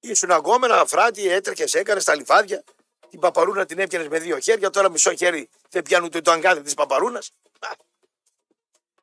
Ήσουν 0.00 0.30
αγκόμενα, 0.30 0.80
αφράτη, 0.80 1.28
έτρεχες, 1.28 1.74
έκανες 1.74 2.02
στα 2.02 2.14
λιβάδια. 2.14 2.64
Την 3.10 3.20
παπαρούνα 3.20 3.66
την 3.66 3.78
έπιανες 3.78 4.08
με 4.08 4.18
δύο 4.18 4.38
χέρια. 4.38 4.70
Τώρα 4.70 4.90
μισό 4.90 5.14
χέρι 5.14 5.48
δεν 5.70 5.82
πιάνουν 5.82 6.22
το 6.22 6.30
αγκάδι 6.30 6.62
της 6.62 6.74
παπαρούνας. 6.74 7.30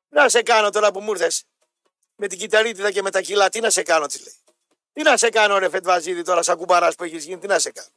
Να 0.10 0.30
σε 0.30 0.41
κάνω 0.41 0.70
τώρα 0.70 0.91
που 0.91 0.99
μου 0.99 1.12
ήρθες 1.12 1.45
με 2.16 2.28
την 2.28 2.39
κυταρίτιδα 2.39 2.91
και 2.91 3.01
με 3.01 3.12
τα 3.12 3.22
κιλά. 3.22 3.49
Τι 3.49 3.60
να 3.60 3.70
σε 3.70 3.84
κάνω, 3.84 4.06
της 4.06 4.24
λέει. 4.24 4.36
Τι 4.93 5.01
να 5.01 5.18
σε 5.18 5.30
κάνω, 5.30 5.58
ρε 5.58 5.70
Φετβαζίδη, 5.70 6.22
τώρα 6.22 6.43
σαν 6.43 6.58
κουμπαράς 6.58 6.95
που 6.95 7.04
έχεις 7.04 7.26
γίνει, 7.26 7.39
τι 7.39 7.47
να 7.47 7.60
σε 7.60 7.72
κάνω. 7.72 7.89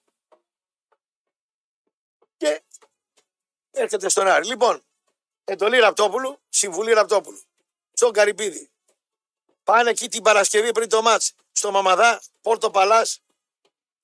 Και 2.37 2.63
έρχεται 3.71 4.09
στον 4.09 4.27
Άρη. 4.27 4.47
Λοιπόν, 4.47 4.85
εντολή 5.45 5.79
Ραπτόπουλου, 5.79 6.41
συμβουλή 6.49 6.93
Ραπτόπουλου. 6.93 7.43
Στον 7.93 8.13
Καρυπίδη. 8.13 8.71
Πάνε 9.65 9.91
εκεί 9.91 10.09
την 10.09 10.23
Παρασκευή 10.23 10.73
πριν 10.73 10.89
το 10.89 11.03
μάτς. 11.03 11.33
Στο 11.53 11.71
Μαμαδά, 11.71 12.23
Πόρτο 12.41 12.71
Παλάς, 12.71 13.21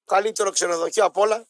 καλύτερο 0.04 0.50
ξενοδοχείο 0.50 1.04
απ' 1.04 1.16
όλα. 1.16 1.46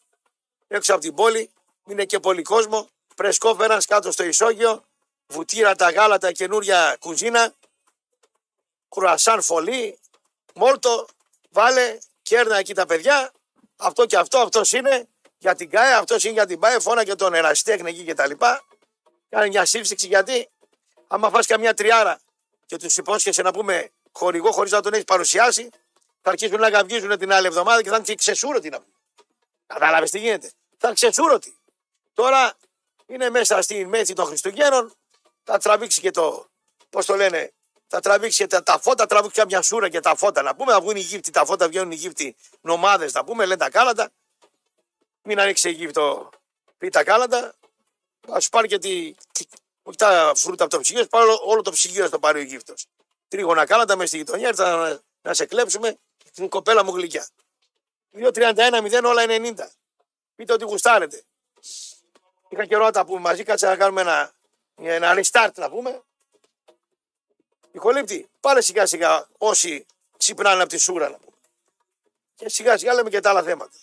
Έξω 0.75 0.93
από 0.93 1.03
την 1.03 1.15
πόλη, 1.15 1.51
είναι 1.87 2.05
και 2.05 2.21
πολύ 2.21 2.43
κόσμο. 2.43 2.89
Πρεσκόφεραν 3.17 3.81
κάτω 3.87 4.13
στο 4.13 4.25
ισόγειο. 4.25 4.85
Βουτύρα 5.27 5.75
τα 5.75 5.91
γάλατα, 5.91 6.33
καινούρια 6.33 6.97
κουζίνα. 7.01 7.55
Κρουασάν 8.89 9.43
φωλή. 9.43 9.99
Μόρτο, 10.55 11.07
βάλε, 11.51 11.99
κέρνα 12.23 12.57
εκεί 12.57 12.75
τα 12.75 12.87
παιδιά. 12.87 13.33
Αυτό 13.77 14.07
και 14.07 14.17
αυτό, 14.17 14.39
αυτός 14.39 14.73
είναι 14.73 15.09
για 15.39 15.55
την 15.55 15.71
ΚΑΕ, 15.71 15.95
αυτός 15.95 16.25
είναι 16.25 16.33
για 16.33 16.47
την 16.47 16.59
ΠΑΕ. 16.59 16.81
Φώνα 16.81 17.05
και 17.05 17.15
τον 17.15 17.35
ερασιτέχνη 17.35 17.91
εκεί 17.91 18.05
και 18.05 18.15
τα 18.15 18.27
λοιπά. 18.27 18.65
Κάνε 19.29 19.47
μια 19.47 19.65
σύμφυξη 19.65 20.07
γιατί 20.07 20.49
άμα 21.07 21.31
φας 21.31 21.47
καμιά 21.47 21.75
τριάρα 21.75 22.21
και 22.67 22.77
τους 22.77 22.97
υπόσχεσαι 22.97 23.43
να 23.43 23.53
πούμε 23.53 23.91
χορηγό 24.13 24.53
χωρίς 24.53 24.73
να 24.73 24.81
τον 24.81 24.93
έχεις 24.93 25.05
παρουσιάσει, 25.05 25.69
θα 26.21 26.31
αρχίσουν 26.31 26.61
να 26.61 26.69
γαυγίζουν 26.69 27.19
την 27.19 27.33
άλλη 27.33 27.47
εβδομάδα 27.47 27.83
και 27.83 27.89
θα 27.89 27.97
είναι 27.97 28.05
και 28.05 28.15
ξεσούρωτοι 28.15 28.69
να 28.69 28.81
πούμε. 28.81 28.93
Κατάλαβες 29.67 30.11
τι 30.11 30.19
γίνεται. 30.19 30.53
Θα 30.83 30.89
είναι 30.91 30.97
ξεσούρωτοι. 30.97 31.59
Τώρα 32.13 32.55
είναι 33.07 33.31
μέσα 33.31 33.63
στη 33.63 33.87
μέση 33.87 34.13
των 34.13 34.27
Χριστουγέννων, 34.27 34.95
θα 35.43 35.59
τραβήξει 35.59 36.01
και 36.01 36.11
το, 36.11 36.47
πώς 36.91 37.07
το 37.07 37.17
λένε, 37.17 37.53
Θα 37.87 38.01
τραβήξει 38.01 38.37
και 38.37 38.47
τα, 38.47 38.63
τα 38.63 38.79
φώτα, 38.79 39.07
τραβήξει 39.07 39.41
και 39.41 39.47
μια 39.47 39.63
σούρα 39.63 39.89
και 39.89 40.01
τα 40.01 40.17
φώτα. 40.17 40.43
Να 40.43 40.55
πούμε, 40.55 40.73
να 40.73 40.81
βγουν 40.81 40.97
οι 40.97 41.01
γύφτοι, 41.01 41.31
τα 41.31 41.45
φώτα 41.45 41.69
βγαίνουν 41.69 41.91
οι 41.91 41.95
γύφτοι 41.95 42.37
νομάδες. 42.61 43.13
Να 43.13 43.25
πούμε, 43.25 43.45
λένε 43.45 43.57
τα 43.57 43.71
κάλαντα. 43.71 44.11
Μην 45.23 45.41
ανοίξει 45.41 45.69
Αιγύπτο, 45.69 46.31
πει 46.79 46.89
τα 46.89 47.05
κάλαντα. 47.05 47.55
Α 48.35 48.41
σου 48.41 48.49
πάρει 48.49 48.69
και 48.69 48.79
τη. 48.79 49.15
Όχι 49.83 49.97
τα 49.97 50.33
φρούτα 50.37 50.65
από 50.65 50.73
το 50.73 50.81
ψυγείο, 50.81 51.07
πάρει 51.07 51.25
όλο, 51.25 51.41
όλο 51.45 51.63
το 51.63 51.71
ψυγείο 51.71 52.07
στο 52.07 52.19
πάρει 52.19 52.39
ο 52.39 52.43
Αιγύπτος. 52.43 52.87
Τρίγωνα 53.29 53.67
κάλαντα 53.67 53.97
μέσα 53.97 54.09
στη 54.09 54.17
γειτονιά, 54.17 54.49
ήρθα 54.49 54.77
να, 54.77 55.01
να 55.23 55.35
σε 55.35 55.47
κλέψουμε 55.47 55.99
την 56.33 56.49
κοπέλα 56.49 56.85
μου 56.85 56.97
γλυκιά. 56.97 57.27
2-31-0 58.15 59.01
όλα 59.05 59.25
90. 59.29 59.55
Πείτε 60.37 60.53
ότι 60.53 60.65
γουστάρετε. 60.65 61.23
Είχα 62.49 62.67
καιρό 62.67 62.85
να 62.85 62.91
τα 62.91 63.05
πούμε 63.05 63.21
μαζί, 63.21 63.43
κάτσε 63.43 63.67
να 63.67 63.77
κάνουμε 63.77 64.01
ένα, 64.01 64.33
ένα 64.77 65.15
restart 65.17 65.53
να 65.55 65.71
πούμε. 65.71 66.03
Νικολύπτη, 67.73 68.29
πάρε 68.41 68.61
σιγά 68.61 68.87
σιγά 68.87 69.27
όσοι 69.39 69.87
ξυπνάνε 70.17 70.61
από 70.61 70.71
τη 70.71 70.79
σούρα 70.79 71.09
να 71.09 71.17
πούμε. 71.17 71.37
Και 72.35 72.49
σιγά 72.49 72.79
σιγά 72.79 72.95
λέμε 72.95 73.11
και 73.11 73.21
τα 73.21 73.31
άλλα 73.31 73.43
θέματα. 73.43 73.77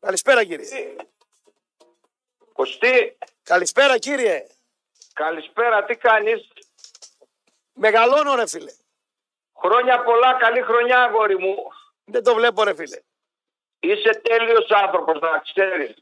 Καλησπέρα 0.00 0.44
κύριε. 0.44 0.96
Κωστή, 2.52 3.18
Καλησπέρα 3.42 3.98
κύριε. 3.98 4.46
καλησπέρα, 5.12 5.84
τι 5.84 5.96
κάνεις; 5.96 6.48
Μεγαλώνω 7.72 8.34
ρε 8.34 8.46
φίλε. 8.46 8.72
Χρόνια 9.58 10.02
πολλά, 10.02 10.34
καλή 10.34 10.62
χρονιά 10.62 11.02
αγόρι 11.02 11.38
μου. 11.38 11.56
Δεν 12.04 12.22
το 12.24 12.34
βλέπω 12.34 12.62
ρε 12.64 12.74
φίλε. 12.74 13.00
Είσαι 13.82 14.10
τέλειος 14.22 14.70
άνθρωπος, 14.70 15.20
να 15.20 15.38
ξέρεις. 15.38 15.94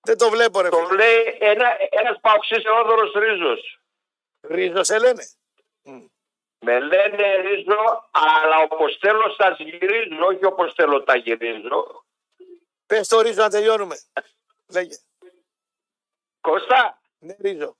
Δεν 0.00 0.18
το 0.18 0.30
βλέπω 0.30 0.60
ρε 0.60 0.68
Το 0.68 0.76
φίλε. 0.76 0.94
λέει 1.04 1.36
ένα, 1.40 1.68
ένας 1.90 2.18
παοξής 2.20 2.62
Θεόδωρος 2.62 3.12
Ρίζος. 3.12 3.80
Ρίζος 4.40 4.86
σε 4.86 4.98
λένε. 4.98 5.24
Με 6.64 6.80
λένε 6.80 7.34
Ρίζο, 7.36 8.08
αλλά 8.10 8.58
όπως 8.58 8.96
θέλω 9.00 9.34
σας 9.38 9.58
γυρίζω, 9.58 10.24
όχι 10.26 10.44
όπως 10.44 10.72
θέλω 10.74 11.02
τα 11.02 11.16
γυρίζω. 11.16 12.04
Πες 12.86 13.08
το 13.08 13.20
Ρίζο 13.20 13.42
να 13.42 13.50
τελειώνουμε. 13.50 13.96
Λέγε. 14.72 14.96
Κώστα, 16.40 17.00
Ναι 17.18 17.36
Ρίζο. 17.40 17.76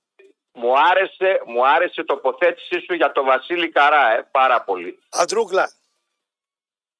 μου 0.51 0.79
άρεσε, 0.79 1.41
μου 1.45 1.67
άρεσε 1.67 2.01
η 2.01 2.05
τοποθέτησή 2.05 2.79
σου 2.79 2.93
για 2.93 3.11
το 3.11 3.23
Βασίλη 3.23 3.69
Καρά, 3.69 4.11
ε, 4.17 4.27
πάρα 4.31 4.63
πολύ. 4.63 4.99
Αντρούκλα. 5.09 5.71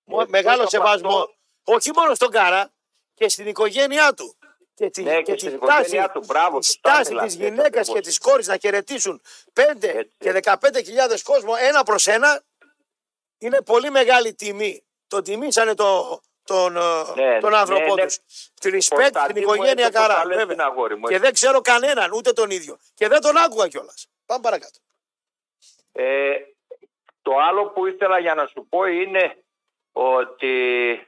Μου- 0.03 0.19
Ε, 0.19 0.25
Μεγάλο 0.27 0.57
τόσο 0.63 0.69
σεβασμό. 0.69 1.35
Αυτό- 1.65 1.73
Όχι 1.75 1.91
μόνο 1.95 2.15
στον 2.15 2.29
Κάρα 2.31 2.71
και 3.13 3.29
στην 3.29 3.47
οικογένειά 3.47 4.13
του. 4.13 4.35
Και, 4.75 4.89
τη, 4.89 5.03
Ναι, 5.03 5.15
και 5.15 5.21
και 5.21 5.33
τη 5.33 5.39
στην 5.39 5.57
στάση, 5.57 5.79
οικογένειά 5.81 6.09
του, 6.11 6.23
μπράβο, 6.25 6.59
τη 6.59 6.65
σωστά 6.65 6.89
στάση 6.93 7.09
μιλάς, 7.11 7.25
της 7.25 7.33
έτσι 7.35 7.45
γυναίκας 7.49 7.67
ακριβώς. 7.67 7.93
και 7.93 8.01
της 8.01 8.17
κόρης 8.17 8.47
να 8.47 8.57
χαιρετήσουν 8.57 9.21
5 9.53 9.87
Έτσι. 9.87 10.15
και 10.19 10.31
15 10.31 11.21
κόσμο 11.23 11.53
ένα 11.59 11.83
προς 11.83 12.07
ένα 12.07 12.43
είναι 13.37 13.61
πολύ 13.61 13.89
μεγάλη 13.89 14.33
τιμή. 14.33 14.83
Το 15.07 15.21
τιμήσανε 15.21 15.73
το, 15.75 16.21
τον, 16.43 16.77
ε, 16.77 16.81
Ναι, 17.15 17.39
τον 17.39 17.51
ναι, 17.51 17.57
άνθρωπό 17.57 17.95
ναι. 17.95 18.03
τους. 18.05 18.17
Τη 18.61 18.69
respect 18.69 18.81
στην 18.81 18.95
Κωνσταντίνο, 18.97 19.39
οικογένεια 19.53 19.85
έτσι 19.85 19.97
όπως 19.97 20.07
Καρά. 20.07 20.13
τα 20.21 20.25
λες, 20.25 20.37
βέβαια. 20.37 20.53
είναι 20.53 20.63
αγόρι 20.63 20.95
μου, 20.97 21.07
Και 21.07 21.13
έτσι. 21.13 21.25
δεν 21.25 21.33
ξέρω 21.33 21.61
κανέναν, 21.61 22.11
ούτε 22.11 22.33
τον 22.33 22.49
ίδιο. 22.49 22.77
Και 22.93 23.07
δεν 23.07 23.21
τον 23.21 23.37
άκουγα 23.37 23.67
κιόλας. 23.67 24.07
Πάμε 24.25 24.41
παρακάτω. 24.41 24.79
Ε, 25.91 26.33
το 27.21 27.31
άλλο 27.37 27.67
που 27.69 27.85
ήθελα 27.87 28.19
για 28.19 28.33
να 28.35 28.45
σου 28.47 28.65
πω 28.69 28.85
είναι 28.85 29.43
ότι 29.91 30.89
ε, 30.89 31.07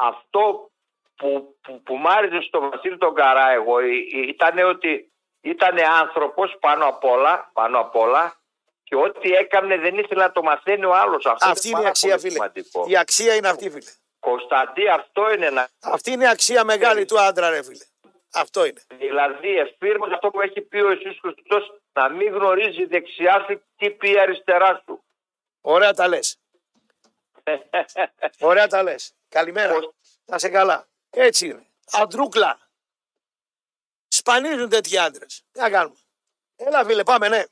αυτό 0.00 0.70
που, 1.16 1.56
που, 1.62 1.82
που 1.82 1.96
μ' 1.96 2.06
άρεσε 2.08 2.40
στο 2.40 2.60
Βασίλη 2.60 2.98
τον 2.98 3.14
Καρά 3.14 3.50
εγώ 3.50 3.80
ήταν 4.28 4.58
ότι 4.58 5.12
ήταν 5.40 5.78
άνθρωπος 6.00 6.56
πάνω 6.60 6.86
απ' 6.86 7.04
όλα, 7.04 7.50
πάνω 7.52 7.80
απ' 7.80 7.96
όλα 7.96 8.36
και 8.84 8.96
ό,τι 8.96 9.32
έκανε 9.32 9.76
δεν 9.76 9.98
ήθελε 9.98 10.22
να 10.22 10.32
το 10.32 10.42
μαθαίνει 10.42 10.84
ο 10.84 10.94
άλλος. 10.94 11.26
Αυτό 11.26 11.48
Αυτή 11.48 11.68
είναι 11.68 11.76
η 11.76 11.78
πάρα 11.78 11.88
αξία, 11.88 12.08
πολύ 12.08 12.20
φίλε. 12.20 12.32
σημαντικό. 12.32 12.84
Η 12.88 12.96
αξία 12.96 13.34
είναι 13.34 13.48
αυτή, 13.48 13.70
φίλε. 13.70 13.90
Κωνσταντί 14.20 14.88
αυτό 14.88 15.32
είναι 15.32 15.50
να... 15.50 15.68
Αυτή 15.82 16.10
είναι 16.10 16.24
η 16.24 16.28
αξία 16.28 16.64
μεγάλη 16.64 17.04
του 17.04 17.20
άντρα, 17.20 17.50
ρε 17.50 17.62
φίλε. 17.62 17.84
Αυτό 18.32 18.64
είναι. 18.64 18.82
Δηλαδή 18.98 19.56
εφήρμοσε 19.56 20.14
αυτό 20.14 20.30
που 20.30 20.40
έχει 20.40 20.60
πει 20.60 20.80
ο 20.80 20.90
Ιησούς 20.90 21.18
Χριστός 21.20 21.80
να 21.92 22.08
μην 22.08 22.32
γνωρίζει 22.32 22.84
δεξιά 22.86 23.44
σου 23.48 23.62
τι 23.76 23.90
πει 23.90 24.18
αριστερά 24.18 24.82
σου. 24.84 25.04
Ωραία 25.60 25.92
τα 25.94 26.08
λες. 26.08 26.38
Ωραία 28.50 28.66
τα 28.66 28.82
λες. 28.82 29.14
Καλημέρα. 29.38 29.72
Πώς- 29.72 29.90
Να 30.24 30.38
σε 30.38 30.48
καλά. 30.48 30.86
Έτσι 31.10 31.46
είναι. 31.46 31.66
Αντρούκλα. 31.92 32.58
Σπανίζουν 34.08 34.68
τέτοιοι 34.68 34.98
άντρες. 34.98 35.42
Τι 35.52 35.60
να 35.60 35.70
κάνουμε. 35.70 35.96
Έλα, 36.56 36.84
φίλε, 36.84 37.02
πάμε, 37.02 37.28
ναι. 37.28 37.42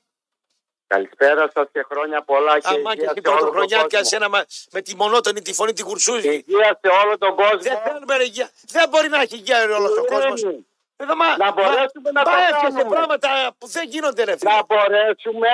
Καλησπέρα 0.87 1.51
σας 1.55 1.67
και 1.73 1.83
χρόνια 1.91 2.23
πολλά 2.23 2.59
και 2.61 2.69
Αμά 2.69 2.95
και 2.95 3.01
υγεία 3.01 3.13
την 3.13 3.23
σε 3.25 3.29
όλο 3.29 3.39
τον 3.39 3.47
πρωτοχρονιά 3.51 3.77
και 3.77 3.83
κόσμο. 3.83 4.01
εσένα 4.01 4.29
μα- 4.29 4.45
με 4.73 4.81
τη 4.83 4.97
μονότονη 4.97 5.41
τη 5.43 5.53
φωνή 5.53 5.73
τη 5.73 5.83
κουρσούζη. 5.83 6.29
Υγεία 6.29 6.79
σε 6.83 6.89
όλο 7.05 7.19
τον 7.19 7.37
κόσμο. 7.37 7.59
Δεν 7.59 7.79
θέλουμε 7.85 8.17
ρε, 8.17 8.23
υγεία. 8.25 8.51
Δεν 8.67 8.89
μπορεί 8.89 9.09
να 9.09 9.21
έχει 9.21 9.35
υγεία 9.37 9.63
όλος 9.65 9.97
ο 9.99 10.05
κόσμο. 10.05 10.35
Ειρήνη. 10.37 10.67
Εδώ, 10.97 11.17
μα, 11.17 11.37
Να 11.37 11.53
μπορέσουμε 11.53 12.11
μα, 12.13 12.23
να 12.23 12.23
μα 12.31 12.37
τα 12.37 12.43
εύχεσαι 12.49 12.73
κάνουμε. 12.79 12.95
πράγματα 12.97 13.55
που 13.59 13.67
δεν 13.67 13.89
γίνονται, 13.89 14.25
ρε 14.25 14.37
φίλε. 14.37 14.51
Να 14.53 14.65
μπορέσουμε, 14.65 15.53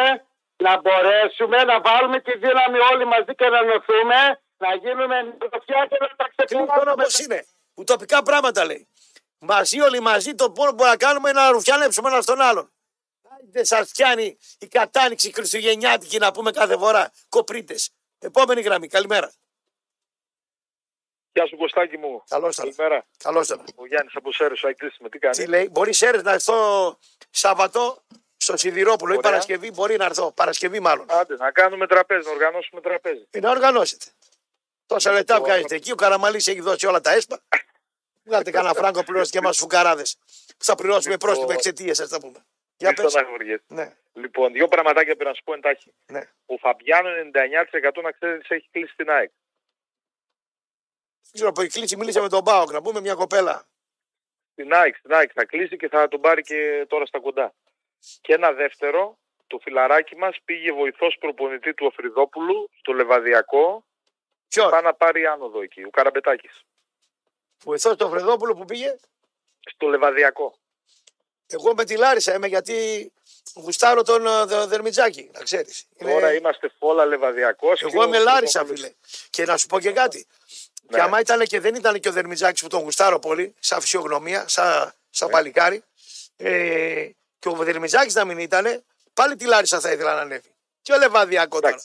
να 0.57 0.81
μπορέσουμε 0.81 1.65
να 1.65 1.81
βάλουμε 1.81 2.21
τη 2.21 2.33
δύναμη 2.39 2.79
όλοι 2.93 3.05
μαζί 3.07 3.35
και 3.35 3.49
να 3.49 3.59
ενωθούμε, 3.59 4.41
να 4.59 4.75
γίνουμε 4.75 5.23
νοοτροφιά 5.23 5.87
και 5.91 5.97
να 6.01 6.07
τα 6.17 6.25
Λοιπόν 6.27 6.33
ξεκινήσουμε. 6.37 6.91
όπω 6.93 7.07
είναι; 7.23 7.47
Ουτοπικά 7.75 8.23
πράγματα 8.23 8.65
λέει. 8.65 8.89
Μαζί, 9.39 9.81
όλοι 9.81 10.01
μαζί, 10.01 10.35
το 10.35 10.45
μόνο 10.45 10.69
που 10.71 10.75
μπορούμε 10.75 10.89
να 10.89 10.97
κάνουμε 10.97 11.31
είναι 11.31 11.41
να 11.41 11.51
ρουφιανέψουμε 11.51 12.09
ένα 12.09 12.21
στον 12.21 12.41
άλλον. 12.41 12.73
Δεν 13.51 13.65
σας 13.65 13.91
πιάνει 13.91 14.39
η 14.59 14.67
κατάνοιξη 14.69 15.33
χριστουγεννιάτικη 15.33 16.19
να 16.19 16.33
πούμε 16.33 16.51
κάθε 16.51 16.77
φορά. 16.77 17.11
Κοπρίτες. 17.29 17.91
Επόμενη 18.19 18.61
γραμμή. 18.61 18.89
Καλημέρα. 18.89 19.33
Γεια 21.33 21.47
σου 21.47 21.57
Κωστάκη 21.57 21.97
μου. 21.99 22.23
Καλώς 22.29 22.57
ήρθατε. 22.57 22.75
Καλημέρα. 22.77 23.07
Καλώς 23.19 23.49
ήρθατε. 23.49 23.73
Ο 23.77 23.87
Γιάννης 23.87 24.15
από 24.17 24.33
Σέρες, 24.33 24.63
ο 24.63 24.69
Αγγλής 24.69 24.97
με 25.01 25.09
τι 25.09 25.19
κάνει; 25.19 25.35
Τι 25.37 25.47
λέει, 25.47 25.69
μπορείς 25.73 26.03
έρθει 26.03 26.23
να 26.23 26.33
έρθω 26.33 26.99
Σαββατό 27.31 28.03
στο 28.37 28.57
Σιδηρόπουλο 28.57 29.13
ή 29.13 29.17
Ωραία. 29.17 29.31
Παρασκευή; 29.31 29.71
Μπορεί 29.71 29.97
να 29.97 30.05
έρθω. 30.05 30.33
Παρασκευή 30.33 30.81
μάλλον. 30.81 31.07
Άντε, 31.11 31.37
να 31.37 31.51
κάνουμε 31.51 31.87
τραπέζι, 31.87 32.27
να 32.27 32.33
οργανώσουμε 32.33 32.81
τραπέζι. 32.81 33.27
Ε, 33.31 33.41
Να 33.41 33.51
οργανώσετε. 33.51 34.05
Τόσα 34.89 35.13
λεπτά 35.13 35.35
Λοιπόν. 35.35 35.49
βγάζετε 35.51 35.75
εκεί. 35.75 35.93
Ο 35.93 35.95
Καραμαλής 35.95 36.47
έχει 36.47 36.61
δώσει 36.61 36.87
όλα 36.87 37.01
τα 37.01 37.13
έσπα. 37.13 37.41
Βγάλετε 38.25 38.51
κανένα 38.51 38.75
φράγκο 38.75 39.03
πληρώσει 39.05 39.31
και 39.31 39.39
εμάς 39.39 39.59
φουκαράδες. 39.59 40.19
Που 40.59 40.65
θα 40.65 40.75
πληρώσουμε 40.75 41.13
Λοιπόν. 41.13 41.29
πρόστιμο 41.29 41.51
εξαιτίας 41.57 41.97
σα, 41.97 42.07
θα 42.07 42.21
πούμε. 42.21 42.45
Για 42.77 42.89
Μην 42.89 42.97
πες. 43.03 43.13
τον 43.13 43.25
αγοριέσαι. 43.25 43.65
Ναι, 43.67 43.97
Λοιπόν, 44.13 44.53
δύο 44.53 44.69
πραγματάκια 44.69 45.15
πρέπει 45.15 45.31
να 45.31 45.35
σου 45.35 45.43
πω 45.45 45.55
εντάχει. 45.55 45.93
ναι. 46.07 46.21
Ο 46.47 46.57
Φαμπιάνο 46.57 47.09
99% 47.09 48.03
να 48.03 48.11
ξέρει 48.13 48.41
έχει 48.49 48.69
κλείσει 48.71 48.95
την 48.97 49.11
ΑΕΚ. 49.11 49.31
Δεν 51.23 51.33
ξέρω, 51.33 51.49
από 51.49 51.63
η 51.63 51.67
κλίση 51.69 51.97
μίλησε 51.97 52.21
με 52.21 52.29
τον 52.29 52.43
Μπάοκ 52.43 52.73
να 52.73 52.83
πούμε 52.83 53.01
μια 53.01 53.15
κοπέλα. 53.15 53.69
Στην 54.53 54.73
ΑΕΚ, 54.73 54.97
στην 54.97 55.13
ΑΕΚ 55.15 55.31
θα 55.35 55.45
κλείσει 55.45 55.77
και 55.77 55.89
θα 55.89 56.09
τον 56.09 56.21
πάρει 56.21 56.43
και 56.43 56.87
τώρα 56.89 57.07
στα 57.07 57.21
κοντά. 57.21 57.55
Και 58.21 58.33
ένα 58.35 58.53
δεύτερο, 58.53 59.19
το 59.47 59.59
φιλαράκι 59.59 60.17
μας 60.17 60.37
πήγε 60.45 60.73
βοηθός 60.73 61.17
προπονητή 61.21 61.75
του 61.75 61.87
Οφριδόπουλου 61.87 62.71
στο 62.79 62.93
Λεβαδιακό. 62.93 63.85
Ποιος, 64.49 64.71
Πάει 64.71 64.83
να 64.83 64.95
πάρει 64.95 65.27
άνοδο 65.27 65.63
εκεί, 65.63 65.83
ο 65.83 65.91
Καραμπετάκης. 65.91 66.63
βοηθό 67.65 67.97
του 67.97 68.09
Φρεδόπουλο 68.09 68.55
που 68.55 68.65
πήγε; 68.65 68.97
Στο 69.75 69.87
Λεβαδιακό. 69.87 70.59
Εγώ 71.47 71.75
με 71.75 71.85
τη 71.85 71.97
Λάρισα 71.97 72.35
είμαι 72.35 72.47
γιατί 72.47 73.13
γουστάρω 73.55 74.03
τον 74.03 74.27
ε, 74.27 74.45
Δε- 74.45 74.67
Δερμιτζάκη, 74.67 75.31
να 75.33 75.43
ξέρεις. 75.43 75.85
Τώρα 75.99 76.35
είμαστε 76.35 76.71
φόλα 76.79 77.05
Λεβαδιακός. 77.07 77.83
Εγώ 77.83 78.03
είμαι 78.03 78.19
Λάρισα, 78.19 78.65
φίλε. 78.65 78.93
Και 79.31 79.45
να 79.45 79.57
σου 79.57 79.67
πω 79.67 79.81
και 79.81 79.91
κάτι. 79.93 80.27
Ναι. 80.83 80.97
Και 80.97 81.03
άμα 81.03 81.21
ήταν 81.21 81.41
και 81.47 81.61
δεν 81.61 81.75
ήταν 81.75 82.01
και 82.01 82.09
ο 82.09 82.13
Δερμιτζάκης 82.13 82.63
που 82.63 82.69
τον 82.69 82.81
γουστάρω 82.81 83.19
πολύ, 83.19 83.55
σαν 83.59 83.81
φυσιογνωμία, 83.81 84.49
σαν, 84.49 84.93
σαν 85.11 85.27
Ναι. 85.29 85.33
παλικάρι, 85.35 85.83
ε, 86.37 87.09
και 87.39 87.49
ο 87.49 87.53
Δερμιτζάκης 87.53 88.15
να 88.15 88.25
μην 88.25 88.39
ήταν, 88.39 88.85
πάλι 89.15 89.37
τη 89.37 89.45
Λάρισα 89.45 89.81
θα 89.81 89.93
ήθελα 89.93 90.15
να 90.15 90.21
ανέβει. 90.21 90.55
Και 90.83 90.93
ο 90.93 90.99
Λεβαδιακό 90.99 91.61
τώρα. 91.61 91.83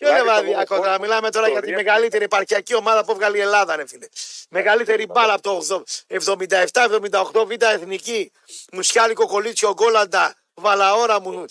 Εντάξει. 0.00 0.22
Και 0.22 0.22
ο 0.22 0.24
Λάρισα, 0.24 0.34
Λεβαδιακό 0.34 0.74
εγώ- 0.74 0.84
τώρα. 0.84 1.00
Μιλάμε 1.00 1.30
τώρα 1.30 1.48
για 1.48 1.60
τη 1.60 1.66
ιστορία. 1.68 1.84
μεγαλύτερη 1.92 2.24
επαρχιακή 2.24 2.74
ομάδα 2.74 3.04
που 3.04 3.10
έβγαλε 3.12 3.36
η 3.36 3.40
Ελλάδα, 3.40 3.76
ρε 3.76 3.86
φίλε. 3.86 4.06
Μεγαλύτερη 4.50 5.06
μπάλα 5.06 5.32
από 5.32 5.42
το 5.42 5.84
77-78 6.06 7.46
β' 7.46 7.62
εθνική. 7.62 8.32
Μουσιάλικο 8.72 9.26
κολίτσιο 9.26 9.72
γκόλαντα. 9.72 10.34
Βαλαόρα 10.54 11.20
μου. 11.20 11.44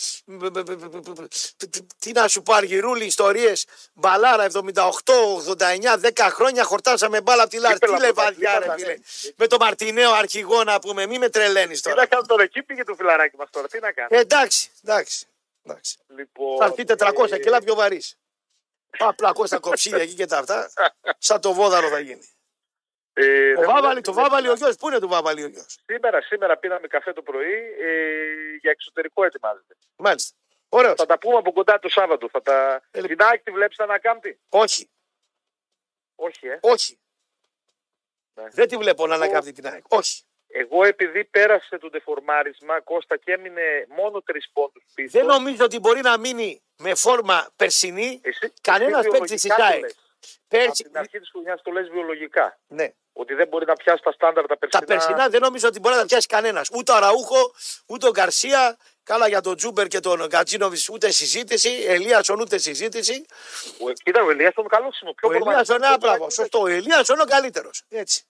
Τι 2.00 2.12
να 2.12 2.28
σου 2.28 2.41
πάρει, 2.41 2.66
γυρούλη, 2.66 3.06
ιστορίες. 3.06 3.66
Μπαλάρα 3.93 4.43
78-89, 4.43 5.97
10 5.97 6.30
χρόνια 6.30 6.64
χορτάσαμε 6.64 7.22
μπάλα 7.22 7.41
από 7.41 7.52
τη 7.52 7.60
Λάρη. 7.60 7.74
Τι 7.74 7.80
Κύπελα 7.80 8.00
λεβαδιά, 8.00 8.52
ρε 8.52 8.66
πρωταθλήματα, 8.66 9.04
φίλε. 9.12 9.34
Με 9.36 9.47
το 9.47 9.58
Μαρτινέο 9.60 10.12
αρχηγό 10.14 10.64
να 10.64 10.80
πούμε, 10.80 11.06
μη 11.06 11.18
με 11.20 11.30
τρελαίνεις 11.30 11.82
Τι 11.82 11.89
τώρα. 11.89 12.02
να 12.02 12.06
κάνω 12.08 12.24
τώρα, 12.28 12.43
εκεί 12.43 12.64
πήγε 12.64 12.84
το 12.84 12.95
φιλαράκι 12.95 13.36
μας 13.38 13.50
τώρα, 13.52 13.68
τι 13.68 13.80
να 13.80 13.91
κάνω. 13.91 14.08
Ε, 14.12 14.20
εντάξει, 14.20 14.70
εντάξει. 14.84 15.26
εντάξει. 15.64 15.97
Λοιπόν, 16.16 16.58
Θα 16.58 16.66
έρθει 16.66 16.84
400 16.84 17.32
ε, 17.36 17.39
κιλά 17.39 17.62
πιο 17.62 17.76
βαρύς. 17.76 18.18
Απλά 18.98 19.34
στα 19.46 19.60
κοψίδια 19.60 20.02
εκεί 20.02 20.14
και 20.14 20.26
τα 20.26 20.38
αυτά. 20.38 20.72
Σαν 21.18 21.42
το 21.42 21.54
βόδαρο 21.54 21.88
θα 21.88 22.00
γίνει. 22.00 22.30
ε, 23.14 23.52
Ο 23.52 23.60
δεν- 23.60 23.66
Βάβαλη, 23.70 23.94
δεν- 23.94 24.04
το 24.04 24.14
Βάβαλη 24.14 24.50
ο 24.50 24.54
γιος, 24.54 24.76
πού 24.76 24.88
είναι 24.88 25.00
το 25.00 25.08
Βάβαλη 25.08 25.44
ο 25.44 25.48
γιος; 25.48 25.80
Σήμερα, 25.86 26.22
σήμερα 26.22 26.58
πήραμε 26.58 26.88
καφέ 26.88 27.14
το 27.14 27.22
πρωί 27.22 27.54
ε, 27.82 28.56
για 28.62 28.72
εξωτερικό 28.72 29.24
ετοιμάζεται. 29.24 29.76
Μάλιστα. 29.96 30.36
Ωραίος. 30.70 30.94
Θα 30.98 31.06
τα 31.06 31.18
πούμε 31.20 31.38
από 31.38 31.52
κοντά 31.52 31.80
το 31.80 31.90
Σάββατο. 31.90 32.30
Θα 32.30 32.42
τα... 32.42 32.82
Ε, 32.92 33.02
Την 33.02 33.22
ΑΕΚ 33.22 33.44
τη 33.44 33.52
βλέπεις 33.52 33.80
ανακάμπτει. 33.80 34.40
Όχι, 34.50 34.90
Όχι, 36.16 36.48
ε. 36.48 36.58
όχι. 36.62 37.00
Εντάξει. 38.34 38.56
Δεν 38.56 38.68
τη 38.68 38.78
βλέπω 38.78 39.08
να 39.08 39.16
ανακάμπτει 39.16 39.52
την 39.52 39.68
ΑΕΚ. 39.68 39.84
Όχι. 39.88 40.24
Εγώ 40.52 40.84
επειδή 40.84 41.26
πέρασε 41.26 41.78
το 41.78 41.89
τεφορμάρισμα, 41.89 42.82
Κώστα 42.82 43.18
και 43.18 43.32
έμεινε 43.32 43.62
μόνο 43.88 44.22
τρεις 44.22 44.50
πόντους 44.54 44.84
πίσω. 44.93 45.18
Δεν 45.20 45.26
νομίζω 45.26 45.64
ότι 45.64 45.80
μπορεί 45.80 46.02
να 46.02 46.18
μείνει 46.18 46.62
με 46.78 46.95
φόρμα 46.95 47.47
περσινή 47.56 48.20
Εσύ, 48.24 48.54
κανένας 48.62 49.00
εσύ 49.00 49.10
παίκτης 49.10 49.32
της 49.32 49.41
βιολογικά 49.41 49.56
το 49.56 49.74
ΑΕΚ. 49.74 49.82
λες. 49.82 49.95
Από 50.52 50.62
πέρσι. 50.66 50.84
την 50.84 50.97
αρχή 50.97 51.20
της 51.20 51.30
χρονιάς 51.30 51.62
το 51.62 51.72
λες 51.72 51.89
βιολογικά. 51.89 52.60
Ναι. 52.68 52.93
Ότι 53.14 53.34
δεν 53.34 53.47
μπορεί 53.47 53.66
να 53.66 53.74
πιάσει 53.74 54.04
τα 54.04 54.12
στάνταρ 54.12 54.45
τα 54.45 54.58
περσινά. 54.58 54.86
Τα 54.86 54.93
περσινά 54.93 55.30
δεν 55.30 55.41
νομίζω 55.41 55.68
ότι 55.68 55.80
μπορεί 55.80 55.95
να 55.95 56.02
τα 56.02 56.08
πιάσει 56.08 56.28
κανένας. 56.28 56.70
Ούτε 56.74 56.91
ο 56.91 57.00
Ραούχο, 57.00 57.54
ούτε 57.88 58.08
ο 58.08 58.12
Γκαρσία. 58.12 58.78
Καλά 59.04 59.28
για 59.28 59.41
τον 59.41 59.56
Τζούμπερ 59.56 59.88
και 59.88 60.00
τον 60.00 60.26
Γκατσίνοβιτ 60.28 60.80
ούτε 60.91 61.12
συζήτηση. 61.12 61.84
Ελίασον 61.88 62.39
ούτε 62.39 62.58
συζήτηση. 62.58 63.26
Ο, 63.80 63.91
κοίτα, 63.91 64.24
ο 64.24 64.30
Ελίας 64.30 64.54
τον 64.54 64.68
καλός 64.68 65.02
είναι. 65.02 65.14
Ο 65.22 65.34
Ελίασον, 65.34 65.80
ναι, 65.80 65.97
μπράβο. 66.00 66.30
Σωστό. 66.30 66.60
Ο 66.62 66.68
Ελίασον 66.68 67.20
ο 67.20 67.26
καλύτερος. 67.26 67.84
Έτσι. 67.89 68.24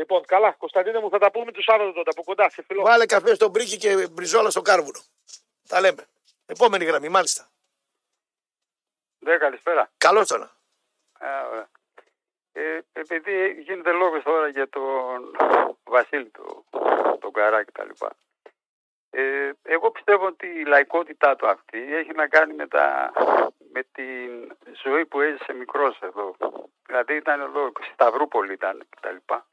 Λοιπόν, 0.00 0.24
καλά, 0.24 0.52
Κωνσταντίνε 0.52 0.98
μου, 1.00 1.10
θα 1.10 1.18
τα 1.18 1.30
πούμε 1.30 1.52
τους 1.52 1.64
Σάββατο 1.64 1.92
τότε 1.92 2.10
από 2.10 2.22
κοντά. 2.24 2.50
Σε 2.50 2.62
φιλό. 2.62 2.82
Βάλε 2.82 3.06
καφέ 3.06 3.34
στον 3.34 3.52
πρίκι 3.52 3.76
και 3.76 4.08
μπριζόλα 4.10 4.50
στο 4.50 4.62
κάρβουνο. 4.62 5.00
Τα 5.68 5.80
λέμε. 5.80 6.06
Επόμενη 6.46 6.84
γραμμή, 6.84 7.08
μάλιστα. 7.08 7.48
Ναι, 9.18 9.36
καλησπέρα. 9.36 9.90
Καλώς 9.96 10.28
τον. 10.28 10.42
Α, 10.42 11.48
ωραία. 11.50 11.68
Ε, 12.52 12.80
επειδή 12.92 13.62
γίνεται 13.66 13.90
λόγος 13.90 14.22
τώρα 14.22 14.48
για 14.48 14.68
τον 14.68 15.36
Βασίλη, 15.84 16.30
τον, 16.30 16.64
τον 17.20 17.32
Καρά 17.32 17.64
και 17.64 17.72
τα 17.72 17.84
λοιπά. 17.84 18.16
Ε, 19.10 19.50
εγώ 19.62 19.90
πιστεύω 19.90 20.26
ότι 20.26 20.46
η 20.46 20.64
λαϊκότητά 20.64 21.36
του 21.36 21.48
αυτή 21.48 21.94
έχει 21.94 22.12
να 22.12 22.28
κάνει 22.28 22.54
με, 22.54 22.66
τα, 22.66 23.12
με 23.72 23.82
την 23.92 24.56
ζωή 24.82 25.06
που 25.06 25.20
έζησε 25.20 25.52
μικρός 25.52 25.98
εδώ. 26.02 26.34
Δηλαδή 26.86 27.14
ήταν 27.14 27.40
εδώ, 27.40 27.72
στη 27.82 27.92
Σταυρούπολη 27.92 28.52
ήταν 28.52 28.78
και 28.78 28.98
τα 29.00 29.10
λοιπά. 29.10 29.44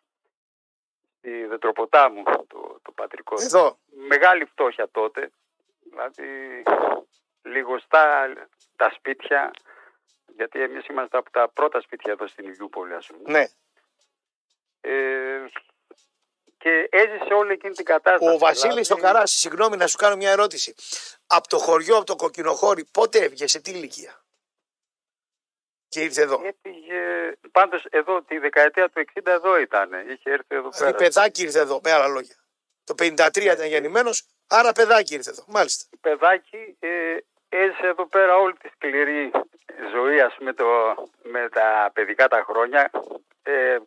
Στη 1.17 1.45
Δετροποτάμου, 1.45 2.23
το, 2.23 2.79
το 2.81 2.91
πατρικό 2.91 3.35
του. 3.35 3.41
Εδώ. 3.41 3.77
Μεγάλη 4.07 4.45
φτώχεια 4.45 4.89
τότε. 4.91 5.31
Δηλαδή 5.79 6.63
λιγοστά 7.41 8.33
τα 8.75 8.91
σπίτια 8.95 9.51
γιατί 10.37 10.61
εμείς 10.61 10.87
είμαστε 10.87 11.17
από 11.17 11.31
τα 11.31 11.49
πρώτα 11.49 11.81
σπίτια 11.81 12.11
εδώ 12.11 12.27
στην 12.27 12.47
Ηλιούπολη, 12.47 12.93
ας 12.93 13.07
πούμε. 13.07 13.21
Ναι. 13.31 13.45
Ε, 14.81 15.45
και 16.57 16.87
έζησε 16.89 17.33
όλη 17.33 17.51
εκείνη 17.51 17.73
την 17.73 17.85
κατάσταση. 17.85 18.35
Ο 18.35 18.37
Βασίλης 18.37 18.87
δηλαδή, 18.87 18.93
ο 18.93 18.95
Καρά, 18.95 19.25
συγγνώμη 19.25 19.77
να 19.77 19.87
σου 19.87 19.97
κάνω 19.97 20.15
μια 20.15 20.31
ερώτηση. 20.31 20.75
Από 21.27 21.47
το 21.47 21.57
χωριό, 21.57 21.95
από 21.95 22.05
το 22.05 22.15
κοκκινοχώρι, 22.15 22.85
πότε 22.85 23.19
έβγες, 23.19 23.51
σε 23.51 23.59
τι 23.59 23.71
ηλικία; 23.71 24.23
Και 25.89 26.01
ήρθε 26.01 26.21
εδώ. 26.21 26.41
Έφυγε, 26.43 27.31
πάντως 27.51 27.85
εδώ 27.89 28.21
τη 28.21 28.37
δεκαετία 28.37 28.89
του 28.89 29.03
60 29.13 29.21
εδώ 29.25 29.59
ήταν. 29.59 29.91
Είχε 30.09 30.29
έρθει 30.31 30.55
εδώ 30.55 30.69
Δηλαδή 30.69 30.97
πέρα. 30.97 31.09
παιδάκι 31.09 31.41
ήρθε 31.41 31.59
εδώ, 31.59 31.79
με 31.83 31.91
άλλα 31.91 32.07
λόγια. 32.07 32.35
Το 32.83 32.95
53 32.97 33.37
ήταν 33.41 33.67
γεννημένος, 33.67 34.25
άρα 34.47 34.71
παιδάκι 34.71 35.13
ήρθε 35.13 35.29
εδώ. 35.29 35.43
Μάλιστα. 35.47 35.85
Παιδάκι 36.01 36.77
ε, 36.79 37.17
έζησε 37.49 37.87
εδώ 37.87 38.05
πέρα 38.07 38.35
όλη 38.37 38.53
τη 38.53 38.67
σκληρή 38.67 39.31
ζωή 39.91 40.21
ας 40.21 40.35
πούμε 40.37 40.53
το, 40.53 40.65
με 41.23 41.49
τα 41.49 41.91
παιδικά 41.93 42.27
τα 42.27 42.43
χρόνια. 42.47 42.91
Ε, 43.43 43.77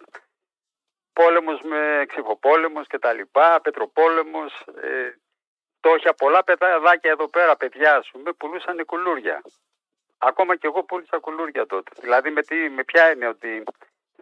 πόλεμος 1.12 1.60
με 1.62 2.04
ξυφοπόλεμος 2.08 2.86
και 2.86 2.98
τα 2.98 3.12
λοιπά, 3.12 3.60
πετροπόλεμος, 3.60 4.66
ε, 4.82 5.14
φτώχεια, 5.76 6.14
πολλά 6.14 6.44
παιδάκια 6.44 7.10
εδώ 7.10 7.28
πέρα, 7.28 7.56
παιδιά 7.56 7.96
ας 7.96 8.08
πούμε, 8.12 8.32
πουλούσαν 8.32 8.84
κουλούρια. 8.84 9.42
Ακόμα 10.22 10.56
και 10.56 10.66
εγώ 10.66 10.82
πούλησα 10.82 11.18
κουλούρια 11.18 11.66
τότε. 11.66 11.90
Δηλαδή 12.00 12.30
με, 12.30 12.42
τι, 12.42 12.68
με 12.68 12.84
ποια 12.84 13.04
έννοια 13.04 13.28
ότι 13.28 13.62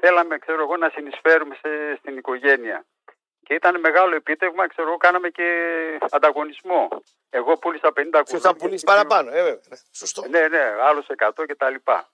θέλαμε 0.01 0.39
ξέρω 0.39 0.63
εγώ 0.63 0.77
να 0.77 0.89
συνεισφέρουμε 0.89 1.55
σε, 1.55 1.97
στην 1.99 2.17
οικογένεια. 2.17 2.85
Και 3.43 3.55
ήταν 3.55 3.81
μεγάλο 3.81 4.15
επίτευγμα, 4.15 4.67
ξέρω 4.67 4.89
εγώ, 4.89 4.97
κάναμε 4.97 5.29
και 5.29 5.49
ανταγωνισμό. 6.11 6.89
Εγώ 7.31 7.57
πούλησα 7.57 7.89
50 7.89 7.93
κουλούρια. 7.93 8.23
Ποιο 8.23 8.39
θα 8.39 8.55
πουλήσει 8.55 8.85
παραπάνω, 8.85 9.31
ε, 9.31 9.33
βέβαια. 9.33 9.61
Ναι. 9.69 9.77
Σωστό. 9.93 10.29
Ναι, 10.29 10.49
ναι, 10.49 10.75
άλλος 10.81 11.07
100 11.17 11.45
και 11.47 11.55
τα 11.55 11.71
λοιπά. 11.71 12.09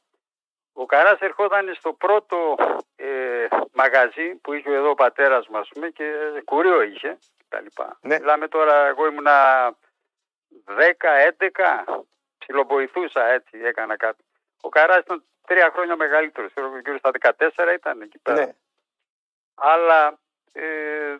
Ο 0.72 0.86
Καράς 0.86 1.20
ερχόταν 1.20 1.74
στο 1.74 1.92
πρώτο 1.92 2.54
ε, 2.96 3.46
μαγαζί 3.72 4.34
που 4.34 4.52
είχε 4.52 4.70
εδώ 4.70 4.90
ο 4.90 4.94
πατέρας 4.94 5.48
μας 5.48 5.68
πούμε, 5.68 5.88
και 5.88 6.04
κουρίο 6.44 6.82
είχε 6.82 7.18
και 7.36 7.44
τα 7.48 7.60
λοιπά. 7.60 7.98
Ναι. 8.00 8.18
Μιλάμε 8.18 8.48
τώρα, 8.48 8.86
εγώ 8.86 9.06
ήμουνα 9.06 9.70
10-11, 10.66 12.02
ψιλοβοηθούσα 12.44 13.24
έτσι, 13.26 13.58
έκανα 13.62 13.96
κάτι. 13.96 14.22
Ο 14.60 14.68
Καράς 14.68 14.98
ήταν 14.98 15.24
τρία 15.46 15.70
χρόνια 15.74 15.96
μεγαλύτερος, 15.96 16.50
ξέρω 16.50 16.66
εγώ, 16.66 16.78
γύρω 16.78 16.98
στα 16.98 17.10
14 17.10 17.74
ήταν 17.74 18.00
εκεί 18.00 18.18
πέρα. 18.18 18.44
Ναι. 18.44 18.54
Αλλά 19.54 20.18
ε, 20.52 21.16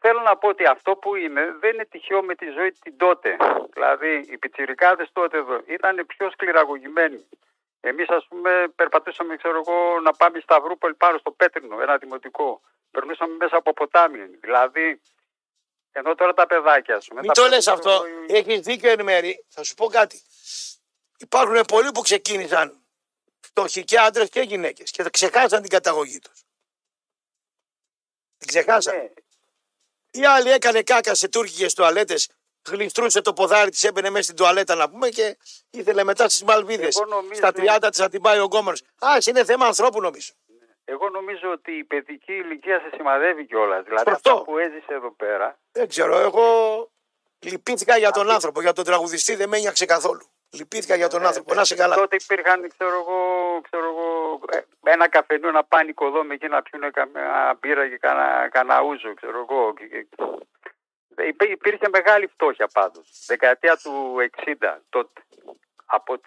θέλω 0.00 0.20
να 0.20 0.36
πω 0.36 0.48
ότι 0.48 0.64
αυτό 0.66 0.96
που 0.96 1.16
είναι 1.16 1.56
δεν 1.60 1.74
είναι 1.74 1.84
τυχαίο 1.84 2.22
με 2.22 2.34
τη 2.34 2.50
ζωή 2.50 2.72
την 2.72 2.96
τότε. 2.96 3.36
Δηλαδή 3.72 4.24
οι 4.30 4.38
πιτσιρικάδες 4.38 5.08
τότε 5.12 5.36
εδώ 5.38 5.62
ήταν 5.66 6.06
πιο 6.06 6.30
σκληραγωγημένοι. 6.30 7.28
Εμείς 7.80 8.08
ας 8.08 8.26
πούμε 8.28 8.72
περπατούσαμε 8.76 9.36
ξέρω 9.36 9.62
εγώ 9.66 10.00
να 10.00 10.12
πάμε 10.12 10.38
στα 10.40 10.54
Σταυρούπολη 10.54 10.94
πάνω 10.94 11.18
στο 11.18 11.30
Πέτρινο, 11.30 11.80
ένα 11.80 11.96
δημοτικό. 11.96 12.60
Περνούσαμε 12.90 13.34
μέσα 13.38 13.56
από 13.56 13.72
ποτάμι. 13.72 14.24
Δηλαδή 14.40 15.00
ενώ 15.96 16.14
τώρα 16.14 16.32
τα 16.34 16.46
παιδάκια 16.46 16.96
ας 16.96 17.06
πούμε. 17.06 17.20
Μην 17.20 17.32
τα 17.32 17.42
το 17.42 17.48
λες 17.48 17.64
παιδάκια, 17.64 17.72
αυτό. 17.92 18.04
εγώ, 18.06 18.24
Έχεις 18.38 18.60
δίκιο 18.60 18.90
εν 18.90 19.02
μέρη. 19.04 19.44
Θα 19.48 19.62
σου 19.64 19.74
πω 19.74 19.86
κάτι. 19.86 20.22
Υπάρχουν 21.18 21.60
πολλοί 21.68 21.90
που 21.90 22.00
ξεκίνησαν 22.00 22.80
φτωχοί 23.40 23.84
και 23.84 23.98
άντρες 23.98 24.28
και 24.28 24.40
γυναίκες 24.40 24.90
και 24.90 25.02
θα 25.02 25.10
ξεχάσαν 25.10 25.60
την 25.60 25.70
καταγωγή 25.70 26.18
τους. 26.18 26.40
Την 28.38 28.48
ξεχάσαν. 28.48 28.96
ναι, 28.96 29.12
Η 30.10 30.26
άλλη 30.26 30.50
έκανε 30.50 30.82
κάκα 30.82 31.14
σε 31.14 31.28
τουρκικέ 31.28 31.72
τουαλέτες, 31.72 32.28
γλιστρούσε 32.68 33.20
το 33.20 33.32
ποδάρι 33.32 33.70
της, 33.70 33.84
έμπαινε 33.84 34.10
μέσα 34.10 34.22
στην 34.24 34.36
τουαλέτα 34.36 34.74
να 34.74 34.90
πούμε 34.90 35.08
και 35.08 35.38
ήθελε 35.70 36.04
μετά 36.04 36.28
στις 36.28 36.42
Μαλβίδες. 36.42 36.96
Εγώ 36.96 37.04
νομίζω- 37.06 37.34
Στα 37.34 37.52
30 37.52 37.88
της 37.90 37.98
να 37.98 38.08
την 38.08 38.20
πάει 38.20 38.38
ο 38.38 38.44
γκόμενο. 38.44 38.76
Α, 38.98 39.16
είναι 39.28 39.44
θέμα 39.44 39.66
ανθρώπου 39.66 40.00
νομίζω. 40.00 40.32
Εγώ 40.88 41.08
νομίζω 41.08 41.50
ότι 41.50 41.72
η 41.72 41.84
παιδική 41.84 42.32
ηλικία 42.32 42.78
σε 42.80 42.90
σημαδεύει 42.96 43.46
κιόλας. 43.46 43.84
Δηλαδή 43.84 44.10
Σωστό. 44.10 44.30
αυτό 44.30 44.42
που 44.44 44.58
έζησε 44.58 44.92
εδώ 44.94 45.10
πέρα 45.10 45.58
Δεν 45.72 45.88
ξέρω, 45.88 46.16
εγώ 46.18 46.44
λυπήθηκα 47.38 47.96
για 47.96 48.10
τον 48.10 48.30
άνθρωπο, 48.30 48.60
για 48.60 48.72
τον 48.72 48.84
τραγουδιστή 48.84 49.34
δεν 49.34 49.48
με 49.48 49.56
ένιωξε 49.56 49.84
καθόλου. 49.84 50.26
Λυπήθηκα 50.50 50.94
για 50.96 51.08
τον 51.08 51.26
άνθρωπο, 51.26 51.54
να 51.54 51.64
σε 51.64 51.74
καλά. 51.74 51.94
Ε, 51.94 51.98
Τότε 51.98 52.16
υπήρχαν, 52.24 52.68
ξέρω 52.68 52.94
εγώ, 52.98 53.20
ξέρω 53.70 53.86
εγώ 53.88 54.40
ε, 54.52 54.60
ένα 54.92 55.08
καφενείο 55.08 55.50
να 55.50 55.64
πάνε 55.64 55.90
οικοδόμοι 55.90 56.34
εκεί 56.34 56.48
να 56.48 56.62
πιούν 56.62 56.90
καμιά 56.90 57.58
μπύρα 57.60 57.88
και 57.88 57.96
κανένα, 57.96 58.48
κανένα 58.48 58.82
ούζο, 58.82 59.14
ξέρω 59.14 59.38
εγώ. 59.48 59.74
Και- 59.74 59.86
και- 59.86 60.06
Ε, 61.18 61.26
υπή- 61.26 61.50
Υπήρχε 61.50 61.88
μεγάλη 61.88 62.26
φτώχεια 62.26 62.68
πάντως. 62.72 63.24
Δεκαετία 63.26 63.76
του 63.76 64.16
60 64.44 64.80
τότε. 64.88 65.20
Από... 65.86 66.20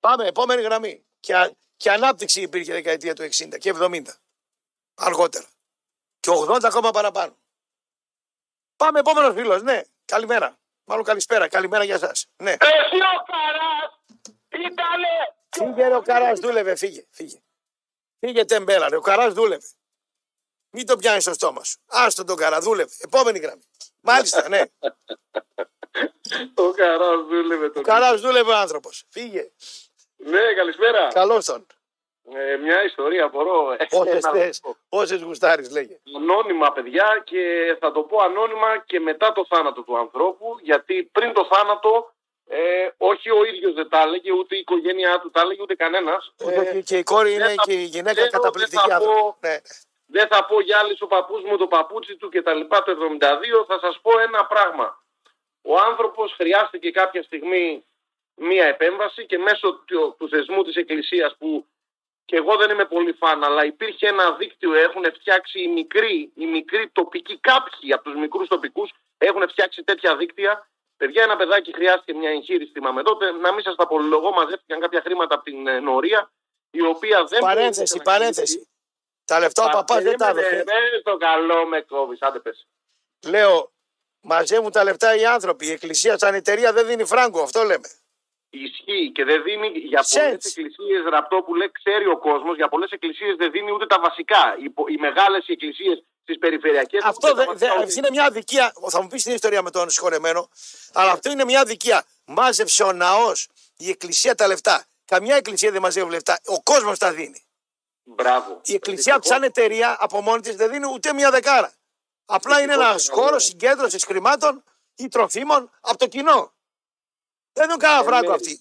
Πάμε, 0.00 0.26
επόμενη 0.26 0.62
γραμμή. 0.62 1.04
Και, 1.20 1.36
α- 1.36 1.50
και 1.80 1.90
ανάπτυξη 1.90 2.40
υπήρχε 2.40 2.72
δεκαετία 2.72 3.14
του 3.14 3.22
60 3.22 3.58
και 3.58 3.74
70. 3.78 4.02
Αργότερα. 4.94 5.46
Και 6.20 6.30
80 6.30 6.60
ακόμα 6.64 6.90
παραπάνω. 6.90 7.36
Πάμε, 8.76 8.98
επόμενος 8.98 9.34
φίλος. 9.34 9.62
Ναι, 9.62 9.80
καλημέρα. 10.04 10.58
Μάλλον 10.84 11.04
καλησπέρα. 11.04 11.48
Καλημέρα 11.48 11.84
για 11.84 11.94
εσά. 11.94 12.12
Ναι. 12.36 12.50
Εσύ 12.50 12.96
ο 12.96 13.22
Καράς 13.26 14.00
ήτανε 14.48 15.08
Φύγε 15.50 15.88
ρε, 15.88 15.94
ο 15.94 16.02
Καράς, 16.02 16.40
δούλευε, 16.40 16.76
φύγε. 16.76 17.06
Φύγε, 17.10 17.42
φύγε 18.18 18.44
τεμπέλα, 18.44 18.88
ρε, 18.88 18.96
ο 18.96 19.00
Καράς 19.00 19.32
δούλευε. 19.32 19.66
Μην 20.70 20.86
το 20.86 20.96
πιάνεις 20.96 21.22
στο 21.22 21.32
στόμα 21.32 21.64
σου. 21.64 21.80
Άστο 21.86 22.24
τον 22.24 22.36
Καρά, 22.36 22.60
δούλευε. 22.60 22.92
Επόμενη 22.98 23.38
γραμμή. 23.38 23.62
Μάλιστα, 24.00 24.48
ναι. 24.48 24.62
Ο 26.54 26.70
Καράς 26.70 27.26
δούλευε 27.28 27.66
Ο 27.66 27.70
τον. 27.70 27.82
Καράς 27.82 28.20
δούλευε 28.20 28.50
ο 28.50 28.56
άνθρωπος. 28.56 29.04
Φύγε. 29.08 29.50
Ναι, 30.24 30.52
καλησπέρα. 30.56 31.06
Καλώς 31.12 31.44
τον. 31.44 31.66
Ε, 32.34 32.56
μια 32.56 32.84
ιστορία 32.84 33.28
μπορώ. 33.28 33.72
ε, 33.78 33.86
Όσες 33.90 34.22
να 34.24 34.30
θες, 34.30 34.60
πω. 34.60 34.76
όσες 34.88 35.22
γουστάρεις, 35.22 35.70
λέγε. 35.70 35.98
Ανώνυμα, 36.16 36.72
παιδιά, 36.72 37.22
και 37.24 37.76
θα 37.80 37.92
το 37.92 38.02
πω 38.02 38.18
ανώνυμα 38.20 38.78
και 38.86 39.00
μετά 39.00 39.32
το 39.32 39.46
θάνατο 39.48 39.82
του 39.82 39.98
ανθρώπου, 39.98 40.56
γιατί 40.62 41.02
πριν 41.12 41.32
το 41.32 41.48
θάνατο, 41.52 42.12
ε, 42.48 42.88
όχι 42.96 43.30
ο 43.30 43.44
ίδιος 43.44 43.72
δεν 43.74 43.88
τα 43.88 44.00
έλεγε, 44.00 44.32
ούτε 44.32 44.56
η 44.56 44.58
οικογένειά 44.58 45.18
του 45.20 45.30
τα 45.30 45.40
έλεγε, 45.40 45.62
ούτε 45.62 45.74
κανένας. 45.74 46.32
Όχι, 46.44 46.58
όχι, 46.58 46.82
και 46.82 46.98
η 46.98 47.02
κόρη 47.02 47.32
είναι 47.32 47.46
δεν 47.46 47.54
θα- 47.54 47.62
και 47.66 47.72
η 47.72 47.82
γυναίκα 47.84 48.20
δεν 48.20 48.30
θα- 48.30 48.36
καταπληκτική 48.38 48.76
δεν 48.76 48.88
θα 48.88 48.94
άνθρωπο. 48.94 49.20
πω- 49.20 49.36
Ναι. 49.48 49.56
Δεν 50.06 50.26
θα 50.28 50.44
πω 50.46 50.60
για 50.60 50.78
άλλους 50.78 51.00
ο 51.00 51.06
παππούς 51.06 51.42
μου, 51.42 51.56
το 51.56 51.66
παπούτσι 51.66 52.16
του 52.16 52.28
και 52.28 52.42
τα 52.42 52.54
λοιπά 52.54 52.82
το 52.82 52.90
72, 52.90 53.64
θα 53.66 53.78
σας 53.78 53.98
πω 54.02 54.18
ένα 54.18 54.46
πράγμα. 54.46 55.02
Ο 55.62 55.76
άνθρωπος 55.78 56.32
χρειάστηκε 56.32 56.90
κάποια 56.90 57.22
στιγμή 57.22 57.84
μία 58.40 58.66
επέμβαση 58.66 59.26
και 59.26 59.38
μέσω 59.38 59.74
του, 59.84 60.14
του 60.18 60.28
θεσμού 60.28 60.62
της 60.62 60.76
Εκκλησίας 60.76 61.36
που 61.38 61.66
και 62.24 62.36
εγώ 62.36 62.56
δεν 62.56 62.70
είμαι 62.70 62.84
πολύ 62.84 63.12
φαν, 63.12 63.44
αλλά 63.44 63.64
υπήρχε 63.64 64.08
ένα 64.08 64.32
δίκτυο, 64.32 64.74
έχουν 64.74 65.04
φτιάξει 65.14 65.60
οι 65.60 65.68
μικροί, 65.68 66.32
οι 66.34 66.46
μικροί 66.46 66.88
τοπικοί, 66.88 67.38
κάποιοι 67.38 67.92
από 67.92 68.02
τους 68.02 68.14
μικρούς 68.14 68.48
τοπικούς 68.48 68.90
έχουν 69.18 69.48
φτιάξει 69.48 69.84
τέτοια 69.84 70.16
δίκτυα 70.16 70.70
Παιδιά, 71.00 71.22
ένα 71.22 71.36
παιδάκι 71.36 71.72
χρειάστηκε 71.74 72.14
μια 72.14 72.30
εγχείρηση, 72.30 72.70
θυμάμαι 72.72 73.02
τότε, 73.02 73.30
να 73.30 73.52
μην 73.52 73.62
σας 73.62 73.74
τα 73.76 73.86
πολυλογώ, 73.86 74.30
μαζεύτηκαν 74.30 74.80
κάποια 74.80 75.00
χρήματα 75.00 75.34
από 75.34 75.44
την 75.44 75.66
ε, 75.66 75.80
Νορία, 75.80 76.32
η 76.70 76.80
οποία 76.80 77.24
δεν. 77.24 77.40
Παρένθεση, 77.40 77.78
μπορούσε 77.78 77.96
να 77.96 78.02
παρένθεση. 78.02 78.68
Τα 79.24 79.38
λεφτά 79.38 79.64
ο 79.64 79.68
παπάς 79.68 80.02
δεν 80.02 80.16
τα 80.16 80.32
Περίμενε, 80.32 80.56
έδωσε. 80.56 80.78
ρε, 80.94 81.02
το 81.02 81.16
καλό 81.16 81.66
με 81.66 81.80
κόβεις, 81.80 82.22
άντε 82.22 82.38
πες. 82.38 82.66
Λέω, 83.26 83.72
μαζεύουν 84.20 84.70
τα 84.70 84.84
λεφτά 84.84 85.16
οι 85.16 85.26
άνθρωποι. 85.26 85.66
Η 85.66 85.70
εκκλησία 85.70 86.18
σαν 86.18 86.34
εταιρεία 86.34 86.72
δεν 86.72 86.86
δίνει 86.86 87.04
φράγκο. 87.04 87.42
Αυτό 87.42 87.62
λέμε. 87.62 87.88
Ισχύει 88.50 89.10
και 89.14 89.24
δεν 89.24 89.42
δίνει 89.42 89.66
για 89.68 90.04
πολλές 90.10 90.30
Σετς. 90.30 90.46
εκκλησίες 90.46 91.02
ραπτό 91.10 91.42
που 91.42 91.54
λέει 91.54 91.70
ξέρει 91.72 92.06
ο 92.06 92.18
κόσμος, 92.18 92.56
για 92.56 92.68
πολλές 92.68 92.90
εκκλησίες 92.90 93.36
δεν 93.36 93.50
δίνει 93.50 93.70
ούτε 93.72 93.86
τα 93.86 94.00
βασικά. 94.00 94.56
Οι, 94.62 94.70
πο- 94.70 94.84
οι 94.88 94.96
μεγάλες 94.96 95.46
εκκλησίες 95.46 96.04
στις 96.22 96.38
περιφερειακές. 96.38 97.04
Αυτό 97.04 97.34
δεν 97.34 97.48
δε, 97.54 97.68
αυτή 97.68 97.98
είναι 97.98 98.10
μια 98.10 98.24
αδικία. 98.24 98.72
Θα 98.90 99.02
μου 99.02 99.08
πεις 99.08 99.22
την 99.22 99.34
ιστορία 99.34 99.62
με 99.62 99.70
τον 99.70 99.90
συγχωρεμένο, 99.90 100.48
αλλά 100.92 101.10
αυτό 101.12 101.30
είναι 101.30 101.44
μια 101.44 101.60
αδικία. 101.60 102.04
Μάζεψε 102.24 102.82
ο 102.82 102.92
ναός, 102.92 103.48
η 103.76 103.88
εκκλησία 103.88 104.34
τα 104.34 104.46
λεφτά. 104.46 104.84
Καμιά 105.04 105.36
εκκλησία 105.36 105.70
δεν 105.70 105.80
μαζεύει 105.80 106.10
λεφτά. 106.10 106.38
Ο 106.46 106.62
κόσμος 106.62 106.98
τα 106.98 107.12
δίνει. 107.12 107.44
Μπράβο. 108.02 108.60
Η 108.64 108.74
εκκλησία 108.74 109.18
σαν 109.20 109.42
εταιρεία 109.42 109.96
από 110.00 110.20
μόνη 110.20 110.40
της 110.40 110.56
δεν 110.56 110.70
δίνει 110.70 110.86
ούτε 110.92 111.12
μια 111.12 111.30
δεκάρα. 111.30 111.72
Απλά 112.26 112.60
είναι 112.60 112.72
ένα 112.72 112.88
Ευτυχώς, 112.88 113.18
χώρο 113.18 113.34
ναι. 113.34 113.38
συγκέντρωσης 113.40 114.04
χρημάτων 114.04 114.64
ή 114.96 115.08
τροφίμων 115.08 115.70
από 115.80 115.98
το 115.98 116.06
κοινό. 116.06 116.52
Δεν 117.52 117.64
δίνουν 117.66 117.78
κανένα 117.78 118.00
Ε, 118.00 118.04
φράγκο 118.04 118.28
ναι. 118.28 118.34
αυτοί. 118.34 118.60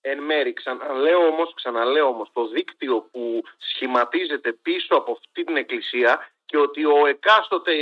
Εν 0.00 0.18
μέρη, 0.22 0.52
ξαναλέω 0.52 1.26
όμως, 1.26 1.54
ξαναλέω 1.54 2.06
όμως, 2.08 2.30
το 2.32 2.48
δίκτυο 2.48 3.00
που 3.12 3.42
σχηματίζεται 3.58 4.52
πίσω 4.52 4.94
από 4.94 5.12
αυτή 5.12 5.44
την 5.44 5.56
εκκλησία 5.56 6.28
και 6.46 6.58
ότι 6.58 6.84
ο 6.84 7.06
εκάστοτε 7.06 7.72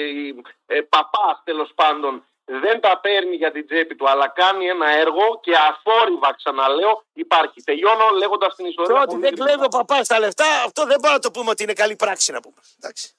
ε, 0.66 0.80
παπάς 0.80 1.40
τέλος 1.44 1.72
πάντων 1.74 2.24
δεν 2.44 2.80
τα 2.80 3.00
παίρνει 3.00 3.36
για 3.36 3.52
την 3.52 3.66
τσέπη 3.66 3.94
του 3.94 4.08
αλλά 4.10 4.28
κάνει 4.28 4.66
ένα 4.66 4.88
έργο 4.88 5.40
και 5.42 5.52
αφόρυβα 5.56 6.34
ξαναλέω 6.36 7.04
υπάρχει. 7.12 7.62
Τελειώνω 7.62 8.10
λέγοντας 8.18 8.54
την 8.54 8.66
ιστορία. 8.66 8.94
Το 8.94 9.00
ότι 9.00 9.06
πολύ 9.06 9.20
δεν 9.20 9.30
γρήγορα. 9.30 9.50
κλέβει 9.50 9.64
ο 9.64 9.78
παπά 9.78 10.00
τα 10.02 10.18
λεφτά, 10.18 10.44
αυτό 10.66 10.86
δεν 10.86 10.96
μπορούμε 11.00 11.12
να 11.12 11.18
το 11.18 11.30
πούμε 11.30 11.50
ότι 11.50 11.62
είναι 11.62 11.72
καλή 11.72 11.96
πράξη 11.96 12.32
να 12.32 12.40
πούμε. 12.40 12.56
Εντάξει. 12.78 13.14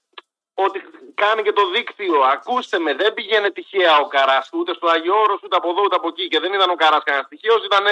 Ότι 0.56 0.78
κάνει 1.16 1.42
και 1.44 1.52
το 1.52 1.70
δίκτυο. 1.70 2.20
Ακούστε 2.34 2.80
με, 2.80 2.94
δεν 2.94 3.14
πηγαίνει 3.14 3.52
τυχαία 3.52 3.98
ο 4.04 4.08
Καράς 4.08 4.50
ούτε 4.54 4.74
στο 4.74 4.88
Αγιο 4.88 5.16
Όρος, 5.24 5.40
ούτε 5.44 5.56
από 5.56 5.70
εδώ 5.70 5.82
ούτε 5.82 5.96
από 5.96 6.08
εκεί. 6.08 6.28
Και 6.28 6.40
δεν 6.40 6.54
ήταν 6.54 6.70
ο 6.70 6.76
Καράς 6.76 7.04
κανένα 7.04 7.26
τυχαίο, 7.32 7.56
ήταν, 7.70 7.86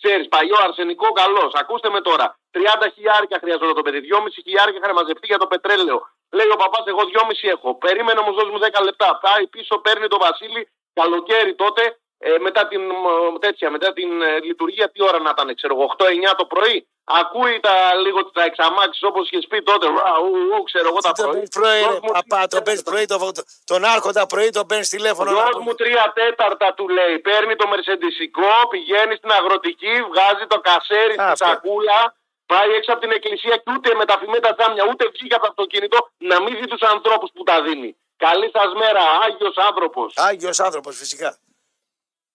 ξέρεις, 0.00 0.28
παλιό 0.28 0.56
αρσενικό 0.66 1.08
καλός. 1.12 1.52
Ακούστε 1.54 1.88
με 1.90 2.00
τώρα. 2.00 2.26
30 2.52 2.88
χιλιάρικα 2.94 3.38
χρειαζόταν 3.38 3.74
το 3.74 3.82
παιδί. 3.82 4.00
2,5 4.00 4.42
χιλιάρικα 4.46 4.78
είχαν 4.78 4.94
μαζευτεί 4.94 5.26
για 5.26 5.38
το 5.38 5.46
πετρέλαιο. 5.46 5.98
Λέει 6.38 6.50
ο 6.54 6.56
παπάς, 6.56 6.84
εγώ 6.86 7.02
2,5 7.12 7.48
έχω. 7.54 7.68
Περίμενε 7.74 8.18
όμω, 8.18 8.32
δώσ' 8.32 8.50
μου 8.52 8.58
10 8.58 8.82
λεπτά. 8.88 9.18
Πάει 9.22 9.46
πίσω, 9.46 9.78
παίρνει 9.78 10.06
το 10.08 10.18
Βασίλη, 10.18 10.68
καλοκαίρι 10.92 11.54
τότε. 11.54 11.82
Ε, 12.22 12.38
μετά 12.38 12.66
την, 12.66 12.80
μ, 12.80 13.38
τέτοια, 13.38 13.70
μετά 13.70 13.92
την 13.92 14.22
ε, 14.22 14.40
λειτουργία, 14.40 14.90
τι 14.90 15.02
ώρα 15.02 15.18
να 15.18 15.30
ήταν, 15.30 15.54
ξέρω 15.54 15.74
εγώ, 15.74 15.94
8-9 15.98 16.34
το 16.36 16.44
πρωί. 16.44 16.88
Ακούει 17.20 17.60
τα, 17.60 17.74
λίγο 18.04 18.30
τα 18.30 18.42
εξαμάξεις 18.44 19.02
όπως 19.10 19.30
είχε 19.30 19.46
πει 19.46 19.62
τότε. 19.62 19.86
Ουα, 19.86 20.12
ου, 20.24 20.30
ου, 20.50 20.62
ξέρω 20.62 20.88
εγώ 20.88 20.98
τα 21.00 21.12
Το 21.12 21.22
πρωί. 21.22 21.32
παίρνει 21.32 21.48
πρωί, 21.58 21.80
Δώσ' 21.82 21.92
ρε, 21.92 21.98
μου 22.02 22.10
παπά, 22.18 22.36
τρία 22.36 22.48
το 22.54 22.62
παίρνει 22.62 22.82
πρωί, 22.82 23.04
το, 23.12 23.16
το- 23.18 23.44
τον 23.64 23.84
άρχοντα 23.84 24.26
πρωί, 24.26 24.50
τον 24.50 24.66
παίρνει 24.66 24.86
τηλέφωνο. 24.86 25.30
να 25.30 25.36
Δώσ' 25.42 25.50
πούμε. 25.52 25.64
μου 25.64 25.74
τρία 25.74 26.12
τέταρτα 26.14 26.68
του 26.76 26.88
λέει. 26.88 27.18
Παίρνει 27.18 27.56
το 27.56 27.66
μερσεντισικό, 27.68 28.52
πηγαίνει 28.70 29.14
στην 29.20 29.30
αγροτική, 29.38 29.94
βγάζει 30.12 30.44
το 30.52 30.58
κασέρι 30.68 31.12
στη 31.12 31.22
Αυτό. 31.22 31.44
σακούλα, 31.46 31.98
πάει 32.46 32.68
έξω 32.78 32.90
από 32.92 33.00
την 33.00 33.10
εκκλησία 33.10 33.56
και 33.62 33.70
ούτε 33.74 33.94
με 33.94 34.04
τα 34.10 34.16
φημέτα 34.20 34.54
τζάμια, 34.54 34.84
ούτε 34.90 35.04
βγήκε 35.14 35.34
από 35.34 35.44
το 35.44 35.48
αυτοκίνητο 35.54 35.98
να 36.18 36.36
μην 36.42 36.52
δει 36.58 36.66
τους 36.72 36.82
ανθρώπους 36.94 37.30
που 37.34 37.42
τα 37.42 37.62
δίνει. 37.62 37.90
Καλή 38.26 38.50
σας 38.56 38.70
μέρα, 38.82 39.02
Άγιος 39.26 39.56
άνθρωπος. 39.68 40.08
Άγιος 40.16 40.60
άνθρωπος 40.60 40.96
φυσικά. 40.96 41.38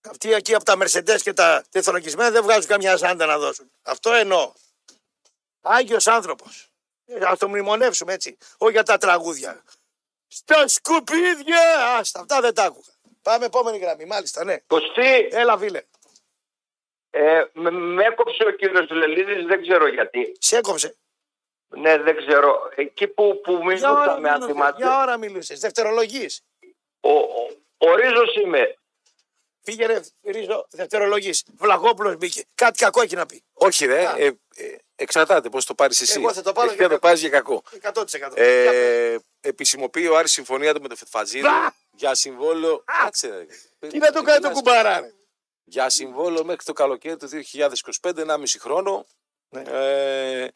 Αυτοί 0.09 0.33
εκεί 0.33 0.55
από 0.55 0.63
τα 0.63 0.73
Mercedes 0.81 1.21
και 1.23 1.33
τα 1.33 1.63
τεθωρακισμένα 1.71 2.29
δεν 2.31 2.43
βγάζουν 2.43 2.65
καμιά 2.65 2.95
ζάντα 2.95 3.25
να 3.25 3.37
δώσουν. 3.37 3.71
Αυτό 3.83 4.13
εννοώ. 4.13 4.51
Άγιος 5.67 6.07
άνθρωπος. 6.07 6.69
Α 7.29 7.35
το 7.37 7.47
μνημονεύσουμε 7.49 8.13
έτσι. 8.13 8.37
Όχι 8.57 8.71
για 8.71 8.83
τα 8.83 8.97
τραγούδια. 8.97 9.63
Στα 10.27 10.67
σκουπίδια! 10.67 11.87
Άστα, 11.99 12.19
αυτά 12.19 12.41
δεν 12.41 12.53
τα 12.53 12.63
άκουγα. 12.63 12.93
Πάμε 13.21 13.45
επόμενη 13.45 13.77
γραμμή, 13.77 14.05
μάλιστα, 14.05 14.43
ναι. 14.43 14.57
Κωστή, 14.67 15.27
Έλα, 15.31 15.57
φίλε. 15.57 15.81
ε, 17.09 17.43
με, 17.53 17.71
με 17.71 18.03
έκοψε 18.03 18.43
ο 18.47 18.51
κύριος 18.51 18.89
Λελίδης, 18.89 19.45
δεν 19.45 19.61
ξέρω 19.61 19.87
γιατί. 19.87 20.35
Σε 20.39 20.57
έκοψε. 20.57 20.95
Ναι, 21.67 21.97
δεν 21.97 22.15
ξέρω. 22.17 22.71
Εκεί 22.75 23.07
που, 23.07 23.41
που 23.43 23.71
Για 23.71 23.91
ώρα 23.91 23.99
μιλούσαμε, 23.99 24.29
αν 24.29 24.33
μιλούσες. 24.37 24.51
θυμάστε, 24.55 24.75
Για 24.83 24.97
ώρα 25.01 25.17
μιλούσες. 25.17 25.59
Δευτερολογή. 25.59 26.27
ο, 26.99 27.11
ο, 27.11 27.49
ο 27.77 27.95
Ρίζος 27.95 28.35
είμαι. 28.35 28.77
Φύγε 29.61 29.85
ρε, 29.85 29.99
Ρίζο, 30.23 30.67
δευτερολογή. 30.69 31.31
Βλαγόπουλο 31.57 32.15
μπήκε. 32.15 32.43
Κάτι 32.55 32.79
κακό 32.79 33.01
έχει 33.01 33.15
να 33.15 33.25
πει. 33.25 33.43
Όχι, 33.53 33.85
ρε. 33.85 34.03
Ε, 34.17 34.25
ε, 34.55 34.75
εξαρτάται 34.95 35.49
πώς 35.49 35.65
το 35.65 35.75
πάρεις 35.75 36.01
εσύ. 36.01 36.19
Εγώ 36.19 36.33
θα 36.33 36.41
το 36.41 36.51
πάρω 36.51 36.67
Εσύ 36.67 36.75
για 36.77 36.87
θα 36.87 36.93
το 36.93 36.99
κακό. 36.99 37.07
πάρεις 37.07 37.19
για 37.21 37.29
κακό. 37.29 37.63
100%. 38.31 38.37
Ε, 38.37 39.15
επισημοποιεί 39.41 40.07
ο 40.11 40.17
Άρης 40.17 40.31
συμφωνία 40.31 40.73
του 40.73 40.81
με 40.81 40.87
το 40.87 40.95
Φετφατζίδη 40.95 41.43
Μπα! 41.43 41.69
για 41.91 42.13
συμβόλαιο. 42.15 42.83
Κάτσε, 43.03 43.27
ρε. 43.79 43.87
Τι 43.87 43.97
να 43.97 44.11
το 44.11 44.21
κάνει 44.21 44.39
το 44.39 44.49
κουμπάρα, 44.49 44.99
ρε. 44.99 45.13
Για 45.63 45.89
συμβόλαιο 45.89 46.43
μέχρι 46.45 46.65
το 46.65 46.73
καλοκαίρι 46.73 47.17
του 47.17 47.29
2025, 48.01 48.25
1,5 48.25 48.37
χρόνο. 48.59 49.05
Ναι. 49.49 49.61
Ε, 49.61 50.47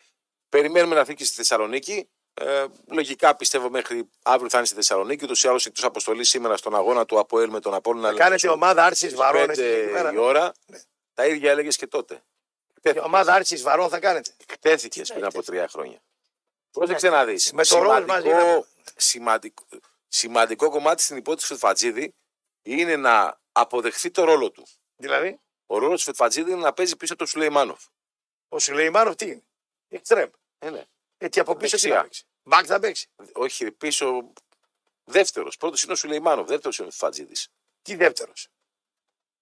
περιμένουμε 0.50 0.96
να 0.96 1.06
φύγει 1.06 1.26
στη 1.26 1.36
Θεσσαλονίκη. 1.36 2.10
Ε, 2.34 2.66
λογικά 2.92 3.36
πιστεύω 3.36 3.70
μέχρι 3.70 4.10
αύριο 4.24 4.50
θα 4.50 4.58
είναι 4.58 4.66
στη 4.66 4.76
Θεσσαλονίκη. 4.76 5.24
Ούτως 5.24 5.44
ή 5.44 5.48
άλλως 5.48 5.66
εκτός 5.66 5.84
αποστολής 5.84 6.30
σήμερα 6.30 6.58
στον 6.58 6.76
αγώνα 6.76 7.06
του 7.06 7.20
Αποέλ 7.20 7.50
με 7.50 7.60
τον 7.60 7.74
Απόλλωνα. 7.74 8.14
Κάνετε 8.14 8.50
ομάδα 8.50 8.86
άρσης 8.86 9.16
βαρών. 9.16 9.46
Πέντε 9.48 9.64
εσείς 9.66 9.84
εκεί 9.84 9.92
πέρα. 9.92 10.14
η 10.14 10.18
ώρα. 10.18 10.52
Ναι. 10.66 10.80
Τα 11.14 11.26
ίδια 11.28 11.52
έλεγες 11.52 11.76
και 11.76 11.88
τότε. 11.88 12.24
Η 12.84 13.00
ομάδα 13.00 13.34
άρση 13.34 13.56
βαρών 13.56 13.90
θα 13.90 14.00
κάνετε. 14.00 14.36
Εκτέθηκε 14.48 15.02
πριν 15.02 15.26
από 15.26 15.44
τρία 15.44 15.68
χρόνια. 15.68 16.02
Πρόσεξε 16.72 17.10
να 17.10 17.26
δεις. 17.26 17.52
Ναι. 17.52 17.58
Με 17.58 17.66
το 17.66 17.78
Ροζ 17.82 18.06
μαζί 18.06 18.28
Σημαντικό, 18.28 18.38
να- 18.38 18.66
σημαντικό, 18.96 19.66
σημαντικό 20.08 20.70
κομμάτι 20.70 21.02
στην 21.02 21.18
υπόθεση 21.18 21.48
του 21.48 21.54
Φετφατζίδη 21.54 22.16
είναι 22.62 22.96
να 22.96 23.40
αποδεχθεί 23.52 24.12
το 24.12 24.24
ρόλο 24.24 24.52
του. 24.52 24.68
Δηλαδή, 24.96 25.40
Ο 25.66 25.78
ρόλος 25.78 26.00
του 26.00 26.06
Φετφατζίδη 26.06 26.52
είναι 26.52 26.62
να 26.62 26.74
παίζει 26.74 26.96
πίσω 26.96 27.14
από 27.14 27.22
τον 27.22 27.32
Σουλεϊμάνοφ. 27.32 27.84
ο 28.50 28.60
Σουλεϊμάνοφ 28.60 29.16
τι 29.16 29.26
είναι; 29.26 29.44
Εξτρέμ. 29.88 30.30
Ε, 30.60 30.70
ναι. 30.70 30.84
Έτσι 31.18 31.40
από 31.40 31.56
πίσω 31.56 31.76
τι 31.76 31.82
Δεξιά. 31.82 31.96
θα 31.98 32.02
παίξει; 32.04 32.24
Μπακ 32.44 32.66
θα 32.68 32.80
παίξει; 32.80 33.08
Όχι, 33.34 33.72
πίσω. 33.72 34.34
Δεύτερος. 35.04 35.58
Πρώτος 35.58 35.84
είναι 35.84 35.94
ο 35.94 35.96
Σουλεϊμάνοφ. 35.96 36.48
Δεύτερος 36.48 36.78
είναι 36.78 36.88
ο 36.88 36.92
Φετφατζίδη. 36.92 37.34
Τι 37.82 37.96
δεύτερος; 37.96 38.48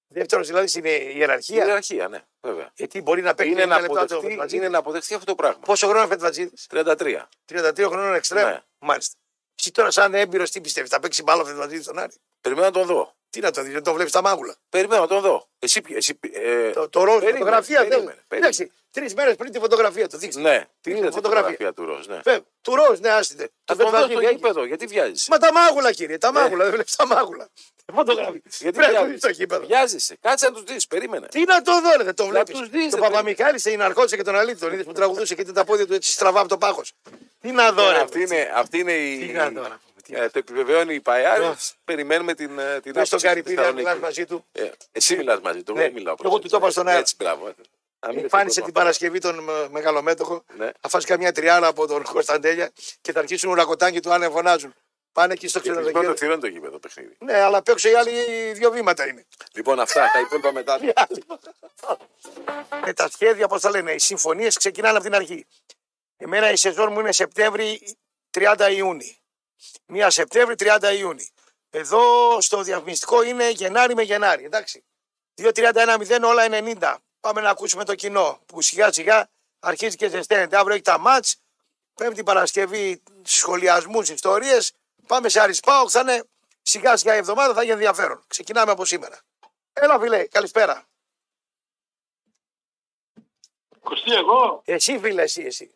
Δεύτερος 0.07 0.47
δηλαδή 0.47 0.67
στην 0.67 0.85
ιεραρχία. 0.85 1.55
Ιεραρχία, 1.65 2.07
ναι, 2.07 2.21
βέβαια. 2.41 2.71
Γιατί 2.75 3.01
μπορεί 3.01 3.21
να 3.21 3.33
παίξει 3.33 3.51
Είναι 3.51 3.63
90 3.63 3.67
να, 3.67 3.79
λεπτά 3.79 3.93
το 3.93 4.01
αποδεχτεί, 4.01 4.27
Φετφατζίδη. 4.27 4.61
είναι 4.61 4.69
να 4.71 4.77
αποδεχτεί 4.77 5.13
αυτό 5.13 5.25
το 5.25 5.35
πράγμα. 5.35 5.59
Πόσο 5.65 5.87
χρόνο 5.87 6.01
είναι 6.01 6.09
Φετφατζίδη. 6.09 6.53
33. 6.69 7.27
33 7.45 7.85
χρόνων 7.89 8.13
εξτρέμ. 8.13 8.47
Ναι. 8.49 8.61
Μάλιστα. 8.79 9.15
Εσύ 9.59 9.71
τώρα, 9.71 9.91
σαν 9.91 10.13
έμπειρος, 10.13 10.51
τι 10.51 10.61
πιστεύεις, 10.61 10.89
θα 10.89 10.99
παίξει 10.99 11.23
μπάλα 11.23 11.41
ο 11.41 11.45
Φετβατζίδη 11.45 11.81
στον 11.83 11.99
Άρη; 11.99 12.13
Περιμένω 12.41 12.67
να 12.67 12.73
τον 12.73 12.85
δω. 12.85 13.15
Τι 13.29 13.39
να 13.39 13.51
το 13.51 13.61
δεις, 13.61 13.73
δεν 13.73 13.83
το 13.83 13.93
βλέπεις 13.93 14.11
τα 14.11 14.21
μάγουλα. 14.21 14.55
Περιμένω 14.69 15.01
να 15.01 15.07
τον 15.07 15.21
δω. 15.21 15.47
Εσύ, 15.59 15.81
ποιο- 15.81 15.97
εσύ, 15.97 16.19
ε, 16.33 16.69
Το, 16.71 16.89
το 16.89 17.03
ροζ, 17.03 17.13
περίμενε, 17.13 17.37
φωτογραφίας. 17.37 17.81
περίμενε, 17.87 18.05
δεν- 18.05 18.23
περίμενε. 18.27 18.53
Εντάξει, 18.55 18.71
τρεις 18.91 19.13
μέρες 19.13 19.35
πριν 19.35 19.51
τη 19.51 19.59
φωτογραφία 19.59 20.07
του. 20.07 20.17
Δείξτε. 20.17 20.41
Ναι, 20.41 20.57
Την 20.57 20.67
την 20.81 20.95
είδα 20.95 21.07
τη 21.07 21.13
φωτογραφία. 21.13 21.49
φωτογραφία 21.51 21.73
του 21.73 21.85
Ροζ. 21.85 22.05
Ναι. 22.07 22.19
Φε- 22.23 22.43
Του 22.61 22.75
ροζ, 22.75 22.99
ναι, 22.99 23.09
άστητε. 23.09 23.43
Θα 23.65 23.75
Το 23.75 23.75
τον 23.75 23.75
δω 23.77 23.85
στο 23.87 23.97
Φετβατζίδη 23.97 24.25
έχει- 24.25 24.35
γήπεδο, 24.35 24.65
γιατί 24.65 24.85
βιάζει. 24.85 25.25
Μα 25.29 25.37
τα 25.37 25.51
μάγουλα, 25.53 25.91
κύριε, 25.91 26.17
τα 26.17 26.31
μάγουλα, 26.31 26.63
δεν 26.63 26.73
βλέπεις 26.73 26.95
τα 26.95 27.07
μάγουλα. 27.07 27.49
Φωτογραφία. 27.93 28.41
Γιατί 28.59 28.77
Πρέπει 28.77 28.93
να 28.93 28.99
βιάζεις. 28.99 29.11
δεις 29.11 29.21
το 29.21 29.29
γήπεδο. 29.29 29.65
Βιάζεσαι. 29.65 30.17
Κάτσε 30.21 30.45
να 30.45 30.51
τους 30.51 30.63
δεις, 30.63 30.87
περίμενε. 30.87 31.27
Τι 31.27 31.43
να 31.43 31.61
το 31.61 31.81
δω, 31.81 31.89
ρε, 31.97 32.03
δεν 32.03 32.15
το 32.15 32.25
βλέπεις. 32.25 32.57
τους 32.59 32.69
δεις, 32.69 32.89
Το 32.91 32.95
ρε, 32.97 33.01
Παπαμιχάλη 33.01 33.59
σε 33.59 33.69
ναρκώτησε 33.69 34.15
και 34.15 34.23
τον 34.23 34.35
Αλίτη. 34.35 34.59
Τον 34.59 34.73
είδες 34.73 34.85
που 34.85 34.91
τραγουδούσε 34.91 35.35
και 35.35 35.43
τα 35.43 35.63
πόδια 35.63 35.87
του 35.87 35.93
έτσι 35.93 36.11
στραβά 36.11 36.39
από 36.39 36.49
το 36.49 36.57
πάχος. 36.57 36.93
Τι 37.41 37.51
να 37.51 37.71
δω, 37.71 37.91
ρε. 37.91 37.97
αυτή, 37.99 38.21
είναι, 38.21 38.51
αυτή 38.55 38.79
είναι 38.79 38.91
η. 38.93 39.35
Τι 40.07 40.13
να 40.13 40.17
δω, 40.17 40.23
ρε. 40.23 40.25
Ε, 40.25 40.29
το 40.29 40.39
επιβεβαιώνει 40.39 40.93
η 40.93 40.99
Παϊάρη. 41.01 41.43
Ναι. 41.45 41.53
Περιμένουμε 41.83 42.33
την, 42.33 42.59
ε, 42.59 42.79
την 42.79 42.93
Πες 42.93 43.07
στον 43.07 43.19
άποψη 43.19 43.25
Καρυπίδη 43.25 43.55
της 43.55 43.65
να 43.65 43.71
μιλάς 43.71 43.93
Θεσσαλονίκης. 43.93 44.01
μαζί 44.01 44.25
του. 44.25 44.45
Ε, 44.51 44.69
εσύ 44.91 45.15
μιλάς 45.15 45.39
μαζί 45.41 45.63
του, 45.63 45.73
Ναι. 45.73 45.83
εγώ 45.83 45.93
μιλάω. 45.93 46.15
Εγώ 46.23 46.39
του 46.39 46.47
το 46.49 46.57
είπα 46.57 46.69
στον 46.69 46.87
αέρα. 46.87 46.99
Έτσι, 46.99 47.15
μπράβο. 47.17 47.47
ε. 47.47 47.53
Να 47.99 48.13
μην 48.13 48.19
Εμφάνισε 48.23 48.59
είναι 48.59 48.65
την 48.65 48.73
το 48.73 48.79
Παρασκευή 48.79 49.19
τον 49.19 49.49
ε, 49.49 49.67
μεγαλομέτωχο. 49.71 50.43
Ναι. 50.57 50.69
Θα 50.79 50.89
φας 50.89 51.05
καμιά 51.05 51.31
τριάρα 51.31 51.67
από 51.67 51.87
τον 51.87 52.03
Κωνσταντέλια 52.03 52.71
και 53.01 53.11
θα 53.11 53.19
αρχίσουν 53.19 53.49
ουρακοτάκι 53.49 53.99
του 53.99 54.13
αν 54.13 54.31
φωνάζουν. 54.31 54.73
Πάνε 55.11 55.33
εκεί 55.33 55.47
στο 55.47 55.59
Και 55.59 55.63
κλεισμένο 55.69 55.87
ξενοδοχείο. 55.91 56.13
το 56.13 56.25
θηρόν 56.25 56.39
το 56.39 56.47
γήπεδο 56.47 56.79
παιχνίδι. 56.79 57.15
Ναι, 57.19 57.33
αλλά 57.41 57.57
απ' 57.57 57.67
έξω 57.67 57.89
οι 57.89 57.93
άλλοι 57.93 58.11
δύο 58.53 58.71
βήματα 58.71 59.07
είναι. 59.07 59.25
Λοιπόν, 59.53 59.79
αυτά 59.79 60.09
τα 60.13 60.19
υπόλοιπα 60.19 60.51
μετά. 60.51 60.79
Ε, 62.85 62.93
τα 62.93 63.09
σχέδια, 63.09 63.47
πώς 63.47 63.61
τα 63.61 63.69
λένε, 63.69 63.91
οι 63.91 63.99
συμφωνίες 63.99 64.57
ξεκινάνε 64.57 64.95
από 64.97 65.05
την 65.05 65.15
αρχή. 65.15 65.45
Εμένα 66.17 66.51
η 66.51 66.55
σεζόν 66.55 66.91
μου 66.91 66.99
είναι 66.99 67.11
Σεπτέμβρη 67.11 67.95
30 68.37 68.69
Ιούνιου. 68.75 69.15
Μία 69.85 70.09
Σεπτέμβρη 70.09 70.55
30 70.59 70.95
Ιούνιου. 70.97 71.25
Εδώ 71.69 72.37
στο 72.41 72.61
διαφημιστικό 72.61 73.23
είναι 73.23 73.49
Γενάρη 73.49 73.95
με 73.95 74.01
Γενάρη. 74.01 74.43
Εντάξει. 74.43 74.83
2-31-0 75.35 76.19
όλα 76.23 76.43
90. 76.49 76.95
Πάμε 77.19 77.41
να 77.41 77.49
ακούσουμε 77.49 77.83
το 77.83 77.95
κοινό 77.95 78.39
που 78.45 78.61
σιγά 78.61 78.91
σιγά 78.91 79.29
αρχίζει 79.59 79.95
και 79.95 80.09
ζεσταίνεται. 80.09 80.57
Αύριο 80.57 80.73
έχει 80.73 80.83
τα 80.83 80.99
μάτς. 80.99 81.41
Πέμπτη 81.93 82.23
Παρασκευή 82.23 83.03
σχολιασμούς, 83.23 84.09
ιστορίες. 84.09 84.73
Πάμε 85.07 85.29
σε 85.29 85.39
Αρισπάο. 85.41 85.89
Θα 85.89 85.99
είναι 85.99 86.23
σιγά 86.61 86.97
σιγά 86.97 87.15
η 87.15 87.17
εβδομάδα, 87.17 87.53
θα 87.53 87.61
έχει 87.61 87.69
ενδιαφέρον. 87.69 88.23
Ξεκινάμε 88.27 88.71
από 88.71 88.85
σήμερα. 88.85 89.19
Έλα, 89.73 89.99
φίλε, 89.99 90.27
καλησπέρα. 90.27 90.85
Κωστή 93.83 94.13
εγώ. 94.13 94.61
Εσύ, 94.65 94.99
φίλε, 94.99 95.21
εσύ, 95.21 95.43
εσύ. 95.43 95.71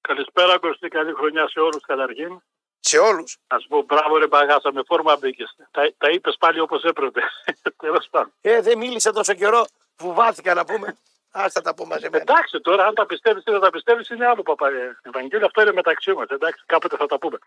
Καλησπέρα 0.00 0.58
Κωστή, 0.58 0.88
καλή 0.88 1.12
χρονιά 1.12 1.48
σε 1.48 1.60
όλους 1.60 1.82
καταρχήν. 1.82 2.42
Σε 2.84 2.98
όλους. 2.98 3.36
Να 3.52 3.58
σου 3.58 3.68
πω 3.68 3.82
μπράβο 3.82 4.16
ρε 4.16 4.26
μπαγάσα, 4.26 4.72
με 4.72 4.82
φόρμα 4.86 5.16
μπήκες. 5.16 5.54
Τα, 5.70 5.92
τα 5.98 6.10
είπες 6.10 6.36
πάλι 6.38 6.60
όπως 6.60 6.82
έπρεπε. 6.84 7.20
Τέλος 7.82 8.06
πάντων. 8.10 8.32
Ε, 8.40 8.60
δεν 8.60 8.78
μίλησε 8.78 9.12
τόσο 9.12 9.34
καιρό. 9.34 9.64
Φουβάθηκα 9.96 10.54
να 10.54 10.64
πούμε. 10.64 10.96
Άστα 11.34 11.60
τα 11.60 11.74
πω 11.74 11.86
μαζεμένα. 11.86 12.22
Εντάξει 12.28 12.60
τώρα, 12.60 12.86
αν 12.86 12.94
τα 12.94 13.06
πιστεύεις 13.06 13.42
ή 13.46 13.50
δεν 13.50 13.60
τα 13.60 13.70
πιστεύεις 13.70 14.08
είναι 14.08 14.26
άλλο 14.26 14.42
παπα. 14.42 14.68
ε, 14.68 14.98
Ευαγγέλιο, 15.02 15.46
αυτό 15.46 15.60
είναι 15.62 15.72
μεταξύ 15.72 16.12
μας. 16.12 16.26
Εντάξει, 16.28 16.62
κάποτε 16.66 16.96
θα 16.96 17.06
τα 17.06 17.18
πούμε. 17.18 17.38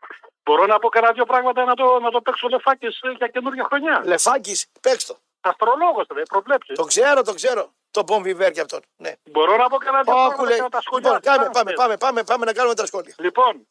Μπορώ 0.43 0.65
να 0.65 0.79
πω 0.79 0.89
κανένα 0.89 1.13
δύο 1.13 1.25
πράγματα 1.25 1.63
να 1.63 1.73
το, 1.75 1.99
να 1.99 2.11
το 2.11 2.21
παίξω 2.21 2.47
λεφάκες 2.47 2.99
ε, 3.03 3.09
για 3.17 3.27
καινούργια 3.27 3.63
χρονιά. 3.63 4.01
Λεφάκης, 4.05 4.67
παίξ 4.81 5.05
το. 5.05 5.17
Αστρολόγος, 5.41 6.05
ρε, 6.13 6.21
προβλέψεις. 6.23 6.75
Το 6.75 6.83
ξέρω, 6.83 7.21
το 7.21 7.33
ξέρω. 7.33 7.73
Το 7.91 8.03
Μπομβιβέρ 8.03 8.51
και 8.51 8.61
αυτόν. 8.61 8.79
Ναι. 8.95 9.13
Μπορώ 9.31 9.57
να 9.57 9.67
πω 9.69 9.77
κανένα 9.77 10.03
δύο 10.03 10.13
πράγματα 10.13 10.35
Άκουλε. 10.35 10.55
και 10.55 10.61
να 10.61 10.69
τα 10.69 10.81
σχολιάσω. 10.81 11.13
Λοιπόν, 11.15 11.33
κάμε, 11.33 11.45
Αν 11.45 11.51
πάμε, 11.51 11.69
θες. 11.69 11.79
πάμε, 11.79 11.97
πάμε, 11.97 12.23
πάμε 12.23 12.45
να 12.45 12.53
κάνουμε 12.53 12.75
τα 12.75 12.85
σχόλια. 12.85 13.13
Λοιπόν, 13.17 13.67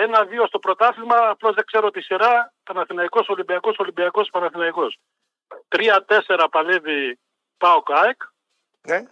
ένα-δύο 0.00 0.46
στο 0.46 0.58
πρωτάθλημα, 0.58 1.16
απλώς 1.16 1.54
δεν 1.54 1.64
ξέρω 1.64 1.90
τη 1.90 2.00
σειρά. 2.00 2.52
Παναθηναϊκός, 2.62 3.28
Ολυμπιακός, 3.28 3.78
Ολυμπιακός, 3.78 4.30
Παναθηναϊκός. 4.30 4.98
Τρία-τέσσερα 5.68 6.48
παλεύει 6.48 7.18
Πάο 7.56 7.82
ΚΑΕΚ. 7.82 8.22
Ναι. 8.82 9.02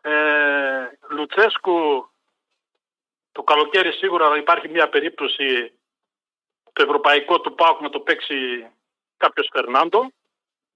Ε, 0.00 0.88
Λουτσέσκου, 1.10 2.10
το 3.32 3.42
καλοκαίρι 3.42 3.92
σίγουρα 3.92 4.36
υπάρχει 4.36 4.68
μια 4.68 4.88
περίπτωση 4.88 5.72
το 6.72 6.82
ευρωπαϊκό 6.82 7.40
του 7.40 7.54
ΠΑΟΚ 7.54 7.80
να 7.80 7.90
το 7.90 8.00
παίξει 8.00 8.70
κάποιος 9.16 9.48
Φερνάντο. 9.52 10.12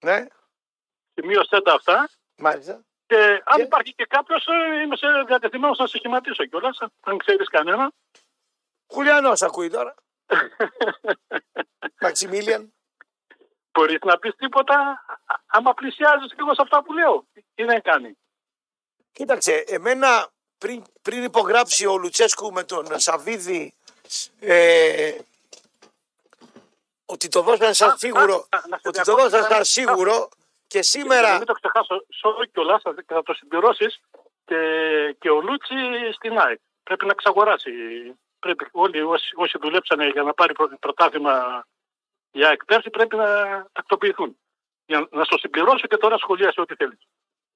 Ναι. 0.05 0.27
Σημείωσέ 1.14 1.60
τα 1.60 1.73
αυτά. 1.73 2.09
Μάλιστα. 2.36 2.85
Και 3.06 3.43
αν 3.44 3.56
Και- 3.56 3.62
υπάρχει 3.62 3.94
και 3.94 4.05
κάποιος, 4.05 4.47
ε, 4.47 4.81
είμαι 4.81 4.97
σε 4.97 5.06
διατεθειμένος 5.27 5.78
να 5.78 5.86
σε 5.86 5.97
σχηματίσω 5.97 6.44
κιόλας, 6.44 6.78
αν 7.05 7.18
ξέρεις 7.18 7.48
κανένα. 7.48 7.93
Χουλιανό 8.97 9.32
ακούει 9.40 9.70
τώρα. 9.70 9.94
Μαξιμίλιαν. 12.02 12.73
Μπορείς 13.73 13.98
να 14.05 14.18
πεις 14.18 14.35
τίποτα 14.36 14.74
α- 15.27 15.40
άμα 15.47 15.74
πλησιάζεις 15.74 16.32
λίγο 16.36 16.55
σε 16.55 16.62
αυτά 16.62 16.82
που 16.82 16.93
λέω. 16.93 17.27
Τι 17.55 17.64
δεν 17.64 17.82
κάνει. 17.82 18.18
Κοίταξε, 19.12 19.64
εμένα 19.66 20.28
πριν, 20.59 20.85
πριν 21.02 21.24
υπογράψει 21.24 21.86
ο 21.86 21.97
Λουτσέσκου 21.97 22.52
με 22.52 22.64
τον 22.64 22.98
Σαββίδη 22.98 23.74
ε, 24.40 25.18
ότι 27.06 27.28
το 27.28 27.43
δώσαν 27.43 27.74
σαν 27.74 27.98
σίγουρο, 27.98 28.47
α, 28.48 28.59
να 28.68 28.77
σε 28.78 28.89
ότι 28.89 29.02
το 29.02 29.05
διακόψω, 29.05 29.28
δώσαν 29.28 29.51
σαν 29.51 29.60
α, 29.60 29.64
σίγουρο 29.64 30.28
και 30.66 30.78
Για 30.78 30.81
να 30.81 30.82
σήμερα 30.82 31.36
μην 31.36 31.47
το 31.47 31.52
ξεχάσω, 31.52 32.06
sorry 32.23 32.44
κιόλας, 32.52 32.82
θα 32.82 32.94
θα 33.06 33.23
το 33.23 33.35
συμπληρώσεις 33.35 34.01
και, 34.44 34.56
και 35.18 35.31
ο 35.31 35.40
Λούτσι 35.40 35.74
στην 36.14 36.39
ΑΕΚ. 36.39 36.60
Πρέπει 36.82 37.05
να 37.05 37.12
εξαγοράσει. 37.12 37.70
Πρέπει 38.38 38.68
όλοι 38.72 39.02
όσοι, 39.02 39.32
όσοι 39.36 39.58
δουλέψανε 39.58 40.08
για 40.08 40.22
να 40.22 40.34
πάρει 40.34 40.52
πρω- 40.52 40.78
πρωτάθλημα 40.78 41.66
η 42.30 42.44
ΑΕΚ 42.44 42.64
πέρσι 42.64 42.90
πρέπει 42.90 43.16
να 43.16 43.26
τακτοποιηθούν. 43.72 44.38
Για 44.86 45.08
να 45.10 45.24
στο 45.24 45.38
συμπληρώσω 45.38 45.86
και 45.86 45.96
τώρα 45.96 46.18
σχολίασε 46.18 46.60
ό,τι 46.60 46.74
θέλεις. 46.74 46.98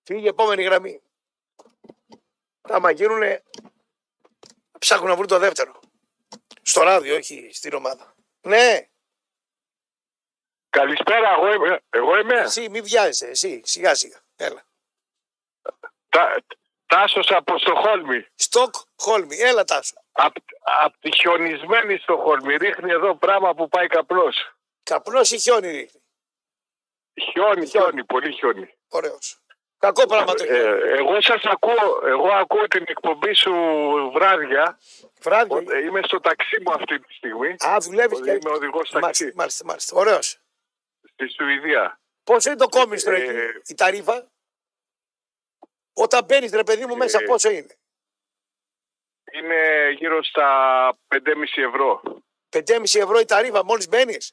φύγει 0.02 0.24
η 0.24 0.28
επόμενη 0.28 0.62
γραμμή. 0.62 1.02
Άμα 2.62 2.90
γίνουνε, 2.90 3.42
ψάχνουν 4.78 5.08
να 5.08 5.14
βρουν 5.14 5.26
το 5.26 5.38
δεύτερο. 5.38 5.80
Στο 6.62 6.82
ράδιο, 6.82 7.16
όχι 7.16 7.50
στην 7.52 7.74
ομάδα. 7.74 8.14
Ναι, 8.40 8.88
Καλησπέρα, 10.70 11.30
εγώ 11.30 11.52
είμαι. 11.54 11.80
Εγώ 11.90 12.18
είμαι. 12.18 12.34
εσύ 12.38 12.68
μη 12.68 12.80
βιάζεσαι, 12.80 13.26
εσύ, 13.26 13.60
σιγά 13.64 13.94
σιγά. 13.94 14.20
Έλα. 14.36 14.62
Τα, 16.08 16.42
τάσος 16.86 17.30
από 17.30 17.58
Στοχόλμη. 17.58 18.26
Στοκ 18.34 18.74
Χόλμη, 18.96 19.36
έλα 19.36 19.64
τάσο. 19.64 19.94
Απ, 20.24 20.34
απ' 20.84 20.94
τη 21.00 21.10
χιονισμένη 21.16 21.96
Στοχόλμη. 21.96 22.56
Ρίχνει 22.56 22.90
εδώ 22.90 23.14
πράγμα 23.14 23.54
που 23.54 23.68
πάει 23.68 23.86
καπνός. 23.86 24.54
Καπνός 24.82 25.30
ή 25.30 25.38
χιόνι 25.38 25.70
ρίχνει; 25.70 26.02
Χιόνι, 27.32 27.66
χιόνι, 27.66 28.04
πολύ 28.04 28.32
χιόνι. 28.32 28.74
Ωραίος. 28.88 29.40
Κακό 29.78 30.06
πράγμα 30.06 30.34
το 30.34 30.44
χιόνι. 30.44 30.58
Ε, 30.58 30.96
εγώ 30.98 31.20
σας 31.20 31.42
ακούω, 31.44 32.00
εγώ 32.06 32.28
ακούω 32.28 32.66
την 32.68 32.84
εκπομπή 32.88 33.34
σου 33.34 33.52
βράδια. 34.14 34.78
Βράδυ. 35.20 35.54
Ε, 35.68 35.78
Είμαι 35.84 36.00
στο 36.02 36.20
ταξί 36.20 36.60
μου 36.64 36.72
αυτή 36.72 37.00
τη 37.00 37.12
στιγμή. 37.14 37.48
Α, 37.66 37.76
δουλεύεις 37.80 38.20
και. 38.20 38.30
Είμαι 38.30 38.50
οδηγός 38.50 38.90
Μάλιστα, 38.90 39.00
ταξί 39.00 39.32
μάλιστα, 39.36 39.64
μάλιστα. 39.64 39.96
Ωραίος. 39.96 40.38
στη 41.12 41.28
Σουηδία. 41.32 42.00
Πόσο 42.24 42.50
είναι 42.50 42.58
το 42.58 42.68
κόμιστρο 42.68 43.14
Ε, 43.14 43.20
εκεί, 43.20 43.60
η 43.66 43.74
ταρήφα. 43.74 44.30
Όταν 45.92 46.24
μπαίνεις, 46.24 46.52
ρε 46.52 46.62
παιδί 46.64 46.86
μου, 46.86 46.96
μέσα 46.96 47.18
Ε, 47.22 47.24
πόσο 47.24 47.50
είναι; 47.50 47.78
Είναι 49.32 49.90
γύρω 49.98 50.22
στα 50.24 50.48
5,5 51.08 51.62
ευρώ. 51.68 52.00
5,5 52.50 53.00
ευρώ 53.00 53.18
η 53.18 53.24
ταρήφα, 53.24 53.64
μόλις 53.64 53.88
μπαίνεις. 53.88 54.32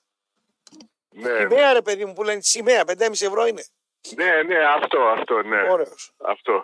Ναι, 1.09 1.35
Σημαία, 1.39 1.73
ρε 1.73 1.81
παιδί 1.81 2.05
μου, 2.05 2.13
που 2.13 2.23
λένε 2.23 2.41
σημαία, 2.41 2.83
5,5 2.85 3.25
ευρώ 3.25 3.45
είναι. 3.45 3.63
ναι, 4.15 4.43
ναι, 4.43 4.65
αυτό, 4.65 4.99
αυτό, 5.01 5.41
ναι. 5.41 5.71
Ωραίος. 5.71 6.11
Αυτό. 6.17 6.63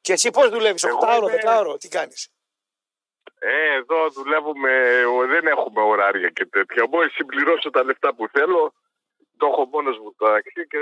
Και 0.00 0.12
εσύ 0.12 0.30
πώς 0.30 0.48
δουλεύεις, 0.48 0.84
Εγώ 0.84 0.98
8 0.98 1.16
ώρο, 1.16 1.28
είμαι- 1.28 1.38
10 1.44 1.58
ώρο, 1.58 1.76
τι 1.76 1.88
κάνεις; 1.88 2.28
Ε, 3.38 3.74
εδώ 3.74 4.10
δουλεύουμε, 4.10 5.04
ο- 5.04 5.26
δεν 5.26 5.46
έχουμε 5.46 5.80
ωράρια 5.82 6.28
και 6.28 6.46
τέτοια. 6.46 6.88
Μόλις 6.88 7.12
συμπληρώσω 7.12 7.70
τα 7.70 7.84
λεφτά 7.84 8.14
που 8.14 8.28
θέλω, 8.28 8.74
το 9.36 9.46
έχω 9.46 9.64
μόνος 9.64 9.98
μου 9.98 10.14
το 10.18 10.26
ταξί 10.26 10.66
και... 10.68 10.78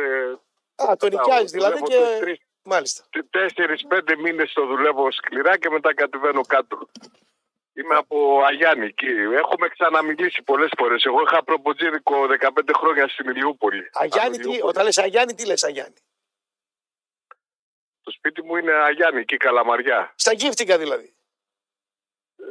Α, 0.91 0.97
το 0.97 1.09
νοικιάζεις 1.09 1.51
δηλαδή 1.51 1.79
δουλεύω 1.79 1.87
και. 2.25 2.48
Τρεις- 2.69 2.74
Μάλιστα. 2.74 3.05
Τέσσερις-πέντε 3.31 4.16
μήνες 4.16 4.53
το 4.53 4.66
δουλεύω 4.66 5.11
σκληρά 5.12 5.59
και 5.59 5.70
μετά 5.70 5.95
κατεβαίνω 5.95 6.40
κάτω. 6.43 6.89
Είμαι 7.73 7.95
από 7.95 8.43
Αγιάννη 8.45 8.86
εκεί. 8.86 9.07
Έχουμε 9.43 9.69
ξαναμιλήσει 9.69 10.43
πολλές 10.43 10.70
φορές. 10.78 11.05
Εγώ 11.05 11.23
είχα 11.23 11.45
προποτζίδικο 11.45 12.27
15 12.27 12.73
χρόνια 12.73 13.09
στην 13.09 13.31
Ηλιούπολη. 13.31 13.90
Αγιάννη, 13.93 14.28
Από 14.28 14.36
τι, 14.36 14.49
Ηλιούπολη. 14.49 14.70
όταν 14.70 14.85
λες 14.85 14.99
Αγιάννη, 14.99 15.35
τι 15.35 15.47
λες 15.47 15.62
Αγιάννη; 15.65 15.95
Το 18.03 18.11
σπίτι 18.11 18.43
μου 18.43 18.57
είναι 18.57 18.73
Αγιάννη, 18.73 19.20
εκεί 19.20 19.36
Καλαμαριά. 19.36 20.12
Στα 20.16 20.32
γύφτηκα 20.32 20.78
δηλαδή. 20.78 21.12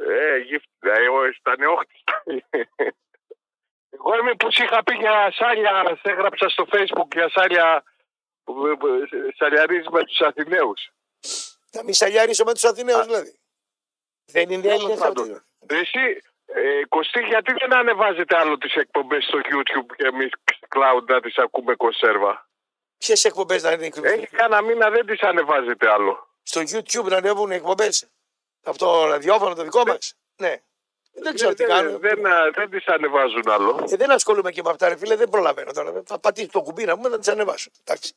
Ε, 0.08 0.36
γύφτη, 0.38 0.68
ε, 0.80 1.02
εγώ 1.04 1.32
στα 1.32 1.54
νεόχτιστα. 1.58 2.22
Εγώ 4.00 4.18
είμαι 4.18 4.34
που 4.34 4.52
σου 4.52 4.62
είχα 4.62 4.82
πει 4.82 4.94
για 4.94 5.32
σάλια, 5.32 5.84
σε 6.02 6.10
έγραψα 6.10 6.48
στο 6.48 6.66
facebook 6.72 7.08
για 7.12 7.28
σάλια, 7.30 7.82
σαλιαρίζεις 9.36 9.88
με 9.88 10.04
τους 10.04 10.20
Αθηναίους. 10.20 10.90
Να 11.72 11.82
μην 11.82 11.94
σαλιαρίσω 11.94 12.44
με 12.44 12.52
τους 12.52 12.64
Αθηναίους 12.64 13.06
δηλαδή. 13.06 13.38
Δεν 14.24 14.50
είναι 14.50 14.62
Τέλος 14.62 14.76
Έλληνε 14.76 14.96
πάντων. 14.98 15.32
αυτοί. 15.32 15.76
Εσύ, 15.76 16.22
ε, 16.46 16.84
Κωστή, 16.88 17.20
γιατί 17.20 17.52
δεν 17.52 17.74
ανεβάζετε 17.74 18.36
άλλο 18.36 18.58
τις 18.58 18.74
εκπομπές 18.74 19.24
στο 19.24 19.38
YouTube 19.38 19.94
και 19.96 20.06
εμείς 20.06 20.30
cloud 20.68 21.04
να 21.06 21.20
τις 21.20 21.38
ακούμε 21.38 21.74
κονσέρβα. 21.74 22.48
Ποιες 22.98 23.24
εκπομπές 23.24 23.62
να 23.62 23.72
είναι 23.72 23.90
Έχει 24.02 24.26
κάνα 24.26 24.62
μήνα 24.62 24.90
δεν 24.90 25.06
τις 25.06 25.20
ανεβάζετε 25.20 25.90
άλλο. 25.90 26.28
Στο 26.42 26.60
YouTube 26.60 27.04
να 27.08 27.16
ανέβουν 27.16 27.50
εκπομπές. 27.50 28.08
Από 28.62 28.78
το 28.78 29.06
ραδιόφωνο 29.06 29.54
το 29.54 29.62
δικό 29.62 29.82
μας. 29.86 30.14
Ναι. 30.36 30.62
Δεν 31.12 31.34
ξέρω 31.34 31.50
τι 31.54 31.64
δεν, 31.64 31.68
κάνουν. 31.76 32.00
δεν, 32.00 32.20
δεν, 32.22 32.52
δεν 32.54 32.70
τις 32.70 32.86
ανεβάζουν 32.86 33.48
άλλο. 33.50 33.86
Ε, 33.90 33.96
δεν 33.96 34.10
ασχολούμαι 34.10 34.50
και 34.50 34.62
με 34.62 34.70
αυτά, 34.70 34.88
ρε 34.88 34.96
φίλε, 34.96 35.16
δεν 35.16 35.28
προλαβαίνω 35.28 35.72
τώρα. 35.72 36.02
Θα 36.06 36.18
πατήσω 36.18 36.48
το 36.52 36.60
κουμπί 36.62 36.84
να 36.84 36.96
μου 36.96 37.08
να 37.08 37.18
τις 37.18 37.28
ανεβάσω. 37.28 37.70
Εντάξει. 37.84 38.12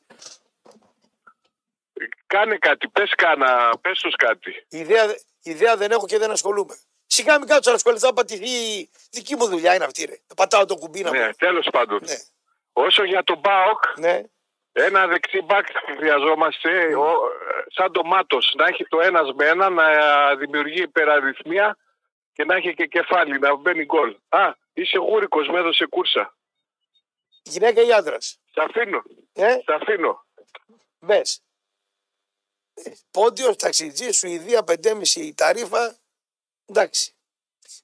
Κάνε 2.26 2.56
κάτι, 2.56 2.88
πες 2.88 3.14
κάνα, 3.16 3.70
πες 3.80 3.98
τους 4.00 4.16
κάτι. 4.16 4.66
Ιδέα, 4.68 5.14
ιδέα 5.42 5.76
δεν 5.76 5.90
έχω 5.90 6.06
και 6.06 6.18
δεν 6.18 6.30
ασχολούμαι. 6.30 6.76
Σιγά 7.06 7.38
μην 7.38 7.48
κάτσω 7.48 7.70
να 7.70 7.76
ασχοληθώ, 7.76 8.06
θα 8.06 8.12
πατηθεί. 8.12 8.88
Δική 9.10 9.36
μου 9.36 9.46
δουλειά 9.46 9.74
είναι 9.74 9.84
αυτή, 9.84 10.04
ρε. 10.04 10.16
Να 10.28 10.34
πατάω 10.34 10.64
το 10.64 10.76
κουμπί 10.76 11.02
να 11.02 11.10
Ναι, 11.10 11.24
μου. 11.26 11.30
τέλος 11.38 11.68
πάντων. 11.72 12.00
Ναι. 12.06 12.14
Όσο 12.72 13.04
για 13.04 13.24
τον 13.24 13.40
ΠΑΟΚ, 13.40 13.98
Ναι. 13.98 14.20
ένα 14.72 15.06
δεξί 15.06 15.42
μπακ 15.42 15.66
χρειαζόμαστε, 15.98 16.94
ο, 16.96 17.12
σαν 17.74 17.92
το 17.92 18.04
Μάτος, 18.04 18.54
να 18.56 18.66
έχει 18.66 18.84
το 18.84 19.00
ένας 19.00 19.32
με 19.34 19.46
ένα, 19.46 19.68
να 19.68 19.84
δημιουργεί 20.36 20.82
υπεραριθμία 20.82 21.76
και 22.32 22.44
να 22.44 22.54
έχει 22.56 22.74
και 22.74 22.86
κεφάλι, 22.86 23.38
να 23.38 23.56
μπαίνει 23.56 23.84
γκολ. 23.84 24.16
Α, 24.28 24.54
είσαι 24.72 24.98
γούρικος, 24.98 25.48
με 25.48 25.58
έδωσε 25.58 25.86
κούρσα. 25.86 26.36
Γυναίκα 27.42 27.82
ή 27.82 27.92
άντρας; 27.92 28.38
Σ' 28.52 28.58
αφήνω. 28.58 29.02
Ε; 29.32 29.56
Αφήνω. 29.66 30.26
Μπες. 30.98 31.42
Ε, 32.74 32.92
πόντιος 33.10 33.56
ταξιτζή, 33.56 34.10
Σουηδία 34.10 34.64
5,5 34.64 35.20
η 35.20 35.34
ταρήφα. 35.34 35.98
Εντάξει. 36.66 37.14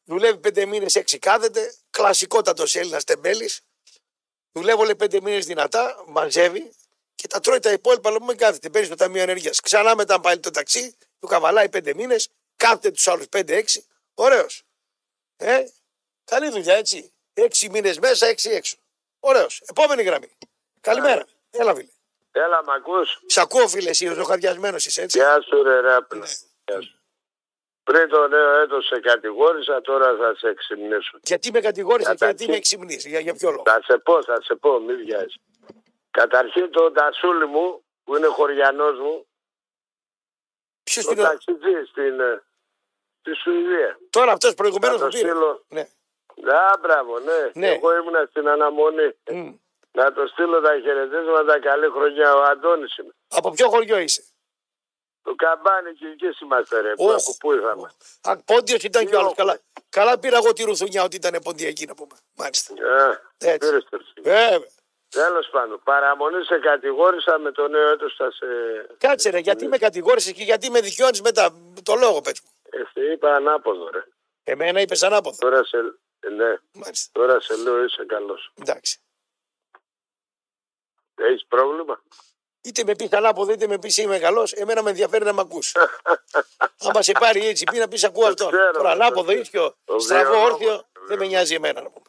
Δουλεύει 0.04 0.38
5 0.38 0.66
μήνες, 0.66 0.94
έξι 0.94 1.18
κάθεται. 1.18 1.74
Κλασικότατος 1.90 2.74
Έλληνας 2.74 3.04
τεμπέλης. 3.04 3.60
Δουλεύω 4.52 4.84
λέει 4.84 5.20
μήνες 5.22 5.46
δυνατά, 5.46 6.04
μαζεύει 6.06 6.72
και 7.14 7.26
τα 7.26 7.40
τρώει 7.40 7.58
τα 7.58 7.72
υπόλοιπα. 7.72 8.10
Λέω: 8.10 8.22
Μην 8.24 8.36
κάθεται, 8.36 8.70
παίρνει 8.70 8.88
το 8.88 8.94
Ταμείο 8.94 9.22
Ενέργειας. 9.22 9.60
Ξανά 9.60 9.94
μετά 9.96 10.20
πάλι 10.20 10.40
το 10.40 10.50
ταξί, 10.50 10.96
του 11.18 11.26
καβαλάει 11.26 11.68
πέντε 11.68 11.94
μήνες, 11.94 12.28
κάθεται 12.56 12.90
τους 12.90 13.08
άλλους 13.08 13.26
5-6 13.28 13.86
Ωραίος. 14.20 14.62
Ε, 15.36 15.64
καλή 16.24 16.50
δουλειά, 16.50 16.74
έτσι. 16.74 17.12
Έξι 17.34 17.70
μήνες 17.70 17.98
μέσα, 17.98 18.26
έξι 18.26 18.50
έξω. 18.50 18.76
Ωραίος. 19.20 19.62
Επόμενη 19.68 20.02
γραμμή. 20.02 20.36
Καλημέρα. 20.80 21.26
Έλα, 21.50 21.74
φίλε. 21.74 21.88
Έλα, 22.30 22.64
μ' 22.64 22.70
ακούς; 22.70 23.20
Σ' 23.26 23.38
ακούω, 23.38 23.68
φίλε, 23.68 23.90
είσαι 23.90 24.12
ροχαδιασμένος 24.12 24.86
είσαι, 24.86 25.02
έτσι. 25.02 25.18
Γεια 25.18 25.42
σου, 25.42 25.62
ρε, 25.62 25.80
ράπλα. 25.80 26.18
Ναι. 26.18 26.26
Γεια 26.64 26.80
σου. 26.82 27.00
Πριν 27.82 28.08
το 28.08 28.28
νέο 28.28 28.60
έτος 28.60 28.86
σε 28.86 29.00
κατηγόρησα, 29.00 29.80
τώρα 29.80 30.16
θα 30.16 30.34
σε 30.36 30.48
εξυμνήσω. 30.48 31.18
Γιατί 31.22 31.50
με 31.50 31.60
κατηγόρησα 31.60 32.10
Καταρχή... 32.10 32.34
γιατί 32.34 32.50
με 32.50 32.56
εξυμνήσει, 32.56 33.08
για, 33.08 33.20
για 33.20 33.34
ποιο 33.34 33.50
λόγο; 33.50 33.62
Θα 33.66 33.80
σε 33.82 33.98
πω, 33.98 34.22
θα 34.22 34.42
σε 34.42 34.54
πω, 34.54 34.80
μη 34.80 34.94
βιάζεις. 34.94 35.36
Καταρχήν 36.10 36.70
το 36.70 36.90
Ντασούλη 36.90 37.46
μου, 37.46 37.84
που 38.04 38.16
είναι 38.16 38.26
χωριανός 38.26 38.98
μου, 38.98 39.26
Ποιος 40.82 41.04
το 41.04 41.14
ταξιτζή 41.14 41.84
στην... 41.90 42.20
Ε, 42.20 42.42
στη 43.20 43.34
Σουηδία. 43.42 43.98
Τώρα 44.10 44.32
αυτό 44.32 44.48
Θα 44.48 44.54
προηγουμένω 44.54 44.94
το 44.94 45.00
το 45.00 45.06
πήρες. 45.08 45.20
στείλω. 45.30 45.64
Ναι. 45.68 45.80
Α, 46.52 46.78
μπράβο, 46.80 47.18
ναι. 47.18 47.50
Ναι. 47.54 47.68
Εγώ 47.74 47.96
ήμουνα 47.96 48.26
στην 48.30 48.48
αναμονή. 48.48 49.10
Μμ. 49.30 49.52
Να 49.92 50.12
το 50.12 50.26
στείλω 50.26 50.60
τα 50.60 50.78
χαιρετίσματα, 50.82 51.60
καλή 51.60 51.86
χρονιά. 51.88 52.34
Ο 52.36 52.42
Αντώνης 52.42 52.96
είναι. 52.98 53.12
Από 53.28 53.50
ποιο 53.50 53.68
χωριό 53.68 53.98
είσαι; 53.98 54.22
Το 55.22 55.34
καμπάνι 55.34 55.92
και 55.94 56.06
εκεί 56.06 56.28
είμαστε 56.42 56.80
ρε. 56.80 56.92
Όχ. 56.96 57.10
Από 57.14 57.36
πού 57.40 57.52
ήρθαμε. 57.52 57.90
Α, 58.22 58.36
πόντιο 58.44 58.76
ήταν 58.82 59.04
κι 59.04 59.10
Τι 59.10 59.16
άλλο. 59.16 59.26
όχ. 59.28 59.34
Καλά, 59.34 59.58
καλά 59.88 60.18
πήρα 60.18 60.36
εγώ 60.36 60.52
τη 60.52 60.62
ρουθουνιά 60.64 61.02
ότι 61.02 61.16
ήταν 61.16 61.38
ποντιακή 61.44 61.86
να 61.86 61.94
πούμε. 61.94 62.14
Μάλιστα. 62.36 62.74
Ε, 63.38 63.52
Έτσι. 63.52 63.68
πήρες 63.68 63.84
το 63.90 63.96
ρσί. 63.96 64.12
Βέβαια. 64.22 64.76
Τέλος 65.08 65.48
πάντων, 65.50 65.80
παραμονή 65.84 66.44
σε 66.44 66.58
κατηγόρησα 66.58 67.38
με 67.38 67.52
το 67.52 67.68
νέο 67.68 67.88
έτος 67.90 68.14
θα 68.16 68.30
σε. 68.30 68.46
Κάτσε 68.98 69.30
ρε, 69.30 69.38
γιατί 69.38 69.68
με 69.68 69.78
κατηγόρησες 69.78 70.32
και 70.32 70.42
γιατί 70.42 70.70
με 70.70 70.80
δικαιώνεις 70.80 71.20
μετά; 71.22 71.50
Το 71.82 71.94
λόγο, 71.94 72.20
πες 72.20 72.40
μου. 72.44 72.50
Εσύ 72.70 73.12
είπα 73.12 73.34
ανάποδο, 73.34 73.90
ρε. 73.90 74.04
Εμένα 74.44 74.80
είπες 74.80 75.02
ανάποδο. 75.02 75.36
Τώρα 75.38 75.64
σε. 75.64 75.76
Ναι, 76.30 76.56
Μάλιστα. 76.72 77.10
τώρα 77.12 77.40
σε 77.40 77.56
λέω 77.56 77.84
είσαι 77.84 78.04
καλός. 78.06 78.52
Εντάξει. 78.60 78.98
Έχεις 81.14 81.46
πρόβλημα; 81.48 82.02
Είτε 82.60 82.84
με 82.84 82.94
πεις 82.94 83.12
ανάποδο, 83.12 83.52
είτε 83.52 83.66
με 83.66 83.78
πεις 83.78 83.96
είμαι 83.96 84.18
καλός, 84.18 84.52
εμένα 84.52 84.82
με 84.82 84.90
ενδιαφέρει 84.90 85.24
να 85.24 85.32
με 85.32 85.40
ακούς. 85.40 85.74
Άμα 86.88 87.02
σε 87.02 87.12
πάρει 87.12 87.46
έτσι, 87.46 87.64
πει 87.64 87.78
να 87.78 87.88
πεις 87.88 88.04
ακούω 88.04 88.22
Το 88.22 88.28
αυτό. 88.28 88.46
ξέρω, 88.46 88.70
Τώρα 88.72 88.82
το 88.96 89.02
ανάποδο, 89.02 89.22
ξέρω. 89.26 89.40
ίσιο, 89.40 89.76
Το 89.84 89.98
στραβό, 89.98 90.30
βιολόγο, 90.30 90.52
όρθιο, 90.52 90.76
το 90.76 90.82
δεν 90.92 91.00
με 91.00 91.06
βιολόγο. 91.06 91.28
νοιάζει 91.30 91.54
εμένα 91.54 91.82
να 91.82 91.90
πούμε. 91.90 92.06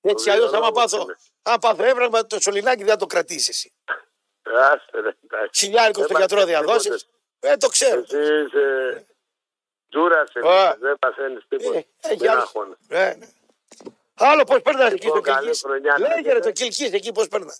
Έτσι 0.00 0.24
Το 0.24 0.30
αλλιώς 0.32 0.46
άμα 0.52 0.56
βιολόγο 0.58 0.80
πάθω, 0.80 1.02
είναι. 1.02 1.16
άμα 1.42 1.58
πάθω 1.58 1.84
έβραγμα, 1.84 2.26
το 2.26 2.40
σωληνάκι 2.40 2.78
δεν 2.82 2.88
θα 2.92 2.96
το 2.96 3.06
κρατήσεις 3.06 3.48
εσύ. 3.48 3.72
Άστε 4.42 5.00
ρε. 5.00 5.16
εντάξει. 5.24 5.64
Χιλιάρικος 5.64 6.04
στο 6.04 6.12
Δεν 6.14 6.16
γιατρό 6.26 6.38
παθαίνεις 6.38 6.58
διαδώσει. 6.60 6.88
τίποτε. 6.90 7.04
Ε, 7.52 7.56
το 7.56 7.68
ξέρω. 7.68 8.00
Εσύ 8.00 8.16
είσαι. 8.44 9.06
Τζούρας 9.90 10.30
σε 10.30 10.38
Α. 10.48 10.76
δεν 10.80 10.98
παθαίνεις 10.98 11.44
τίποτα. 11.48 11.78
Ε, 11.78 11.86
έχει 12.00 12.16
Δεν 12.16 12.30
άλλο. 12.30 12.40
αγχώνεσαι. 12.40 12.80
Ναι, 12.88 13.14
ναι. 13.18 13.26
Άλλο 14.14 14.44
πώς 14.44 14.62
περνά 14.62 14.84
εκεί 14.86 14.94
Λοιπόν, 15.04 15.10
στο 15.10 15.20
καλή 15.20 15.40
Κιλκής. 15.40 15.60
χρονιά 15.62 15.92
να 15.92 15.98
Λέγε 15.98 16.12
ρε 16.14 16.20
έχετε. 16.20 16.40
το 16.40 16.50
Κιλκής 16.52 16.92
εκεί 16.92 17.12
πώς 17.12 17.28
περνά. 17.28 17.54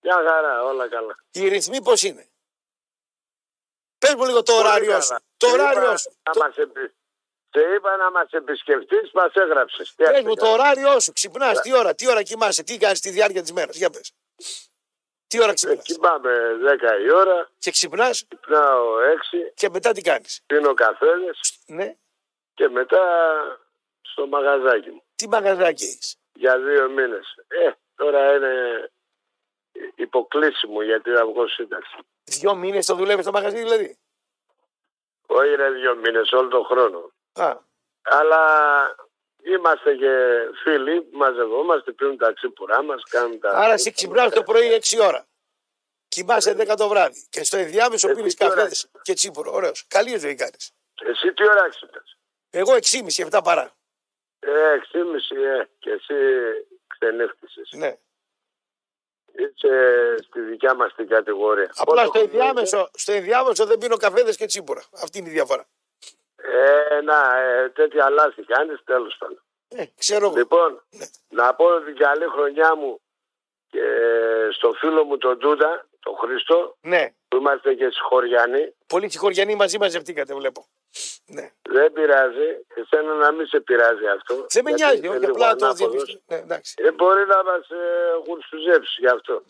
Μια 0.00 0.14
χαρά, 0.14 0.64
όλα 0.64 0.88
καλά. 0.88 1.16
Οι 1.30 1.48
ρυθμοί 1.48 1.82
πώς 1.82 2.02
είναι; 2.02 2.28
Πες 3.98 4.14
μου 4.14 4.24
λίγο 4.24 4.42
το 4.42 4.52
Πολύ 4.52 4.66
ωράριό 4.66 4.90
καλά. 4.90 5.02
σου. 5.02 5.16
Το 5.36 5.46
Σε 5.48 5.54
είπα 5.54 5.62
ωράριό 5.70 5.96
σου. 5.96 6.10
να 6.22 6.32
Το- 6.32 6.40
μας 6.40 6.56
επι- 6.56 6.92
Σε 7.50 7.60
είπα 7.60 7.96
να 7.96 8.10
μας 8.10 8.30
επισκεφτείς, 8.30 9.10
μας 9.12 9.32
έγραψες. 9.34 9.92
Πες 9.96 10.22
μου 10.22 10.34
το 10.34 10.46
ωράριό 10.52 11.00
σου. 11.00 11.12
Ξυπνάς, 11.12 11.60
τι 11.60 11.74
ώρα, 11.74 11.94
τι 11.94 12.08
ώρα 12.08 12.22
κοιμάσαι, 12.22 12.62
τι 12.62 12.78
κάνεις 12.78 13.00
τη 13.00 13.10
διάρκεια 13.10 13.42
της 13.42 13.52
μέρας. 13.52 13.76
Για 13.76 13.90
πες. 13.90 14.12
Τι 15.26 15.42
ώρα 15.42 15.54
ξυπνάς; 15.54 15.82
Κοιμάμαι 15.84 16.56
10 16.62 17.00
η 17.06 17.10
ώρα, 17.12 17.50
Και 17.58 17.70
ξυπνάς; 17.70 18.26
Ξυπνάω 18.28 18.96
6, 19.00 19.52
και 19.54 19.68
μετά 19.70 19.92
τι 19.92 20.00
κάνεις; 20.02 20.42
πίνω 20.46 20.74
καφέδες 20.74 21.58
Ναι. 21.66 21.96
και 22.54 22.68
μετά 22.68 23.00
στο 24.02 24.26
μαγαζάκι 24.26 24.90
μου. 24.90 25.02
Τι 25.16 25.28
μαγαζάκι 25.28 25.84
έχεις; 25.84 26.16
Για 26.32 26.58
δύο 26.58 26.88
μήνες. 26.88 27.34
Ε, 27.48 27.70
τώρα 27.94 28.34
είναι 28.34 28.90
υποκλήσιμο 29.94 30.82
γιατί 30.82 31.10
θα 31.10 31.26
βγω 31.26 31.48
σύνταξη. 31.48 31.96
Δυο 32.24 32.54
μήνες 32.54 32.86
το 32.86 32.94
δουλεύεις 32.94 33.22
στο 33.24 33.32
μαγαζί 33.32 33.56
δηλαδή; 33.56 33.98
Όχι 35.26 35.54
ρε 35.54 35.70
δύο 35.70 35.96
μήνες, 35.96 36.32
όλο 36.32 36.48
τον 36.48 36.64
χρόνο. 36.64 37.12
Α, 37.32 37.58
Αλλά 38.02 38.44
είμαστε 39.52 39.94
και 39.94 40.14
φίλοι, 40.62 41.02
που 41.02 41.16
μαζευόμαστε, 41.16 41.92
πίνουν 41.92 42.16
τα 42.16 42.32
τσίπουρά 42.32 42.82
μας, 42.82 43.02
κάνουν 43.10 43.40
τα. 43.40 43.50
άρα 43.50 43.72
εσύ 43.72 43.92
ξυπνάς 43.92 44.32
το 44.32 44.42
πρωί 44.42 44.80
6 44.90 44.98
ώρα. 45.06 45.26
Κοιμάσαι 46.08 46.56
10 46.58 46.74
το 46.76 46.88
βράδυ. 46.88 47.26
Και 47.30 47.44
στο 47.44 47.56
ενδιάμεσο 47.56 48.08
Ε, 48.10 48.14
πίνεις 48.14 48.34
τι 48.34 48.44
ώρα 48.44 48.54
καφέδες 48.54 48.90
και 49.02 49.12
τσίπουρο. 49.14 49.52
Ωραίος. 49.52 49.86
Καλή 49.88 50.18
ζωή 50.18 50.34
κάνεις. 50.34 50.72
Εσύ 51.02 51.32
τι 51.32 51.48
ώρα 51.48 51.68
ξύπνας. 51.68 52.16
Εγώ 52.50 52.72
6,5 52.74 53.28
7 53.30 53.40
παρά. 53.44 53.72
Ε, 54.38 54.50
6,5 54.92 55.36
ε, 55.36 55.64
και 55.78 55.90
εσύ 55.90 56.14
ξενεύτησες. 56.86 57.70
Ναι. 57.72 57.96
Είσαι 59.32 60.16
στη 60.22 60.40
δικιά 60.40 60.74
μας 60.74 60.94
την 60.94 61.08
κατηγορία. 61.08 61.70
Απλά 61.76 62.02
Πόσο 62.02 62.06
στο 62.06 62.18
χρόνο 62.18 62.24
ενδιάμεσο, 62.24 62.90
στο 62.94 63.12
ενδιάμεσο 63.12 63.66
δεν 63.66 63.78
πίνω 63.78 63.96
καφέδες 63.96 64.36
και 64.36 64.46
τσίπουρα. 64.46 64.82
Αυτή 65.02 65.18
είναι 65.18 65.28
η 65.28 65.32
διαφορά. 65.32 65.66
είσαι; 66.36 66.96
Ε, 66.96 67.00
να, 67.00 67.38
ε, 67.40 67.68
τέτοια 67.68 68.10
λάθη 68.10 68.42
κάνεις, 68.44 68.80
τέλος 68.84 69.16
πάντων. 69.18 69.35
Ε, 69.76 69.84
ξέρω 69.98 70.26
εγώ. 70.26 70.36
Λοιπόν, 70.36 70.82
Ναι. 70.90 71.06
να 71.28 71.54
πω 71.54 71.80
την 71.80 71.96
καλή 71.96 72.24
χρονιά 72.24 72.76
μου 72.76 73.00
και 73.70 73.82
στο 74.52 74.72
φίλο 74.72 75.04
μου 75.04 75.16
τον 75.18 75.38
Τούτα, 75.38 75.86
τον 76.00 76.16
Χριστό, 76.16 76.76
Ναι. 76.80 77.14
που 77.28 77.36
είμαστε 77.36 77.74
και 77.74 77.88
συγχωριανοί. 77.90 78.74
Πολλοί 78.86 79.10
συγχωριανοί 79.10 79.54
μαζί 79.54 79.78
μαζευτήκατε, 79.78 80.34
βλέπω. 80.34 80.66
Ναι. 81.26 81.50
Δεν 81.62 81.92
πειράζει, 81.92 82.48
εσένα 82.74 83.12
να 83.14 83.32
μην 83.32 83.46
σε 83.46 83.60
πειράζει 83.60 84.06
αυτό. 84.06 84.46
Δεν 84.48 84.62
με 84.64 84.70
γιατί 84.70 84.82
νοιάζει, 84.82 84.98
είσαι 84.98 85.08
όχι 85.08 85.18
λίγο 85.18 85.32
απλά 85.32 85.54
το 85.56 85.64
ανάποδος. 85.66 86.04
διαπιστώ. 86.04 86.20
Ναι, 86.26 86.36
εντάξει. 86.36 86.74
Ε, 86.78 86.92
μπορεί 86.92 87.26
να 87.26 87.44
μας 87.44 87.70
ε, 87.70 87.76
γουρσουζέψει 88.26 88.96
γι' 89.00 89.08
αυτό. 89.08 89.42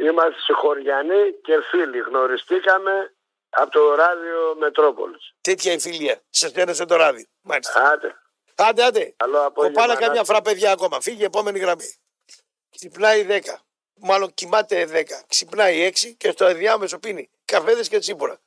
Είμαστε 0.00 0.40
συγχωριανοί 0.40 1.32
και 1.42 1.58
φίλοι. 1.70 1.98
Γνωριστήκαμε 1.98 3.14
από 3.50 3.70
το 3.70 3.94
ράδιο 3.94 4.54
Μετρόπολης. 4.58 5.34
Τέτοια 5.40 5.72
η 5.72 5.78
φιλία. 5.80 6.20
Σας 6.30 6.52
ένωσε 6.52 6.84
το 6.84 6.96
ράδι. 6.96 7.28
Μάλιστα. 7.40 7.90
Άντε. 7.90 8.14
Άντε, 8.54 8.84
άντε. 8.84 9.14
Καλό 9.16 9.46
απόγευμα. 9.46 9.80
Κοπάνα 9.80 9.94
να 9.94 10.00
καμιά 10.00 10.12
είστε. 10.20 10.24
φορά, 10.24 10.42
παιδιά, 10.42 10.72
ακόμα. 10.72 11.00
Φύγει 11.00 11.24
επόμενη 11.24 11.58
γραμμή. 11.58 11.94
Ξυπνάει 12.70 13.26
10. 13.28 13.40
Μάλλον 13.94 14.34
κοιμάται 14.34 14.86
10. 14.86 15.24
Ξυπνάει 15.26 15.80
6 15.80 16.14
και 16.16 16.30
στο 16.30 16.44
ενδιάμεσο 16.44 16.98
πίνει 16.98 17.30
καφέδες 17.44 17.88
και 17.88 17.98
τσίπουρα. 17.98 18.40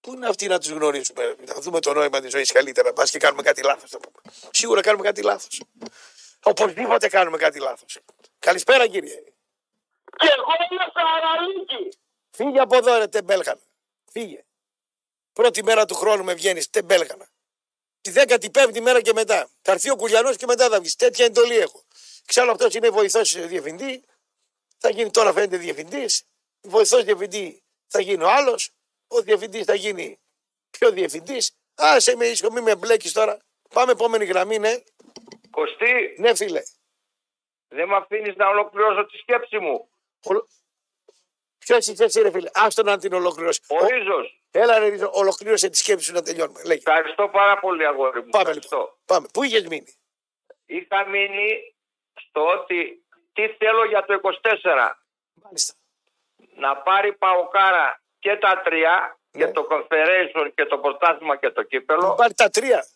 Πού 0.00 0.12
είναι 0.12 0.26
αυτοί 0.26 0.46
να 0.46 0.58
τους 0.58 0.68
γνωρίσουμε, 0.70 1.36
να 1.46 1.54
δούμε 1.54 1.80
το 1.80 1.92
νόημα 1.92 2.20
της 2.20 2.30
ζωής 2.30 2.52
καλύτερα. 2.52 2.92
Πας 2.92 3.10
και 3.10 3.18
κάνουμε 3.18 3.42
κάτι 3.42 3.62
λάθος. 3.62 3.96
Σίγουρα 4.50 4.80
κάνουμε 4.80 5.04
κάτι 5.04 5.22
λάθος. 5.22 5.62
Οπωσδήποτε 6.42 7.08
κάνουμε 7.08 7.36
κάτι 7.36 7.58
λάθος. 7.58 7.98
Καλησπέρα, 8.38 8.86
κύριε. 8.86 9.22
Και 10.16 10.28
εγώ 10.36 10.52
είμαι 10.70 10.84
στο 10.90 11.00
Αραλίκι. 11.16 11.98
Φύγε 12.30 12.60
από 12.60 12.76
εδώ, 12.76 12.98
ρε 12.98 13.06
τεμπέλγανα. 13.06 13.60
Φύγε. 14.12 14.44
Πρώτη 15.32 15.64
μέρα 15.64 15.84
του 15.84 15.94
χρόνου 15.94 16.24
με 16.24 16.34
βγαίνεις, 16.34 16.70
τεμπέλγανα. 16.70 17.31
Τη 18.02 18.10
δέκατη 18.10 18.50
πέμπτη 18.50 18.80
μέρα 18.80 19.00
και 19.00 19.12
μετά. 19.12 19.48
Θα 19.62 19.72
έρθει 19.72 19.90
ο 19.90 19.96
Κουλιανός 19.96 20.36
και 20.36 20.46
μετά 20.46 20.68
θα 20.68 20.80
βγεις. 20.80 20.96
Τέτοια 20.96 21.24
εντολή 21.24 21.56
έχω. 21.56 21.84
Ξέρω 22.26 22.50
αυτός 22.50 22.74
είναι 22.74 22.88
βοηθός 22.90 23.46
διευθυντή. 23.46 24.04
Θα 24.78 24.90
γίνει 24.90 25.10
τώρα 25.10 25.32
φαίνεται 25.32 25.56
διευθυντής. 25.56 26.24
Βοηθός 26.60 27.04
διευθυντή 27.04 27.62
θα 27.86 28.00
γίνει 28.00 28.22
ο 28.22 28.28
άλλος. 28.30 28.70
Ο 29.06 29.20
διευθυντής 29.22 29.64
θα 29.64 29.74
γίνει 29.74 30.20
πιο 30.70 30.90
διευθυντής. 30.90 31.52
Άσε 31.74 32.16
με 32.16 32.26
ήσυχο, 32.26 32.52
μην 32.52 32.62
με 32.62 32.76
μπλέκεις 32.76 33.12
τώρα. 33.12 33.38
Πάμε 33.74 33.92
επόμενη 33.92 34.24
γραμμή, 34.24 34.58
ναι. 34.58 34.74
Κωστή, 35.50 36.14
Ναι, 36.18 36.34
φίλε. 36.34 36.62
δεν 37.68 37.88
με 37.88 37.96
αφήνεις 37.96 38.36
να 38.36 38.48
ολοκληρώσω 38.48 39.06
τη 39.06 39.16
σκέψη 39.16 39.58
μου. 39.58 39.88
Ποιος 41.58 41.86
είσαι 41.86 42.04
εσύ, 42.04 42.20
ρε 42.22 42.30
φίλε; 42.30 42.50
Άστο 42.54 42.82
να 42.82 42.98
την 42.98 43.12
ολοκληρώσεις. 43.12 43.64
Ο 43.68 43.76
Ο- 43.76 43.86
Ρίζος. 43.86 44.41
Έλα, 44.54 44.78
ρε, 44.78 44.88
Ρίζο, 44.88 45.10
ολοκλήρωσε 45.12 45.68
τη 45.68 45.76
σκέψη 45.76 46.04
σου 46.04 46.12
να 46.12 46.22
τελειώνουμε. 46.22 46.62
Λέγε. 46.64 46.82
Ευχαριστώ 46.86 47.28
πάρα 47.28 47.58
πολύ, 47.60 47.86
αγόρι 47.86 48.22
μου. 48.22 48.28
Πάμε 48.28 48.48
Ευχαριστώ. 48.48 48.76
λοιπόν. 48.76 48.94
Πάμε. 49.04 49.26
Πού 49.32 49.42
είχες 49.42 49.66
μείνει; 49.66 49.94
Είχα 50.66 51.06
μείνει 51.08 51.74
στο 52.14 52.46
ότι 52.46 53.04
τι 53.32 53.48
θέλω 53.48 53.84
για 53.84 54.04
το 54.04 54.20
24. 54.22 54.92
Μάλιστα. 55.34 55.74
Να 56.56 56.76
πάρει 56.76 57.12
Παοκάρα 57.12 58.02
και 58.18 58.36
τα 58.36 58.60
τρία 58.64 59.18
Ναι. 59.30 59.44
και 59.44 59.52
το 59.52 59.66
Confederation 59.70 60.50
και 60.54 60.64
το 60.66 60.78
πρωτάθλημα 60.78 61.36
και 61.36 61.50
το 61.50 61.62
κύπελο. 61.62 62.14
Πάρει 62.14 62.34
τα 62.34 62.50
τρία. 62.50 62.86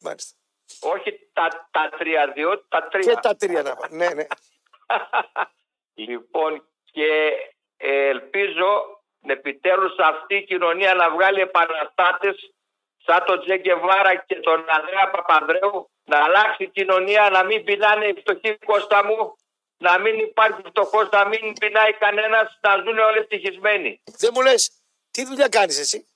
Μάλιστα. 0.00 0.36
Όχι 0.80 1.28
τα, 1.32 1.68
τα 1.70 1.88
τρία, 1.98 2.32
διότι 2.34 2.64
τα 2.68 2.88
τρία. 2.88 3.12
Και 3.14 3.20
τα 3.20 3.36
τρία 3.36 3.62
να 3.62 3.76
πάρει. 3.76 3.94
Ναι, 3.96 4.08
ναι. 4.08 4.26
Λοιπόν, 5.94 6.68
και 6.84 7.32
ε, 7.76 8.06
ελπίζω 8.08 9.01
επιτέλους 9.30 9.94
αυτή 9.98 10.34
η 10.34 10.44
κοινωνία 10.44 10.94
να 10.94 11.10
βγάλει 11.10 11.40
επαναστάτες 11.40 12.52
σαν 13.04 13.24
τον 13.26 13.40
Τζέκεβάρα 13.40 14.16
και 14.16 14.34
τον 14.34 14.64
Ανδρέα 14.68 15.10
Παπανδρέου 15.10 15.90
να 16.04 16.24
αλλάξει 16.24 16.62
η 16.62 16.68
κοινωνία, 16.68 17.30
να 17.30 17.44
μην 17.44 17.64
πεινάνε 17.64 18.06
οι 18.06 18.14
φτωχοί 18.20 18.58
Κώστα 18.58 19.04
μου, 19.04 19.36
να 19.76 19.98
μην 19.98 20.18
υπάρχει 20.18 20.62
φτωχός, 20.66 21.08
να 21.12 21.26
μην 21.28 21.52
πεινάει 21.60 21.92
κανένας, 21.92 22.58
να 22.60 22.76
ζουν 22.76 22.98
όλοι 22.98 23.18
ευτυχισμένοι. 23.18 24.02
Δεν 24.18 24.30
μου 24.34 24.42
λες, 24.42 24.70
τι 25.10 25.24
δουλειά 25.24 25.48
κάνεις 25.48 25.78
εσύ; 25.78 26.06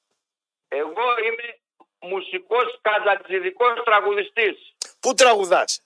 Εγώ 0.69 1.07
είμαι 1.25 1.59
μουσικός 2.01 2.79
καζατζιδικός 2.81 3.83
τραγουδιστής. 3.85 4.75
Πού 5.01 5.15
τραγουδάς; 5.15 5.86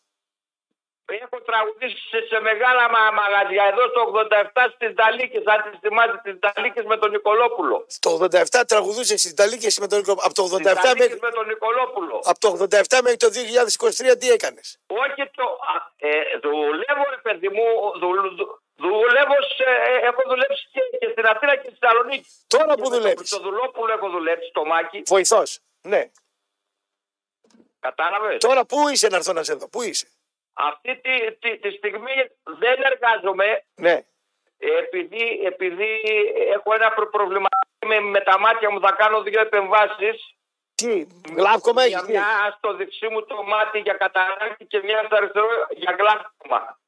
Έχω 1.24 1.36
τραγουδήσει 1.48 2.00
σε, 2.10 2.18
σε 2.30 2.40
μεγάλα 2.40 2.84
μα, 2.94 3.02
μαγαζιά 3.20 3.64
εδώ 3.72 3.84
στο 3.92 4.00
87 4.14 4.66
στις 4.74 4.90
Δαλίκες, 5.00 5.42
αν 5.52 5.58
τις 5.70 5.78
θυμάστε 5.84 6.16
τις 6.24 6.36
Δαλίκες 6.44 6.84
με 6.84 6.96
τον 7.02 7.10
Νικολόπουλο. 7.10 7.86
Το 8.06 8.10
87 8.20 8.62
τραγουδούσες 8.66 9.20
στις 9.20 9.30
Ιταλίκε 9.36 9.68
με 9.80 9.86
τον 9.90 9.98
Νικο- 9.98 10.22
Από 10.26 10.34
το 10.34 10.42
87 10.42 10.70
Στις 10.70 10.82
Δαλίκες 10.86 11.08
μέχρι, 11.08 11.20
με 11.20 11.30
τον 11.38 11.46
Νικολόπουλο. 11.46 12.16
από 12.30 12.38
το 12.44 12.48
87 12.48 12.98
μέχρι 13.02 13.16
το 13.24 13.28
2023 13.30 14.16
τι 14.20 14.30
έκανες; 14.30 14.66
Όχι 15.04 15.22
το. 15.38 15.46
α, 15.72 15.74
Ε, 16.02 16.10
δουλεύω, 16.42 17.04
ρε 17.16 17.20
παιδί 17.22 17.48
μου. 17.48 17.64
Δου, 18.00 18.10
δου- 18.38 18.60
δουλεύω. 18.76 19.36
Σε, 19.56 19.64
ε, 19.90 20.06
έχω 20.08 20.22
δουλέψει 20.26 20.68
και, 20.72 20.80
και 21.00 21.08
στην 21.12 21.26
Αθήνα 21.26 21.56
και 21.56 21.68
στη 21.70 21.76
Θεσσαλονίκη. 21.80 22.26
Τώρα 22.46 22.64
Και 22.64 22.74
που 22.74 22.80
με 22.80 22.88
τον 22.88 22.92
δουλεύεις. 22.98 23.18
Χριστοδουλόπουλο 23.18 23.92
έχω 23.92 24.08
δουλέψει 24.10 24.48
στο 24.48 24.64
Μάκη. 24.64 25.02
Βοηθός. 25.06 25.58
Ναι. 25.82 26.10
Κατάλαβες; 27.80 28.38
Τώρα 28.38 28.64
πού 28.64 28.88
είσαι 28.88 29.08
να 29.08 29.16
έρθω 29.16 29.32
να 29.32 29.42
σε 29.42 29.54
δω, 29.54 29.68
πού 29.68 29.82
είσαι; 29.82 30.06
Αυτή 30.68 31.00
τη, 31.00 31.32
τη, 31.42 31.58
τη 31.58 31.70
στιγμή 31.70 32.14
δεν 32.44 32.76
εργάζομαι 32.90 33.64
Ναι. 33.74 34.04
επειδή, 34.58 35.40
επειδή 35.44 36.00
έχω 36.56 36.74
ένα 36.74 36.90
προ- 36.92 37.10
προβλημα 37.10 37.48
με, 37.86 38.00
με 38.00 38.20
τα 38.20 38.38
μάτια 38.38 38.70
μου. 38.70 38.80
Θα 38.80 38.92
κάνω 38.92 39.22
δύο 39.22 39.40
επεμβάσεις. 39.40 40.34
Τι, 40.74 41.06
γλάυκομα 41.36 41.82
Μια, 41.84 41.98
έχει. 42.02 42.10
μια 42.10 42.54
στο 42.58 42.74
δεξί 42.74 43.08
μου 43.08 43.24
το 43.26 43.42
μάτι 43.42 43.78
για 43.78 43.94
καταράκτη 43.94 44.64
και 44.64 44.80
μια 44.84 45.02
στο 45.06 45.16
αριστερό 45.16 45.46
για 45.70 45.96
γλάφκομα. 45.98 46.78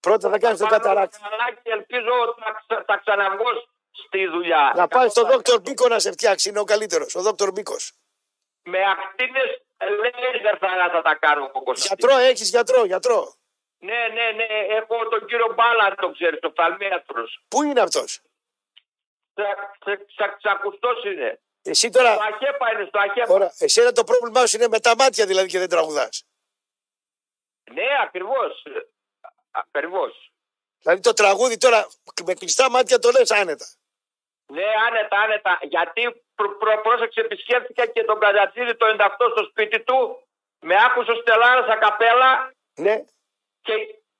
Πρώτα 0.00 0.30
θα 0.30 0.38
κάνεις 0.38 0.58
τον 0.58 0.68
Πάνω 0.68 0.82
καταράκτη. 0.82 1.18
καλά 1.28 1.46
και 1.62 1.70
ελπίζω 1.72 2.12
ότι 2.26 2.42
θα, 2.42 2.50
ξα- 2.66 2.84
θα 2.86 2.96
ξαναβγώ 2.96 3.48
στη 3.92 4.26
δουλειά. 4.26 4.72
Να 4.76 4.88
πάει 4.88 5.08
στον 5.08 5.26
δόκτωρ 5.30 5.60
Μπίκο 5.60 5.88
να 5.88 5.98
σε 5.98 6.10
φτιάξει, 6.12 6.48
είναι 6.48 6.58
ο 6.60 6.64
καλύτερος. 6.64 7.14
Ο 7.14 7.20
δόκτωρ 7.22 7.50
Μπίκος. 7.52 7.92
Με 8.62 8.78
ακτίνες 8.90 9.62
λέιζερ 10.00 10.56
θα, 10.60 10.90
θα 10.92 11.02
τα 11.02 11.14
κάνω 11.14 11.44
εγώ 11.44 11.62
Κωνσταντίνε. 11.62 12.10
Γιατρό, 12.12 12.30
έχεις 12.30 12.50
γιατρό, 12.50 12.84
γιατρό. 12.84 13.34
Ναι, 13.78 14.08
ναι, 14.12 14.30
ναι. 14.30 14.44
Έχω 14.68 15.08
τον 15.08 15.26
κύριο 15.26 15.54
Μπάλα, 15.54 15.84
αν 15.84 15.94
το 15.96 16.10
ξέρεις, 16.10 16.38
ο 16.42 16.50
φθαλμίατρος. 16.50 17.42
Πού 17.48 17.62
είναι 17.62 17.80
αυτός; 17.80 18.20
Ξακουστός 20.38 21.04
είναι. 21.04 21.40
Εσύ 21.62 21.90
τώρα. 21.90 22.12
Στο 22.14 22.22
Αχέπα 22.22 22.72
είναι, 22.72 22.84
στο 22.88 22.98
Αχέπα. 22.98 23.32
Ωραία. 23.32 23.52
Εσένα 23.58 23.92
το 23.92 24.04
πρόβλημά 24.04 24.46
σου 24.46 24.56
είναι 24.56 24.68
με 24.68 24.80
τα 24.80 24.94
μάτια 24.98 25.26
δηλαδή 25.26 25.48
και 25.48 25.58
δεν 25.58 25.68
τραγουδάς. 25.68 26.24
Ναι, 27.72 27.86
ακριβώς. 28.02 28.66
Ακριβώς. 29.50 30.32
Δηλαδή 30.78 31.00
το 31.00 31.12
τραγούδι 31.12 31.56
τώρα 31.56 31.86
με 32.24 32.34
κλειστά 32.34 32.70
μάτια 32.70 32.98
το 32.98 33.10
λες 33.10 33.30
άνετα. 33.30 33.66
Ναι, 34.54 34.66
άνετα, 34.86 35.16
άνετα. 35.24 35.58
Γιατί 35.74 36.02
προ, 36.34 36.48
προ, 36.60 36.80
πρόσεξε, 36.86 37.20
επισκέφθηκα 37.20 37.86
και 37.86 38.02
τον 38.04 38.18
Κατσατσίδη 38.22 38.74
το 38.76 38.86
98 38.98 39.08
στο 39.34 39.42
σπίτι 39.50 39.78
του. 39.86 39.98
Με 40.68 40.74
άκουσε 40.86 41.10
ο 41.10 41.14
Στελάρας 41.14 41.68
ακαπέλα 41.76 42.52
Ναι. 42.84 42.94
και, 43.66 43.74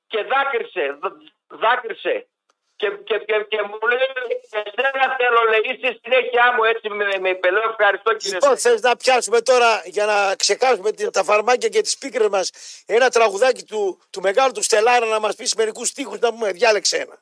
και 0.07 0.23
δάκρυσε. 0.31 0.97
δ- 1.01 1.21
Δάκρυσε. 1.47 2.27
Και, 2.75 2.89
και, 3.03 3.17
και, 3.19 3.45
και 3.49 3.61
μου 3.61 3.77
λέει, 3.87 4.07
εσένα 4.49 5.15
θέλω, 5.17 5.41
λέει, 5.49 5.59
είσαι 5.63 5.87
η 5.93 5.99
συνέχεια 6.03 6.53
μου, 6.55 6.63
έτσι 6.63 6.89
με, 6.89 7.17
με 7.19 7.29
είπε. 7.29 7.51
Λέω, 7.51 7.69
ευχαριστώ 7.69 8.13
κύριε 8.13 8.33
Λοιπόν, 8.33 8.57
θες 8.57 8.81
να 8.81 8.95
πιάσουμε 8.95 9.41
τώρα 9.41 9.81
για 9.85 10.05
να 10.05 10.35
ξεκάσουμε 10.35 10.91
τι- 10.91 11.09
τα 11.09 11.23
φαρμάκια 11.23 11.69
και 11.69 11.81
τις 11.81 11.97
πίκρες 11.97 12.27
μας 12.27 12.51
ένα 12.85 13.09
τραγουδάκι 13.09 13.63
του, 13.63 14.01
του 14.09 14.21
μεγάλου 14.21 14.51
του 14.51 14.63
Στελάρα 14.63 15.05
να 15.05 15.19
μας 15.19 15.35
πεις 15.35 15.55
μερικούς 15.55 15.87
στίχους 15.87 16.19
να 16.19 16.29
πούμε. 16.29 16.51
Διάλεξε 16.51 16.97
ένα. 16.97 17.17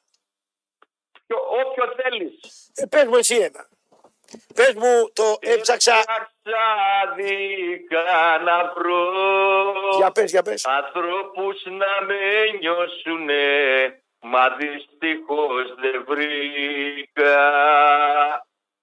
Ποιο- 1.32 1.48
Όποιο 1.66 1.94
θέλεις. 2.02 2.40
Ε, 2.76 2.86
πες 2.86 3.04
μου 3.06 3.16
εσύ 3.16 3.36
ένα. 3.36 3.68
Πες 4.56 4.74
μου 4.74 5.12
το 5.14 5.38
έψαξα. 5.42 5.94
Έψαξα 5.98 6.14
να 8.44 8.74
βρω 8.74 9.14
Για 9.98 10.12
πες, 10.12 10.32
για 10.32 10.42
πες. 10.42 10.66
ανθρώπους 10.66 11.64
να 11.66 12.06
με 12.06 12.18
νιώσουνε 12.60 13.46
μα 14.22 14.50
δυστυχώς 14.50 15.76
δεν 15.76 16.06
βρήκα 16.08 17.40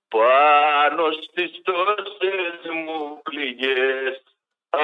πάνω 0.09 1.11
στις 1.11 1.61
τόσες 1.63 2.71
μου 2.85 3.21
πληγές 3.23 4.23
Αχ, 4.71 4.83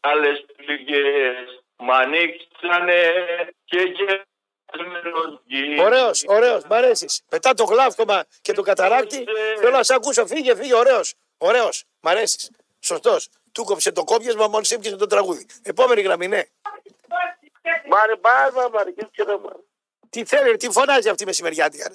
άλλες 0.00 0.44
πληγές 0.56 1.59
μ' 1.80 1.90
ανοίξανε 1.90 3.12
και 3.64 3.78
γέμισμένος 3.78 5.42
γη. 5.44 5.80
Ωραίος, 5.80 6.24
ωραίος, 6.26 6.64
μ' 6.64 6.72
αρέσεις. 6.72 7.22
Μετά 7.30 7.54
το 7.54 7.64
γλάφκομα 7.64 8.24
και 8.40 8.52
το 8.52 8.62
καταράκτη, 8.62 9.24
θέλω 9.58 9.70
να 9.70 9.82
σε 9.82 9.94
ακούσω. 9.94 10.26
Φύγε, 10.26 10.54
φύγε, 10.54 10.74
ωραίος. 10.74 11.14
Ωραίος, 11.38 11.84
μ' 12.00 12.08
αρέσεις. 12.08 12.50
Σωστός. 12.80 13.28
Του 13.52 13.64
κόψε 13.64 13.92
το 13.92 14.04
κόπιασμα 14.04 14.48
μόλις 14.48 14.70
έπιασε 14.70 14.96
το 14.96 15.06
τραγούδι. 15.06 15.46
Επόμενη 15.62 16.00
γραμμή, 16.00 16.28
ναι. 16.28 16.42
Μάρε 17.88 18.16
μπάρμα, 18.16 18.68
μάρε, 18.68 18.90
και 18.90 19.06
και 19.10 19.24
μάρε. 19.24 19.58
Τι 20.10 20.24
θέλει, 20.24 20.56
τι 20.56 20.70
φωνάζει 20.70 21.08
αυτή 21.08 21.22
η 21.22 21.26
μεσημεριάτικα. 21.26 21.88
Ρε. 21.88 21.94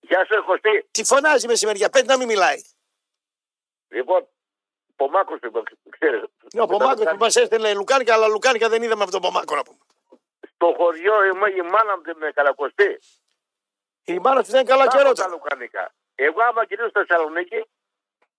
Γεια 0.00 0.26
σου, 0.26 0.44
Κωστή. 0.44 0.88
Τι 0.90 1.04
φωνάζει 1.04 1.44
η 1.44 1.48
μεσημεριά, 1.48 1.90
πέντε 1.90 2.06
να 2.06 2.16
μην 2.16 2.26
μιλάει. 2.26 2.60
Λοιπόν, 3.88 4.28
Πομάκος 5.00 5.38
είπα, 5.42 5.62
ξέρεις. 5.88 6.22
Ναι, 6.54 6.60
ο 6.60 6.66
Πομάκος 6.66 7.04
που 7.04 7.16
μα 7.16 7.26
έστελνε 7.26 7.74
Λουκάνικα, 7.74 8.14
αλλά 8.14 8.28
Λουκάνικα 8.28 8.68
δεν 8.68 8.82
είδαμε 8.82 9.02
αυτό 9.04 9.18
το 9.18 9.26
Πομάκο 9.26 9.54
να 9.54 9.62
πούμε. 9.62 9.78
Στο 10.54 10.74
χωριό 10.76 11.24
η, 11.24 11.30
η 11.56 11.62
μάνα 11.62 11.96
μου 11.96 12.02
την 12.02 12.16
καλακοστή. 12.34 13.00
Η 14.04 14.18
μάνα 14.18 14.42
του 14.42 14.50
δεν 14.50 14.60
είναι 14.60 14.68
καλά 14.68 14.88
καιρό. 14.88 15.12
τα 15.12 15.28
λουκανικά. 15.28 15.94
Εγώ 16.14 16.42
άμα 16.42 16.62
γυρίσω 16.62 16.88
στη 16.88 16.98
Θεσσαλονίκη, 16.98 17.64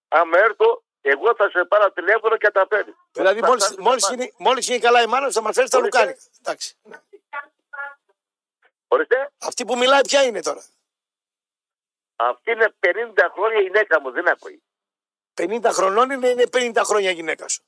άμα 0.08 0.38
έρθω, 0.38 0.84
εγώ 1.02 1.36
θα 1.36 1.50
σε 1.50 1.66
πάρω 1.66 1.92
τηλέφωνο 1.92 2.38
και 2.38 2.52
τα 2.52 2.68
παίρνει. 2.68 2.94
Δηλαδή, 3.12 3.40
Θα 3.40 3.48
μόλις, 3.48 3.64
φτάσει 3.66 3.82
μόλις, 3.82 4.10
να 4.10 4.16
γίνει, 4.16 4.34
μόλις 4.38 4.68
γίνει 4.68 4.80
καλά 4.80 5.02
η 5.02 5.06
μάνα 5.06 5.26
σου, 5.26 5.34
θα 5.34 5.42
μας 5.42 5.56
φέρει 5.56 5.70
τα 5.70 5.78
Ορίστε. 5.78 6.00
Λουκάνικα. 6.00 6.26
Εντάξει. 6.40 6.76
Ορίστε. 8.88 9.32
Αυτή 9.38 9.66
που 9.66 9.78
μιλάει 9.78 10.02
ποια 10.02 10.24
είναι 10.24 10.42
τώρα; 10.42 10.64
Αυτή 12.16 12.52
είναι 12.52 12.74
50 12.80 13.30
χρόνια 13.34 13.60
η 13.60 13.64
γυναίκα 13.64 14.02
μου, 14.02 14.12
δεν 14.12 14.28
ακούει. 14.28 14.64
50 15.34 15.60
χρονών 15.72 16.12
είναι, 16.12 16.28
είναι 16.30 16.44
50 16.52 16.82
χρόνια 16.84 17.12
γυναίκα 17.12 17.48
σου. 17.48 17.64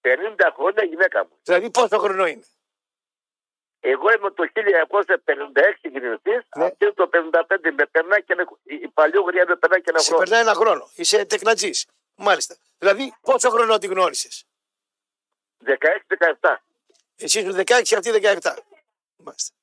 50 0.00 0.08
χρόνια 0.56 0.82
η 0.84 0.86
γυναίκα 0.86 1.24
μου. 1.24 1.38
Δηλαδή 1.42 1.70
πόσο 1.70 1.98
χρονό 1.98 2.26
είναι; 2.26 2.44
Εγώ 3.80 4.12
είμαι 4.12 4.30
το 4.30 4.44
1956 4.54 5.90
γεννητή, 5.90 6.30
Ναι. 6.56 6.64
αυτή 6.64 6.84
είναι 6.84 6.92
το 6.94 7.08
55 7.12 7.72
με 7.76 7.86
περνάει 7.86 8.22
και 8.22 8.32
ένα, 8.32 8.42
η 8.62 8.74
η 8.74 8.88
παλιόγρια 8.88 9.44
με 9.48 9.56
περνάει 9.56 9.80
και 9.80 9.90
ένα 9.90 9.98
Σε 9.98 10.06
χρόνο. 10.08 10.22
περνάει 10.22 10.40
ένα 10.40 10.54
χρόνο. 10.54 10.90
Είσαι 10.94 11.24
τεκνατζή. 11.24 11.70
Μάλιστα. 12.14 12.56
Δηλαδή 12.78 13.14
πόσο 13.20 13.50
χρονό 13.50 13.78
τη 13.78 13.86
γνώρισες; 13.86 14.44
16-17. 15.64 16.56
Εσύ 17.16 17.40
σου 17.40 17.52
16, 17.52 17.96
αυτή 17.96 18.10
17. 18.10 18.56
Μάλιστα. 19.16 19.54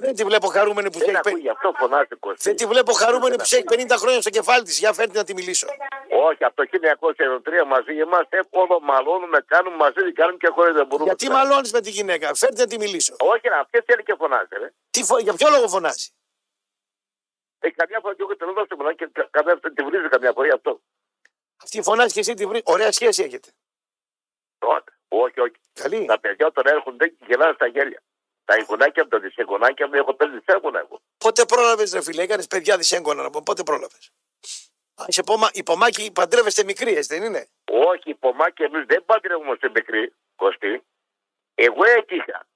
Δεν 0.00 0.14
τη 0.14 0.24
βλέπω 0.24 0.46
χαρούμενη 0.46 0.90
που 0.90 0.98
Δεν 0.98 1.08
έχει. 1.08 1.16
ακούει, 1.18 1.40
γι' 1.40 1.48
αυτό 1.48 1.72
φωνάζει 1.76 2.14
Κωστή. 2.20 2.42
Δεν 2.42 2.56
τη 2.56 2.66
βλέπω 2.66 2.92
χαρούμενη 2.92 3.36
που 3.36 3.42
έχει 3.42 3.64
50 3.68 3.86
χρόνια 3.98 4.20
στο 4.20 4.30
κεφάλι 4.30 4.62
της. 4.64 4.78
Για 4.78 4.92
φέρνει 4.92 5.14
να 5.14 5.24
τη 5.24 5.34
μιλήσω. 5.34 5.66
Όχι, 6.28 6.44
από 6.44 6.56
το 6.56 6.64
1993 7.62 7.66
μαζί 7.66 7.98
εμά 7.98 8.20
όλο 8.50 8.80
μαλώνουμε, 8.80 9.40
κάνουμε 9.46 9.76
μαζί, 9.76 10.12
κάνουμε 10.12 10.36
και 10.38 10.48
χωρίς 10.48 10.74
δεν 10.74 10.86
μπορούμε. 10.86 11.08
Γιατί 11.08 11.28
μαλώνεις 11.30 11.72
με 11.72 11.80
τη 11.80 11.90
γυναίκα. 11.90 12.34
Φέρνει 12.34 12.58
να 12.58 12.66
τη 12.66 12.78
μιλήσω. 12.78 13.14
Όχι, 13.18 13.48
αυτή 13.60 13.80
θέλει 13.86 14.02
και 14.02 14.14
φωνάζει. 14.18 14.48
Ρε. 14.58 14.72
Τι 14.90 15.02
φο... 15.04 15.18
Για 15.18 15.34
ποιο 15.34 15.48
λόγο 15.50 15.68
φωνάζει; 15.68 16.08
Ε, 17.58 17.70
καμιά 17.70 17.98
φορά 18.02 18.14
και 18.14 18.22
εγώ 18.22 18.36
την 18.36 18.48
έδωσα 18.48 18.76
μόνο 18.76 18.92
και 18.92 19.08
κα- 19.12 19.28
καμιά 19.30 19.58
φορά 19.62 19.74
τη 19.74 19.82
βρίζει 19.82 20.08
καμιά 20.08 20.32
φορά 20.32 20.46
γι' 20.46 20.52
αυτό. 20.54 20.80
Αυτή 21.62 21.82
φωνάζει 21.82 22.12
και 22.12 22.20
εσύ 22.20 22.34
τη 22.34 22.46
βρει. 22.46 22.60
Ωραία 22.64 22.92
σχέση 22.92 23.22
έχετε. 23.22 23.48
Όχι, 24.58 24.84
όχι, 25.08 25.40
όχι. 25.40 25.54
Καλή. 25.72 26.04
Τα 26.04 26.18
παιδιά 26.20 26.46
όταν 26.46 26.64
έρχονται 26.66 27.08
και 27.08 27.24
γελάνε 27.28 27.52
στα 27.54 27.66
γέλια. 27.66 28.02
Τα 28.48 28.54
εγγονάκια 28.54 29.02
μου, 29.02 29.08
τα 29.08 29.18
δυσεγγονάκια 29.18 29.86
μου, 29.88 29.94
έχω 29.94 30.14
πέντε 30.14 30.38
δυσέγγωνα 30.38 30.78
εγώ. 30.78 31.00
Πότε 31.18 31.44
πρόλαβες, 31.44 31.92
ρε 31.92 32.02
φίλε, 32.02 32.22
έκανες 32.22 32.46
παιδιά 32.46 32.76
δυσέγγωνα 32.76 33.22
να 33.22 33.30
πω. 33.30 33.42
Πότε 33.42 33.62
πρόλαβες; 33.62 34.12
Είσαι 35.06 35.22
πόμα, 35.22 35.48
η 35.52 35.62
πομάκη 35.62 36.10
παντρεύεστε 36.12 36.64
μικρή, 36.64 36.94
έτσι 36.94 37.14
δεν 37.18 37.22
είναι; 37.22 37.48
Όχι, 37.64 38.14
πομάκια 38.14 38.66
εμείς 38.66 38.86
δεν 38.86 39.04
παντρεύουμε 39.04 39.56
μικρή, 39.74 40.14
Κωστή. 40.36 40.82
Εγώ 41.54 41.84
έτυχα 41.84 42.46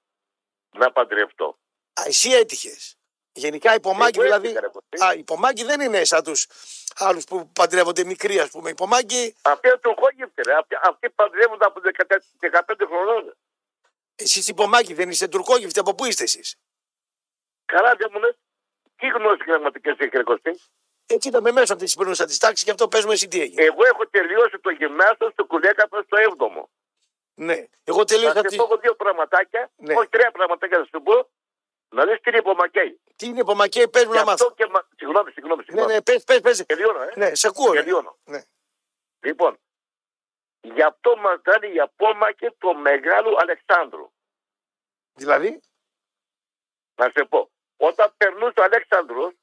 να 0.71 0.91
παντρευτώ. 0.91 1.57
Α, 1.93 2.03
εσύ 2.05 2.29
έτυχες. 2.31 2.97
Γενικά 3.31 3.73
η 3.75 3.79
πομάκη 3.79 4.19
Εγώ 4.19 4.23
δηλαδή. 4.27 4.47
έτυχα, 4.47 4.61
ρε, 4.61 4.67
Κωστή. 4.67 5.05
Α, 5.05 5.13
η 5.13 5.23
πομάκη 5.23 5.63
δεν 5.63 5.81
είναι 5.81 6.03
σαν 6.03 6.23
τους 6.23 6.47
άλλους 6.95 7.23
που 7.23 7.51
παντρεύονται 7.51 8.03
μικροί, 8.03 8.39
ας 8.39 8.49
πούμε. 8.49 8.69
Η 8.69 8.73
πομάκη, 8.73 9.35
Αυτή 9.41 9.67
είναι 9.67 9.77
του 9.77 9.95
κόγευτε, 9.95 10.41
ρε. 10.41 10.53
Αυτοί, 10.53 10.75
αυτοί 10.83 11.09
παντρεύονται 11.09 11.65
από 11.65 11.79
14 11.79 12.37
15 12.39 12.85
χρονών. 12.87 13.35
Εσείς 14.15 14.47
η 14.47 14.53
πομάκη 14.53 14.93
δεν 14.93 15.09
είστε 15.09 15.27
τουρκόγυφτοι, 15.27 15.79
από 15.79 15.95
πού 15.95 16.05
είστε 16.05 16.23
εσείς; 16.23 16.55
Καλά, 17.65 17.95
δεν 17.95 18.09
μου 18.13 18.19
λες. 18.19 18.35
Τι 18.95 19.07
γνώση 19.07 19.43
γραμματικέ 19.47 19.89
έχει, 19.89 20.17
ρε 20.17 20.23
Κωστή; 20.23 20.59
Έτσι 21.05 21.27
ήταν 21.27 21.41
με 21.43 21.51
μέσω 21.51 21.73
από 21.73 21.83
τη 21.83 21.93
περνούσα 21.97 22.25
τη 22.25 22.37
τάξη 22.37 22.63
και 22.63 22.71
αυτό 22.71 22.87
παίζουμε 22.87 23.13
εσύ 23.13 23.27
τι 23.27 23.41
έγινε. 23.41 23.63
Εγώ 23.63 23.85
έχω 23.85 24.07
τελειώσει 24.07 24.59
το 24.59 24.69
γυμνάσιο 24.69 25.29
στο 25.31 25.45
κουλέκαπα 25.45 26.01
στο 26.01 26.17
7ο. 26.37 26.63
Ναι. 27.35 27.65
Εγώ 27.83 27.97
Θα 27.97 28.05
τελείωσα. 28.05 28.35
σε 28.35 28.41
Τη... 28.41 28.55
πω 28.55 28.63
εγώ 28.63 28.77
δύο 28.77 28.95
πραγματάκια, 28.95 29.71
Ναι. 29.75 29.93
όχι 29.97 30.07
τρία 30.09 30.31
πραγματάκια 30.31 30.77
θα 30.77 30.83
σου 30.85 31.01
πω, 31.03 31.29
να 31.89 32.05
δεις 32.05 32.15
τι 32.21 32.29
είναι 32.29 32.37
υπομακέι. 32.39 32.99
Τι 33.15 33.25
είναι 33.25 33.43
πομακή, 33.43 33.87
πες 33.87 34.05
μου 34.05 34.11
Και 34.11 34.17
να 34.17 34.23
μάθω. 34.25 34.45
αυτό 34.45 34.63
και 34.63 34.69
μα... 34.71 34.87
Συγγνώμη, 34.97 35.31
συγγνώμη, 35.31 35.57
Ναι, 35.59 35.63
συγγνώμη. 35.65 35.93
ναι, 35.93 36.01
πες, 36.01 36.23
πες, 36.23 36.39
πες. 36.41 36.65
Τελειώνω, 36.65 37.01
ε. 37.01 37.11
Ναι, 37.15 37.35
σε 37.35 37.47
ακούω. 37.47 37.73
Ναι. 37.73 37.79
Τελειώνω. 37.79 38.17
Ναι. 38.23 38.41
Λοιπόν, 39.19 39.59
Γι' 40.63 40.81
αυτό 40.81 41.17
μας 41.17 41.41
δίνει 41.43 41.73
για 41.73 41.87
πόμακε 41.95 42.51
το 42.57 42.73
μεγάλο 42.73 43.37
Αλεξάνδρου. 43.39 44.11
Δηλαδή, 45.13 45.61
Να 46.95 47.09
σε 47.09 47.25
πω. 47.25 47.51
Όταν 47.77 48.13
περνούσε 48.17 48.59
ο 48.59 48.63
Αλέξανδρος, 48.63 49.33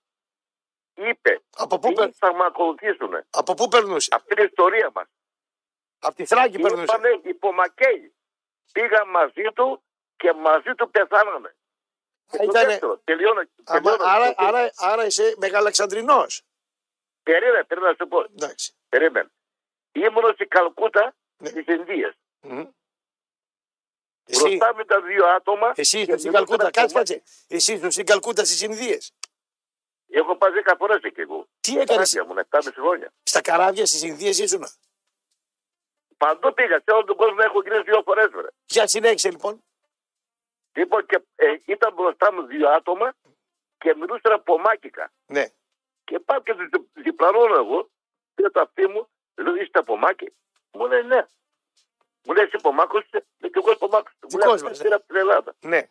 είπε, 0.95 1.43
από 1.57 1.79
πού, 1.79 1.89
τι 1.89 1.95
περ- 1.95 2.11
θα 2.17 2.35
με 2.35 2.45
ακολουθήσουν. 2.45 3.25
από 3.31 3.55
πού 3.55 3.69
περνούσε; 3.69 4.09
Αυτή 4.15 4.33
είναι 4.33 4.43
η 4.43 4.47
ιστορία 4.51 4.91
μας. 4.95 5.07
Από 5.99 6.15
τη 6.15 6.25
Θράκη 6.27 6.59
περνούσε. 6.59 6.83
Είπανε 6.83 7.21
οι 7.23 7.35
Πομακαίοι. 7.35 8.15
Πήγαν 8.73 9.09
μαζί 9.09 9.43
του 9.55 9.83
και 10.17 10.33
μαζί 10.33 10.75
του 10.75 10.91
πεθάνανε. 10.91 11.57
Και 12.31 12.37
το 12.37 12.43
ήτανε- 12.43 12.67
δεύτερο, 12.69 12.99
τελειώνω. 12.99 13.41
Άμα- 13.65 13.81
τελειώνω. 13.81 14.05
άρα, 14.05 14.35
άρα, 14.37 14.71
άρα 14.77 15.05
είσαι 15.07 15.35
Μεγαλεξανδρινός. 15.39 16.43
Περίμενε, 17.23 17.65
περίμενε 17.65 17.93
να 17.99 18.05
σου 18.05 18.09
πω. 18.09 18.21
Εντάξει. 18.21 18.75
Περίμενε. 18.89 19.31
Ήμουν 19.93 20.33
στην 20.35 20.49
Καλκούτα 20.49 21.15
Ναι. 21.37 21.49
στις 21.49 21.67
Ινδίες. 21.67 22.15
Μμμ. 22.41 22.67
Εσύ, 24.25 24.43
Μπροστά 24.43 24.75
με 24.75 24.85
τα 24.85 25.01
δύο 25.01 25.27
άτομα. 25.27 25.73
εσύ 25.77 25.97
και 25.97 26.03
είσαι 26.03 26.19
στην 26.19 26.31
μιλούσα 26.31 26.37
Καλκούτα. 26.39 26.63
ένα 26.63 26.71
Κάτσε, 26.71 26.93
κομμάτι. 26.93 27.13
κάτσε. 27.19 27.55
Εσύ 27.55 27.73
είσαι 27.73 27.91
στην 27.91 28.07
Καλκούτα 28.07 28.45
στις 28.45 28.63
Ινδίες. 28.63 29.13
Έχω 30.13 30.37
πάει 30.37 30.51
δέκα 30.51 30.77
φορές 30.77 31.03
εκεί 31.03 31.21
εγώ. 31.21 31.47
Τι 31.61 31.79
έκανες; 31.79 32.13
Καράβια 32.13 32.25
μου, 32.35 32.41
7,5 32.51 32.73
χρόνια. 32.81 33.13
στα 33.23 33.41
καράβια 33.41 33.87
στις 33.87 34.03
Ινδίες 34.03 34.39
ήσουν. 34.39 34.65
Παντού 36.17 36.55
πήγα, 36.55 36.79
σε 36.85 36.91
όλο 36.91 37.05
τον 37.05 37.17
κόσμο 37.17 37.37
έχω 37.41 37.63
γίνει 37.63 37.81
δύο 37.83 38.03
φορές 38.05 38.31
βρε. 38.31 38.49
Για 38.67 38.87
συνέχισε 38.87 39.31
λοιπόν. 39.31 39.65
Λοιπόν, 40.73 41.07
και, 41.07 41.21
ε, 41.35 41.57
ήταν 41.65 41.95
μπροστά 41.95 42.33
μου 42.33 42.43
δύο 42.47 42.69
άτομα 42.69 43.15
και 43.79 43.95
μιλούσαν 43.95 44.43
πομάκικα. 44.43 45.13
Ναι. 45.27 45.47
Και 46.05 46.19
πάω 46.19 46.41
και 46.43 46.55
τους 46.55 46.69
διπλανώνω 46.93 47.55
εγώ, 47.55 47.91
πήρα 48.35 48.51
το 48.51 48.61
αυτί 48.61 48.87
μου, 48.89 49.09
λέω 49.35 49.55
είστε 49.55 49.83
πομάκι. 49.83 50.33
Μου 50.73 50.87
λέει 50.87 51.03
ναι. 51.03 51.27
Μου 52.25 52.35
λέει 52.35 52.45
εσύ 52.45 52.57
πομάκος 52.63 53.05
είσαι, 53.05 53.27
λέει 53.39 53.51
και 53.51 53.61
εγώ 53.65 53.77
πομάκος. 53.77 54.13
Μου 54.23 54.39
λέει 54.39 54.41
Δικός 54.41 54.55
«Αυτό 54.55 54.69
μας, 54.69 54.79
πήρα 54.79 54.95
από 54.97 55.07
την 55.07 55.17
Ελλάδα. 55.17 55.55
Ναι. 55.61 55.89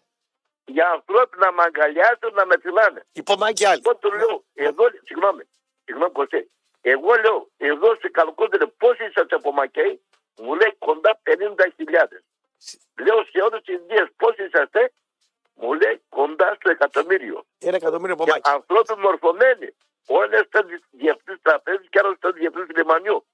Για 0.65 0.89
ανθρώπου 0.89 1.39
να 1.39 1.51
με 1.51 1.63
αγκαλιάσουν 1.63 2.33
να 2.33 2.45
με 2.45 2.55
φυλάνε. 2.61 3.05
Υπομάκη 3.11 3.65
άλλη. 3.65 3.81
Εγώ 3.85 3.95
του 3.97 4.11
λέω, 4.11 4.43
εδώ, 4.53 4.83
συγγνώμη, 5.03 5.43
συγγνώμη 5.85 6.11
Κωστή, 6.11 6.51
εγώ 6.81 7.13
λέω, 7.23 7.49
εδώ 7.57 7.95
σε 7.95 8.09
Καλκούνται 8.09 8.65
πώς 8.65 8.99
είσαστε 8.99 9.35
από 9.35 9.51
Μακέι, 9.51 10.01
μου 10.37 10.55
λέει 10.55 10.75
κοντά 10.79 11.21
50.000. 11.23 12.23
Λέω 13.05 13.23
σε 13.31 13.39
όλες 13.41 13.61
τις 13.63 13.75
Ινδίες 13.75 14.07
πώς 14.17 14.37
είσαστε, 14.37 14.91
μου 15.53 15.73
λέει 15.73 16.01
κοντά 16.09 16.55
στο 16.59 16.69
εκατομμύριο. 16.69 17.45
Ένα 17.59 17.75
εκατομμύριο 17.75 18.15
Και 18.15 18.21
υπομάκη. 18.23 18.49
ανθρώποι 18.49 18.95
μορφωμένοι. 18.99 19.75
Ο 20.11 20.23
ένας 20.23 20.41
ήταν 20.41 20.67
διευθυντής 20.91 21.41
τραπέζης 21.41 21.89
και 21.89 21.99
άλλος 21.99 22.15
ήταν 22.15 22.33
διευθυντής 22.33 22.75
λιμανιού. 22.77 23.25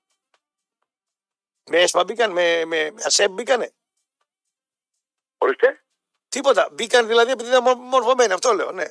Με 1.70 1.78
έσπα 1.82 2.04
μπήκαν, 2.04 2.32
με, 2.32 2.66
με 2.66 2.92
με 2.92 3.02
ασέμ 3.04 3.34
μπήκανε. 3.34 3.74
Ορίστε. 5.38 5.84
Τίποτα. 6.30 6.70
Μπήκαν 6.72 7.08
δηλαδή 7.08 7.32
επειδή 7.32 7.50
ήταν 7.50 7.64
μορ- 7.64 7.78
μορφωμένοι. 7.80 8.34
Αυτό 8.34 8.54
λέω, 8.54 8.72
ναι. 8.72 8.86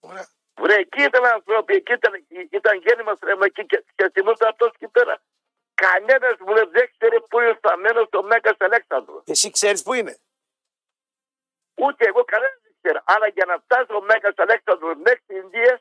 Ωραία. 0.00 0.28
Βρε, 0.60 0.74
εκεί 0.74 1.02
ήταν 1.02 1.24
άνθρωποι, 1.24 1.74
εκεί 1.74 1.92
ήταν, 1.92 2.26
ήταν 2.50 2.78
γέννημα 2.78 3.14
στρέμμα 3.14 3.44
εκεί 3.44 3.66
και, 3.66 3.84
και 3.94 4.10
θυμούνται 4.12 4.46
αυτός 4.48 4.70
εκεί 4.74 4.88
πέρα. 4.88 5.22
Κανένας 5.74 6.38
μου 6.38 6.52
λέει 6.54 6.64
δεν 6.70 6.90
ξέρει 6.98 7.20
πού 7.20 7.40
είναι 7.40 7.54
σταμένος 7.58 8.08
ο 8.12 8.22
Μέγας 8.22 8.56
Αλέξανδρος. 8.58 9.22
Εσύ 9.26 9.50
ξέρεις 9.50 9.82
πού 9.82 9.92
είναι. 9.94 10.18
Ούτε 11.74 12.06
εγώ 12.06 12.24
κανένας 12.24 12.58
δεν 12.62 12.72
ξέρω. 12.80 13.00
Αλλά 13.04 13.28
για 13.28 13.44
να 13.44 13.58
φτάσει 13.58 13.92
ο 13.92 14.00
Μέγας 14.00 14.34
Αλέξανδρος 14.36 14.96
μέχρι 14.96 15.22
τις 15.26 15.36
Ινδίες 15.36 15.78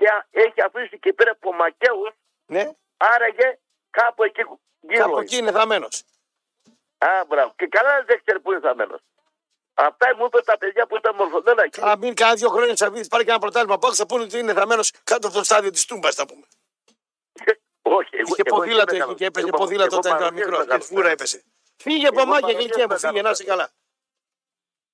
και 0.00 0.08
α- 0.08 0.26
έχει 0.30 0.60
αφήσει 0.66 0.98
και 0.98 1.12
πέρα 1.12 1.30
από 1.30 1.52
Μακαίους, 1.54 2.10
Ναι. 2.46 2.64
άραγε 2.96 3.58
κάπου 3.90 4.22
εκεί 4.24 4.42
γύρω. 4.80 5.04
Κάπου 5.04 5.18
εκεί 5.18 5.36
είναι 5.36 5.52
θαμένος. 5.52 6.02
Α, 6.98 7.08
μπράβο. 7.28 7.52
Και 7.56 7.66
κανένας 7.66 8.04
δεν 8.04 8.20
ξέρει 8.24 8.40
πού 8.40 8.50
είναι 8.52 8.60
θαμένος. 8.60 9.00
Αυτά 9.74 10.16
μου 10.16 10.24
είπε 10.24 10.42
τα 10.42 10.58
παιδιά 10.58 10.86
που 10.86 10.96
ήταν 10.96 11.14
μορφωμένα 11.14 11.62
εκεί. 11.62 11.80
Θα 11.80 11.98
μείνει 11.98 12.14
κάνα 12.14 12.34
δύο 12.34 12.48
χρόνια 12.48 12.74
τη 12.74 12.84
Αβίδη, 12.84 13.08
πάρει 13.08 13.24
και 13.24 13.30
ένα 13.30 13.38
πρωτάθλημα 13.38 13.74
από 13.74 13.94
θα 13.94 14.06
πούνε 14.06 14.22
ότι 14.22 14.38
είναι 14.38 14.52
θαμένο 14.52 14.82
κάτω 15.04 15.26
από 15.26 15.36
το 15.36 15.44
στάδιο 15.44 15.70
της 15.70 15.84
Τούμπας, 15.86 16.14
θα 16.14 16.26
πούμε. 16.26 16.46
Όχι, 17.98 18.16
εγώ, 18.16 18.28
Είχε 18.32 18.42
εγώ 18.44 18.56
ποδήλατο 18.56 18.94
είμαι 18.94 19.04
εκεί 19.04 19.14
και 19.14 19.24
έπαιζε 19.24 19.46
Εγώ- 19.46 19.56
ποδήλατο 19.58 19.86
εγώ 19.94 19.98
όταν 19.98 20.12
ήταν 20.16 20.18
παραδείγμα 20.22 20.46
μικρός. 20.46 20.60
Και 20.60 20.66
μεγάλος. 20.66 20.86
φούρα 20.86 21.08
έπεσε. 21.10 21.44
Φύγε 21.76 22.06
από 22.06 22.16
μάκια, 22.24 22.40
παραδείγμα 22.40 22.60
γλυκέ 22.62 22.86
μου, 22.86 22.98
φύγε, 22.98 23.06
μεγάλο. 23.12 23.22
να 23.22 23.30
είσαι 23.30 23.44
καλά. 23.44 23.70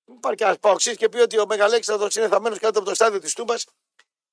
Υπάρχει 0.04 0.42
ένα 0.42 0.56
παοξή 0.58 0.96
και 0.96 1.08
πει 1.08 1.18
ότι 1.18 1.38
ο 1.38 1.46
Μεγαλέξανδρος 1.46 2.14
είναι 2.16 2.28
θαμένο 2.28 2.56
κάτω 2.56 2.78
από 2.78 2.88
το 2.88 2.94
στάδιο 2.94 3.18
της 3.20 3.34
Τούμπας 3.34 3.66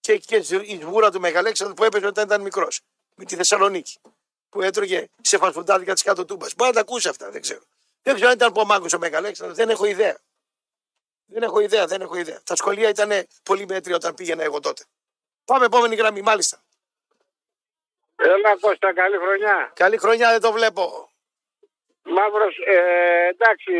και, 0.03 0.17
και 0.17 0.35
η 0.65 0.79
σβούρα 0.81 1.11
του 1.11 1.19
Μεγαλέξανδρου 1.19 1.75
που 1.75 1.83
έπαιζε 1.83 2.05
όταν 2.05 2.25
ήταν 2.25 2.41
μικρός. 2.41 2.81
Με 3.15 3.25
τη 3.25 3.35
Θεσσαλονίκη. 3.35 3.99
Που 4.49 4.61
έτρωγε 4.61 5.07
σε 5.21 5.37
φασφουντάδικα 5.37 5.93
της 5.93 6.03
κάτω 6.03 6.25
Τούμπας. 6.25 6.55
Μπορεί 6.55 6.69
να 6.69 6.75
τα 6.75 6.81
ακούσει 6.81 7.07
αυτά, 7.07 7.29
δεν 7.29 7.41
ξέρω. 7.41 7.61
Δεν 8.01 8.13
ξέρω 8.15 8.29
αν 8.29 8.35
ήταν 8.35 8.51
πομάγκο 8.51 8.85
ο 8.95 8.97
Μεγαλέξανδρος, 8.97 9.57
δεν 9.57 9.69
έχω 9.69 9.85
ιδέα. 9.85 10.17
Δεν 11.25 11.43
έχω 11.43 11.59
ιδέα, 11.59 11.85
δεν 11.85 12.01
έχω 12.01 12.15
ιδέα. 12.15 12.41
Τα 12.43 12.55
σχολεία 12.55 12.89
ήταν 12.89 13.27
πολύ 13.43 13.65
μέτρια 13.65 13.95
όταν 13.95 14.13
πήγαινα 14.13 14.43
εγώ 14.43 14.59
τότε. 14.59 14.83
Πάμε 15.45 15.65
επόμενη 15.65 15.95
γραμμή, 15.95 16.21
μάλιστα. 16.21 16.57
Έλα 18.15 18.57
Κώστα, 18.59 18.93
καλή 18.93 19.17
χρονιά. 19.17 19.71
Καλή 19.75 19.97
χρονιά, 19.97 20.31
δεν 20.31 20.41
το 20.41 20.51
βλέπω. 20.51 21.11
Μαύρος, 22.03 22.57
ε, 22.65 23.27
εντάξει, 23.27 23.73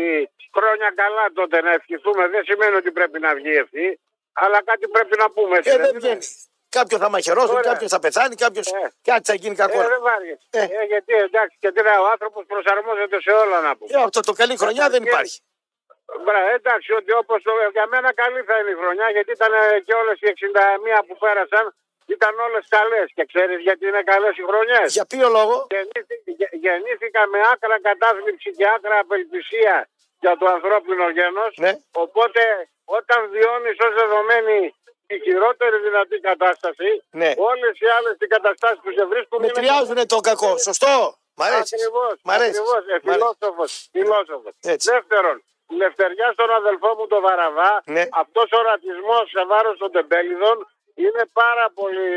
χρόνια 0.56 0.92
καλά 0.96 1.32
τότε 1.34 1.60
να 1.60 1.72
ευχηθούμε. 1.72 2.28
Δεν 2.28 2.44
σημαίνει 2.44 2.76
ότι 2.76 2.92
πρέπει 2.92 3.18
να 3.20 3.34
βγει 3.34 3.54
ευθύ, 3.56 3.98
αλλά 4.42 4.58
κάτι 4.70 4.84
πρέπει 4.94 5.14
να 5.22 5.26
πούμε. 5.30 5.54
έτσι 5.58 5.70
Ε, 5.70 5.72
δεν 5.76 5.80
δεν 5.82 5.90
είναι; 5.90 5.98
βγαίνει. 5.98 6.26
Κάποιον 6.78 7.00
θα 7.04 7.08
μαχαιρώσουν, 7.14 7.56
Ωραία. 7.60 7.70
κάποιος 7.70 7.90
θα 7.94 8.00
πεθάνει, 8.04 8.34
κάποιος. 8.44 8.66
Ε. 8.72 8.92
Κάτι 9.10 9.24
θα 9.30 9.34
γίνει 9.42 9.54
κακό. 9.62 9.80
Ε, 9.80 9.86
δεν 9.94 10.02
βάριεσαι. 10.08 10.46
Ε. 10.50 10.62
Ε, 10.78 10.84
γιατί 10.92 11.12
εντάξει, 11.28 11.56
και 11.62 11.70
τι 11.74 11.80
να, 11.88 11.92
ο 12.04 12.06
άνθρωπος 12.14 12.42
προσαρμόζεται 12.52 13.18
σε 13.26 13.30
όλα 13.42 13.58
να 13.66 13.70
πούμε. 13.76 13.90
Ε, 13.98 14.02
αυτό 14.08 14.20
το 14.28 14.32
καλή 14.40 14.56
χρονιά 14.62 14.84
δεν 14.94 15.02
υπάρχει. 15.08 15.36
Μπρα, 16.24 16.40
εντάξει, 16.58 16.90
ότι 17.00 17.10
όπως 17.22 17.38
το, 17.46 17.52
για 17.76 17.86
μένα 17.92 18.10
καλή 18.22 18.40
θα 18.48 18.54
είναι 18.58 18.70
η 18.76 18.78
χρονιά, 18.82 19.06
γιατί 19.16 19.30
ήταν 19.38 19.52
ε, 19.52 19.80
και 19.86 19.94
όλες 20.00 20.16
οι 20.22 20.26
61 21.00 21.04
που 21.06 21.14
πέρασαν, 21.24 21.64
ήταν 22.16 22.32
όλες 22.46 22.64
καλές. 22.76 23.06
Και 23.16 23.24
ξέρεις 23.30 23.58
γιατί 23.66 23.82
είναι 23.90 24.02
καλές 24.12 24.34
οι 24.40 24.44
χρονιές; 24.50 24.86
Για 24.98 25.06
ποιο 25.12 25.28
λόγο; 25.38 25.56
Γεννήθη- 25.74 26.22
γε- 26.38 26.54
γεννήθηκα 26.64 27.22
με 27.32 27.38
άκρα 27.52 27.76
κατάθλιψη 27.88 28.48
και 28.58 28.64
άκρα 28.76 28.96
απελπισία 29.04 29.76
για 30.24 30.34
το 30.40 30.46
ανθρώπινο 30.56 31.06
γένος. 31.16 31.52
Ναι. 31.64 31.72
Οπότε 32.04 32.40
όταν 32.98 33.18
βιώνεις 33.34 33.76
ως 33.86 33.92
δεδομένη 34.00 34.74
τη 35.06 35.20
χειρότερη 35.24 35.76
δυνατή 35.86 36.18
κατάσταση, 36.30 36.88
Ναι. 37.20 37.30
όλες 37.50 37.74
οι 37.82 37.86
άλλες 37.96 38.16
οι 38.20 38.26
καταστάσεις 38.26 38.80
που 38.84 38.90
σε 38.98 39.04
βρίσκουν 39.12 39.38
είναι 39.42 39.52
Μετριάζουν 39.54 40.06
το 40.14 40.18
κακό. 40.30 40.50
Σωστό. 40.58 40.94
Μ' 41.36 41.42
αρέσεις. 41.42 41.72
Ακριβώς, 41.72 42.14
Μ' 42.26 42.30
αρέσεις. 42.30 42.58
ακριβώς. 42.58 42.82
Ε, 42.84 42.92
Μ' 42.92 42.92
αρέσεις. 42.92 43.10
φιλόσοφος, 43.12 43.70
φιλόσοφος. 43.94 44.52
Έτσι. 44.74 44.86
Δεύτερον, 44.94 45.36
λευτεριά 45.82 46.28
στον 46.36 46.50
αδελφό 46.60 46.90
μου 46.98 47.06
τον 47.12 47.20
Βαραβά, 47.26 47.72
Ναι. 47.94 48.04
αυτός 48.22 48.48
ο 48.58 48.60
ρατσισμός 48.68 49.24
σε 49.34 49.42
βάρος 49.50 49.76
των 49.78 49.90
τεμπέλιδων 49.96 50.56
είναι 50.94 51.22
πάρα 51.32 51.66
πολύ 51.78 52.08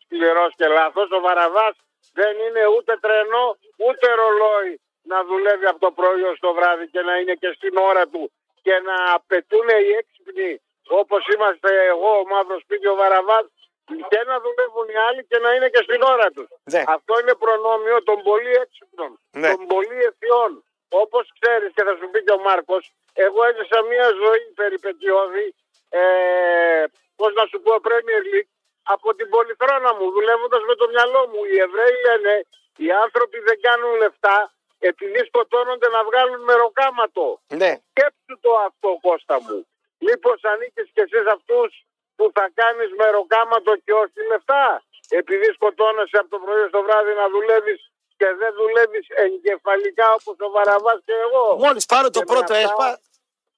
σκληρός 0.00 0.52
και 0.58 0.66
λάθος. 0.78 1.08
Ο 1.16 1.20
Βαραβάς 1.20 1.74
δεν 2.12 2.32
είναι 2.44 2.62
ούτε 2.76 2.92
τρενό, 3.04 3.46
ούτε 3.86 4.06
ρολόι 4.20 4.80
να 5.02 5.24
δουλεύει 5.24 5.66
από 5.66 5.78
το 5.86 5.90
πρωί 5.98 6.22
ως 6.22 6.38
το 6.38 6.52
βράδυ 6.54 6.86
και 6.94 7.00
να 7.00 7.16
είναι 7.18 7.34
και 7.34 7.50
στην 7.56 7.76
ώρα 7.76 8.06
του 8.12 8.32
και 8.62 8.74
να 8.88 8.96
απαιτούν 9.14 9.68
οι 9.68 9.90
έξυπνοι 10.00 10.60
όπως 11.00 11.22
είμαστε 11.34 11.68
εγώ, 11.92 12.10
ο 12.18 12.24
Μαύρος 12.32 12.60
Σπίτι, 12.62 12.86
ο 12.86 12.94
Βαραβάς 12.94 13.46
και 14.10 14.20
να 14.30 14.36
δουλεύουν 14.44 14.86
οι 14.92 14.98
άλλοι 15.06 15.22
και 15.30 15.38
να 15.44 15.50
είναι 15.54 15.68
και 15.74 15.82
στην 15.86 16.02
ώρα 16.02 16.30
τους. 16.34 16.48
Ναι. 16.72 16.82
Αυτό 16.86 17.12
είναι 17.20 17.34
προνόμιο 17.34 18.02
των 18.02 18.22
πολύ 18.28 18.52
έξυπνων, 18.64 19.10
Ναι. 19.42 19.50
των 19.50 19.66
πολύ 19.66 19.98
ευθειών. 20.10 20.50
Όπως 21.02 21.24
ξέρεις 21.38 21.70
και 21.74 21.82
θα 21.82 21.94
σου 21.98 22.06
πει 22.10 22.18
και 22.24 22.32
ο 22.38 22.40
Μάρκος, 22.46 22.92
εγώ 23.12 23.40
έζησα 23.44 23.78
μια 23.82 24.06
ζωή 24.22 24.44
περιπετειώδη, 24.60 25.46
ε, 25.88 26.02
πώς 27.16 27.30
να 27.38 27.44
σου 27.50 27.58
πω, 27.64 27.72
Premier 27.88 28.22
League, 28.32 28.52
από 28.94 29.08
την 29.14 29.28
πολυθρόνα 29.34 29.90
μου, 29.94 30.10
δουλεύοντας 30.16 30.62
με 30.68 30.74
το 30.74 30.86
μυαλό 30.92 31.22
μου. 31.30 31.40
Οι 31.50 31.56
Εβραίοι 31.66 31.94
λένε, 32.06 32.34
οι 32.76 32.88
άνθρωποι 33.04 33.38
δεν 33.48 33.60
κάνουν 33.66 33.92
λεφτά 34.02 34.36
επειδή 34.90 35.20
σκοτώνονται 35.28 35.88
να 35.96 36.00
βγάλουν 36.08 36.40
μεροκάματο. 36.50 37.26
Ναι. 37.60 37.72
Σκέψου 37.90 38.34
το 38.44 38.50
αυτό, 38.68 38.88
Κώστα 39.06 39.36
μου. 39.44 39.56
Μήπως 40.06 40.38
ανήκεις 40.52 40.88
και 40.94 41.02
εσύ 41.06 41.18
σε 41.26 41.32
αυτούς 41.38 41.70
που 42.16 42.24
θα 42.36 42.44
κάνεις 42.60 42.90
μεροκάματο 43.02 43.72
και 43.84 43.92
όχι 44.02 44.20
λεφτά; 44.30 44.64
Επειδή 45.20 45.46
σκοτώνεσαι 45.56 46.16
από 46.22 46.28
το 46.34 46.38
πρωί 46.44 46.64
στο 46.72 46.80
βράδυ 46.86 47.12
να 47.20 47.26
δουλεύεις 47.34 47.80
και 48.18 48.28
δεν 48.40 48.52
δουλεύεις 48.60 49.06
εγκεφαλικά 49.24 50.06
όπως 50.18 50.36
ο 50.46 50.48
Βαραβάς 50.56 50.98
και 51.06 51.14
εγώ. 51.26 51.44
Μόλις 51.64 51.84
πάρω 51.92 52.08
το 52.10 52.18
Και 52.20 52.24
με 52.28 52.30
πρώτο 52.32 52.52
αυτά- 52.52 52.64
έσπα. 52.64 52.88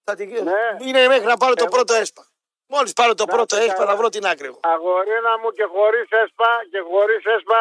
Θα 0.07 0.15
την... 0.19 0.29
Ναι. 0.51 0.65
Είναι 0.87 1.01
μέχρι 1.13 1.27
να 1.33 1.37
πάρω 1.43 1.55
το 1.55 1.65
Εγώ- 1.67 1.75
πρώτο 1.77 1.95
έσπα. 2.03 2.23
Μόλις 2.67 2.93
πάρω 2.93 3.15
το 3.15 3.25
Να 3.29 3.33
πρώτο 3.35 3.53
είσαι 3.57 3.65
έσπα 3.65 3.79
καλά. 3.79 3.91
θα 3.91 3.97
βρω 3.97 4.09
την 4.09 4.25
άκρη. 4.27 4.47
εγώ. 4.47 4.61
Αγορίνα 4.63 5.33
μου 5.41 5.51
και 5.51 5.65
χωρίς 5.75 6.07
έσπα 6.23 6.51
και 6.71 6.81
χωρίς 6.91 7.25
έσπα 7.25 7.61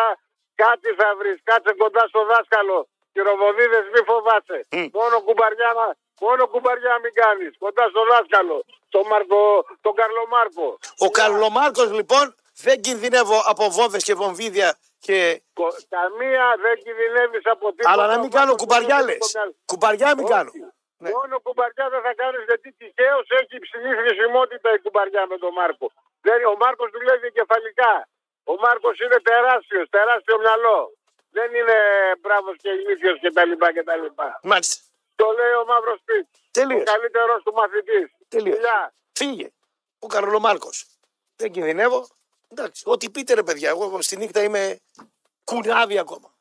κάτι 0.56 0.90
θα 1.00 1.16
βρεις. 1.20 1.38
Κάτσε 1.44 1.74
κοντά 1.74 2.04
στο 2.08 2.26
δάσκαλο. 2.26 2.88
Κυροβοδίδες 3.14 3.86
μη 3.94 4.02
φοβάσαι. 4.10 4.60
Μμ. 4.72 4.86
Μόνο 5.00 5.16
κουμπαριά, 5.28 5.70
να- 5.80 5.96
μόνο 6.26 6.44
κουμπαριά 6.54 6.94
μην 7.04 7.14
κάνεις. 7.22 7.52
Κοντά 7.64 7.84
στο 7.92 8.02
δάσκαλο. 8.12 8.58
Το 8.94 9.00
Μαρκο, 9.04 9.66
τον 9.82 9.94
Καρλομάρκο. 10.00 10.68
Ο 11.06 11.10
Καρλομάρκος 11.18 11.90
λοιπόν 12.00 12.26
δεν 12.66 12.82
κινδυνεύω 12.86 13.38
από 13.52 13.64
βόμβες 13.78 14.04
και 14.04 14.14
βομβίδια 14.22 14.70
Και... 15.08 15.42
Κο- 15.60 15.76
Καμία 15.96 16.46
δεν 16.64 16.76
κινδυνεύεις 16.84 17.46
από 17.54 17.66
τίποτα. 17.76 17.92
Αλλά 17.92 18.06
να 18.14 18.18
μην 18.22 18.30
κάνω 18.38 18.46
Μάρκος 18.46 18.62
κουμπαριά 18.62 18.96
είναι 19.02 19.06
λες. 19.06 19.16
στο 19.26 19.30
μυαλό. 19.34 19.54
Κουμπαριά 19.72 20.10
μην 20.16 20.26
Όχι. 20.26 20.34
κάνω. 20.34 20.52
Ναι. 21.04 21.10
Μόνο 21.18 21.36
κουμπαριά 21.46 21.86
δεν 21.94 22.02
θα 22.08 22.14
κάνεις 22.22 22.42
γιατί 22.50 22.68
τυχαίως 22.80 23.26
έχει 23.40 23.54
υψηλή 23.62 23.92
χρησιμότητα 24.02 24.68
η 24.78 24.80
κουμπαριά 24.84 25.24
με 25.32 25.38
τον 25.44 25.52
Μάρκο. 25.60 25.88
Δεν, 26.26 26.38
ο 26.54 26.56
Μάρκος 26.64 26.90
δουλεύει 26.96 27.30
κεφαλικά. 27.38 27.94
Ο 28.52 28.54
Μάρκος 28.64 28.96
είναι 29.04 29.20
τεράστιος, 29.30 29.86
τεράστιο 29.96 30.36
μυαλό. 30.44 30.80
Δεν 31.36 31.54
είναι 31.54 31.78
μπράβος 32.20 32.56
και 32.62 32.70
ηλίθιο 32.70 33.14
κτλ. 33.20 33.52
κτλ. 33.80 34.22
Μάλιστα. 34.44 34.82
Το 35.16 35.26
λέει 35.32 35.54
ο 35.62 35.66
Μαύρος 35.66 36.00
Πιτ. 36.06 36.28
Ο 36.36 36.40
Τελείως. 36.52 36.84
καλύτερος 36.84 37.44
του 37.44 37.54
μαθητής. 37.54 38.12
Τελείως. 38.28 38.58
Φύγε. 39.14 39.50
Ο 40.00 40.08
Καρολομάρκο. 40.08 40.70
Δεν 41.36 41.52
κινδυνεύω. 41.52 42.08
Εντάξει, 42.48 42.84
ό,τι 42.88 43.10
πείτε 43.10 43.34
ρε 43.34 43.44
παιδιά. 43.44 43.70
Εγώ 43.70 44.02
στη 44.02 44.18
νύχτα 44.18 44.44
είμαι 44.44 44.80
κουνάβι 45.44 45.98
ακόμα. 45.98 46.36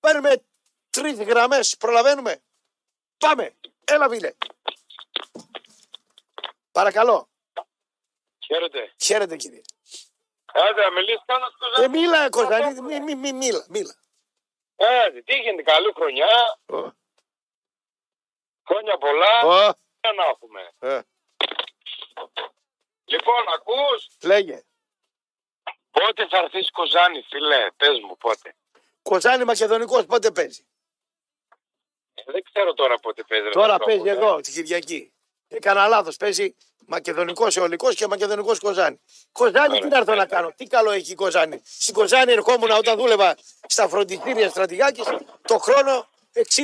Παίρνουμε 0.00 0.42
τρεις 0.90 1.18
γραμμές. 1.20 1.76
Προλαβαίνουμε. 1.76 2.42
Πάμε. 3.18 3.54
Έλα, 3.84 4.08
φίλε. 4.08 4.32
Παρακαλώ. 6.72 7.28
Χαίρετε. 8.46 8.92
Χαίρετε, 9.02 9.36
κύριε. 9.36 9.60
Άντε, 10.56 10.80
να 10.84 10.90
μιλήσεις 10.90 11.22
κανένα 11.26 11.50
Ε, 11.82 11.88
μίλα, 11.88 12.28
Κωνσταντίνη. 12.28 12.80
Μη, 12.80 13.00
μη, 13.00 13.14
μη, 13.14 13.32
μίλα, 13.32 13.66
μίλα. 13.68 13.94
Ε, 14.76 15.10
τι 15.22 15.34
γίνεται, 15.38 15.62
καλή 15.62 15.92
χρονιά. 15.94 16.58
Ω. 16.66 16.76
Χρόνια 18.68 18.98
πολλά. 18.98 19.40
Ω. 19.44 19.72
Για 20.00 20.12
να 20.12 20.24
έχουμε. 20.24 20.70
Ε, 20.78 21.00
Λοιπόν, 23.04 23.44
ακούς, 23.54 24.06
λέγε. 24.22 24.62
πότε 25.90 26.26
θα 26.28 26.38
έρθεις 26.38 26.70
Κοζάνη, 26.70 27.22
φίλε, 27.22 27.70
πες 27.76 28.00
μου 28.00 28.16
πότε. 28.16 28.54
Κοζάνη 29.02 29.44
Μακεδονικός 29.44 30.06
πότε 30.06 30.30
παίζει; 30.30 30.66
Ε, 32.14 32.22
δεν 32.32 32.42
ξέρω 32.42 32.74
τώρα 32.74 32.98
πότε 32.98 33.22
παίζει. 33.22 33.44
ρε 33.44 33.50
Τώρα 33.50 33.76
Πετρόπουλε. 33.78 33.96
παίζει 34.04 34.18
εδώ 34.18 34.40
την 34.40 34.52
Κυριακή. 34.52 35.12
Έκανα 35.48 35.86
λάθος. 35.88 36.16
Παίζει 36.16 36.56
Μακεδονικός 36.86 37.56
Αιωλικός 37.56 37.94
και 37.94 38.06
Μακεδονικός 38.06 38.58
Κοζάνη. 38.58 39.00
Κοζάνη 39.32 39.78
τι 39.80 39.88
να 39.88 39.96
έρθω 39.96 40.14
να 40.14 40.26
κάνω; 40.26 40.52
Τι 40.56 40.66
καλό 40.66 40.90
έχει 40.90 41.12
η 41.12 41.14
Κοζάνη; 41.14 41.62
Στην 41.64 41.94
Κοζάνη 41.94 42.32
ερχόμουν 42.32 42.70
όταν 42.70 42.96
δούλευα 42.96 43.36
στα 43.68 43.88
φροντιστήρια 43.88 44.48
στρατηγάκης 44.48 45.04
το 45.42 45.58
χρόνο 45.58 46.08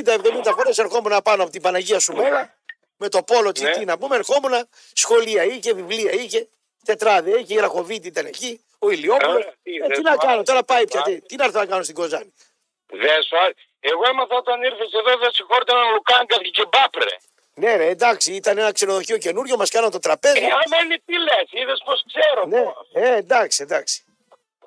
60-70 0.03 0.51
φορές 0.55 0.77
ερχόμουν 0.77 1.21
πάνω 1.23 1.43
από 1.43 1.51
την 1.51 1.61
Παναγία 1.61 1.99
Σουμέλα 1.99 2.53
με 2.97 3.09
το 3.09 3.23
πόλο 3.23 3.51
τι, 3.51 3.63
Ναι. 3.63 3.71
τι 3.71 3.85
να 3.85 3.97
πούμε. 3.97 4.15
Ερχόμουν 4.15 4.51
σχολεία 4.93 5.43
είχε, 5.43 5.73
βιβλία 5.73 6.11
είχε, 6.11 6.47
τετράδια 6.85 7.37
είχε, 7.37 7.53
η 7.53 7.57
Ραχοβίτη 7.57 8.07
ήταν 8.07 8.25
εκεί, 8.25 8.61
ο 8.79 8.89
Ηλιόπουλος. 8.89 9.43
Ε, 9.43 9.53
τι, 9.63 9.75
Ε, 9.75 9.79
δεν 9.87 9.91
τι 9.97 10.01
να 10.01 10.11
σου 10.11 10.17
κάνω, 10.17 10.31
άρεσε, 10.33 10.43
τώρα 10.43 10.63
πάει 10.63 10.83
δεν 10.85 10.87
πια. 10.87 10.99
σου 10.99 11.19
Τι, 11.19 11.21
τι 11.21 11.35
να 11.35 11.43
έρθω 11.43 11.59
να 11.59 11.65
κάνω 11.65 11.83
στην 11.83 11.95
Κοζάνη; 11.95 12.33
Δεν 12.87 13.23
σου 13.23 13.37
άρεσε. 13.43 13.55
Εγώ 13.79 14.01
έμαθα 14.11 14.35
όταν 14.35 14.63
ήρθες 14.63 14.91
εδώ 14.99 15.17
δεν 15.17 15.31
συγχώρητα 15.31 15.73
έναν 15.77 15.93
Λουκάγκα 15.93 16.37
και 16.43 16.49
κεμπάπρε. 16.49 17.13
Ναι, 17.53 17.75
ρε, 17.75 17.87
εντάξει, 17.87 18.33
ήταν 18.33 18.57
ένα 18.57 18.71
ξενοδοχείο 18.71 19.17
καινούριο, 19.17 19.57
μας 19.57 19.69
κάναν 19.69 19.91
το 19.91 19.99
τραπέζι. 19.99 20.37
Ε, 20.43 20.45
άμα 20.45 20.77
είναι 20.83 21.01
τι 21.05 21.13
λες, 21.13 21.47
είδες 21.51 21.81
πως 21.85 22.03
ξέρω. 22.07 22.45
Ναι, 22.45 22.63
ε, 22.93 23.15
εντάξει, 23.15 23.63
εντάξει. 23.63 24.03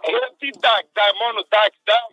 Ε, 0.00 0.10
τι 0.38 0.58
τάκ, 0.58 0.84
τάκ, 0.92 1.12
μόνο 1.22 1.42
τάκ, 1.48 1.72
τάκ. 1.84 2.10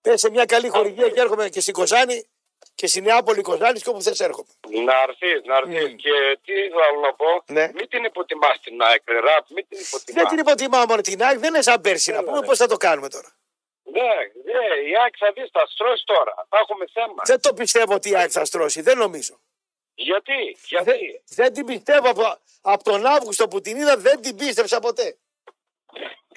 Πες 0.00 0.20
σε 0.20 0.30
μια 0.30 0.44
καλή 0.44 0.68
χορηγία 0.68 1.08
και 1.08 1.20
έρχομαι 1.20 1.48
και 1.48 1.60
στην 1.60 1.72
Κοζάνη 1.74 2.30
και 2.74 2.86
στη 2.86 3.00
Νεάπολη 3.00 3.42
Κοζάνης 3.42 3.82
και 3.82 3.88
όπου 3.88 4.02
θες 4.02 4.20
έρχομαι. 4.20 4.48
Να 4.84 4.94
έρθεις, 5.08 5.40
να 5.44 5.56
έρθεις. 5.56 5.94
Και 6.02 6.38
τι 6.44 6.52
θέλω 6.52 7.00
να 7.02 7.14
πω, 7.14 7.42
Ναι. 7.46 7.70
μην 7.74 7.88
την 7.88 8.04
υποτιμάς 8.04 8.60
την 8.60 8.82
ΑΕΚ, 8.82 9.02
ρε, 9.06 9.20
ραπ, 9.20 9.44
μην 9.50 9.66
την 9.68 9.78
υποτιμάς. 9.78 10.22
Δεν 10.22 10.26
την 10.26 10.38
υποτιμάω 10.38 10.86
μόνο 10.86 11.00
την 11.00 11.22
ΑΕΚ, 11.22 11.38
δεν 11.38 11.54
είναι 11.54 11.62
σαν 11.62 11.80
πέρσι 11.80 12.12
να 12.12 12.24
πούμε 12.24 12.40
πώς 12.40 12.58
θα 12.58 12.66
το 12.66 12.76
κάνουμε 12.76 13.08
τώρα. 13.08 13.30
Ναι, 13.82 14.12
ναι, 14.52 14.88
η 14.90 14.96
ΑΕΚ 15.02 15.14
θα 15.18 15.32
δεις, 15.34 15.48
θα 15.52 15.66
στρώσει 15.68 16.04
τώρα. 16.06 16.34
Θα 16.48 16.58
έχουμε 16.58 16.84
θέμα. 16.92 17.22
Δεν 17.24 17.40
το 17.40 17.54
πιστεύω 17.54 17.94
ότι 17.94 18.08
η 18.10 18.16
ΑΕΚ 18.16 18.30
θα 18.32 18.44
στρώσει, 18.44 18.80
δεν 18.80 18.98
νομίζω. 18.98 19.40
Γιατί, 19.94 20.56
γιατί; 20.66 20.84
Δεν, 20.84 21.22
δεν 21.24 21.52
την 21.52 21.66
πιστεύω 21.66 22.08
από, 22.10 22.36
από 22.60 22.84
τον 22.84 23.06
Αύγουστο 23.06 23.48
που 23.48 23.60
την 23.60 23.76
είδα, 23.76 23.96
δεν 23.96 24.20
την 24.20 24.36
πίστεψα 24.36 24.80
ποτέ. 24.80 25.18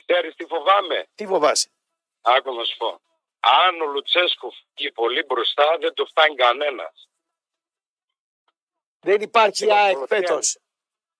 Ξέρεις 0.05 0.35
τι 0.35 0.45
φοβάμαι; 0.45 1.07
Τι 1.15 1.25
φοβάσαι; 1.25 1.69
Άκου 2.21 2.53
να 2.55 2.63
σου 2.63 2.77
πω. 2.77 3.01
Αν 3.39 3.81
ο 3.81 3.85
Λουτσέσκο 3.85 4.51
φύγει 4.51 4.91
πολύ 4.91 5.23
μπροστά, 5.23 5.77
δεν 5.79 5.93
το 5.93 6.05
φτάνει 6.05 6.35
κανένα. 6.35 6.93
Δεν 8.99 9.21
υπάρχει 9.21 9.71
ΑΕΚ 9.71 9.97
φέτος. 10.07 10.57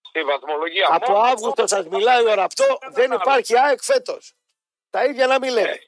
Στη 0.02 0.24
βαθμολογία. 0.24 0.88
Από 0.90 1.12
μόνο- 1.12 1.24
Αύγουστο 1.26 1.68
σας 1.68 1.86
μιλάει 1.88 2.28
ώρα 2.30 2.44
αυτό, 2.44 2.78
δεν 2.92 3.12
υπάρχει 3.12 3.60
ΑΕΚ 3.60 3.84
φέτος. 3.84 4.34
Τα 4.90 5.06
ίδια 5.06 5.28
να 5.28 5.40
μην 5.40 5.54
λέμε. 5.54 5.80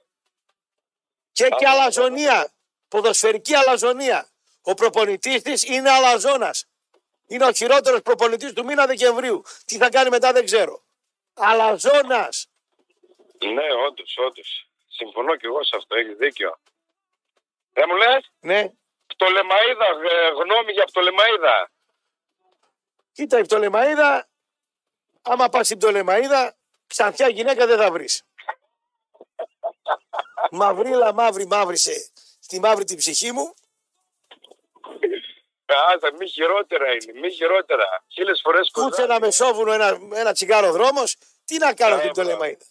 Και 1.32 1.50
και 1.50 1.68
αλαζονία. 1.68 2.52
Ποδοσφαιρική 2.88 3.56
αλαζονία. 3.56 4.30
Ο 4.70 4.74
προπονητής 4.74 5.42
της 5.42 5.64
είναι 5.64 5.90
αλαζόνας. 5.90 6.66
Είναι 7.28 7.46
ο 7.46 7.52
χειρότερος 7.54 8.02
προπονητής 8.02 8.54
του 8.54 8.66
μήνα 8.66 8.86
Δεκεμβρίου. 8.86 9.44
Τι 9.66 9.78
θα 9.78 9.90
κάνει 9.90 10.10
μετά 10.10 10.32
δεν 10.32 10.46
ξέρω. 10.46 10.84
Αλαζόνας. 11.34 12.48
Ναι, 13.54 13.74
όντως, 13.88 14.18
όντως. 14.18 14.68
Συμφωνώ 14.88 15.36
κι 15.36 15.46
εγώ 15.46 15.64
σε 15.64 15.76
αυτό, 15.76 15.96
έχεις 15.96 16.16
δίκιο. 16.18 16.60
Δεν 17.74 17.86
μου 17.88 17.96
λες, 17.96 18.32
Ναι. 18.40 18.72
Πτολεμαίδα, 19.08 19.86
ε, 20.12 20.28
γνώμη 20.30 20.72
για 20.72 20.86
Πτολεμαίδα. 20.86 21.72
Κοίτα 23.12 23.40
η 23.40 23.42
Πτολεμαίδα, 23.42 24.28
άμα 25.22 25.50
πας 25.50 25.66
στην 25.66 25.78
Πτολεμαίδα, 25.78 26.56
ξανθιά 26.88 27.28
γυναίκα 27.28 27.66
δεν 27.66 27.78
θα 27.78 27.92
βρεις. 27.92 28.24
Μαυρίλα 30.52 31.14
μαύρη 31.14 31.46
μαύρισε 31.48 32.12
στη 32.40 32.60
μαύρη 32.60 32.84
την 32.84 32.98
ψυχή 32.98 33.32
μου. 33.32 33.54
Άσε, 35.68 36.12
μη 36.20 36.28
χειρότερα 36.28 36.86
είναι, 36.92 37.20
μη 37.20 37.32
χειρότερα. 37.32 38.04
Χίλιες 38.08 38.40
φορές 38.44 38.70
Κούτσε 38.72 39.02
ένα 39.02 39.20
μεσόβουνο, 39.20 39.72
ένα, 39.72 39.98
ένα 40.14 40.34
τσιγάρο 40.34 40.72
δρόμος. 40.72 41.16
Τι 41.46 41.58
να 41.58 41.74
κάνω 41.74 41.98
στην 41.98 42.10
Πτολεμαίδα. 42.12 42.66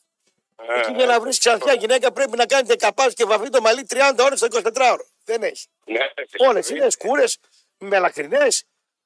Ε, 0.56 0.78
Εκεί 0.78 0.93
για 0.93 1.06
να 1.06 1.20
βρεις 1.20 1.39
ξανθιά 1.39 1.73
γυναίκα 1.73 2.12
πρέπει 2.12 2.36
να 2.36 2.47
κάνετε 2.47 2.77
καπάς 2.77 3.14
και 3.14 3.24
βαφή 3.24 3.48
το 3.48 3.60
μαλλί 3.60 3.86
30 3.90 4.24
ώρες 4.24 4.40
το 4.40 4.47
24 4.47 4.93
ώρο. 4.93 5.05
Δεν 5.24 5.43
έχει. 5.43 5.66
Ναι, 5.85 6.01
Όλες 6.48 6.70
είναι 6.70 6.90
σκούρες, 6.90 7.39
μελακρινές. 7.78 8.64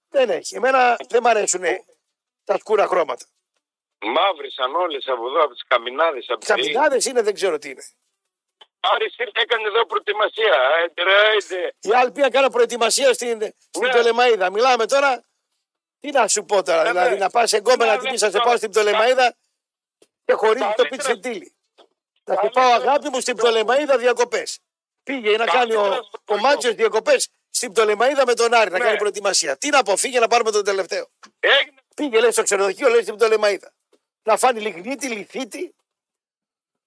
Δεν 0.09 0.31
έχει. 0.31 0.55
Εμένα 0.57 0.97
δεν 1.09 1.23
μ' 1.23 1.27
αρέσουν 1.27 1.63
τα 2.45 2.57
σκούρα 2.59 2.87
χρώματα. 2.87 3.27
Μαύρισαν 4.01 4.75
όλες 4.75 5.07
από 5.07 5.29
εδώ, 5.29 5.43
από 5.45 5.53
τις 5.53 5.65
καμινάδες. 5.67 6.27
Από 6.29 6.41
Ξαμινάδες 6.41 7.05
είναι, 7.07 7.23
δεν 7.23 7.35
ξέρω 7.35 7.59
τι 7.59 7.69
είναι. 7.69 7.83
Άρης 8.81 9.17
ήρθε, 9.17 9.41
έκανε 9.41 9.67
εδώ 9.67 9.87
προετοιμασία. 9.87 10.55
Έντε, 10.85 11.03
ρε, 11.03 11.13
έντε. 11.37 11.75
Η 11.81 11.95
άλλη 11.95 12.11
πήγα 12.11 12.29
κάνω 12.29 12.49
προετοιμασία 12.49 13.13
στην, 13.13 13.41
στην 13.41 13.83
Ναι. 13.83 13.89
Πτολεμαίδα. 13.89 14.51
Μιλάμε 14.51 14.87
τώρα. 14.87 15.25
Τι 16.01 16.11
να 16.11 16.29
σου 16.29 16.45
πω 16.45 16.63
τώρα, 16.63 16.85
δηλαδή 16.85 17.17
να 17.17 17.31
πας 17.31 17.53
εγκόμενα 17.53 17.99
την 17.99 18.11
πίσα, 18.11 18.31
σε 18.31 18.39
πάω 18.39 18.57
στην 18.57 18.71
Πτολεμαίδα 18.71 19.37
και 20.25 20.33
χωρίζει 20.33 20.73
το 20.77 20.85
πίτσι 20.85 21.19
τίλι. 21.19 21.55
Θα 22.25 22.35
σε 22.43 22.51
πάω 22.53 22.73
αγάπη 22.73 23.09
μου 23.09 23.21
στην 23.21 23.37
Πτολεμαίδα 23.37 23.99
διακοπές. 23.99 24.59
Πήγε 25.03 25.37
να 25.37 25.45
κάνει 25.47 25.75
ο, 25.75 26.09
ο 26.25 26.39
Μάτσο 26.39 26.75
διακοπές 26.75 27.29
στην 27.51 27.73
Πτολεμαίδα 27.73 28.23
με 28.27 28.35
τον 28.35 28.55
Άρη 28.55 28.71
να 28.71 28.79
κάνει 28.79 28.97
προετοιμασία. 28.97 29.57
Τι 29.57 29.69
να 29.69 29.83
πω, 29.83 29.97
φύγε 29.97 30.19
να 30.21 30.29
πάρουμε 30.29 30.51
τον 30.51 30.65
τελευταίο. 30.65 31.09
Έγινε. 31.41 31.81
Πήγε 31.95 32.21
λέει 32.21 32.31
στο 32.31 32.43
ξενοδοχείο, 32.43 32.89
λέει 32.89 33.03
στην 33.03 33.15
Πτολεμαίδα. 33.15 33.73
Να 34.23 34.37
φάνει 34.37 34.61
λιγνίτη, 34.61 35.09
λιθίτη. 35.09 35.75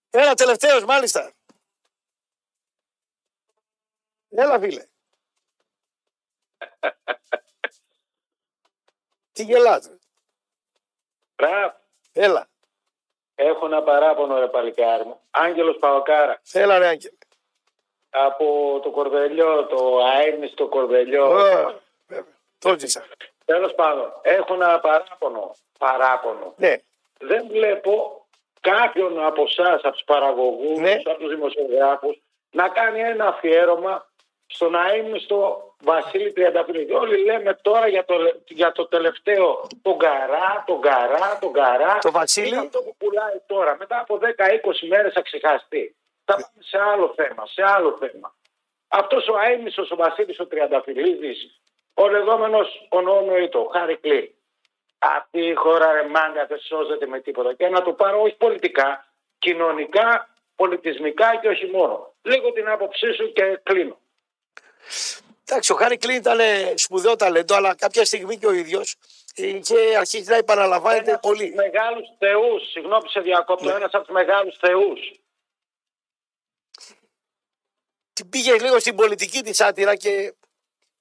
Ένα 0.10 0.34
τελευταίος 0.34 0.84
μάλιστα. 0.84 1.32
Έλα 4.36 4.60
φίλε. 4.60 4.84
Τι 9.32 9.44
γελάτε. 9.44 9.98
Ραπ, 11.36 11.76
Έλα. 12.14 12.48
έχω 13.36 13.66
ένα 13.66 13.84
παράπονο 13.84 14.40
ρε 14.40 14.48
παλικάρι 14.48 15.04
μου. 15.06 15.20
Άγγελος 15.32 15.78
Παοκάρα. 15.78 16.42
Έλα 16.52 16.78
ρε 16.78 16.88
Άγγελ. 16.88 17.12
Από 18.10 18.80
το 18.84 18.90
Κορδελιό, 18.92 19.66
το 19.66 19.98
αέμιστο 20.04 20.68
Κορδελιό. 20.68 21.30
Ω, 21.30 21.34
βέβαια. 22.08 22.26
Το 22.60 22.80
ζήσα. 22.80 23.06
Τέλος 23.46 23.74
πάντων, 23.76 24.14
έχω 24.22 24.54
ένα 24.54 24.80
παράπονο. 24.80 25.56
Παράπονο. 25.80 26.54
Ναι. 26.58 26.76
Δεν 27.20 27.48
βλέπω 27.48 28.26
κάποιον 28.62 29.26
από 29.26 29.44
εσάς, 29.44 29.84
από 29.84 29.92
τους 29.92 30.04
παραγωγούς, 30.04 30.80
Ναι. 30.80 30.92
από 31.06 31.16
τους 31.20 31.30
δημοσιογράφους, 31.30 32.22
να 32.52 32.70
κάνει 32.70 33.00
ένα 33.00 33.28
αφιέρωμα 33.28 34.08
στον 34.54 34.76
αείμνηστο 34.76 35.74
Βασίλη 35.84 36.32
Τριανταφυλλίδη. 36.32 36.94
Όλοι 36.94 37.24
λέμε 37.24 37.60
τώρα 37.62 37.88
για 37.88 38.06
το, 38.06 38.16
για 38.48 38.72
το 38.72 38.88
τελευταίο, 38.88 39.68
τον 39.82 39.98
Καρά, 39.98 40.64
τον 40.68 40.82
Καρά, 40.82 41.38
τον 41.42 41.54
Καρά. 41.54 41.98
Το 42.02 42.12
Βασίλη. 42.12 42.48
Είναι 42.48 42.58
αυτό 42.58 42.80
που 42.82 42.96
πουλάει 42.98 43.42
τώρα. 43.46 43.76
Μετά 43.80 44.00
από 44.00 44.20
10-20 44.22 44.88
μέρες 44.88 45.14
θα 45.14 45.22
ξεχαστεί. 45.22 45.96
Θα 46.26 46.34
πάμε 46.34 46.64
σε 46.64 46.78
άλλο 46.80 47.14
θέμα, 47.16 47.46
σε 47.46 47.64
άλλο 47.64 47.98
θέμα. 48.00 48.36
Αυτός 48.88 49.28
ο 49.28 49.38
αείμνηστος 49.38 49.92
ο 49.92 49.96
Βασίλης 49.96 50.40
ο 50.40 50.48
Τριανταφυλλίδης, 50.48 51.62
ο 51.94 52.08
λεγόμενος 52.08 52.88
ο 52.90 53.02
νοήτο, 53.02 53.70
Χάρη 53.74 53.98
Κλή. 53.98 54.36
Αυτή 54.98 55.40
η 55.40 55.54
χώρα 55.54 55.92
ρε 55.92 56.08
μάγκα 56.08 56.46
δεν 56.46 56.60
σώζεται 56.60 57.08
με 57.08 57.20
τίποτα. 57.20 57.54
Και 57.54 57.70
να 57.70 57.82
το 57.82 57.94
πάρω 57.94 58.22
όχι 58.22 58.36
πολιτικά, 58.36 59.06
κοινωνικά 59.40 60.30
πολιτισμικά 60.56 61.36
και 61.42 61.48
όχι 61.48 61.66
μόνο. 61.66 62.14
Λίγο 62.22 62.52
την 62.52 62.70
άποψή 62.70 63.14
σου 63.14 63.34
και 63.34 63.60
κλείνω. 63.64 63.98
Εντάξει, 65.46 65.72
ο 65.72 65.76
Χάρη 65.76 65.98
Κλίν 65.98 66.16
ήταν 66.16 66.40
ε, 66.40 66.74
σπουδαίο 66.76 67.16
ταλέντο, 67.16 67.56
αλλά 67.56 67.76
κάποια 67.76 68.06
στιγμή 68.06 68.38
και 68.38 68.48
ο 68.48 68.52
ίδιος 68.52 68.96
είχε 69.36 69.98
αρχίσει 69.98 70.30
να 70.30 70.36
επαναλαμβάνεται 70.36 71.20
πολύ. 71.22 71.54
Μεγάλους 71.54 72.08
θεούς, 72.18 72.72
συγγνώμη 72.72 73.04
που 73.04 73.10
σε 73.10 73.20
διακόπτω, 73.20 73.66
Ναι. 73.66 73.72
ένας 73.72 73.94
από 73.94 74.06
τους 74.06 74.14
μεγάλους 74.14 74.58
θεούς. 74.60 75.00
Την 78.14 78.30
πήγε 78.30 78.54
λίγο 78.60 78.80
στην 78.80 78.96
πολιτική 78.96 79.42
της 79.42 79.56
σάτυρα 79.56 79.96
και 79.96 80.34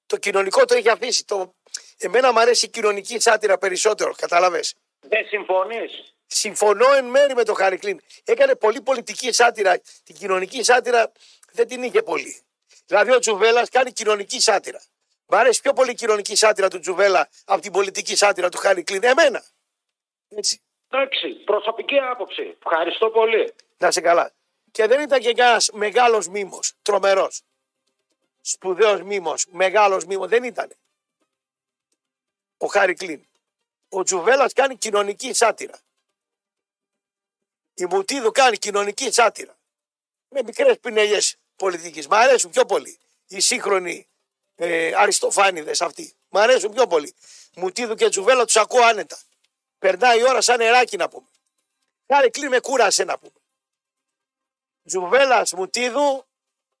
το 0.05 0.17
κοινωνικό 0.17 0.65
το 0.65 0.75
είχε 0.75 0.89
αφήσει. 0.89 1.25
Το... 1.25 1.53
Εμένα 1.97 2.31
μου 2.33 2.39
αρέσει 2.39 2.65
η 2.65 2.69
κοινωνική 2.69 3.19
σάτυρα 3.19 3.57
περισσότερο, 3.57 4.13
κατάλαβες. 4.17 4.75
Δεν 4.99 5.25
συμφωνείς; 5.27 6.13
Συμφωνώ 6.27 6.93
εν 6.93 7.05
μέρη 7.05 7.33
με 7.35 7.43
τον 7.43 7.55
Χάρη 7.55 7.77
Κλίν. 7.77 8.01
Έκανε 8.23 8.55
πολύ 8.55 8.81
πολιτική 8.81 9.31
σάτυρα. 9.31 9.79
Την 10.03 10.15
κοινωνική 10.15 10.63
σάτυρα 10.63 11.11
δεν 11.51 11.67
την 11.67 11.83
είχε 11.83 12.01
πολύ. 12.01 12.41
Δηλαδή 12.85 13.11
ο 13.11 13.19
Τζουβέλλα 13.19 13.67
κάνει 13.67 13.91
κοινωνική 13.91 14.39
σάτυρα. 14.39 14.81
Μ' 15.25 15.35
αρέσει 15.35 15.61
πιο 15.61 15.73
πολύ 15.73 15.91
η 15.91 15.93
κοινωνική 15.93 16.35
σάτυρα 16.35 16.67
του 16.67 16.79
Τζουβέλλα 16.79 17.29
από 17.45 17.61
την 17.61 17.71
πολιτική 17.71 18.15
σάτυρα 18.15 18.49
του 18.49 18.57
Χάρη 18.57 18.83
Κλίν. 18.83 19.03
Εμένα. 19.03 19.43
Έτσι. 20.29 20.61
Εντάξει, 20.89 21.29
προσωπική 21.29 21.99
άποψη. 21.99 22.57
Ευχαριστώ 22.65 23.09
πολύ. 23.09 23.53
Να 23.77 23.91
σε 23.91 24.01
καλά. 24.01 24.31
Και 24.71 24.87
δεν 24.87 24.99
ήταν 24.99 25.19
και 25.19 25.33
κανένας 25.33 25.69
μεγάλος 25.73 26.27
μήμο. 26.27 26.59
Τρομερός. 26.81 27.41
Σπουδαίος 28.41 29.01
μήμο. 29.01 29.33
Μεγάλος 29.47 30.05
μήμο. 30.05 30.27
Δεν 30.27 30.43
ήταν. 30.43 30.71
Ο 32.57 32.67
Χάρη 32.67 32.93
Κλίν. 32.93 33.25
Ο 33.89 34.03
Τζουβέλλα 34.03 34.49
κάνει 34.53 34.77
κοινωνική 34.77 35.33
σάτυρα. 35.33 35.79
Η 37.73 37.85
Μουτίδου 37.85 38.31
κάνει 38.31 38.57
κοινωνική 38.57 39.11
σάτυρα. 39.11 39.57
Με 40.29 40.43
μικρές 40.43 40.79
πινελιές 40.79 41.37
πολιτικής. 41.55 42.07
Μ' 42.07 42.13
αρέσουν 42.13 42.51
πιο 42.51 42.65
πολύ. 42.65 42.99
Οι 43.27 43.39
σύγχρονοι 43.39 44.07
ε, 44.55 44.91
αριστοφάνιδες 44.95 45.81
αυτοί. 45.81 46.13
Μ' 46.29 46.37
αρέσουν 46.37 46.71
πιο 46.71 46.87
πολύ. 46.87 47.15
Μουτίδου 47.55 47.95
και 47.95 48.09
Τζουβέλλα 48.09 48.45
τους 48.45 48.55
ακούω 48.55 48.83
άνετα. 48.83 49.19
Περνάει 49.79 50.19
η 50.19 50.23
ώρα 50.23 50.41
σαν 50.41 50.57
νεράκι 50.57 50.97
να 50.97 51.09
πούμε. 51.09 51.27
Χάρη 52.07 52.29
Κλίν 52.29 52.49
με 52.49 52.59
κούρασε 52.59 53.03
να 53.03 53.17
πούμε. 53.17 53.39
Τζουβέλλα 54.85 55.45
Μουτίδου, 55.55 56.25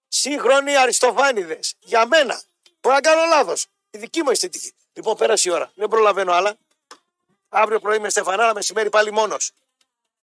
σύγχρονοι 0.07 0.75
αριστοφάνιδες. 0.75 1.75
Για 1.79 2.07
μένα. 2.07 2.41
Μπορεί 2.81 2.95
να 2.95 3.01
κάνω 3.01 3.25
λάθος. 3.25 3.67
Η 3.91 3.97
δική 3.97 4.23
μου 4.23 4.29
αισθητική. 4.29 4.73
Λοιπόν, 4.93 5.17
πέρασε 5.17 5.49
η 5.49 5.51
ώρα. 5.51 5.71
Δεν 5.75 5.87
προλαβαίνω 5.87 6.31
άλλα. 6.31 6.57
Αύριο 7.49 7.79
πρωί 7.79 7.99
με 7.99 8.09
Στεφανάρα, 8.09 8.53
μεσημέρι 8.53 8.89
πάλι 8.89 9.11
μόνος. 9.11 9.51